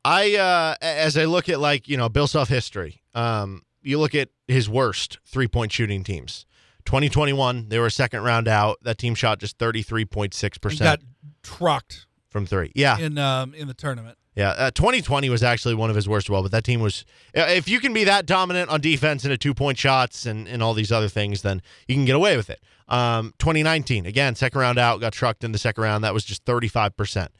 I 0.03 0.35
uh 0.35 0.75
as 0.81 1.17
I 1.17 1.25
look 1.25 1.49
at 1.49 1.59
like, 1.59 1.87
you 1.87 1.97
know, 1.97 2.09
Bill 2.09 2.27
Self 2.27 2.47
history, 2.49 3.01
um, 3.13 3.63
you 3.81 3.99
look 3.99 4.15
at 4.15 4.29
his 4.47 4.69
worst 4.69 5.19
three 5.25 5.47
point 5.47 5.71
shooting 5.71 6.03
teams. 6.03 6.45
2021, 6.85 7.69
they 7.69 7.79
were 7.79 7.87
a 7.87 7.91
second 7.91 8.21
round 8.21 8.47
out. 8.47 8.77
That 8.83 8.99
team 8.99 9.15
shot 9.15 9.39
just 9.39 9.57
33.6% 9.57 10.77
Got 10.79 10.99
trucked 11.41 12.05
from 12.29 12.45
three. 12.45 12.71
Yeah. 12.75 12.99
in 12.99 13.17
um, 13.17 13.55
in 13.55 13.67
the 13.67 13.73
tournament. 13.73 14.17
Yeah, 14.35 14.49
uh, 14.49 14.71
2020 14.71 15.29
was 15.29 15.43
actually 15.43 15.75
one 15.75 15.89
of 15.89 15.95
his 15.95 16.09
worst. 16.09 16.29
Well, 16.29 16.41
but 16.41 16.51
that 16.51 16.65
team 16.65 16.81
was. 16.81 17.05
If 17.33 17.69
you 17.69 17.79
can 17.79 17.93
be 17.93 18.03
that 18.03 18.25
dominant 18.25 18.69
on 18.69 18.81
defense 18.81 19.23
and 19.23 19.39
two 19.39 19.53
point 19.53 19.77
shots 19.77 20.25
and, 20.25 20.45
and 20.47 20.61
all 20.61 20.73
these 20.73 20.91
other 20.91 21.07
things, 21.07 21.41
then 21.41 21.61
you 21.87 21.95
can 21.95 22.03
get 22.03 22.17
away 22.17 22.35
with 22.35 22.49
it. 22.49 22.61
Um, 22.89 23.33
2019 23.39 24.05
again, 24.05 24.35
second 24.35 24.59
round 24.59 24.77
out, 24.77 24.99
got 24.99 25.13
trucked 25.13 25.43
in 25.43 25.53
the 25.53 25.57
second 25.57 25.83
round. 25.83 26.03
That 26.03 26.13
was 26.13 26.25
just 26.25 26.43
35 26.43 26.97
percent. 26.97 27.31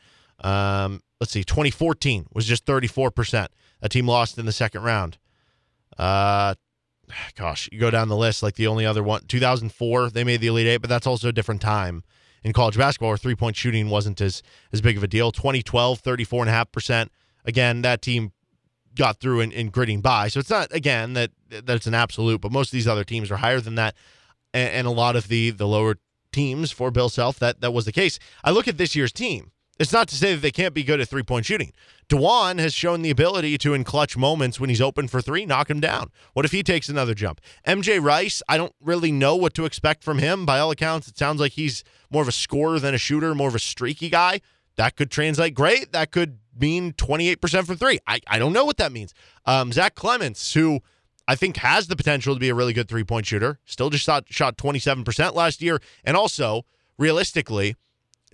Um, 0.42 1.02
let's 1.20 1.34
see, 1.34 1.44
2014 1.44 2.28
was 2.34 2.46
just 2.46 2.66
34 2.66 3.12
percent. 3.12 3.52
A 3.82 3.90
team 3.90 4.08
lost 4.08 4.38
in 4.38 4.46
the 4.46 4.54
second 4.54 4.84
round. 4.84 5.18
Uh, 5.98 6.56
gosh, 7.36 7.68
you 7.74 7.80
go 7.80 7.92
down 7.92 8.08
the 8.08 8.16
list. 8.16 8.42
Like 8.42 8.56
the 8.56 8.68
only 8.68 8.86
other 8.86 9.04
one, 9.04 9.22
2004, 9.28 10.12
they 10.12 10.24
made 10.24 10.40
the 10.40 10.48
Elite 10.48 10.68
Eight, 10.68 10.78
but 10.78 10.90
that's 10.90 11.06
also 11.06 11.28
a 11.28 11.34
different 11.34 11.62
time 11.62 12.04
in 12.46 12.54
college 12.54 12.78
basketball 12.78 13.10
where 13.10 13.18
three 13.18 13.36
point 13.36 13.58
shooting 13.58 13.90
wasn't 13.90 14.22
as 14.22 14.42
as 14.72 14.80
big 14.80 14.96
of 14.96 15.04
a 15.04 15.08
deal. 15.08 15.32
2012, 15.32 16.02
34.5%. 16.02 17.10
Again, 17.44 17.82
that 17.82 18.02
team 18.02 18.32
got 18.96 19.20
through 19.20 19.42
in, 19.42 19.52
in 19.52 19.70
gritting 19.70 20.00
by. 20.00 20.30
So 20.30 20.40
it's 20.40 20.50
not 20.50 20.74
again 20.74 21.14
that 21.14 21.32
that 21.50 21.76
it's 21.76 21.88
an 21.88 21.96
absolute, 21.96 22.40
but 22.40 22.52
most 22.52 22.68
of 22.68 22.72
these 22.72 22.88
other 22.88 23.04
teams 23.04 23.30
are 23.32 23.38
higher 23.38 23.60
than 23.60 23.76
that. 23.76 23.96
And, 24.54 24.70
and 24.70 24.88
a 24.88 24.92
lot 24.92 25.16
of 25.16 25.28
the 25.28 25.50
the 25.50 25.68
lower 25.68 25.98
teams 26.32 26.72
for 26.72 26.92
Bill 26.92 27.10
Self, 27.10 27.40
that 27.40 27.62
that 27.62 27.72
was 27.72 27.86
the 27.86 27.92
case. 27.92 28.20
I 28.44 28.52
look 28.52 28.68
at 28.68 28.78
this 28.78 28.96
year's 28.96 29.12
team. 29.12 29.52
It's 29.78 29.92
not 29.92 30.08
to 30.08 30.16
say 30.16 30.34
that 30.34 30.42
they 30.42 30.52
can't 30.52 30.74
be 30.74 30.84
good 30.84 31.02
at 31.02 31.10
three 31.10 31.24
point 31.24 31.46
shooting. 31.46 31.74
Dewan 32.08 32.60
has 32.60 32.74
shown 32.74 33.02
the 33.02 33.10
ability 33.10 33.58
to, 33.60 33.74
in 33.74 33.84
clutch 33.84 34.16
moments 34.16 34.60
when 34.60 34.70
he's 34.70 34.82
open 34.82 35.08
for 35.08 35.22
three, 35.22 35.46
knock 35.46 35.70
him 35.70 35.80
down. 35.80 36.12
What 36.34 36.46
if 36.46 36.52
he 36.52 36.64
takes 36.64 36.88
another 36.88 37.14
jump? 37.14 37.42
MJ 37.68 38.02
Rice, 38.02 38.42
I 38.48 38.58
don't 38.58 38.74
really 38.80 39.12
know 39.12 39.36
what 39.36 39.54
to 39.56 39.66
expect 39.66 40.04
from 40.04 40.20
him. 40.20 40.46
By 40.46 40.60
all 40.60 40.72
accounts, 40.72 41.08
it 41.08 41.18
sounds 41.18 41.42
like 41.42 41.54
he's 41.54 41.84
more 42.10 42.22
of 42.22 42.28
a 42.28 42.34
scorer 42.34 42.80
than 42.80 42.94
a 42.94 43.00
shooter, 43.00 43.36
more 43.36 43.50
of 43.50 43.56
a 43.56 43.60
streaky 43.60 44.10
guy. 44.10 44.40
That 44.78 44.96
could 44.96 45.10
translate 45.10 45.54
great. 45.54 45.92
That 45.92 46.12
could 46.12 46.40
mean 46.58 46.94
28% 46.94 47.66
from 47.66 47.78
three. 47.78 48.00
I, 48.08 48.20
I 48.28 48.40
don't 48.40 48.54
know 48.54 48.66
what 48.66 48.78
that 48.78 48.92
means. 48.92 49.14
Um, 49.46 49.72
Zach 49.72 49.96
Clemence, 49.96 50.54
who 50.54 50.80
I 51.28 51.36
think 51.36 51.58
has 51.58 51.88
the 51.88 51.96
potential 51.96 52.34
to 52.34 52.40
be 52.40 52.50
a 52.50 52.56
really 52.56 52.74
good 52.74 52.88
three 52.88 53.04
point 53.04 53.26
shooter, 53.26 53.60
still 53.66 53.90
just 53.90 54.06
shot, 54.06 54.26
shot 54.30 54.58
27% 54.58 55.34
last 55.34 55.62
year. 55.62 55.80
And 56.04 56.16
also, 56.16 56.66
realistically, 56.98 57.76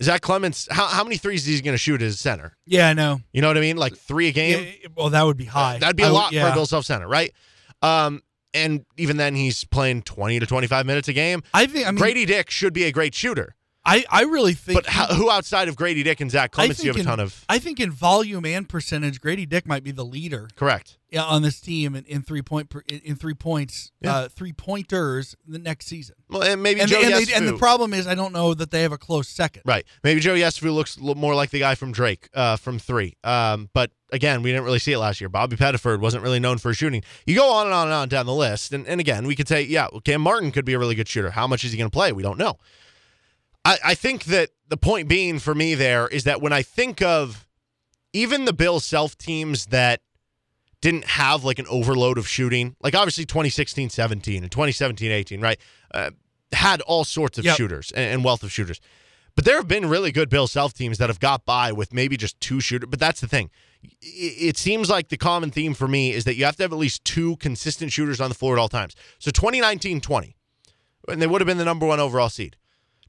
Zach 0.02 0.20
Clemence, 0.20 0.68
how, 0.70 0.86
how 0.86 1.04
many 1.04 1.16
threes 1.16 1.46
is 1.48 1.56
he 1.56 1.62
going 1.62 1.74
to 1.74 1.78
shoot 1.78 2.02
as 2.02 2.14
a 2.14 2.16
center? 2.16 2.56
Yeah, 2.66 2.88
I 2.88 2.92
know. 2.92 3.20
You 3.32 3.40
know 3.42 3.48
what 3.48 3.56
I 3.56 3.60
mean? 3.60 3.76
Like 3.76 3.96
three 3.96 4.28
a 4.28 4.32
game? 4.32 4.64
Yeah, 4.82 4.88
well, 4.96 5.10
that 5.10 5.22
would 5.22 5.36
be 5.36 5.44
high. 5.44 5.78
That'd 5.78 5.96
be 5.96 6.02
a 6.02 6.06
I 6.06 6.10
would- 6.10 6.14
lot 6.14 6.32
yeah. 6.32 6.46
for 6.46 6.52
a 6.52 6.54
Bill 6.54 6.66
Self 6.66 6.84
center, 6.84 7.06
right? 7.08 7.32
Um, 7.82 8.22
and 8.54 8.84
even 8.98 9.16
then, 9.16 9.34
he's 9.34 9.64
playing 9.64 10.02
20 10.02 10.38
to 10.40 10.46
25 10.46 10.84
minutes 10.86 11.08
a 11.08 11.12
game. 11.12 11.42
I 11.54 11.66
think. 11.66 11.86
I 11.86 11.90
mean, 11.90 11.98
Grady 11.98 12.26
Dick 12.26 12.50
should 12.50 12.72
be 12.74 12.84
a 12.84 12.92
great 12.92 13.14
shooter. 13.14 13.54
I, 13.84 14.04
I 14.10 14.22
really 14.22 14.54
think. 14.54 14.76
But 14.82 14.86
how, 14.86 15.06
who 15.08 15.28
outside 15.30 15.68
of 15.68 15.74
Grady 15.76 16.02
Dick 16.04 16.20
and 16.20 16.30
Zach 16.30 16.52
Clemence 16.52 16.78
do 16.78 16.86
you 16.86 16.92
have 16.92 17.00
a 17.00 17.04
ton 17.04 17.18
of? 17.20 17.44
I 17.48 17.58
think 17.58 17.80
in 17.80 17.90
volume 17.90 18.44
and 18.44 18.68
percentage, 18.68 19.20
Grady 19.20 19.44
Dick 19.44 19.66
might 19.66 19.82
be 19.82 19.90
the 19.90 20.04
leader. 20.04 20.48
Correct. 20.54 20.98
Yeah, 21.10 21.24
on 21.24 21.42
this 21.42 21.60
team 21.60 21.94
in, 21.94 22.04
in 22.04 22.22
three 22.22 22.40
point 22.42 22.72
in, 22.88 23.00
in 23.00 23.16
three 23.16 23.34
points, 23.34 23.90
Yeah. 24.00 24.14
uh, 24.16 24.28
three 24.28 24.52
pointers 24.52 25.36
the 25.46 25.58
next 25.58 25.86
season. 25.86 26.14
Well, 26.30 26.42
and 26.42 26.62
maybe 26.62 26.80
and, 26.80 26.88
Joe 26.88 27.00
and, 27.02 27.26
they- 27.26 27.34
and 27.34 27.46
the 27.46 27.58
problem 27.58 27.92
is, 27.92 28.06
I 28.06 28.14
don't 28.14 28.32
know 28.32 28.54
that 28.54 28.70
they 28.70 28.82
have 28.82 28.92
a 28.92 28.98
close 28.98 29.28
second. 29.28 29.62
Right. 29.66 29.84
Maybe 30.04 30.20
Joe 30.20 30.34
Yesufu 30.34 30.72
looks 30.72 30.98
more 30.98 31.34
like 31.34 31.50
the 31.50 31.58
guy 31.58 31.74
from 31.74 31.92
Drake 31.92 32.28
uh, 32.34 32.56
from 32.56 32.78
three. 32.78 33.16
Um, 33.24 33.68
but 33.74 33.90
again, 34.10 34.42
we 34.42 34.52
didn't 34.52 34.64
really 34.64 34.78
see 34.78 34.92
it 34.92 34.98
last 34.98 35.20
year. 35.20 35.28
Bobby 35.28 35.56
Pettiford 35.56 36.00
wasn't 36.00 36.22
really 36.22 36.40
known 36.40 36.56
for 36.58 36.72
shooting. 36.72 37.02
You 37.26 37.34
go 37.36 37.50
on 37.52 37.66
and 37.66 37.74
on 37.74 37.88
and 37.88 37.94
on 37.94 38.08
down 38.08 38.24
the 38.26 38.32
list. 38.34 38.72
And, 38.72 38.86
and 38.86 38.98
again, 39.00 39.26
we 39.26 39.34
could 39.36 39.48
say, 39.48 39.60
yeah, 39.62 39.88
Cam 40.04 40.20
Martin 40.22 40.50
could 40.52 40.64
be 40.64 40.72
a 40.72 40.78
really 40.78 40.94
good 40.94 41.08
shooter. 41.08 41.32
How 41.32 41.46
much 41.46 41.62
is 41.64 41.72
he 41.72 41.78
going 41.78 41.90
to 41.90 41.94
play? 41.94 42.12
We 42.12 42.22
don't 42.22 42.38
know. 42.38 42.56
I, 43.64 43.78
I 43.84 43.94
think 43.94 44.24
that 44.24 44.50
the 44.68 44.76
point 44.76 45.08
being 45.08 45.38
for 45.38 45.54
me 45.54 45.74
there 45.74 46.08
is 46.08 46.24
that 46.24 46.40
when 46.40 46.52
I 46.52 46.62
think 46.62 47.00
of 47.02 47.46
even 48.12 48.44
the 48.44 48.52
Bill 48.52 48.80
self 48.80 49.16
teams 49.16 49.66
that 49.66 50.00
didn't 50.80 51.04
have 51.04 51.44
like 51.44 51.58
an 51.58 51.66
overload 51.68 52.18
of 52.18 52.26
shooting, 52.26 52.74
like 52.82 52.94
obviously 52.94 53.24
2016 53.24 53.90
17 53.90 54.42
and 54.42 54.50
2017 54.50 55.10
18, 55.10 55.40
right? 55.40 55.58
Uh, 55.92 56.10
had 56.52 56.80
all 56.82 57.04
sorts 57.04 57.38
of 57.38 57.44
Yep. 57.44 57.56
shooters 57.56 57.92
and, 57.92 58.12
and 58.14 58.24
wealth 58.24 58.42
of 58.42 58.52
shooters. 58.52 58.80
But 59.34 59.46
there 59.46 59.56
have 59.56 59.68
been 59.68 59.88
really 59.88 60.12
good 60.12 60.28
Bill 60.28 60.46
self 60.46 60.74
teams 60.74 60.98
that 60.98 61.08
have 61.08 61.20
got 61.20 61.46
by 61.46 61.72
with 61.72 61.94
maybe 61.94 62.16
just 62.16 62.38
two 62.40 62.60
shooters. 62.60 62.88
But 62.90 62.98
that's 62.98 63.20
the 63.20 63.28
thing. 63.28 63.50
It, 64.00 64.56
seems 64.58 64.90
like 64.90 65.08
the 65.08 65.16
common 65.16 65.50
theme 65.50 65.74
for 65.74 65.88
me 65.88 66.12
is 66.12 66.24
that 66.24 66.36
you 66.36 66.44
have 66.44 66.54
to 66.56 66.62
have 66.62 66.72
at 66.72 66.78
least 66.78 67.04
two 67.04 67.36
consistent 67.36 67.90
shooters 67.90 68.20
on 68.20 68.28
the 68.28 68.34
floor 68.34 68.56
at 68.56 68.60
all 68.60 68.68
times. 68.68 68.94
So 69.18 69.30
2019 69.30 70.00
20, 70.00 70.36
and 71.08 71.20
they 71.22 71.26
would 71.26 71.40
have 71.40 71.46
been 71.48 71.58
the 71.58 71.64
number 71.64 71.86
one 71.86 71.98
overall 71.98 72.28
seed, 72.28 72.56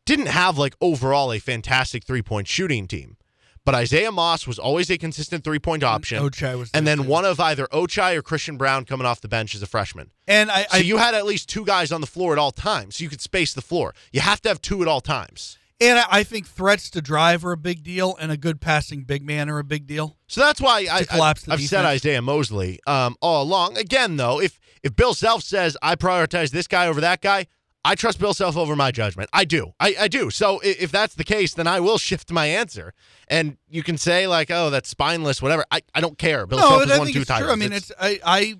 didn't 0.06 0.28
have 0.28 0.58
like 0.58 0.76
overall 0.82 1.32
a 1.32 1.40
fantastic 1.40 2.04
three 2.04 2.22
point 2.22 2.48
shooting 2.48 2.88
team. 2.88 3.18
But 3.66 3.76
Isaiah 3.76 4.12
Moss 4.12 4.46
was 4.46 4.60
always 4.60 4.90
a 4.90 4.98
consistent 4.98 5.44
three 5.44 5.60
point 5.60 5.84
option. 5.84 6.22
Ochai 6.22 6.58
was 6.58 6.70
and 6.74 6.86
then 6.86 6.98
too. 6.98 7.04
one 7.04 7.24
of 7.24 7.40
either 7.40 7.66
Ochai 7.68 8.16
or 8.16 8.22
Christian 8.22 8.58
Braun 8.58 8.84
coming 8.84 9.08
off 9.08 9.22
the 9.22 9.30
bench 9.30 9.56
as 9.56 9.62
a 9.62 9.66
freshman. 9.66 10.12
And 10.28 10.52
I, 10.52 10.64
So 10.64 10.78
I 10.78 10.82
you 10.82 10.98
had 10.98 11.16
at 11.16 11.26
least 11.26 11.48
two 11.48 11.64
guys 11.64 11.92
on 11.92 12.02
the 12.02 12.08
floor 12.08 12.34
at 12.34 12.40
all 12.40 12.52
times, 12.52 12.98
so 12.98 13.04
you 13.04 13.10
could 13.10 13.22
space 13.22 13.54
the 13.54 13.62
floor. 13.62 13.94
You 14.12 14.20
have 14.20 14.42
to 14.42 14.50
have 14.50 14.62
two 14.62 14.82
at 14.82 14.88
all 14.90 15.00
times. 15.00 15.58
and 15.80 15.98
I, 15.98 16.24
think 16.24 16.48
threats 16.48 16.90
to 16.92 17.02
drive 17.02 17.46
are 17.46 17.54
a 17.54 17.58
big 17.58 17.84
deal, 17.84 18.18
and 18.20 18.32
a 18.32 18.38
good 18.38 18.60
passing 18.60 19.04
big 19.04 19.24
man 19.24 19.50
are 19.50 19.60
a 19.60 19.64
big 19.64 19.88
deal. 19.88 20.18
So 20.28 20.42
that's 20.42 20.60
why 20.60 20.88
I, 20.92 21.06
I, 21.10 21.18
have 21.52 21.62
said. 21.62 21.86
Isaiah 21.86 22.22
Mosley 22.22 22.80
um, 22.86 23.16
all 23.22 23.44
along. 23.44 23.78
Again, 23.78 24.18
though, 24.18 24.42
if 24.42 24.60
if 24.84 24.94
Bill 24.96 25.14
Self 25.14 25.42
says 25.42 25.78
I 25.82 25.96
prioritize 25.96 26.52
this 26.52 26.68
guy 26.68 26.88
over 26.88 27.00
that 27.00 27.22
guy, 27.22 27.48
I 27.86 27.96
trust 27.96 28.20
Bill 28.20 28.34
Self 28.34 28.56
over 28.56 28.76
my 28.76 28.92
judgment. 28.92 29.30
I 29.34 29.44
do. 29.46 29.74
I, 29.80 29.96
I 30.02 30.08
do. 30.08 30.30
So 30.30 30.60
if 30.64 30.92
that's 30.92 31.16
the 31.16 31.24
case, 31.26 31.54
then 31.54 31.68
I 31.68 31.80
will 31.82 31.98
shift 31.98 32.32
my 32.32 32.46
answer. 32.46 32.94
And 33.28 33.58
you 33.70 33.84
can 33.84 33.98
say 33.98 34.26
like, 34.28 34.50
oh, 34.52 34.70
that's 34.70 34.88
spineless, 34.90 35.42
whatever. 35.42 35.66
I, 35.70 35.82
I 35.94 36.00
don't 36.02 36.18
care. 36.18 36.48
Bill 36.48 36.60
no, 36.60 36.68
Self 36.70 36.82
has 36.84 36.92
I 36.92 36.98
won 36.98 37.06
think 37.08 37.16
two 37.16 37.22
it's 37.22 37.28
titles. 37.30 37.46
true. 37.48 37.52
I 37.54 37.56
mean, 37.56 37.74
it's, 37.74 37.92
I, 38.00 38.20
I, 38.26 38.56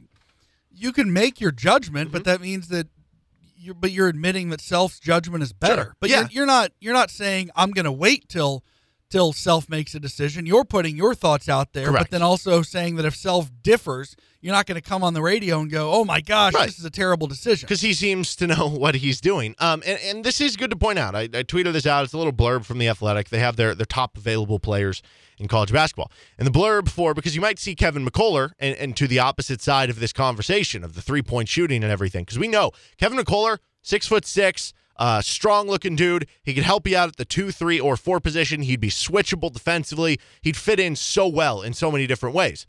you 0.72 0.92
can 0.92 1.14
make 1.14 1.40
your 1.40 1.52
judgment, 1.52 2.08
Mm-hmm. 2.10 2.14
but 2.18 2.24
that 2.26 2.42
means 2.42 2.68
that. 2.70 2.88
You're, 3.56 3.76
but 3.76 3.92
you're 3.92 4.10
admitting 4.10 4.50
that 4.50 4.60
self's 4.60 5.00
judgment 5.00 5.42
is 5.42 5.54
better. 5.54 5.84
Sure. 5.84 5.96
But 6.02 6.10
Yeah. 6.10 6.20
you're, 6.24 6.30
you're 6.32 6.46
not. 6.46 6.72
You're 6.82 6.94
not 6.94 7.10
saying 7.10 7.50
I'm 7.56 7.72
going 7.72 7.86
to 7.86 7.94
wait 7.94 8.28
till 8.28 8.62
till 9.14 9.32
self 9.32 9.70
makes 9.70 9.94
a 9.94 10.00
decision. 10.00 10.48
You're 10.48 10.66
putting 10.66 10.98
your 10.98 11.14
thoughts 11.14 11.48
out 11.48 11.74
there, 11.74 11.86
Correct. 11.86 12.06
but 12.06 12.12
then 12.12 12.24
also 12.24 12.64
saying 12.64 12.96
that 12.96 13.06
if 13.06 13.16
self 13.16 13.52
differs, 13.62 14.16
you're 14.42 14.54
not 14.56 14.66
going 14.66 14.82
to 14.82 14.82
come 14.82 15.04
on 15.04 15.14
the 15.14 15.22
radio 15.22 15.60
and 15.60 15.70
go, 15.70 15.92
"Oh 15.94 16.04
my 16.04 16.20
gosh, 16.20 16.56
Right. 16.56 16.66
this 16.66 16.80
is 16.80 16.86
a 16.86 16.90
terrible 16.90 17.28
decision." 17.28 17.68
because 17.68 17.82
he 17.82 17.94
seems 17.94 18.36
to 18.38 18.48
know 18.48 18.68
what 18.84 18.96
he's 18.96 19.22
doing. 19.22 19.54
Um, 19.60 19.84
and, 19.86 20.00
and 20.04 20.24
this 20.26 20.42
is 20.42 20.58
good 20.58 20.72
to 20.72 20.76
point 20.76 20.98
out. 20.98 21.14
I, 21.14 21.22
I 21.22 21.44
tweeted 21.44 21.74
this 21.74 21.86
out. 21.86 22.04
It's 22.04 22.14
a 22.14 22.18
little 22.18 22.34
blurb 22.34 22.66
from 22.66 22.80
the 22.80 22.88
Athletic. 22.88 23.30
They 23.30 23.38
have 23.38 23.56
their 23.56 23.76
their 23.76 23.86
top 23.86 24.18
available 24.18 24.58
players 24.58 25.04
in 25.38 25.48
college 25.48 25.72
basketball. 25.72 26.12
And 26.40 26.48
the 26.48 26.52
blurb 26.52 26.90
for 26.90 27.14
because 27.14 27.36
you 27.36 27.42
might 27.42 27.60
see 27.60 27.76
Kevin 27.76 28.04
McCullar 28.04 28.52
and, 28.58 28.76
and 28.78 28.98
to 28.98 29.08
the 29.08 29.20
opposite 29.20 29.62
side 29.62 29.92
of 29.92 30.00
this 30.00 30.12
conversation 30.12 30.84
of 30.84 30.96
the 30.96 31.02
three 31.04 31.22
point 31.22 31.50
shooting 31.50 31.84
and 31.84 31.92
everything. 31.92 32.24
Because 32.24 32.40
we 32.40 32.48
know 32.48 32.72
Kevin 32.98 33.20
McCullar, 33.20 33.60
six 33.84 34.08
foot 34.08 34.26
six. 34.26 34.74
Uh, 34.96 35.22
strong 35.22 35.68
looking 35.68 35.96
dude. 35.96 36.28
He 36.44 36.54
could 36.54 36.64
help 36.64 36.88
you 36.88 36.96
out 36.96 37.10
at 37.10 37.18
the 37.18 37.26
two, 37.26 37.52
three, 37.52 37.80
or 37.80 37.98
four 37.98 38.20
position. 38.20 38.62
He'd 38.62 38.80
be 38.80 38.90
switchable 38.90 39.52
defensively. 39.52 40.20
He'd 40.42 40.58
fit 40.58 40.80
in 40.80 40.96
so 40.96 41.28
well 41.28 41.62
in 41.62 41.74
so 41.74 41.92
many 41.92 42.08
different 42.08 42.36
ways 42.36 42.68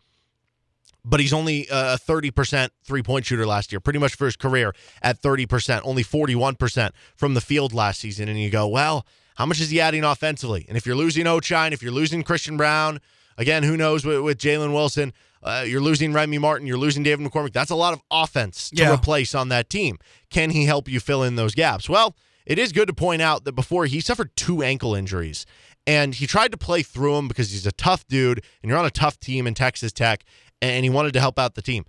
but 1.04 1.20
he's 1.20 1.32
only 1.32 1.66
a 1.70 1.98
30% 1.98 2.70
three 2.82 3.02
point 3.02 3.26
shooter 3.26 3.46
last 3.46 3.70
year, 3.72 3.80
pretty 3.80 3.98
much 3.98 4.14
for 4.14 4.24
his 4.24 4.36
career 4.36 4.74
at 5.02 5.20
30%, 5.20 5.82
only 5.84 6.02
41% 6.02 6.90
from 7.14 7.34
the 7.34 7.40
field 7.40 7.74
last 7.74 8.00
season. 8.00 8.28
And 8.28 8.40
you 8.40 8.50
go, 8.50 8.66
well, 8.66 9.06
how 9.36 9.46
much 9.46 9.60
is 9.60 9.70
he 9.70 9.80
adding 9.80 10.04
offensively? 10.04 10.64
And 10.68 10.76
if 10.76 10.86
you're 10.86 10.96
losing 10.96 11.26
Ochine, 11.26 11.72
if 11.72 11.82
you're 11.82 11.92
losing 11.92 12.22
Christian 12.22 12.56
Braun, 12.56 13.00
again, 13.38 13.62
who 13.62 13.76
knows 13.76 14.04
with, 14.04 14.20
with 14.20 14.38
Jalen 14.38 14.72
Wilson, 14.72 15.12
uh, 15.42 15.64
you're 15.66 15.80
losing 15.80 16.12
Remy 16.12 16.38
Martin, 16.38 16.66
you're 16.66 16.78
losing 16.78 17.02
David 17.02 17.26
McCormick. 17.26 17.52
That's 17.52 17.70
a 17.70 17.74
lot 17.76 17.92
of 17.92 18.00
offense 18.10 18.70
to 18.70 18.82
Yeah. 18.82 18.94
replace 18.94 19.34
on 19.34 19.48
that 19.50 19.68
team. 19.68 19.98
Can 20.30 20.50
he 20.50 20.64
help 20.64 20.88
you 20.88 21.00
fill 21.00 21.22
in 21.22 21.36
those 21.36 21.54
gaps? 21.54 21.88
Well, 21.88 22.16
it 22.46 22.58
is 22.58 22.72
good 22.72 22.88
to 22.88 22.94
point 22.94 23.20
out 23.22 23.44
that 23.44 23.52
before 23.52 23.86
he 23.86 24.00
suffered 24.00 24.34
two 24.36 24.62
ankle 24.62 24.94
injuries 24.94 25.44
and 25.86 26.14
he 26.14 26.26
tried 26.26 26.50
to 26.52 26.56
play 26.58 26.82
through 26.82 27.16
them 27.16 27.28
because 27.28 27.50
he's 27.50 27.66
a 27.66 27.72
tough 27.72 28.06
dude 28.06 28.42
and 28.62 28.70
you're 28.70 28.78
on 28.78 28.86
a 28.86 28.90
tough 28.90 29.18
team 29.20 29.46
in 29.46 29.52
Texas 29.54 29.92
Tech 29.92 30.24
and 30.62 30.82
he 30.84 30.90
wanted 30.90 31.12
to 31.12 31.20
help 31.20 31.38
out 31.38 31.54
the 31.54 31.62
team. 31.62 31.84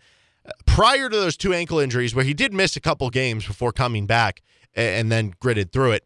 Uh, 0.45 0.51
Prior 0.65 1.09
to 1.09 1.15
those 1.15 1.37
two 1.37 1.53
ankle 1.53 1.79
injuries, 1.79 2.13
where 2.13 2.25
he 2.25 2.33
did 2.33 2.53
miss 2.53 2.75
a 2.75 2.81
couple 2.81 3.09
games 3.09 3.45
before 3.47 3.71
coming 3.71 4.05
back 4.05 4.41
and 4.73 5.09
then 5.11 5.33
gritted 5.39 5.71
through 5.71 5.91
it, 5.91 6.05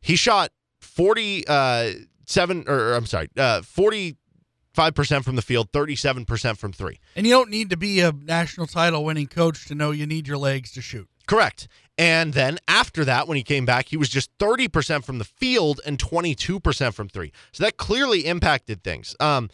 he 0.00 0.16
shot 0.16 0.50
47, 0.80 2.64
or 2.66 2.94
I'm 2.94 3.06
sorry, 3.06 3.28
uh, 3.36 3.62
45% 4.76 5.24
from 5.24 5.36
the 5.36 5.42
field, 5.42 5.72
37% 5.72 6.56
from 6.58 6.72
three. 6.72 7.00
and 7.14 7.26
you 7.26 7.32
don't 7.32 7.50
need 7.50 7.70
to 7.70 7.76
be 7.76 8.00
a 8.00 8.12
national 8.12 8.66
title 8.66 9.04
winning 9.04 9.26
coach 9.26 9.66
to 9.66 9.74
know 9.74 9.90
you 9.90 10.06
need 10.06 10.28
your 10.28 10.38
legs 10.38 10.70
to 10.72 10.82
shoot. 10.82 11.08
Correct. 11.26 11.68
And 11.98 12.34
then 12.34 12.58
after 12.68 13.04
that, 13.04 13.26
when 13.26 13.36
he 13.36 13.42
came 13.42 13.64
back, 13.64 13.88
he 13.88 13.96
was 13.96 14.08
just 14.08 14.36
30% 14.38 15.04
from 15.04 15.18
the 15.18 15.24
field 15.24 15.80
and 15.86 15.98
22% 15.98 16.94
from 16.94 17.08
three. 17.08 17.32
So 17.52 17.64
that 17.64 17.78
clearly 17.78 18.26
impacted 18.26 18.84
things. 18.84 19.16
Um, 19.18 19.50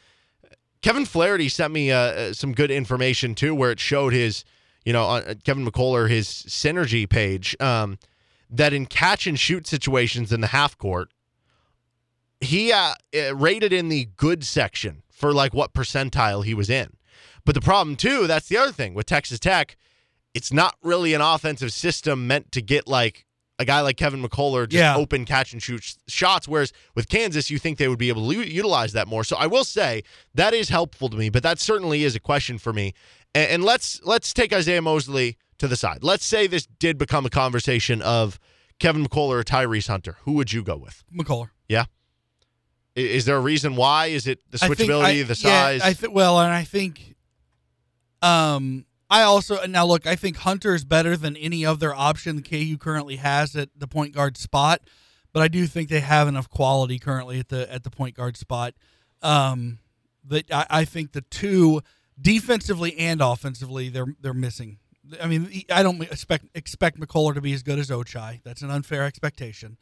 Kevin 0.82 1.04
Flaherty 1.06 1.48
sent 1.48 1.72
me 1.72 1.92
uh, 1.92 1.98
uh, 1.98 2.32
some 2.32 2.52
good 2.52 2.70
information 2.70 3.34
too, 3.34 3.54
where 3.54 3.70
it 3.70 3.78
showed 3.78 4.12
his, 4.12 4.44
you 4.84 4.92
know, 4.92 5.04
on 5.04 5.22
uh, 5.22 5.34
Kevin 5.44 5.64
McCullar 5.64 6.10
his 6.10 6.26
synergy 6.26 7.08
page 7.08 7.56
um, 7.60 7.98
that 8.50 8.72
in 8.72 8.86
catch 8.86 9.26
and 9.28 9.38
shoot 9.38 9.66
situations 9.66 10.32
in 10.32 10.40
the 10.40 10.48
half 10.48 10.76
court, 10.76 11.10
he 12.40 12.72
uh, 12.72 12.94
uh, 13.16 13.34
rated 13.36 13.72
in 13.72 13.88
the 13.88 14.08
good 14.16 14.44
section 14.44 15.02
for 15.12 15.32
like 15.32 15.54
what 15.54 15.72
percentile 15.72 16.44
he 16.44 16.54
was 16.54 16.68
in. 16.68 16.88
But 17.44 17.54
the 17.54 17.60
problem 17.60 17.96
too, 17.96 18.26
that's 18.26 18.48
the 18.48 18.56
other 18.56 18.72
thing 18.72 18.94
with 18.94 19.06
Texas 19.06 19.38
Tech, 19.38 19.76
it's 20.34 20.52
not 20.52 20.76
really 20.82 21.14
an 21.14 21.20
offensive 21.20 21.72
system 21.72 22.26
meant 22.26 22.50
to 22.52 22.62
get 22.62 22.88
like 22.88 23.26
a 23.58 23.64
guy 23.64 23.80
like 23.80 23.96
Kevin 23.96 24.22
McCullar 24.22 24.66
just 24.68 24.78
Yeah. 24.80 24.96
open 24.96 25.24
catch 25.24 25.52
and 25.52 25.62
shoot 25.62 25.82
sh- 25.84 25.94
shots. 26.08 26.48
Whereas 26.48 26.72
with 26.94 27.08
Kansas, 27.08 27.50
you 27.50 27.58
think 27.58 27.78
they 27.78 27.86
would 27.86 27.98
be 27.98 28.08
able 28.08 28.28
to 28.30 28.36
u- 28.38 28.42
utilize 28.42 28.92
that 28.94 29.06
more. 29.06 29.22
So 29.24 29.36
I 29.36 29.46
will 29.46 29.62
say 29.64 30.02
that 30.34 30.54
is 30.54 30.68
helpful 30.70 31.08
to 31.10 31.16
me, 31.16 31.28
but 31.28 31.42
that 31.42 31.60
certainly 31.60 32.02
is 32.02 32.16
a 32.16 32.20
question 32.20 32.58
for 32.58 32.72
me. 32.72 32.94
And, 33.34 33.50
and 33.50 33.64
let's 33.64 34.00
let's 34.04 34.32
take 34.32 34.52
Isaiah 34.52 34.82
Mosley 34.82 35.36
to 35.58 35.68
the 35.68 35.76
side. 35.76 36.02
Let's 36.02 36.24
say 36.24 36.46
this 36.46 36.66
did 36.66 36.96
become 36.98 37.26
a 37.26 37.30
conversation 37.30 38.00
of 38.02 38.40
Kevin 38.80 39.06
McCullar 39.06 39.40
or 39.40 39.44
Tyrese 39.44 39.86
Hunter. 39.88 40.16
Who 40.22 40.32
would 40.32 40.52
you 40.52 40.62
go 40.64 40.76
with? 40.76 41.04
McCullar. 41.14 41.50
Yeah. 41.68 41.84
I- 42.96 43.00
Is 43.00 43.24
there 43.24 43.36
a 43.36 43.40
reason 43.40 43.76
why? 43.76 44.06
Is 44.06 44.26
it 44.26 44.40
the 44.50 44.58
I 44.62 44.68
switchability, 44.68 45.20
I- 45.20 45.22
the 45.22 45.34
size? 45.34 45.80
Yeah, 45.80 45.86
I 45.88 45.92
think 45.94 46.14
well, 46.14 46.38
and 46.40 46.52
I 46.52 46.64
think 46.64 47.14
um 48.20 48.86
I 49.10 49.22
also 49.22 49.64
now 49.66 49.84
look, 49.84 50.06
I 50.06 50.16
think 50.16 50.38
Hunter's 50.38 50.84
better 50.84 51.16
than 51.16 51.36
any 51.36 51.66
other 51.66 51.94
option 51.94 52.36
the 52.36 52.42
KU 52.42 52.78
currently 52.78 53.16
has 53.16 53.54
at 53.54 53.68
the 53.76 53.86
point 53.86 54.14
guard 54.14 54.36
spot, 54.38 54.80
but 55.34 55.42
I 55.42 55.48
do 55.48 55.66
think 55.66 55.90
they 55.90 56.00
have 56.00 56.28
enough 56.28 56.48
quality 56.48 56.98
currently 56.98 57.38
at 57.38 57.48
the 57.48 57.70
at 57.72 57.82
the 57.84 57.90
point 57.90 58.14
guard 58.16 58.36
spot. 58.36 58.74
Um 59.22 59.78
that 60.24 60.50
I, 60.52 60.66
I 60.70 60.84
think 60.84 61.12
the 61.12 61.20
two 61.22 61.82
defensively 62.20 62.96
and 62.98 63.20
offensively 63.20 63.88
they're 63.88 64.14
they're 64.20 64.34
missing. 64.34 64.78
I 65.20 65.26
mean, 65.26 65.62
I 65.70 65.82
don't 65.82 66.00
expect 66.00 66.46
expect 66.54 66.98
McCullar 66.98 67.34
to 67.34 67.40
be 67.40 67.52
as 67.52 67.62
good 67.62 67.78
as 67.78 67.90
Ochai. 67.90 68.40
That's 68.44 68.62
an 68.62 68.70
unfair 68.70 69.02
expectation. 69.04 69.76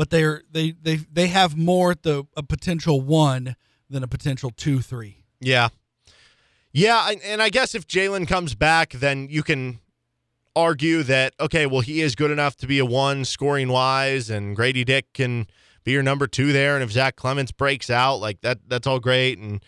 But 0.00 0.08
they're 0.08 0.40
they 0.50 0.70
they 0.70 0.96
they 0.96 1.26
have 1.26 1.58
more 1.58 1.90
at 1.90 2.04
the 2.04 2.24
a 2.34 2.42
potential 2.42 3.02
one 3.02 3.54
than 3.90 4.02
a 4.02 4.08
potential 4.08 4.48
two 4.50 4.80
three. 4.80 5.26
Yeah. 5.40 5.68
Yeah, 6.72 7.10
and- 7.10 7.20
and 7.22 7.42
I 7.42 7.50
guess 7.50 7.74
if 7.74 7.86
Jalen 7.86 8.26
comes 8.26 8.54
back, 8.54 8.92
then 8.94 9.28
you 9.28 9.42
can 9.42 9.80
argue 10.56 11.02
that 11.02 11.34
okay, 11.38 11.66
well 11.66 11.82
he 11.82 12.00
is 12.00 12.14
good 12.14 12.30
enough 12.30 12.56
to 12.56 12.66
be 12.66 12.78
a 12.78 12.84
one 12.86 13.26
scoring 13.26 13.68
wise, 13.68 14.30
and 14.30 14.56
Grady 14.56 14.84
Dick 14.84 15.12
can 15.12 15.46
be 15.84 15.92
your 15.92 16.02
number 16.02 16.26
two 16.26 16.50
there, 16.50 16.76
and 16.76 16.82
if 16.82 16.90
Zach 16.92 17.16
Clemence 17.16 17.52
breaks 17.52 17.90
out, 17.90 18.20
like 18.20 18.40
that, 18.40 18.56
that's 18.68 18.86
all 18.86 19.00
great, 19.00 19.36
and 19.36 19.62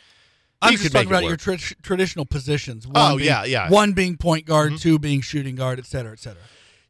I'm 0.62 0.78
just 0.78 0.92
talking 0.92 1.08
about 1.08 1.24
your 1.24 1.36
tra- 1.36 1.58
traditional 1.82 2.24
positions. 2.24 2.86
One 2.86 2.94
Oh, 2.96 3.16
being, 3.18 3.28
yeah, 3.28 3.44
yeah. 3.44 3.68
One 3.68 3.92
being 3.92 4.16
point 4.16 4.46
guard, 4.46 4.72
Mhm. 4.72 4.80
two 4.80 4.98
being 4.98 5.20
shooting 5.20 5.56
guard, 5.56 5.78
et 5.78 5.84
cetera, 5.84 6.12
et 6.12 6.20
cetera. 6.20 6.40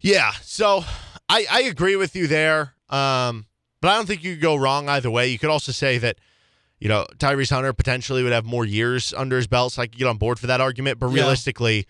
Yeah, 0.01 0.31
so 0.43 0.85
I, 1.29 1.45
I 1.51 1.63
agree 1.63 1.97
with 1.97 2.15
you 2.15 2.29
there. 2.29 2.75
Um, 2.93 3.47
but 3.81 3.89
I 3.89 3.97
don't 3.97 4.07
think 4.07 4.23
you 4.23 4.35
could 4.35 4.43
go 4.43 4.55
wrong 4.55 4.89
either 4.89 5.11
way. 5.11 5.29
You 5.29 5.39
could 5.39 5.51
also 5.51 5.73
say 5.73 5.99
that, 5.99 6.19
you 6.79 6.89
know, 6.89 7.07
Tyrese 7.19 7.51
Hunter 7.51 7.73
potentially 7.73 8.23
would 8.23 8.33
have 8.33 8.45
more 8.45 8.65
years 8.65 9.13
under 9.17 9.37
his 9.37 9.47
belt, 9.49 9.73
so 9.73 9.83
I 9.83 9.87
could 9.87 9.99
get 9.99 10.07
on 10.07 10.19
board 10.19 10.39
for 10.39 10.47
that 10.47 10.61
argument. 10.61 10.99
But 11.01 11.09
Yeah. 11.09 11.17
realistically, 11.23 11.87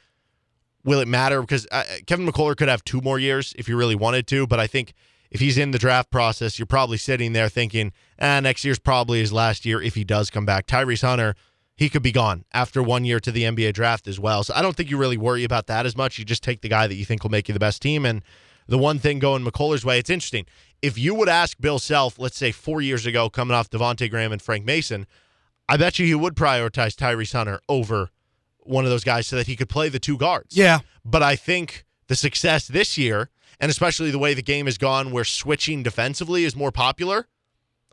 will 0.85 1.01
it 1.01 1.09
matter? 1.09 1.41
Because 1.41 1.67
uh, 1.71 1.85
Kevin 2.07 2.27
McCullar 2.27 2.57
could 2.57 2.69
have 2.69 2.85
two 2.85 3.01
more 3.01 3.19
years 3.19 3.53
if 3.59 3.67
he 3.67 3.75
really 3.75 3.95
wanted 3.95 4.27
to. 4.29 4.47
But 4.47 4.59
I 4.61 4.67
think 4.67 4.95
if 5.31 5.41
he's 5.41 5.59
in 5.59 5.71
the 5.71 5.79
draft 5.79 6.11
process, 6.11 6.59
you're 6.59 6.67
probably 6.67 6.99
sitting 6.99 7.33
there 7.33 7.49
thinking, 7.49 7.93
ah, 8.21 8.41
next 8.41 8.65
year's 8.65 8.79
probably 8.79 9.21
his 9.21 9.33
last 9.33 9.65
year 9.67 9.83
if 9.83 9.95
he 9.95 10.05
does 10.05 10.31
come 10.31 10.47
back. 10.47 10.67
Tyrese 10.67 11.03
Hunter, 11.03 11.35
he 11.77 11.89
could 11.89 12.03
be 12.03 12.13
gone 12.13 12.45
after 12.53 12.83
one 12.83 13.05
year 13.05 13.19
to 13.21 13.31
the 13.33 13.43
NBA 13.45 13.73
draft 13.75 14.07
as 14.07 14.21
well. 14.21 14.45
So 14.45 14.55
I 14.55 14.63
don't 14.63 14.77
think 14.77 14.91
you 14.91 14.99
really 14.99 15.17
worry 15.17 15.45
about 15.45 15.67
that 15.67 15.85
as 15.87 15.97
much. 15.97 16.19
You 16.19 16.25
just 16.25 16.43
take 16.43 16.61
the 16.61 16.69
guy 16.69 16.87
that 16.87 16.95
you 16.95 17.05
think 17.05 17.23
will 17.23 17.31
make 17.31 17.49
you 17.49 17.55
the 17.55 17.61
best 17.61 17.81
team. 17.83 18.05
And 18.05 18.23
the 18.69 18.79
one 18.79 18.99
thing 18.99 19.19
going 19.19 19.45
McCullar's 19.45 19.85
way, 19.85 19.99
it's 19.99 20.11
interesting. 20.11 20.47
If 20.83 20.99
you 20.99 21.15
would 21.15 21.29
ask 21.29 21.61
Bill 21.61 21.79
Self, 21.79 22.19
let's 22.19 22.37
say 22.37 22.51
four 22.53 22.83
years 22.83 23.07
ago, 23.07 23.31
coming 23.31 23.55
off 23.55 23.71
Devontae 23.71 24.11
Graham 24.11 24.33
and 24.33 24.43
Frank 24.43 24.65
Mason, 24.65 25.07
I 25.69 25.77
bet 25.77 25.99
you 25.99 26.07
he 26.07 26.15
would 26.15 26.35
prioritize 26.35 26.95
Tyrese 26.97 27.33
Hunter 27.33 27.61
over 27.69 28.11
one 28.65 28.85
of 28.85 28.91
those 28.91 29.05
guys 29.05 29.27
so 29.27 29.37
that 29.37 29.47
he 29.47 29.57
could 29.57 29.69
play 29.69 29.89
the 29.89 29.99
two 30.01 30.17
guards. 30.17 30.57
Yeah. 30.57 30.81
But 31.05 31.23
I 31.23 31.37
think 31.37 31.85
the 32.09 32.17
success 32.17 32.67
this 32.67 32.99
year, 32.99 33.31
and 33.61 33.71
especially 33.71 34.11
the 34.11 34.19
way 34.19 34.35
the 34.35 34.43
game 34.43 34.67
has 34.67 34.77
gone 34.77 35.13
where 35.13 35.25
switching 35.25 35.83
defensively 35.83 36.45
is 36.45 36.57
more 36.57 36.73
popular, 36.73 37.29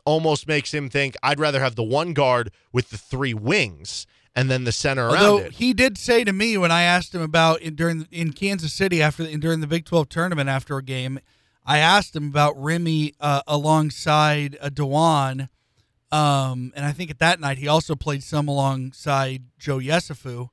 almost 0.04 0.48
makes 0.48 0.74
him 0.74 0.88
think 0.88 1.16
I'd 1.22 1.38
rather 1.38 1.60
have 1.60 1.76
the 1.76 1.82
one 1.82 2.12
guard 2.12 2.50
with 2.72 2.90
the 2.90 2.98
three 2.98 3.34
wings 3.34 4.06
and 4.34 4.50
then 4.50 4.64
the 4.64 4.72
center 4.72 5.06
around 5.06 5.16
Although 5.16 5.38
it. 5.46 5.52
he 5.54 5.72
did 5.72 5.98
say 5.98 6.24
to 6.24 6.32
me 6.32 6.56
when 6.56 6.70
I 6.70 6.82
asked 6.82 7.14
him 7.14 7.22
about 7.22 7.60
in, 7.60 7.74
during 7.74 8.06
in 8.10 8.32
Kansas 8.32 8.72
City 8.72 9.02
after 9.02 9.24
during 9.36 9.60
the 9.60 9.66
Big 9.66 9.84
Twelve 9.84 10.08
tournament 10.08 10.48
after 10.48 10.76
a 10.76 10.82
game, 10.82 11.20
I 11.70 11.78
asked 11.78 12.16
him 12.16 12.26
about 12.26 12.60
Remy 12.60 13.14
uh, 13.20 13.42
alongside 13.46 14.58
uh, 14.60 14.70
Dewan, 14.70 15.48
um, 16.10 16.72
and 16.74 16.84
I 16.84 16.90
think 16.90 17.12
at 17.12 17.20
that 17.20 17.38
night 17.38 17.58
he 17.58 17.68
also 17.68 17.94
played 17.94 18.24
some 18.24 18.48
alongside 18.48 19.44
Joe 19.56 19.78
Yesufu. 19.78 20.48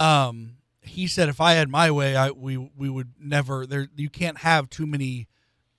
Um, 0.00 0.56
he 0.80 1.06
said 1.06 1.28
if 1.28 1.40
I 1.40 1.52
had 1.52 1.68
my 1.68 1.92
way, 1.92 2.16
I 2.16 2.32
we 2.32 2.56
we 2.56 2.90
would 2.90 3.12
never 3.20 3.64
there. 3.64 3.86
You 3.94 4.10
can't 4.10 4.38
have 4.38 4.68
too 4.68 4.88
many 4.88 5.28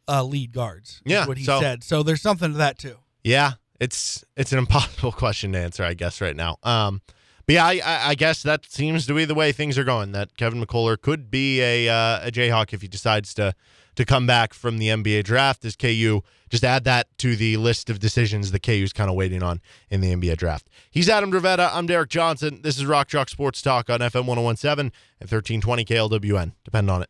uh, 0.07 0.23
lead 0.23 0.53
guards. 0.53 1.01
Yeah, 1.03 1.27
what 1.27 1.38
he 1.38 1.43
so- 1.43 1.59
said. 1.59 1.84
So 1.84 2.01
there's 2.01 2.22
something 2.22 2.53
to 2.53 2.57
that 2.57 2.77
too. 2.77 2.95
Yeah, 3.26 3.55
it's 3.81 4.23
it's 4.38 4.53
an 4.53 4.57
impossible 4.65 5.11
question 5.11 5.51
to 5.51 5.59
answer, 5.59 5.84
I 5.84 5.95
guess, 5.95 6.22
right 6.22 6.35
now. 6.35 6.59
Um, 6.64 7.01
but 7.45 7.55
yeah, 7.55 7.65
I, 7.65 7.81
I, 7.84 8.15
guess 8.15 8.41
that 8.43 8.72
seems 8.72 9.05
to 9.07 9.14
be 9.14 9.26
the 9.26 9.35
way 9.35 9.51
things 9.51 9.77
are 9.77 9.84
going. 9.84 10.14
That 10.14 10.38
Kevin 10.38 10.64
McCullar 10.64 10.99
could 10.99 11.30
be 11.30 11.59
a 11.59 11.89
uh, 11.89 12.27
a 12.27 12.31
Jayhawk 12.31 12.72
if 12.72 12.81
he 12.81 12.88
decides 12.88 13.34
to 13.34 13.53
to 13.98 14.06
come 14.06 14.26
back 14.26 14.53
from 14.53 14.78
the 14.78 14.88
NBA 14.88 15.24
draft. 15.26 15.65
As 15.65 15.76
KU, 15.76 16.22
just 16.49 16.64
add 16.64 16.86
that 16.86 17.07
to 17.18 17.36
the 17.36 17.57
list 17.57 17.90
of 17.90 17.99
decisions 17.99 18.52
that 18.52 18.64
KU's 18.64 18.94
kind 18.94 19.10
of 19.10 19.15
waiting 19.15 19.44
on 19.44 19.60
in 19.90 20.02
the 20.02 20.15
NBA 20.15 20.38
draft. 20.38 20.68
He's 20.90 21.10
Adam 21.10 21.32
Dravetta. 21.32 21.69
I'm 21.74 21.88
Derek 21.88 22.10
Johnson. 22.10 22.61
This 22.61 22.78
is 22.78 22.86
Rock 22.86 23.10
Chalk 23.10 23.28
Sports 23.28 23.61
Talk 23.61 23.90
on 23.90 23.99
FM 23.99 24.26
1017 24.26 24.91
and 25.19 25.32
1320 25.32 25.84
KLWN. 25.86 26.53
Depend 26.64 26.90
on 26.90 27.02
it. 27.02 27.06